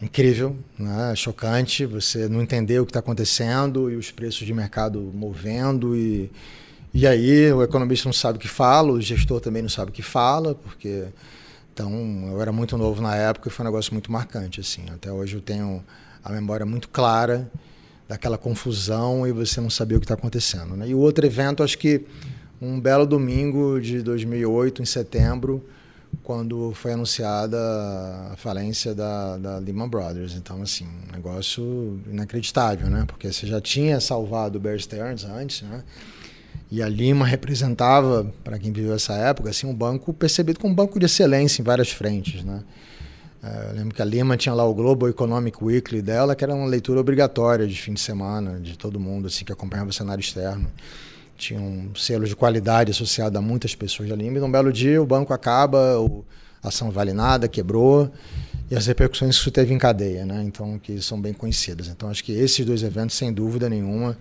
incrível, 0.00 0.56
né? 0.78 1.14
chocante, 1.16 1.86
você 1.86 2.28
não 2.28 2.42
entender 2.42 2.80
o 2.80 2.84
que 2.84 2.90
está 2.90 3.00
acontecendo 3.00 3.90
e 3.90 3.96
os 3.96 4.10
preços 4.10 4.46
de 4.46 4.52
mercado 4.52 5.00
movendo 5.14 5.96
e 5.96 6.30
e 6.98 7.06
aí 7.06 7.52
o 7.52 7.62
economista 7.62 8.08
não 8.08 8.12
sabe 8.14 8.38
o 8.38 8.40
que 8.40 8.48
fala, 8.48 8.90
o 8.90 9.00
gestor 9.02 9.38
também 9.38 9.60
não 9.60 9.68
sabe 9.68 9.90
o 9.90 9.92
que 9.92 10.00
fala, 10.00 10.54
porque 10.54 11.04
então 11.70 11.92
eu 12.28 12.40
era 12.40 12.50
muito 12.50 12.78
novo 12.78 13.02
na 13.02 13.14
época 13.14 13.48
e 13.48 13.52
foi 13.52 13.64
um 13.64 13.68
negócio 13.68 13.92
muito 13.92 14.10
marcante 14.10 14.60
assim. 14.60 14.82
Até 14.90 15.12
hoje 15.12 15.36
eu 15.36 15.42
tenho 15.42 15.84
a 16.24 16.32
memória 16.32 16.64
muito 16.64 16.88
clara 16.88 17.50
daquela 18.08 18.38
confusão 18.38 19.26
e 19.26 19.32
você 19.32 19.60
não 19.60 19.68
saber 19.68 19.96
o 19.96 20.00
que 20.00 20.04
está 20.04 20.14
acontecendo. 20.14 20.74
Né? 20.74 20.88
E 20.88 20.94
o 20.94 20.98
outro 20.98 21.26
evento, 21.26 21.62
acho 21.62 21.76
que 21.76 22.06
um 22.62 22.80
belo 22.80 23.04
domingo 23.04 23.78
de 23.78 24.00
2008, 24.00 24.80
em 24.80 24.86
setembro, 24.86 25.62
quando 26.26 26.72
foi 26.74 26.92
anunciada 26.92 27.56
a 28.32 28.34
falência 28.36 28.92
da, 28.92 29.38
da 29.38 29.58
Lehman 29.58 29.88
Brothers. 29.88 30.34
Então, 30.34 30.60
assim, 30.60 30.84
um 30.84 31.12
negócio 31.12 32.00
inacreditável, 32.10 32.90
né? 32.90 33.04
Porque 33.06 33.32
você 33.32 33.46
já 33.46 33.60
tinha 33.60 34.00
salvado 34.00 34.58
o 34.58 34.60
Bear 34.60 34.76
Stearns 34.76 35.24
antes, 35.24 35.62
né? 35.62 35.84
E 36.68 36.82
a 36.82 36.88
Lima 36.88 37.24
representava, 37.24 38.26
para 38.42 38.58
quem 38.58 38.72
viveu 38.72 38.92
essa 38.92 39.12
época, 39.12 39.50
assim, 39.50 39.68
um 39.68 39.74
banco 39.74 40.12
percebido 40.12 40.58
como 40.58 40.72
um 40.72 40.74
banco 40.74 40.98
de 40.98 41.06
excelência 41.06 41.62
em 41.62 41.64
várias 41.64 41.90
frentes, 41.90 42.42
né? 42.42 42.64
É, 43.40 43.70
eu 43.70 43.76
lembro 43.76 43.94
que 43.94 44.02
a 44.02 44.04
Lima 44.04 44.36
tinha 44.36 44.52
lá 44.52 44.64
o 44.64 44.74
Global 44.74 45.08
Economic 45.08 45.62
Weekly 45.62 46.02
dela, 46.02 46.34
que 46.34 46.42
era 46.42 46.52
uma 46.52 46.66
leitura 46.66 46.98
obrigatória 46.98 47.68
de 47.68 47.80
fim 47.80 47.94
de 47.94 48.00
semana, 48.00 48.58
de 48.58 48.76
todo 48.76 48.98
mundo 48.98 49.28
assim 49.28 49.44
que 49.44 49.52
acompanhava 49.52 49.90
o 49.90 49.92
cenário 49.92 50.20
externo. 50.20 50.66
Tinha 51.36 51.60
um 51.60 51.94
selo 51.94 52.26
de 52.26 52.34
qualidade 52.34 52.90
associado 52.90 53.38
a 53.38 53.42
muitas 53.42 53.74
pessoas 53.74 54.08
da 54.08 54.16
Lima. 54.16 54.38
E 54.38 54.40
num 54.40 54.50
belo 54.50 54.72
dia 54.72 55.00
o 55.00 55.06
banco 55.06 55.32
acaba, 55.32 55.78
a 56.62 56.68
ação 56.68 56.90
vale 56.90 57.12
nada, 57.12 57.46
quebrou, 57.46 58.10
e 58.70 58.74
as 58.74 58.86
repercussões 58.86 59.36
que 59.36 59.40
isso 59.42 59.50
teve 59.50 59.72
em 59.72 59.78
cadeia, 59.78 60.26
né? 60.26 60.42
Então, 60.42 60.78
que 60.78 61.00
são 61.00 61.20
bem 61.20 61.32
conhecidas. 61.32 61.88
Então, 61.88 62.08
acho 62.08 62.24
que 62.24 62.32
esses 62.32 62.64
dois 62.64 62.82
eventos, 62.82 63.16
sem 63.16 63.32
dúvida 63.32 63.68
nenhuma, 63.68 64.16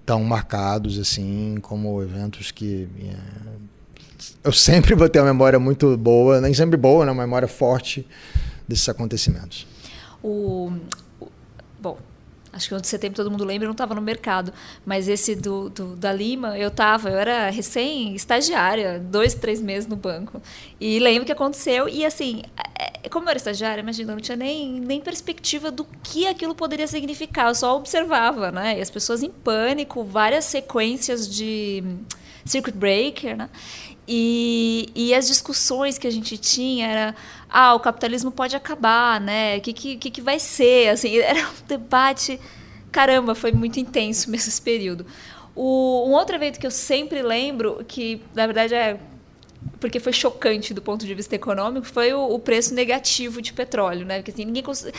estão 0.00 0.22
marcados 0.22 0.98
assim 0.98 1.56
como 1.60 2.00
eventos 2.00 2.52
que 2.52 2.88
é, 3.02 3.16
eu 4.44 4.52
sempre 4.52 4.94
vou 4.96 5.08
ter 5.08 5.18
uma 5.18 5.26
memória 5.26 5.58
muito 5.58 5.96
boa, 5.96 6.40
nem 6.40 6.54
sempre 6.54 6.76
boa, 6.76 7.04
né? 7.04 7.12
uma 7.12 7.22
memória 7.22 7.48
forte 7.48 8.06
desses 8.66 8.88
acontecimentos. 8.88 9.66
O, 10.22 10.72
acho 12.56 12.68
que 12.68 12.74
o 12.74 12.80
de 12.80 12.88
setembro 12.88 13.16
todo 13.16 13.30
mundo 13.30 13.44
lembra, 13.44 13.64
eu 13.64 13.68
não 13.68 13.72
estava 13.72 13.94
no 13.94 14.00
mercado. 14.00 14.52
Mas 14.84 15.08
esse 15.08 15.34
do, 15.34 15.68
do, 15.68 15.94
da 15.94 16.12
Lima, 16.12 16.58
eu 16.58 16.68
estava, 16.68 17.10
eu 17.10 17.18
era 17.18 17.50
recém-estagiária, 17.50 18.98
dois, 18.98 19.34
três 19.34 19.60
meses 19.60 19.86
no 19.86 19.96
banco. 19.96 20.40
E 20.80 20.98
lembro 20.98 21.26
que 21.26 21.32
aconteceu, 21.32 21.88
e 21.88 22.04
assim, 22.04 22.42
é, 22.78 23.08
como 23.08 23.26
eu 23.26 23.30
era 23.30 23.36
estagiária, 23.36 23.82
imagina, 23.82 24.12
eu 24.12 24.16
não 24.16 24.22
tinha 24.22 24.36
nem, 24.36 24.80
nem 24.80 25.00
perspectiva 25.00 25.70
do 25.70 25.84
que 26.02 26.26
aquilo 26.26 26.54
poderia 26.54 26.86
significar, 26.86 27.48
eu 27.48 27.54
só 27.54 27.76
observava, 27.76 28.50
né? 28.50 28.78
E 28.78 28.80
as 28.80 28.90
pessoas 28.90 29.22
em 29.22 29.30
pânico, 29.30 30.02
várias 30.02 30.46
sequências 30.46 31.28
de 31.28 31.84
circuit 32.44 32.76
breaker, 32.76 33.36
né? 33.36 33.50
E, 34.08 34.88
e 34.94 35.14
as 35.14 35.26
discussões 35.26 35.98
que 35.98 36.06
a 36.06 36.10
gente 36.10 36.38
tinha 36.38 36.86
era 36.86 37.14
ah, 37.48 37.74
o 37.74 37.80
capitalismo 37.80 38.30
pode 38.30 38.54
acabar, 38.54 39.20
né? 39.20 39.56
O 39.56 39.60
que, 39.60 39.72
que, 39.72 40.10
que 40.10 40.20
vai 40.20 40.38
ser? 40.38 40.90
Assim, 40.90 41.16
era 41.18 41.40
um 41.40 41.66
debate. 41.66 42.40
Caramba, 42.92 43.34
foi 43.34 43.52
muito 43.52 43.80
intenso 43.80 44.28
mesmo 44.30 44.48
esse 44.48 44.62
período. 44.62 45.06
O, 45.54 46.06
um 46.06 46.12
outro 46.12 46.36
evento 46.36 46.60
que 46.60 46.66
eu 46.66 46.70
sempre 46.70 47.22
lembro, 47.22 47.84
que 47.88 48.20
na 48.34 48.46
verdade 48.46 48.74
é 48.74 49.00
porque 49.80 50.00
foi 50.00 50.12
chocante 50.12 50.72
do 50.72 50.82
ponto 50.82 51.06
de 51.06 51.14
vista 51.14 51.34
econômico, 51.34 51.86
foi 51.86 52.12
o, 52.12 52.34
o 52.34 52.38
preço 52.38 52.74
negativo 52.74 53.42
de 53.42 53.52
petróleo, 53.52 54.06
né? 54.06 54.18
Porque 54.18 54.30
assim, 54.30 54.44
ninguém 54.44 54.62
cons... 54.62 54.84
é, 54.84 54.92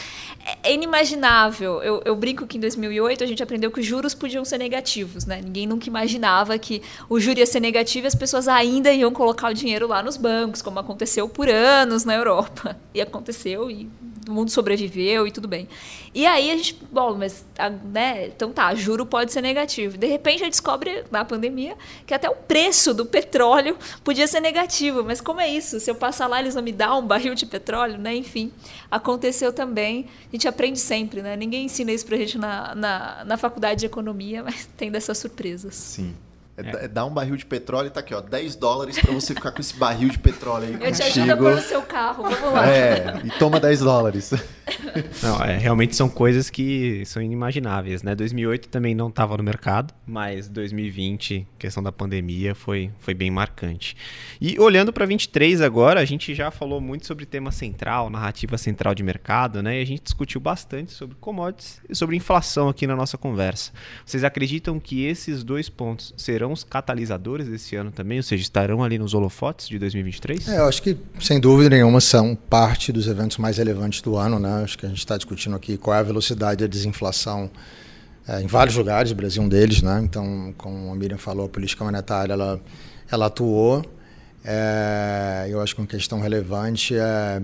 é 0.64 0.73
inimaginável. 0.73 1.81
Eu, 1.81 2.02
eu, 2.06 2.15
brinco 2.15 2.45
que 2.45 2.57
em 2.57 2.61
2008 2.61 3.23
a 3.23 3.27
gente 3.27 3.41
aprendeu 3.41 3.72
que 3.72 3.80
os 3.80 3.85
juros 3.85 4.14
podiam 4.14 4.44
ser 4.45 4.57
negativos, 4.57 5.26
né? 5.26 5.41
Ninguém 5.44 5.68
nunca 5.68 5.88
imaginava 5.88 6.57
que 6.57 6.81
o 7.10 7.19
juro 7.19 7.39
ia 7.39 7.45
ser 7.45 7.60
negativo 7.60 8.06
e 8.06 8.10
as 8.10 8.15
pessoas 8.15 8.48
ainda 8.48 8.91
iam 8.91 9.11
colocar 9.11 9.52
o 9.52 9.53
dinheiro 9.53 9.88
lá 9.88 10.02
nos 10.03 10.18
bancos, 10.18 10.61
como 10.61 10.80
aconteceu 10.80 11.27
por 11.27 11.49
anos 11.49 12.03
na 12.06 12.15
Europa. 12.15 12.77
E 12.94 13.02
aconteceu 13.02 13.69
e 13.69 13.89
o 14.27 14.31
mundo 14.31 14.51
sobreviveu 14.51 15.27
e 15.27 15.31
tudo 15.31 15.47
bem. 15.47 15.67
E 16.13 16.25
aí 16.25 16.51
a 16.51 16.57
gente, 16.57 16.79
bom, 16.91 17.15
mas, 17.15 17.45
né, 17.85 18.27
então 18.27 18.51
tá, 18.51 18.73
juro 18.75 19.05
pode 19.05 19.31
ser 19.31 19.41
negativo. 19.41 19.97
De 19.97 20.07
repente 20.07 20.41
a 20.41 20.45
gente 20.45 20.53
descobre 20.53 21.03
na 21.11 21.23
pandemia 21.23 21.75
que 22.05 22.13
até 22.13 22.29
o 22.29 22.35
preço 22.35 22.93
do 22.93 23.05
petróleo 23.05 23.77
podia 24.03 24.27
ser 24.27 24.39
negativo. 24.39 25.03
Mas 25.03 25.21
como 25.21 25.39
é 25.39 25.47
isso? 25.47 25.79
Se 25.79 25.89
eu 25.89 25.95
passar 25.95 26.27
lá, 26.27 26.39
eles 26.39 26.53
vão 26.53 26.63
me 26.63 26.71
dar 26.71 26.95
um 26.95 27.05
barril 27.05 27.35
de 27.35 27.45
petróleo, 27.45 27.97
né? 27.97 28.15
Enfim, 28.15 28.51
aconteceu 28.89 29.51
também. 29.53 30.07
A 30.29 30.35
gente 30.35 30.47
aprende 30.47 30.79
sempre, 30.79 31.21
né? 31.21 31.35
Ninguém 31.35 31.65
ensina 31.65 31.91
isso 31.91 32.05
pra 32.05 32.17
gente 32.17 32.37
na, 32.37 32.75
na, 32.75 33.25
na 33.25 33.37
faculdade 33.37 33.81
de 33.81 33.85
economia, 33.85 34.43
mas 34.43 34.67
tem 34.77 34.91
dessas 34.91 35.17
surpresas. 35.17 35.75
Sim. 35.75 36.15
É, 36.57 36.85
é. 36.85 36.88
Dar 36.88 37.05
um 37.05 37.11
barril 37.11 37.35
de 37.35 37.45
petróleo 37.45 37.88
e 37.88 37.89
tá 37.91 37.99
aqui, 37.99 38.15
ó, 38.15 38.21
10 38.21 38.55
dólares 38.55 38.99
para 38.99 39.13
você 39.13 39.35
ficar 39.35 39.51
com 39.51 39.61
esse 39.61 39.75
barril 39.75 40.09
de 40.09 40.17
petróleo 40.17 40.67
aí. 40.67 40.73
Eu 40.73 40.79
contigo. 40.79 40.95
te 40.95 41.03
ajudo 41.03 41.31
a 41.31 41.38
pôr 41.38 41.55
no 41.55 41.61
seu 41.61 41.81
carro, 41.84 42.23
vamos 42.23 42.53
lá. 42.53 42.67
É, 42.67 43.21
e 43.23 43.29
toma 43.38 43.59
10 43.59 43.79
dólares. 43.81 44.34
Não, 45.22 45.43
é, 45.43 45.57
realmente 45.57 45.95
são 45.95 46.09
coisas 46.09 46.49
que 46.49 47.03
são 47.05 47.22
inimagináveis, 47.22 48.03
né? 48.03 48.15
2008 48.15 48.69
também 48.69 48.93
não 48.95 49.09
estava 49.09 49.38
no 49.38 49.43
mercado, 49.43 49.93
mas 50.05 50.47
2020, 50.47 51.47
questão 51.57 51.81
da 51.81 51.91
pandemia, 51.91 52.53
foi, 52.55 52.91
foi 52.99 53.14
bem 53.14 53.30
marcante. 53.31 53.95
E 54.39 54.59
olhando 54.59 54.93
para 54.93 55.05
23 55.05 55.61
agora, 55.61 55.99
a 55.99 56.05
gente 56.05 56.34
já 56.34 56.51
falou 56.51 56.80
muito 56.80 57.05
sobre 57.05 57.26
tema 57.26 57.51
central, 57.51 58.09
narrativa 58.09 58.57
central 58.57 58.93
de 58.93 59.03
mercado, 59.03 59.61
né? 59.61 59.80
E 59.80 59.81
a 59.81 59.85
gente 59.85 60.03
discutiu 60.03 60.39
bastante 60.39 60.91
sobre 60.91 61.15
commodities 61.19 61.81
e 61.89 61.95
sobre 61.95 62.15
inflação 62.15 62.69
aqui 62.69 62.85
na 62.85 62.95
nossa 62.95 63.18
conversa. 63.18 63.72
Vocês 64.05 64.23
acreditam 64.23 64.80
que 64.80 65.05
esses 65.05 65.43
dois 65.43 65.69
pontos 65.69 66.14
serão 66.18 66.51
os 66.51 66.64
catalisadores 66.64 67.47
desse 67.47 67.76
ano 67.76 67.91
também, 67.91 68.18
ou 68.18 68.23
seja, 68.23 68.43
estarão 68.43 68.84
ali 68.84 68.97
nos 68.97 69.14
holofotes 69.14 69.68
de 69.68 69.80
2023? 69.80 70.47
É, 70.47 70.59
eu 70.59 70.68
acho 70.68 70.81
que, 70.81 70.97
sem 71.19 71.39
dúvida 71.39 71.69
nenhuma, 71.69 71.99
são 71.99 72.35
parte 72.35 72.91
dos 72.91 73.07
eventos 73.07 73.38
mais 73.38 73.57
relevantes 73.57 74.01
do 74.01 74.15
ano, 74.18 74.39
né? 74.39 74.64
Acho 74.77 74.81
que 74.81 74.85
a 74.85 74.89
gente 74.89 74.99
está 74.99 75.17
discutindo 75.17 75.55
aqui 75.55 75.75
qual 75.75 75.97
é 75.97 75.99
a 75.99 76.03
velocidade 76.03 76.63
da 76.63 76.67
desinflação 76.67 77.49
é, 78.27 78.41
em 78.43 78.45
vários 78.45 78.75
lugares, 78.75 79.11
o 79.11 79.15
Brasil 79.15 79.41
é 79.41 79.45
um 79.45 79.49
deles, 79.49 79.81
né? 79.81 79.99
Então, 80.03 80.53
como 80.55 80.91
a 80.91 80.95
Miriam 80.95 81.17
falou, 81.17 81.47
a 81.47 81.49
política 81.49 81.83
monetária 81.83 82.33
ela, 82.33 82.61
ela 83.09 83.25
atuou. 83.25 83.83
É, 84.45 85.47
eu 85.49 85.59
acho 85.61 85.73
que 85.73 85.81
uma 85.81 85.87
questão 85.87 86.19
relevante 86.19 86.95
é 86.95 87.41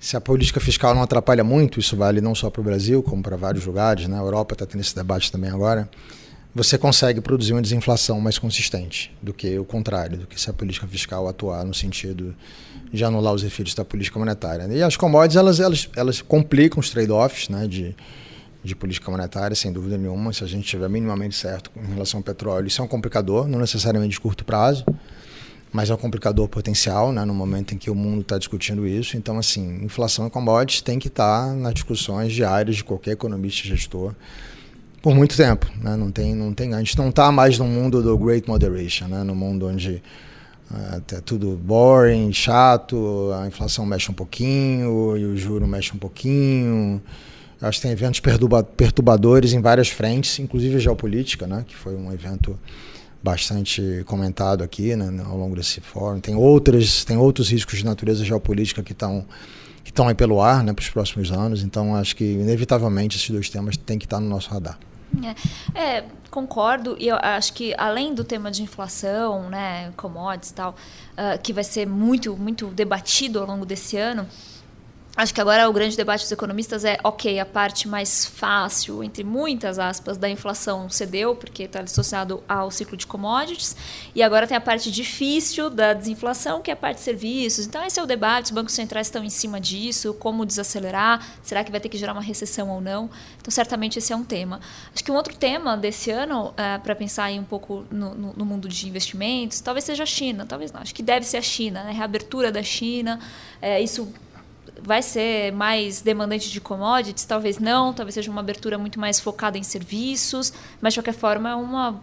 se 0.00 0.16
a 0.16 0.20
política 0.20 0.58
fiscal 0.58 0.92
não 0.92 1.02
atrapalha 1.02 1.44
muito, 1.44 1.78
isso 1.78 1.96
vale 1.96 2.20
não 2.20 2.34
só 2.34 2.50
para 2.50 2.60
o 2.60 2.64
Brasil, 2.64 3.00
como 3.00 3.22
para 3.22 3.36
vários 3.36 3.64
lugares, 3.64 4.08
né? 4.08 4.16
A 4.16 4.22
Europa 4.22 4.54
está 4.54 4.66
tendo 4.66 4.80
esse 4.80 4.94
debate 4.94 5.30
também 5.30 5.50
agora. 5.50 5.88
Você 6.56 6.78
consegue 6.78 7.20
produzir 7.20 7.52
uma 7.52 7.60
desinflação 7.60 8.18
mais 8.18 8.38
consistente 8.38 9.14
do 9.20 9.34
que 9.34 9.58
o 9.58 9.64
contrário, 9.66 10.16
do 10.16 10.26
que 10.26 10.40
se 10.40 10.48
a 10.48 10.54
política 10.54 10.86
fiscal 10.86 11.28
atuar 11.28 11.62
no 11.66 11.74
sentido 11.74 12.34
de 12.90 13.04
anular 13.04 13.34
os 13.34 13.44
efeitos 13.44 13.74
da 13.74 13.84
política 13.84 14.18
monetária. 14.18 14.66
E 14.72 14.82
as 14.82 14.96
commodities, 14.96 15.36
elas, 15.36 15.60
elas, 15.60 15.86
elas 15.94 16.22
complicam 16.22 16.80
os 16.80 16.88
trade-offs 16.88 17.50
né, 17.50 17.66
de, 17.66 17.94
de 18.64 18.74
política 18.74 19.10
monetária, 19.10 19.54
sem 19.54 19.70
dúvida 19.70 19.98
nenhuma. 19.98 20.32
Se 20.32 20.44
a 20.44 20.46
gente 20.46 20.64
estiver 20.64 20.88
minimamente 20.88 21.36
certo 21.36 21.70
em 21.76 21.92
relação 21.92 22.20
ao 22.20 22.24
petróleo, 22.24 22.68
isso 22.68 22.80
é 22.80 22.84
um 22.86 22.88
complicador, 22.88 23.46
não 23.46 23.58
necessariamente 23.58 24.12
de 24.12 24.20
curto 24.20 24.42
prazo, 24.42 24.82
mas 25.70 25.90
é 25.90 25.94
um 25.94 25.98
complicador 25.98 26.48
potencial 26.48 27.12
né, 27.12 27.22
no 27.26 27.34
momento 27.34 27.74
em 27.74 27.76
que 27.76 27.90
o 27.90 27.94
mundo 27.94 28.22
está 28.22 28.38
discutindo 28.38 28.86
isso. 28.86 29.18
Então, 29.18 29.36
assim, 29.36 29.84
inflação 29.84 30.26
e 30.26 30.30
commodities 30.30 30.80
tem 30.80 30.98
que 30.98 31.08
estar 31.08 31.48
tá 31.48 31.52
nas 31.52 31.74
discussões 31.74 32.32
diárias 32.32 32.76
de 32.76 32.82
qualquer 32.82 33.10
economista 33.10 33.66
e 33.66 33.68
gestor 33.68 34.14
por 35.06 35.14
muito 35.14 35.36
tempo. 35.36 35.70
Né? 35.80 35.94
Não 35.94 36.10
tem, 36.10 36.34
não 36.34 36.52
tem, 36.52 36.74
a 36.74 36.78
gente 36.78 36.98
não 36.98 37.10
está 37.10 37.30
mais 37.30 37.56
no 37.60 37.64
mundo 37.64 38.02
do 38.02 38.18
Great 38.18 38.48
Moderation, 38.48 39.06
né? 39.06 39.22
no 39.22 39.36
mundo 39.36 39.68
onde 39.68 40.02
é 41.12 41.20
tudo 41.20 41.50
boring, 41.50 42.32
chato, 42.32 43.30
a 43.40 43.46
inflação 43.46 43.86
mexe 43.86 44.10
um 44.10 44.14
pouquinho 44.14 45.16
e 45.16 45.24
o 45.24 45.36
juro 45.36 45.64
mexe 45.64 45.94
um 45.94 45.96
pouquinho. 45.96 47.00
Acho 47.62 47.78
que 47.78 47.82
tem 47.82 47.92
eventos 47.92 48.18
perturba 48.18 48.64
perturbadores 48.64 49.52
em 49.52 49.60
várias 49.60 49.86
frentes, 49.86 50.40
inclusive 50.40 50.80
geopolítica, 50.80 51.46
né, 51.46 51.64
que 51.64 51.76
foi 51.76 51.94
um 51.94 52.12
evento 52.12 52.58
bastante 53.22 54.02
comentado 54.06 54.64
aqui 54.64 54.96
né, 54.96 55.22
ao 55.24 55.38
longo 55.38 55.54
desse 55.54 55.80
fórum. 55.80 56.18
Tem 56.18 56.34
outras, 56.34 57.04
tem 57.04 57.16
outros 57.16 57.48
riscos 57.48 57.78
de 57.78 57.84
natureza 57.84 58.24
geopolítica 58.24 58.82
que 58.82 58.90
estão 58.90 59.24
que 59.84 59.92
estão 59.92 60.08
aí 60.08 60.16
pelo 60.16 60.42
ar, 60.42 60.64
né, 60.64 60.72
para 60.72 60.82
os 60.82 60.90
próximos 60.90 61.30
anos. 61.30 61.62
Então 61.62 61.94
acho 61.94 62.16
que 62.16 62.24
inevitavelmente 62.24 63.16
esses 63.16 63.30
dois 63.30 63.48
temas 63.48 63.76
têm 63.76 64.00
que 64.00 64.06
estar 64.06 64.18
no 64.18 64.28
nosso 64.28 64.50
radar. 64.50 64.76
É, 65.74 65.80
é, 65.80 66.04
concordo. 66.30 66.96
E 66.98 67.08
eu 67.08 67.16
acho 67.16 67.52
que 67.52 67.74
além 67.78 68.14
do 68.14 68.24
tema 68.24 68.50
de 68.50 68.62
inflação, 68.62 69.48
né, 69.48 69.92
commodities 69.96 70.50
e 70.50 70.54
tal, 70.54 70.70
uh, 70.72 71.40
que 71.42 71.52
vai 71.52 71.64
ser 71.64 71.86
muito, 71.86 72.36
muito 72.36 72.66
debatido 72.68 73.40
ao 73.40 73.46
longo 73.46 73.64
desse 73.64 73.96
ano, 73.96 74.26
Acho 75.16 75.32
que 75.32 75.40
agora 75.40 75.66
o 75.66 75.72
grande 75.72 75.96
debate 75.96 76.20
dos 76.24 76.30
economistas 76.30 76.84
é, 76.84 76.98
ok, 77.02 77.40
a 77.40 77.46
parte 77.46 77.88
mais 77.88 78.26
fácil, 78.26 79.02
entre 79.02 79.24
muitas 79.24 79.78
aspas, 79.78 80.18
da 80.18 80.28
inflação 80.28 80.90
cedeu, 80.90 81.34
porque 81.34 81.62
está 81.62 81.80
associado 81.80 82.44
ao 82.46 82.70
ciclo 82.70 82.98
de 82.98 83.06
commodities, 83.06 83.74
e 84.14 84.22
agora 84.22 84.46
tem 84.46 84.54
a 84.54 84.60
parte 84.60 84.90
difícil 84.90 85.70
da 85.70 85.94
desinflação, 85.94 86.60
que 86.60 86.70
é 86.70 86.74
a 86.74 86.76
parte 86.76 86.98
de 86.98 87.04
serviços. 87.04 87.64
Então, 87.64 87.82
esse 87.82 87.98
é 87.98 88.02
o 88.02 88.06
debate, 88.06 88.46
os 88.46 88.50
bancos 88.50 88.74
centrais 88.74 89.06
estão 89.06 89.24
em 89.24 89.30
cima 89.30 89.58
disso, 89.58 90.12
como 90.12 90.44
desacelerar, 90.44 91.26
será 91.42 91.64
que 91.64 91.70
vai 91.70 91.80
ter 91.80 91.88
que 91.88 91.96
gerar 91.96 92.12
uma 92.12 92.20
recessão 92.20 92.68
ou 92.68 92.82
não? 92.82 93.08
Então, 93.40 93.50
certamente 93.50 93.98
esse 93.98 94.12
é 94.12 94.16
um 94.16 94.24
tema. 94.24 94.60
Acho 94.94 95.02
que 95.02 95.10
um 95.10 95.14
outro 95.14 95.34
tema 95.34 95.78
desse 95.78 96.10
ano, 96.10 96.52
é, 96.58 96.76
para 96.76 96.94
pensar 96.94 97.24
aí 97.24 97.38
um 97.38 97.44
pouco 97.44 97.86
no, 97.90 98.14
no, 98.14 98.32
no, 98.34 98.44
mundo 98.44 98.68
de 98.68 98.86
investimentos, 98.86 99.60
talvez 99.60 99.86
seja 99.86 100.02
a 100.02 100.06
China, 100.06 100.44
talvez 100.44 100.70
não, 100.72 100.82
acho 100.82 100.94
que 100.94 101.02
deve 101.02 101.24
ser 101.24 101.38
a 101.38 101.42
China, 101.42 101.84
né? 101.84 101.92
reabertura 101.92 102.52
da 102.52 102.62
China, 102.62 103.18
é, 103.62 103.80
isso 103.80 104.12
vai 104.82 105.02
ser 105.02 105.52
mais 105.52 106.00
demandante 106.00 106.50
de 106.50 106.60
commodities? 106.60 107.24
Talvez 107.24 107.58
não, 107.58 107.92
talvez 107.92 108.14
seja 108.14 108.30
uma 108.30 108.40
abertura 108.40 108.78
muito 108.78 108.98
mais 109.00 109.20
focada 109.20 109.58
em 109.58 109.62
serviços, 109.62 110.52
mas 110.80 110.94
de 110.94 111.00
qualquer 111.00 111.14
forma 111.14 111.50
é 111.50 111.54
uma 111.54 112.00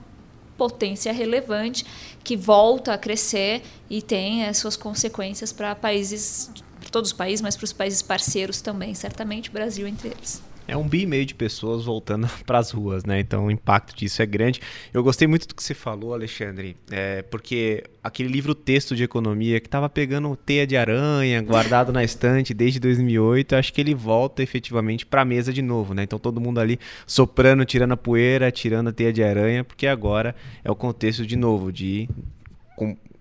potência 0.58 1.12
relevante 1.12 1.86
que 2.24 2.38
volta 2.38 2.94
a 2.94 2.98
crescer 2.98 3.64
e 3.90 4.02
tem 4.02 4.46
as 4.46 4.58
suas 4.58 4.78
consequências 4.78 5.52
para 5.52 5.76
países, 5.76 6.52
para 6.80 6.90
todos 6.90 7.12
os 7.12 7.18
países, 7.18 7.42
mas 7.42 7.56
para 7.56 7.66
os 7.66 7.74
países 7.74 8.02
parceiros 8.02 8.62
também, 8.62 8.94
certamente, 8.94 9.50
Brasil 9.50 9.88
entre 9.88 10.10
eles. 10.10 10.42
É 10.68 10.78
um 10.78 10.88
bi 10.88 11.02
e 11.02 11.06
meio 11.06 11.26
de 11.26 11.36
pessoas 11.36 11.86
voltando 11.86 12.28
para 12.46 12.58
as 12.58 12.72
ruas, 12.72 13.04
né? 13.04 13.20
Então 13.20 13.46
o 13.46 13.52
impacto 13.52 13.96
disso 13.96 14.22
é 14.22 14.26
grande. 14.26 14.62
Eu 14.94 15.04
gostei 15.04 15.28
muito 15.28 15.48
do 15.48 15.56
que 15.56 15.64
você 15.64 15.74
falou, 15.74 16.14
Alexandre, 16.14 16.76
é, 16.90 17.22
porque 17.24 17.84
aquele 18.04 18.30
livro 18.30 18.56
texto 18.56 18.96
de 18.96 19.04
economia 19.04 19.60
que 19.60 19.68
estava 19.68 19.90
pegando 19.90 20.36
teia 20.36 20.66
de 20.66 20.78
aranha, 20.78 21.42
guardado 21.42 21.92
na 21.92 22.04
estante 22.04 22.54
desde 22.54 22.80
2008, 22.80 23.56
acho 23.56 23.74
que 23.74 23.82
ele 23.82 23.94
volta 23.94 24.42
efetivamente 24.42 25.06
para 25.06 25.22
a 25.22 25.26
mesa 25.26 25.52
de 25.52 25.62
novo, 25.62 25.94
né? 25.94 26.04
Então 26.04 26.18
todo 26.18 26.40
mundo 26.40 26.60
ali 26.60 26.80
soprando, 27.06 27.66
tirando 27.66 27.94
a 27.94 27.98
poeira, 27.98 28.52
tirando 28.52 28.90
a 28.90 28.94
teia 28.94 29.12
de 29.12 29.24
aranha, 29.24 29.64
porque 29.64 29.88
agora 29.88 30.36
é 30.64 30.72
o 30.72 30.76
contexto 30.76 31.26
de 31.26 31.36
novo 31.36 31.72
de 31.72 32.10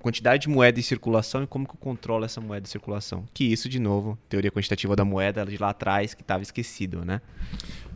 quantidade 0.02 0.42
de 0.42 0.48
moeda 0.48 0.78
em 0.78 0.82
circulação 0.82 1.42
e 1.42 1.46
como 1.46 1.66
que 1.66 1.72
eu 1.72 1.78
controlo 1.78 2.24
essa 2.24 2.40
moeda 2.40 2.66
em 2.66 2.70
circulação. 2.70 3.24
Que 3.32 3.44
isso, 3.44 3.68
de 3.68 3.78
novo, 3.78 4.18
teoria 4.28 4.50
quantitativa 4.50 4.94
da 4.94 5.04
moeda 5.04 5.44
de 5.46 5.56
lá 5.56 5.70
atrás, 5.70 6.12
que 6.12 6.22
estava 6.22 6.42
esquecido, 6.42 7.04
né? 7.04 7.20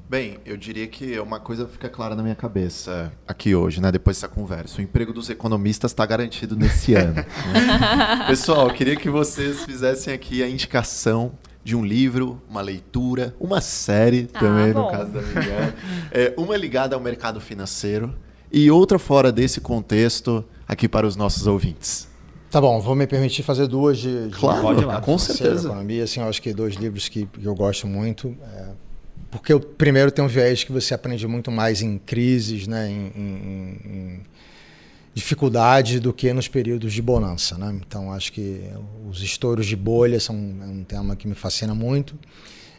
Bem, 0.09 0.39
eu 0.47 0.57
diria 0.57 0.87
que 0.87 1.19
uma 1.19 1.41
coisa 1.41 1.67
fica 1.67 1.89
clara 1.89 2.15
na 2.15 2.23
minha 2.23 2.37
cabeça 2.37 3.13
aqui 3.27 3.57
hoje, 3.57 3.81
né? 3.81 3.91
Depois 3.91 4.17
dessa 4.17 4.29
conversa. 4.29 4.79
O 4.79 4.81
emprego 4.81 5.13
dos 5.13 5.29
economistas 5.29 5.91
está 5.91 6.07
garantido 6.07 6.55
nesse 6.55 6.95
ano. 6.95 7.15
Né? 7.15 7.27
Pessoal, 8.29 8.69
eu 8.69 8.75
queria 8.75 8.95
que 8.95 9.11
vocês 9.11 9.65
fizessem 9.65 10.15
aqui 10.15 10.45
a 10.45 10.49
indicação 10.49 11.33
de 11.65 11.75
um 11.75 11.85
livro, 11.85 12.41
uma 12.49 12.61
leitura, 12.61 13.35
uma 13.41 13.61
série 13.61 14.29
Ah, 14.33 14.39
também, 14.39 14.73
bom. 14.73 14.85
no 14.85 14.91
caso 14.93 15.11
da 15.11 15.21
Miriam. 15.21 15.75
É, 16.13 16.33
uma 16.37 16.57
ligada 16.57 16.95
ao 16.95 17.01
mercado 17.01 17.41
financeiro 17.41 18.15
e 18.53 18.71
outra 18.71 19.01
fora 19.01 19.33
desse 19.33 19.61
contexto 19.61 20.45
aqui 20.67 20.89
para 20.89 21.07
os 21.07 21.17
nossos 21.17 21.47
ouvintes. 21.47 22.09
Tá 22.51 22.61
bom, 22.61 22.81
vou 22.81 22.95
me 22.95 23.07
permitir 23.07 23.43
fazer 23.43 23.67
duas 23.67 23.99
de, 23.99 24.29
de 24.29 24.35
Claro, 24.35 24.63
Pode 24.63 24.83
ir 24.83 24.85
lá. 24.87 25.01
com 25.01 25.19
certeza. 25.19 25.69
economia, 25.69 26.05
assim, 26.05 26.21
eu 26.21 26.29
acho 26.29 26.41
que 26.41 26.53
dois 26.55 26.75
livros 26.77 27.09
que, 27.09 27.27
que 27.27 27.45
eu 27.45 27.55
gosto 27.55 27.87
muito. 27.87 28.37
é, 28.55 28.67
porque 29.31 29.53
o 29.53 29.61
primeiro 29.61 30.11
tem 30.11 30.25
um 30.25 30.29
viés 30.29 30.63
que 30.65 30.73
você 30.73 30.95
aprende 30.95 31.27
muito 31.27 31.51
mais 31.51 31.83
em 31.83 31.99
crises, 31.99 32.67
né, 32.67 32.89
em, 32.89 33.13
em- 33.21 33.81
em 33.85 34.21
dificuldade 35.15 35.99
do 36.01 36.13
que 36.13 36.33
nos 36.33 36.47
períodos 36.49 36.93
de 36.93 37.01
bonança, 37.03 37.57
né? 37.59 37.75
Então 37.87 38.13
acho 38.13 38.33
que 38.33 38.61
os 39.09 39.23
estouros 39.23 39.67
de 39.67 39.75
bolha 39.77 40.21
são 40.21 40.35
um 40.37 40.85
tema 40.87 41.17
que 41.17 41.27
me 41.27 41.35
fascina 41.35 41.75
muito. 41.75 42.15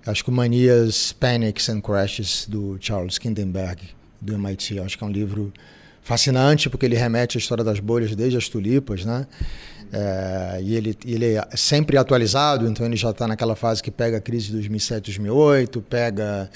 Acho 0.06 0.24
que 0.24 0.30
o 0.30 0.34
Manias, 0.34 1.12
Panics 1.14 1.68
and 1.70 1.82
Crashes 1.82 2.46
do 2.48 2.78
Charles 2.80 3.18
Kindenberg 3.18 3.82
do 4.22 4.34
MIT, 4.36 4.80
acho 4.80 4.98
que 4.98 5.04
é 5.04 5.08
um 5.08 5.12
livro 5.12 5.52
fascinante 6.08 6.70
porque 6.70 6.86
ele 6.86 6.96
remete 6.96 7.38
à 7.38 7.40
história 7.40 7.66
das 7.66 7.82
bolhas 7.82 8.16
desde 8.16 8.38
as 8.38 8.48
tulipas, 8.48 9.04
né? 9.04 9.28
É, 9.92 10.60
e 10.62 10.76
ele, 10.76 10.98
ele 11.06 11.36
é 11.36 11.48
sempre 11.56 11.98
atualizado, 11.98 12.66
então 12.66 12.86
ele 12.86 12.96
já 12.96 13.10
está 13.10 13.28
naquela 13.28 13.56
fase 13.56 13.84
que 13.84 13.92
pega 13.92 14.18
a 14.18 14.22
crise 14.22 14.48
de 14.48 14.54
2007, 14.54 15.06
2008, 15.06 15.82
pega 15.82 16.50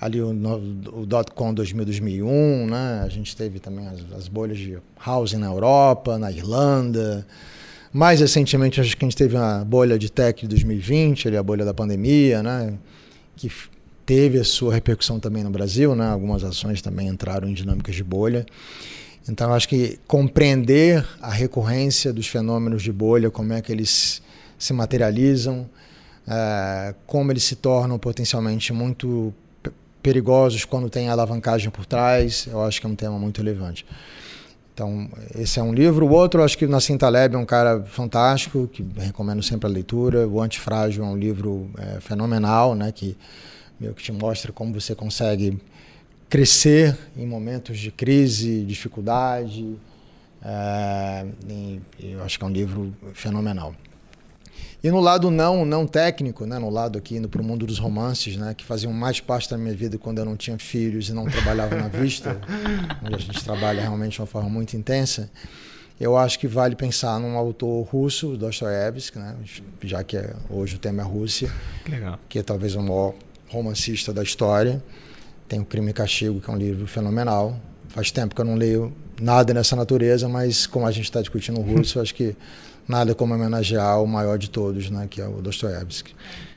ali 0.00 0.22
o, 0.22 0.30
o 0.30 1.06
dot-com 1.06 1.52
2000, 1.52 1.84
2001, 1.84 2.66
né? 2.66 3.02
A 3.04 3.08
gente 3.10 3.36
teve 3.36 3.58
também 3.58 3.86
as, 3.88 4.00
as 4.16 4.28
bolhas 4.28 4.56
de 4.56 4.78
housing 5.06 5.36
na 5.36 5.46
Europa, 5.48 6.18
na 6.18 6.32
Irlanda. 6.32 7.26
Mais 7.92 8.20
recentemente, 8.20 8.80
acho 8.80 8.96
que 8.96 9.04
a 9.04 9.08
gente 9.08 9.16
teve 9.16 9.36
uma 9.36 9.64
bolha 9.64 9.98
de 9.98 10.10
tech 10.10 10.40
de 10.40 10.48
2020, 10.48 11.28
ali 11.28 11.36
a 11.36 11.42
bolha 11.42 11.64
da 11.64 11.74
pandemia, 11.74 12.42
né? 12.42 12.74
Que 13.36 13.50
teve 14.06 14.38
a 14.38 14.44
sua 14.44 14.74
repercussão 14.74 15.18
também 15.18 15.42
no 15.42 15.50
Brasil, 15.50 15.94
né? 15.94 16.06
Algumas 16.08 16.44
ações 16.44 16.82
também 16.82 17.08
entraram 17.08 17.48
em 17.48 17.54
dinâmicas 17.54 17.94
de 17.94 18.04
bolha. 18.04 18.44
Então, 19.28 19.52
acho 19.54 19.68
que 19.68 19.98
compreender 20.06 21.04
a 21.22 21.30
recorrência 21.30 22.12
dos 22.12 22.26
fenômenos 22.26 22.82
de 22.82 22.92
bolha, 22.92 23.30
como 23.30 23.52
é 23.54 23.62
que 23.62 23.72
eles 23.72 24.20
se 24.58 24.72
materializam, 24.74 25.66
eh, 26.28 26.94
como 27.06 27.32
eles 27.32 27.42
se 27.44 27.56
tornam 27.56 27.98
potencialmente 27.98 28.72
muito 28.72 29.32
pe- 29.62 29.70
perigosos 30.02 30.66
quando 30.66 30.90
tem 30.90 31.08
alavancagem 31.08 31.70
por 31.70 31.86
trás, 31.86 32.46
eu 32.50 32.62
acho 32.62 32.80
que 32.80 32.86
é 32.86 32.90
um 32.90 32.94
tema 32.94 33.18
muito 33.18 33.38
relevante. 33.38 33.86
Então, 34.74 35.08
esse 35.36 35.58
é 35.58 35.62
um 35.62 35.72
livro. 35.72 36.04
O 36.04 36.10
outro, 36.10 36.42
acho 36.42 36.58
que 36.58 36.66
o 36.66 36.68
Nassim 36.68 36.98
Taleb 36.98 37.34
é 37.34 37.38
um 37.38 37.46
cara 37.46 37.82
fantástico, 37.84 38.68
que 38.70 38.84
recomendo 38.98 39.42
sempre 39.42 39.68
a 39.68 39.72
leitura. 39.72 40.26
O 40.28 40.42
Antifrágil 40.42 41.04
é 41.04 41.06
um 41.06 41.16
livro 41.16 41.70
eh, 41.78 41.98
fenomenal, 42.00 42.74
né, 42.74 42.92
que 42.92 43.16
meio 43.80 43.94
que 43.94 44.02
te 44.02 44.12
mostra 44.12 44.52
como 44.52 44.72
você 44.78 44.94
consegue 44.94 45.58
crescer 46.28 46.96
em 47.16 47.26
momentos 47.26 47.78
de 47.78 47.90
crise, 47.90 48.64
dificuldade. 48.64 49.76
É, 50.42 51.24
eu 52.00 52.22
acho 52.22 52.38
que 52.38 52.44
é 52.44 52.48
um 52.48 52.50
livro 52.52 52.94
fenomenal. 53.14 53.74
E 54.82 54.90
no 54.90 55.00
lado 55.00 55.30
não, 55.30 55.64
não 55.64 55.86
técnico, 55.86 56.44
né, 56.44 56.58
no 56.58 56.68
lado 56.68 56.98
aqui 56.98 57.16
indo 57.16 57.26
para 57.28 57.40
o 57.40 57.44
mundo 57.44 57.64
dos 57.66 57.78
romances, 57.78 58.36
né, 58.36 58.52
que 58.54 58.62
faziam 58.62 58.92
mais 58.92 59.18
parte 59.18 59.48
da 59.48 59.56
minha 59.56 59.74
vida 59.74 59.96
quando 59.96 60.18
eu 60.18 60.26
não 60.26 60.36
tinha 60.36 60.58
filhos 60.58 61.08
e 61.08 61.14
não 61.14 61.24
trabalhava 61.24 61.74
na 61.76 61.88
vista, 61.88 62.38
onde 63.02 63.14
a 63.14 63.18
gente 63.18 63.42
trabalha 63.42 63.80
realmente 63.80 64.12
de 64.14 64.20
uma 64.20 64.26
forma 64.26 64.50
muito 64.50 64.76
intensa. 64.76 65.30
Eu 65.98 66.18
acho 66.18 66.38
que 66.38 66.46
vale 66.46 66.76
pensar 66.76 67.18
num 67.18 67.38
autor 67.38 67.82
russo, 67.86 68.36
Dostoiévski, 68.36 69.18
né, 69.18 69.34
já 69.82 70.04
que 70.04 70.18
é- 70.18 70.34
hoje 70.50 70.76
o 70.76 70.78
tema 70.78 71.00
é 71.00 71.04
Rússia, 71.04 71.50
Que 71.82 71.92
legal. 71.92 72.18
que 72.28 72.38
é 72.38 72.42
talvez 72.42 72.74
o 72.74 72.82
maior 72.82 73.14
romancista 73.48 74.12
da 74.12 74.22
história. 74.22 74.82
Tem 75.48 75.60
o 75.60 75.64
Crime 75.64 75.90
e 75.90 75.94
Castigo, 75.94 76.40
que 76.40 76.50
é 76.50 76.52
um 76.52 76.56
livro 76.56 76.86
fenomenal. 76.86 77.58
Faz 77.88 78.10
tempo 78.10 78.34
que 78.34 78.40
eu 78.40 78.44
não 78.44 78.54
leio 78.54 78.92
nada 79.20 79.54
nessa 79.54 79.76
natureza, 79.76 80.28
mas 80.28 80.66
como 80.66 80.86
a 80.86 80.90
gente 80.90 81.04
está 81.04 81.20
discutindo 81.20 81.60
o 81.60 81.62
russo, 81.62 81.98
eu 81.98 82.02
acho 82.02 82.14
que 82.14 82.36
nada 82.88 83.14
como 83.14 83.34
homenagear 83.34 84.02
o 84.02 84.06
maior 84.06 84.38
de 84.38 84.50
todos, 84.50 84.90
né, 84.90 85.06
que 85.08 85.20
é 85.20 85.26
o 85.26 85.40
Dostoiévski. 85.40 86.14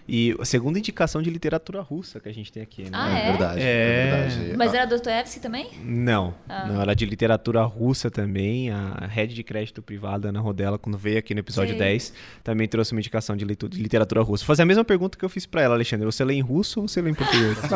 E 0.08 0.36
a 0.40 0.46
segunda 0.46 0.80
indicação 0.80 1.22
de 1.22 1.30
literatura 1.30 1.82
russa 1.82 2.20
que 2.20 2.30
a 2.30 2.34
gente 2.34 2.52
tem 2.52 2.64
aqui, 2.64 2.84
né? 2.84 2.90
Ah, 2.94 3.18
é? 3.18 3.30
verdade, 3.32 3.62
É. 3.62 4.10
verdade. 4.30 4.58
Mas 4.58 4.74
Ah, 4.74 4.78
era 4.78 4.86
Dostoevsky 4.88 5.40
também? 5.40 5.70
Não, 5.84 6.34
Ah. 6.48 6.66
não, 6.66 6.82
era 6.82 6.96
de 6.96 7.06
literatura 7.06 7.62
russa 7.64 8.10
também. 8.10 8.70
A 8.72 9.06
rede 9.08 9.34
de 9.36 9.44
crédito 9.44 9.82
privada 9.82 10.30
Ana 10.30 10.40
Rodella, 10.40 10.78
quando 10.78 10.98
veio 10.98 11.20
aqui 11.20 11.34
no 11.34 11.40
episódio 11.42 11.72
Sei. 11.72 11.80
10, 11.80 12.14
também 12.44 12.68
trouxe 12.68 12.94
uma 12.94 13.00
indicação 13.00 13.36
de, 13.36 13.44
literatura 13.46 14.22
russa. 14.22 14.44
Vou 14.44 14.48
fazer 14.48 14.64
a 14.64 14.66
mesma 14.66 14.86
pergunta 14.86 15.18
que 15.18 15.26
eu 15.26 15.30
fiz 15.30 15.46
pra 15.46 15.62
ela, 15.62 15.76
Alexandre. 15.76 16.06
Você 16.06 16.24
lê 16.24 16.36
em 16.36 16.42
russo 16.42 16.82
ou 16.82 16.88
você 16.88 17.02
lê 17.02 17.10
em 17.10 17.14
português? 17.14 17.58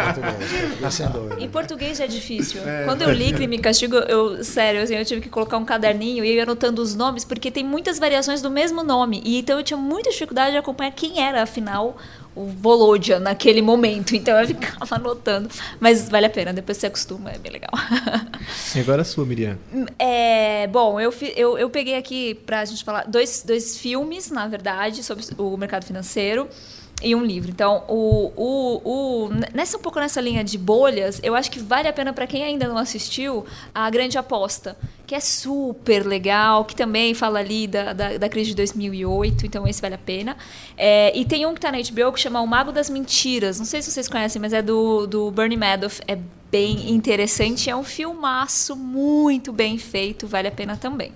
Português. 0.00 1.38
Em 1.38 1.48
português 1.48 1.98
já 1.98 2.04
é 2.04 2.08
difícil. 2.08 2.60
É. 2.66 2.84
Quando 2.84 3.02
eu 3.02 3.10
li 3.10 3.32
Crime 3.32 3.56
e 3.56 3.58
Castigo, 3.58 3.96
eu, 3.96 4.42
sério, 4.44 4.82
assim, 4.82 4.94
eu 4.96 5.04
tive 5.04 5.20
que 5.20 5.28
colocar 5.28 5.56
um 5.56 5.64
caderninho 5.64 6.24
e 6.24 6.32
ir 6.34 6.40
anotando 6.40 6.82
os 6.82 6.94
nomes, 6.94 7.24
porque 7.24 7.50
tem 7.50 7.64
muitas 7.64 7.98
variações 7.98 8.42
do 8.42 8.50
mesmo 8.50 8.82
nome. 8.82 9.22
E 9.24 9.38
então 9.38 9.58
eu 9.58 9.64
tinha 9.64 9.76
muita 9.76 10.10
dificuldade 10.10 10.52
de 10.52 10.56
acompanhar 10.58 10.90
quem 10.92 11.20
era, 11.22 11.42
afinal, 11.42 11.69
o 11.78 12.46
Volodya 12.46 13.18
naquele 13.18 13.62
momento. 13.62 14.14
Então 14.14 14.38
eu 14.40 14.46
ficava 14.46 14.96
anotando. 14.96 15.48
Mas 15.78 16.08
vale 16.08 16.26
a 16.26 16.30
pena, 16.30 16.52
depois 16.52 16.78
você 16.78 16.86
acostuma, 16.86 17.30
é 17.30 17.38
bem 17.38 17.52
legal. 17.52 17.70
e 18.74 18.80
agora 18.80 19.02
a 19.02 19.04
sua, 19.04 19.24
Miriam. 19.24 19.58
É, 19.98 20.66
bom, 20.68 21.00
eu, 21.00 21.12
eu, 21.36 21.58
eu 21.58 21.70
peguei 21.70 21.96
aqui 21.96 22.34
pra 22.46 22.64
gente 22.64 22.84
falar 22.84 23.04
dois, 23.06 23.42
dois 23.46 23.76
filmes, 23.76 24.30
na 24.30 24.46
verdade, 24.46 25.02
sobre 25.02 25.24
o 25.38 25.56
mercado 25.56 25.84
financeiro 25.84 26.48
e 27.02 27.14
um 27.14 27.24
livro. 27.24 27.50
Então, 27.50 27.84
o, 27.88 28.32
o, 28.36 28.80
o, 28.84 29.30
nessa 29.54 29.76
um 29.76 29.80
pouco 29.80 29.98
nessa 29.98 30.20
linha 30.20 30.44
de 30.44 30.58
bolhas, 30.58 31.20
eu 31.22 31.34
acho 31.34 31.50
que 31.50 31.58
vale 31.58 31.88
a 31.88 31.92
pena 31.92 32.12
para 32.12 32.26
quem 32.26 32.42
ainda 32.42 32.68
não 32.68 32.76
assistiu 32.76 33.44
a 33.74 33.88
Grande 33.90 34.18
Aposta, 34.18 34.76
que 35.06 35.14
é 35.14 35.20
super 35.20 36.06
legal, 36.06 36.64
que 36.64 36.76
também 36.76 37.14
fala 37.14 37.38
ali 37.38 37.66
da, 37.66 37.92
da, 37.92 38.18
da 38.18 38.28
crise 38.28 38.50
de 38.50 38.56
2008, 38.56 39.46
então 39.46 39.66
esse 39.66 39.80
vale 39.80 39.94
a 39.94 39.98
pena. 39.98 40.36
É, 40.76 41.16
e 41.16 41.24
tem 41.24 41.46
um 41.46 41.54
que 41.54 41.60
tá 41.60 41.72
na 41.72 41.78
HBO 41.78 42.12
que 42.12 42.20
chama 42.20 42.40
O 42.40 42.46
Mago 42.46 42.72
das 42.72 42.90
Mentiras, 42.90 43.58
não 43.58 43.66
sei 43.66 43.82
se 43.82 43.90
vocês 43.90 44.08
conhecem, 44.08 44.40
mas 44.40 44.52
é 44.52 44.62
do, 44.62 45.06
do 45.06 45.30
Bernie 45.30 45.56
Madoff, 45.56 46.00
é 46.06 46.18
bem 46.50 46.90
interessante, 46.90 47.70
é 47.70 47.76
um 47.76 47.84
filmaço 47.84 48.74
muito 48.76 49.52
bem 49.52 49.78
feito, 49.78 50.26
vale 50.26 50.48
a 50.48 50.52
pena 50.52 50.76
também. 50.76 51.12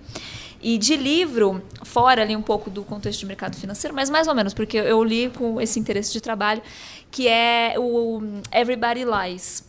E 0.64 0.78
de 0.78 0.96
livro, 0.96 1.62
fora 1.82 2.22
ali 2.22 2.34
um 2.34 2.40
pouco 2.40 2.70
do 2.70 2.82
contexto 2.82 3.20
de 3.20 3.26
mercado 3.26 3.54
financeiro, 3.54 3.94
mas 3.94 4.08
mais 4.08 4.26
ou 4.26 4.34
menos, 4.34 4.54
porque 4.54 4.78
eu 4.78 5.04
li 5.04 5.28
com 5.28 5.60
esse 5.60 5.78
interesse 5.78 6.10
de 6.10 6.22
trabalho, 6.22 6.62
que 7.10 7.28
é 7.28 7.74
o 7.76 8.22
Everybody 8.50 9.04
Lies. 9.04 9.62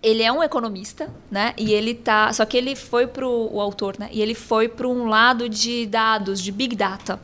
Ele 0.00 0.22
é 0.22 0.30
um 0.30 0.44
economista, 0.44 1.12
né? 1.28 1.54
E 1.58 1.72
ele 1.72 1.92
tá, 1.92 2.32
só 2.32 2.44
que 2.44 2.56
ele 2.56 2.76
foi 2.76 3.08
pro 3.08 3.48
o 3.52 3.60
autor, 3.60 3.96
né? 3.98 4.08
E 4.12 4.22
ele 4.22 4.36
foi 4.36 4.68
para 4.68 4.86
um 4.86 5.08
lado 5.08 5.48
de 5.48 5.86
dados, 5.86 6.40
de 6.40 6.52
big 6.52 6.76
data. 6.76 7.20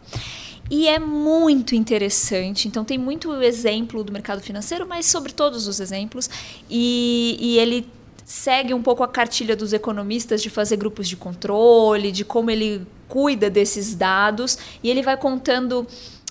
E 0.69 0.89
é 0.89 0.99
muito 0.99 1.77
interessante. 1.77 2.67
Então, 2.67 2.85
tem 2.85 2.99
muito 2.99 3.33
exemplo 3.43 4.03
do 4.03 4.13
mercado 4.13 4.41
financeiro, 4.41 4.89
mas 4.89 5.07
sobre 5.07 5.31
todos 5.31 5.69
os 5.69 5.79
exemplos. 5.79 6.29
E, 6.69 7.37
e 7.39 7.59
ele 7.59 7.87
segue 8.25 8.73
um 8.75 8.83
pouco 8.83 9.03
a 9.03 9.09
cartilha 9.09 9.57
dos 9.57 9.73
economistas 9.73 10.43
de 10.43 10.51
fazer 10.51 10.77
grupos 10.77 11.09
de 11.09 11.17
controle, 11.17 12.13
de 12.13 12.25
como 12.25 12.51
ele 12.51 12.87
cuida 13.09 13.51
desses 13.51 13.95
dados. 13.95 14.59
E 14.83 14.91
ele 14.91 15.03
vai 15.03 15.17
contando 15.17 15.87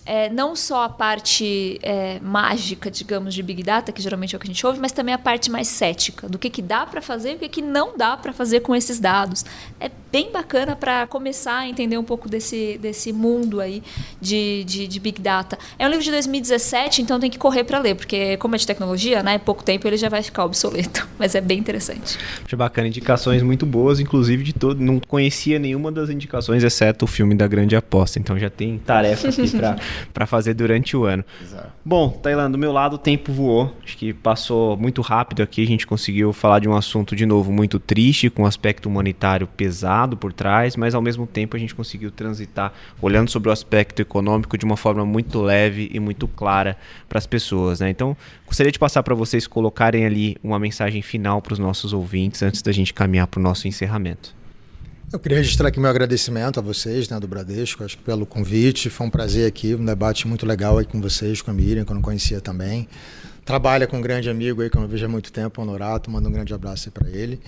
é, 0.05 0.29
não 0.29 0.55
só 0.55 0.83
a 0.83 0.89
parte 0.89 1.79
é, 1.83 2.19
mágica, 2.21 2.89
digamos, 2.89 3.33
de 3.33 3.43
Big 3.43 3.61
Data, 3.63 3.91
que 3.91 4.01
geralmente 4.01 4.35
é 4.35 4.37
o 4.37 4.39
que 4.39 4.47
a 4.47 4.51
gente 4.51 4.65
ouve, 4.65 4.79
mas 4.79 4.91
também 4.91 5.13
a 5.13 5.17
parte 5.17 5.51
mais 5.51 5.67
cética, 5.67 6.27
do 6.27 6.39
que, 6.39 6.49
que 6.49 6.61
dá 6.61 6.85
para 6.85 7.01
fazer 7.01 7.33
e 7.33 7.35
o 7.35 7.39
que, 7.39 7.49
que 7.49 7.61
não 7.61 7.95
dá 7.95 8.17
para 8.17 8.33
fazer 8.33 8.61
com 8.61 8.75
esses 8.75 8.99
dados. 8.99 9.45
É 9.79 9.89
bem 10.11 10.31
bacana 10.31 10.75
para 10.75 11.07
começar 11.07 11.59
a 11.59 11.67
entender 11.67 11.97
um 11.97 12.03
pouco 12.03 12.27
desse, 12.27 12.77
desse 12.81 13.13
mundo 13.13 13.61
aí 13.61 13.81
de, 14.19 14.63
de, 14.65 14.87
de 14.87 14.99
Big 14.99 15.21
Data. 15.21 15.57
É 15.79 15.85
um 15.85 15.89
livro 15.89 16.03
de 16.03 16.11
2017, 16.11 17.01
então 17.01 17.19
tem 17.19 17.29
que 17.29 17.37
correr 17.37 17.63
para 17.63 17.79
ler, 17.79 17.95
porque 17.95 18.35
como 18.37 18.55
é 18.55 18.57
de 18.57 18.67
tecnologia, 18.67 19.23
né, 19.23 19.37
pouco 19.37 19.63
tempo 19.63 19.87
ele 19.87 19.97
já 19.97 20.09
vai 20.09 20.21
ficar 20.21 20.43
obsoleto, 20.43 21.07
mas 21.17 21.33
é 21.33 21.41
bem 21.41 21.57
interessante. 21.57 22.17
Acho 22.45 22.57
bacana, 22.57 22.87
indicações 22.87 23.41
muito 23.41 23.65
boas, 23.65 23.99
inclusive 23.99 24.43
de 24.43 24.53
todo. 24.53 24.81
Não 24.81 24.99
conhecia 24.99 25.57
nenhuma 25.57 25.91
das 25.91 26.09
indicações, 26.09 26.63
exceto 26.63 27.05
o 27.05 27.07
filme 27.07 27.33
da 27.33 27.47
Grande 27.47 27.75
Aposta. 27.75 28.19
Então 28.19 28.37
já 28.37 28.49
tem 28.49 28.77
tarefa 28.79 29.29
aqui 29.29 29.49
pra, 29.49 29.77
pra 30.13 30.25
fazer 30.25 30.53
durante 30.53 30.97
o 30.97 31.05
ano. 31.05 31.23
Exato. 31.41 31.69
Bom, 31.85 32.09
Tailândia, 32.09 32.51
do 32.51 32.57
meu 32.57 32.71
lado 32.71 32.95
o 32.95 32.97
tempo 32.97 33.31
voou. 33.31 33.73
Acho 33.83 33.97
que 33.97 34.13
passou 34.13 34.75
muito 34.75 35.01
rápido 35.01 35.41
aqui. 35.41 35.63
A 35.63 35.67
gente 35.67 35.87
conseguiu 35.87 36.33
falar 36.33 36.59
de 36.59 36.67
um 36.67 36.75
assunto, 36.75 37.15
de 37.15 37.25
novo, 37.25 37.51
muito 37.51 37.79
triste, 37.79 38.29
com 38.29 38.43
um 38.43 38.45
aspecto 38.45 38.89
humanitário 38.89 39.47
pesado 39.47 40.00
por 40.17 40.33
trás, 40.33 40.75
mas 40.75 40.93
ao 40.93 41.01
mesmo 41.01 41.25
tempo 41.25 41.55
a 41.55 41.59
gente 41.59 41.73
conseguiu 41.73 42.11
transitar 42.11 42.73
olhando 43.01 43.29
sobre 43.29 43.49
o 43.49 43.51
aspecto 43.51 44.01
econômico 44.01 44.57
de 44.57 44.65
uma 44.65 44.77
forma 44.77 45.05
muito 45.05 45.41
leve 45.41 45.89
e 45.93 45.99
muito 45.99 46.27
clara 46.27 46.77
para 47.07 47.17
as 47.17 47.27
pessoas. 47.27 47.79
Né? 47.79 47.89
Então, 47.89 48.15
gostaria 48.45 48.71
de 48.71 48.79
passar 48.79 49.03
para 49.03 49.15
vocês 49.15 49.47
colocarem 49.47 50.05
ali 50.05 50.37
uma 50.43 50.59
mensagem 50.59 51.01
final 51.01 51.41
para 51.41 51.53
os 51.53 51.59
nossos 51.59 51.93
ouvintes 51.93 52.41
antes 52.43 52.61
da 52.61 52.71
gente 52.71 52.93
caminhar 52.93 53.27
para 53.27 53.39
o 53.39 53.43
nosso 53.43 53.67
encerramento. 53.67 54.35
Eu 55.11 55.19
queria 55.19 55.39
registrar 55.39 55.67
aqui 55.67 55.77
meu 55.77 55.89
agradecimento 55.89 56.57
a 56.57 56.63
vocês, 56.63 57.09
né, 57.09 57.19
do 57.19 57.27
Bradesco, 57.27 57.83
acho 57.83 57.97
que 57.97 58.03
pelo 58.03 58.25
convite. 58.25 58.89
Foi 58.89 59.05
um 59.05 59.09
prazer 59.09 59.45
aqui, 59.45 59.75
um 59.75 59.83
debate 59.83 60.25
muito 60.25 60.45
legal 60.45 60.77
aí 60.77 60.85
com 60.85 61.01
vocês, 61.01 61.41
com 61.41 61.51
a 61.51 61.53
Miriam, 61.53 61.83
que 61.83 61.91
eu 61.91 61.95
não 61.95 62.01
conhecia 62.01 62.39
também. 62.39 62.87
Trabalha 63.43 63.85
com 63.85 63.97
um 63.97 64.01
grande 64.01 64.29
amigo 64.29 64.61
aí 64.61 64.69
que 64.69 64.77
eu 64.77 64.81
não 64.81 64.87
vejo 64.87 65.05
há 65.05 65.09
muito 65.09 65.29
tempo, 65.29 65.61
Honorato. 65.61 66.09
Manda 66.09 66.29
um 66.29 66.31
grande 66.31 66.53
abraço 66.53 66.87
aí 66.87 66.91
para 66.93 67.09
ele. 67.09 67.41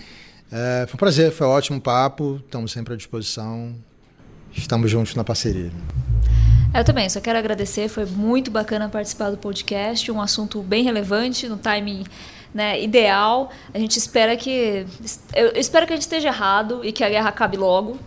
É, 0.51 0.85
foi 0.87 0.95
um 0.95 0.97
prazer, 0.97 1.31
foi 1.31 1.47
um 1.47 1.49
ótimo 1.51 1.81
papo. 1.81 2.41
Estamos 2.45 2.71
sempre 2.71 2.93
à 2.93 2.97
disposição. 2.97 3.75
Estamos 4.51 4.89
juntos 4.89 5.15
na 5.15 5.23
parceria. 5.23 5.71
Eu 6.73 6.83
também, 6.83 7.07
só 7.09 7.19
quero 7.19 7.37
agradecer. 7.37 7.87
Foi 7.87 8.05
muito 8.05 8.49
bacana 8.49 8.89
participar 8.89 9.29
do 9.29 9.37
podcast. 9.37 10.11
Um 10.11 10.21
assunto 10.21 10.61
bem 10.61 10.83
relevante, 10.83 11.47
no 11.47 11.57
timing 11.57 12.03
né, 12.53 12.81
ideal. 12.81 13.51
A 13.73 13.79
gente 13.79 13.97
espera 13.97 14.35
que. 14.37 14.85
Eu 15.33 15.53
espero 15.55 15.87
que 15.87 15.93
a 15.93 15.95
gente 15.95 16.03
esteja 16.03 16.29
errado 16.29 16.83
e 16.83 16.91
que 16.91 17.03
a 17.03 17.09
guerra 17.09 17.29
acabe 17.29 17.57
logo. 17.57 17.99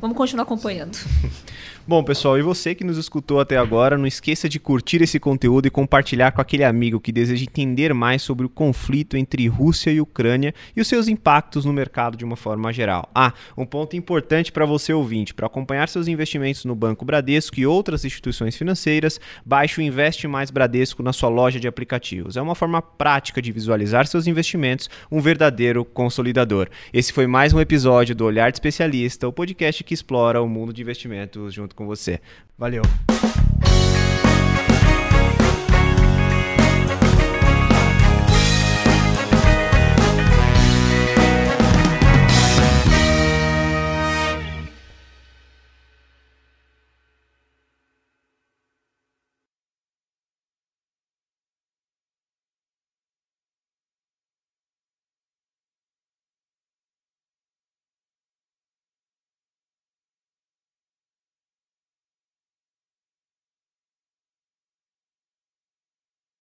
Vamos 0.00 0.16
continuar 0.16 0.42
acompanhando. 0.42 0.98
Bom, 1.84 2.04
pessoal, 2.04 2.38
e 2.38 2.42
você 2.42 2.76
que 2.76 2.84
nos 2.84 2.96
escutou 2.96 3.40
até 3.40 3.56
agora, 3.56 3.98
não 3.98 4.06
esqueça 4.06 4.48
de 4.48 4.60
curtir 4.60 5.02
esse 5.02 5.18
conteúdo 5.18 5.66
e 5.66 5.70
compartilhar 5.70 6.30
com 6.30 6.40
aquele 6.40 6.62
amigo 6.62 7.00
que 7.00 7.10
deseja 7.10 7.42
entender 7.42 7.92
mais 7.92 8.22
sobre 8.22 8.46
o 8.46 8.48
conflito 8.48 9.16
entre 9.16 9.48
Rússia 9.48 9.90
e 9.90 10.00
Ucrânia 10.00 10.54
e 10.76 10.80
os 10.80 10.86
seus 10.86 11.08
impactos 11.08 11.64
no 11.64 11.72
mercado 11.72 12.16
de 12.16 12.24
uma 12.24 12.36
forma 12.36 12.72
geral. 12.72 13.10
Ah, 13.12 13.32
um 13.58 13.66
ponto 13.66 13.96
importante 13.96 14.52
para 14.52 14.64
você 14.64 14.92
ouvinte, 14.92 15.34
para 15.34 15.48
acompanhar 15.48 15.88
seus 15.88 16.06
investimentos 16.06 16.64
no 16.64 16.76
Banco 16.76 17.04
Bradesco 17.04 17.58
e 17.58 17.66
outras 17.66 18.04
instituições 18.04 18.56
financeiras, 18.56 19.20
baixe 19.44 19.80
o 19.80 19.82
Investe 19.82 20.28
Mais 20.28 20.52
Bradesco 20.52 21.02
na 21.02 21.12
sua 21.12 21.30
loja 21.30 21.58
de 21.58 21.66
aplicativos. 21.66 22.36
É 22.36 22.42
uma 22.42 22.54
forma 22.54 22.80
prática 22.80 23.42
de 23.42 23.50
visualizar 23.50 24.06
seus 24.06 24.28
investimentos, 24.28 24.88
um 25.10 25.20
verdadeiro 25.20 25.84
consolidador. 25.84 26.68
Esse 26.92 27.12
foi 27.12 27.26
mais 27.26 27.52
um 27.52 27.58
episódio 27.58 28.14
do 28.14 28.24
Olhar 28.24 28.52
de 28.52 28.58
Especialista, 28.58 29.26
o 29.26 29.32
podcast 29.32 29.82
que 29.82 29.94
explora 29.94 30.40
o 30.40 30.48
mundo 30.48 30.72
de 30.72 30.80
investimentos 30.80 31.52
junto 31.52 31.72
com 31.82 31.86
você. 31.86 32.20
Valeu! 32.56 32.82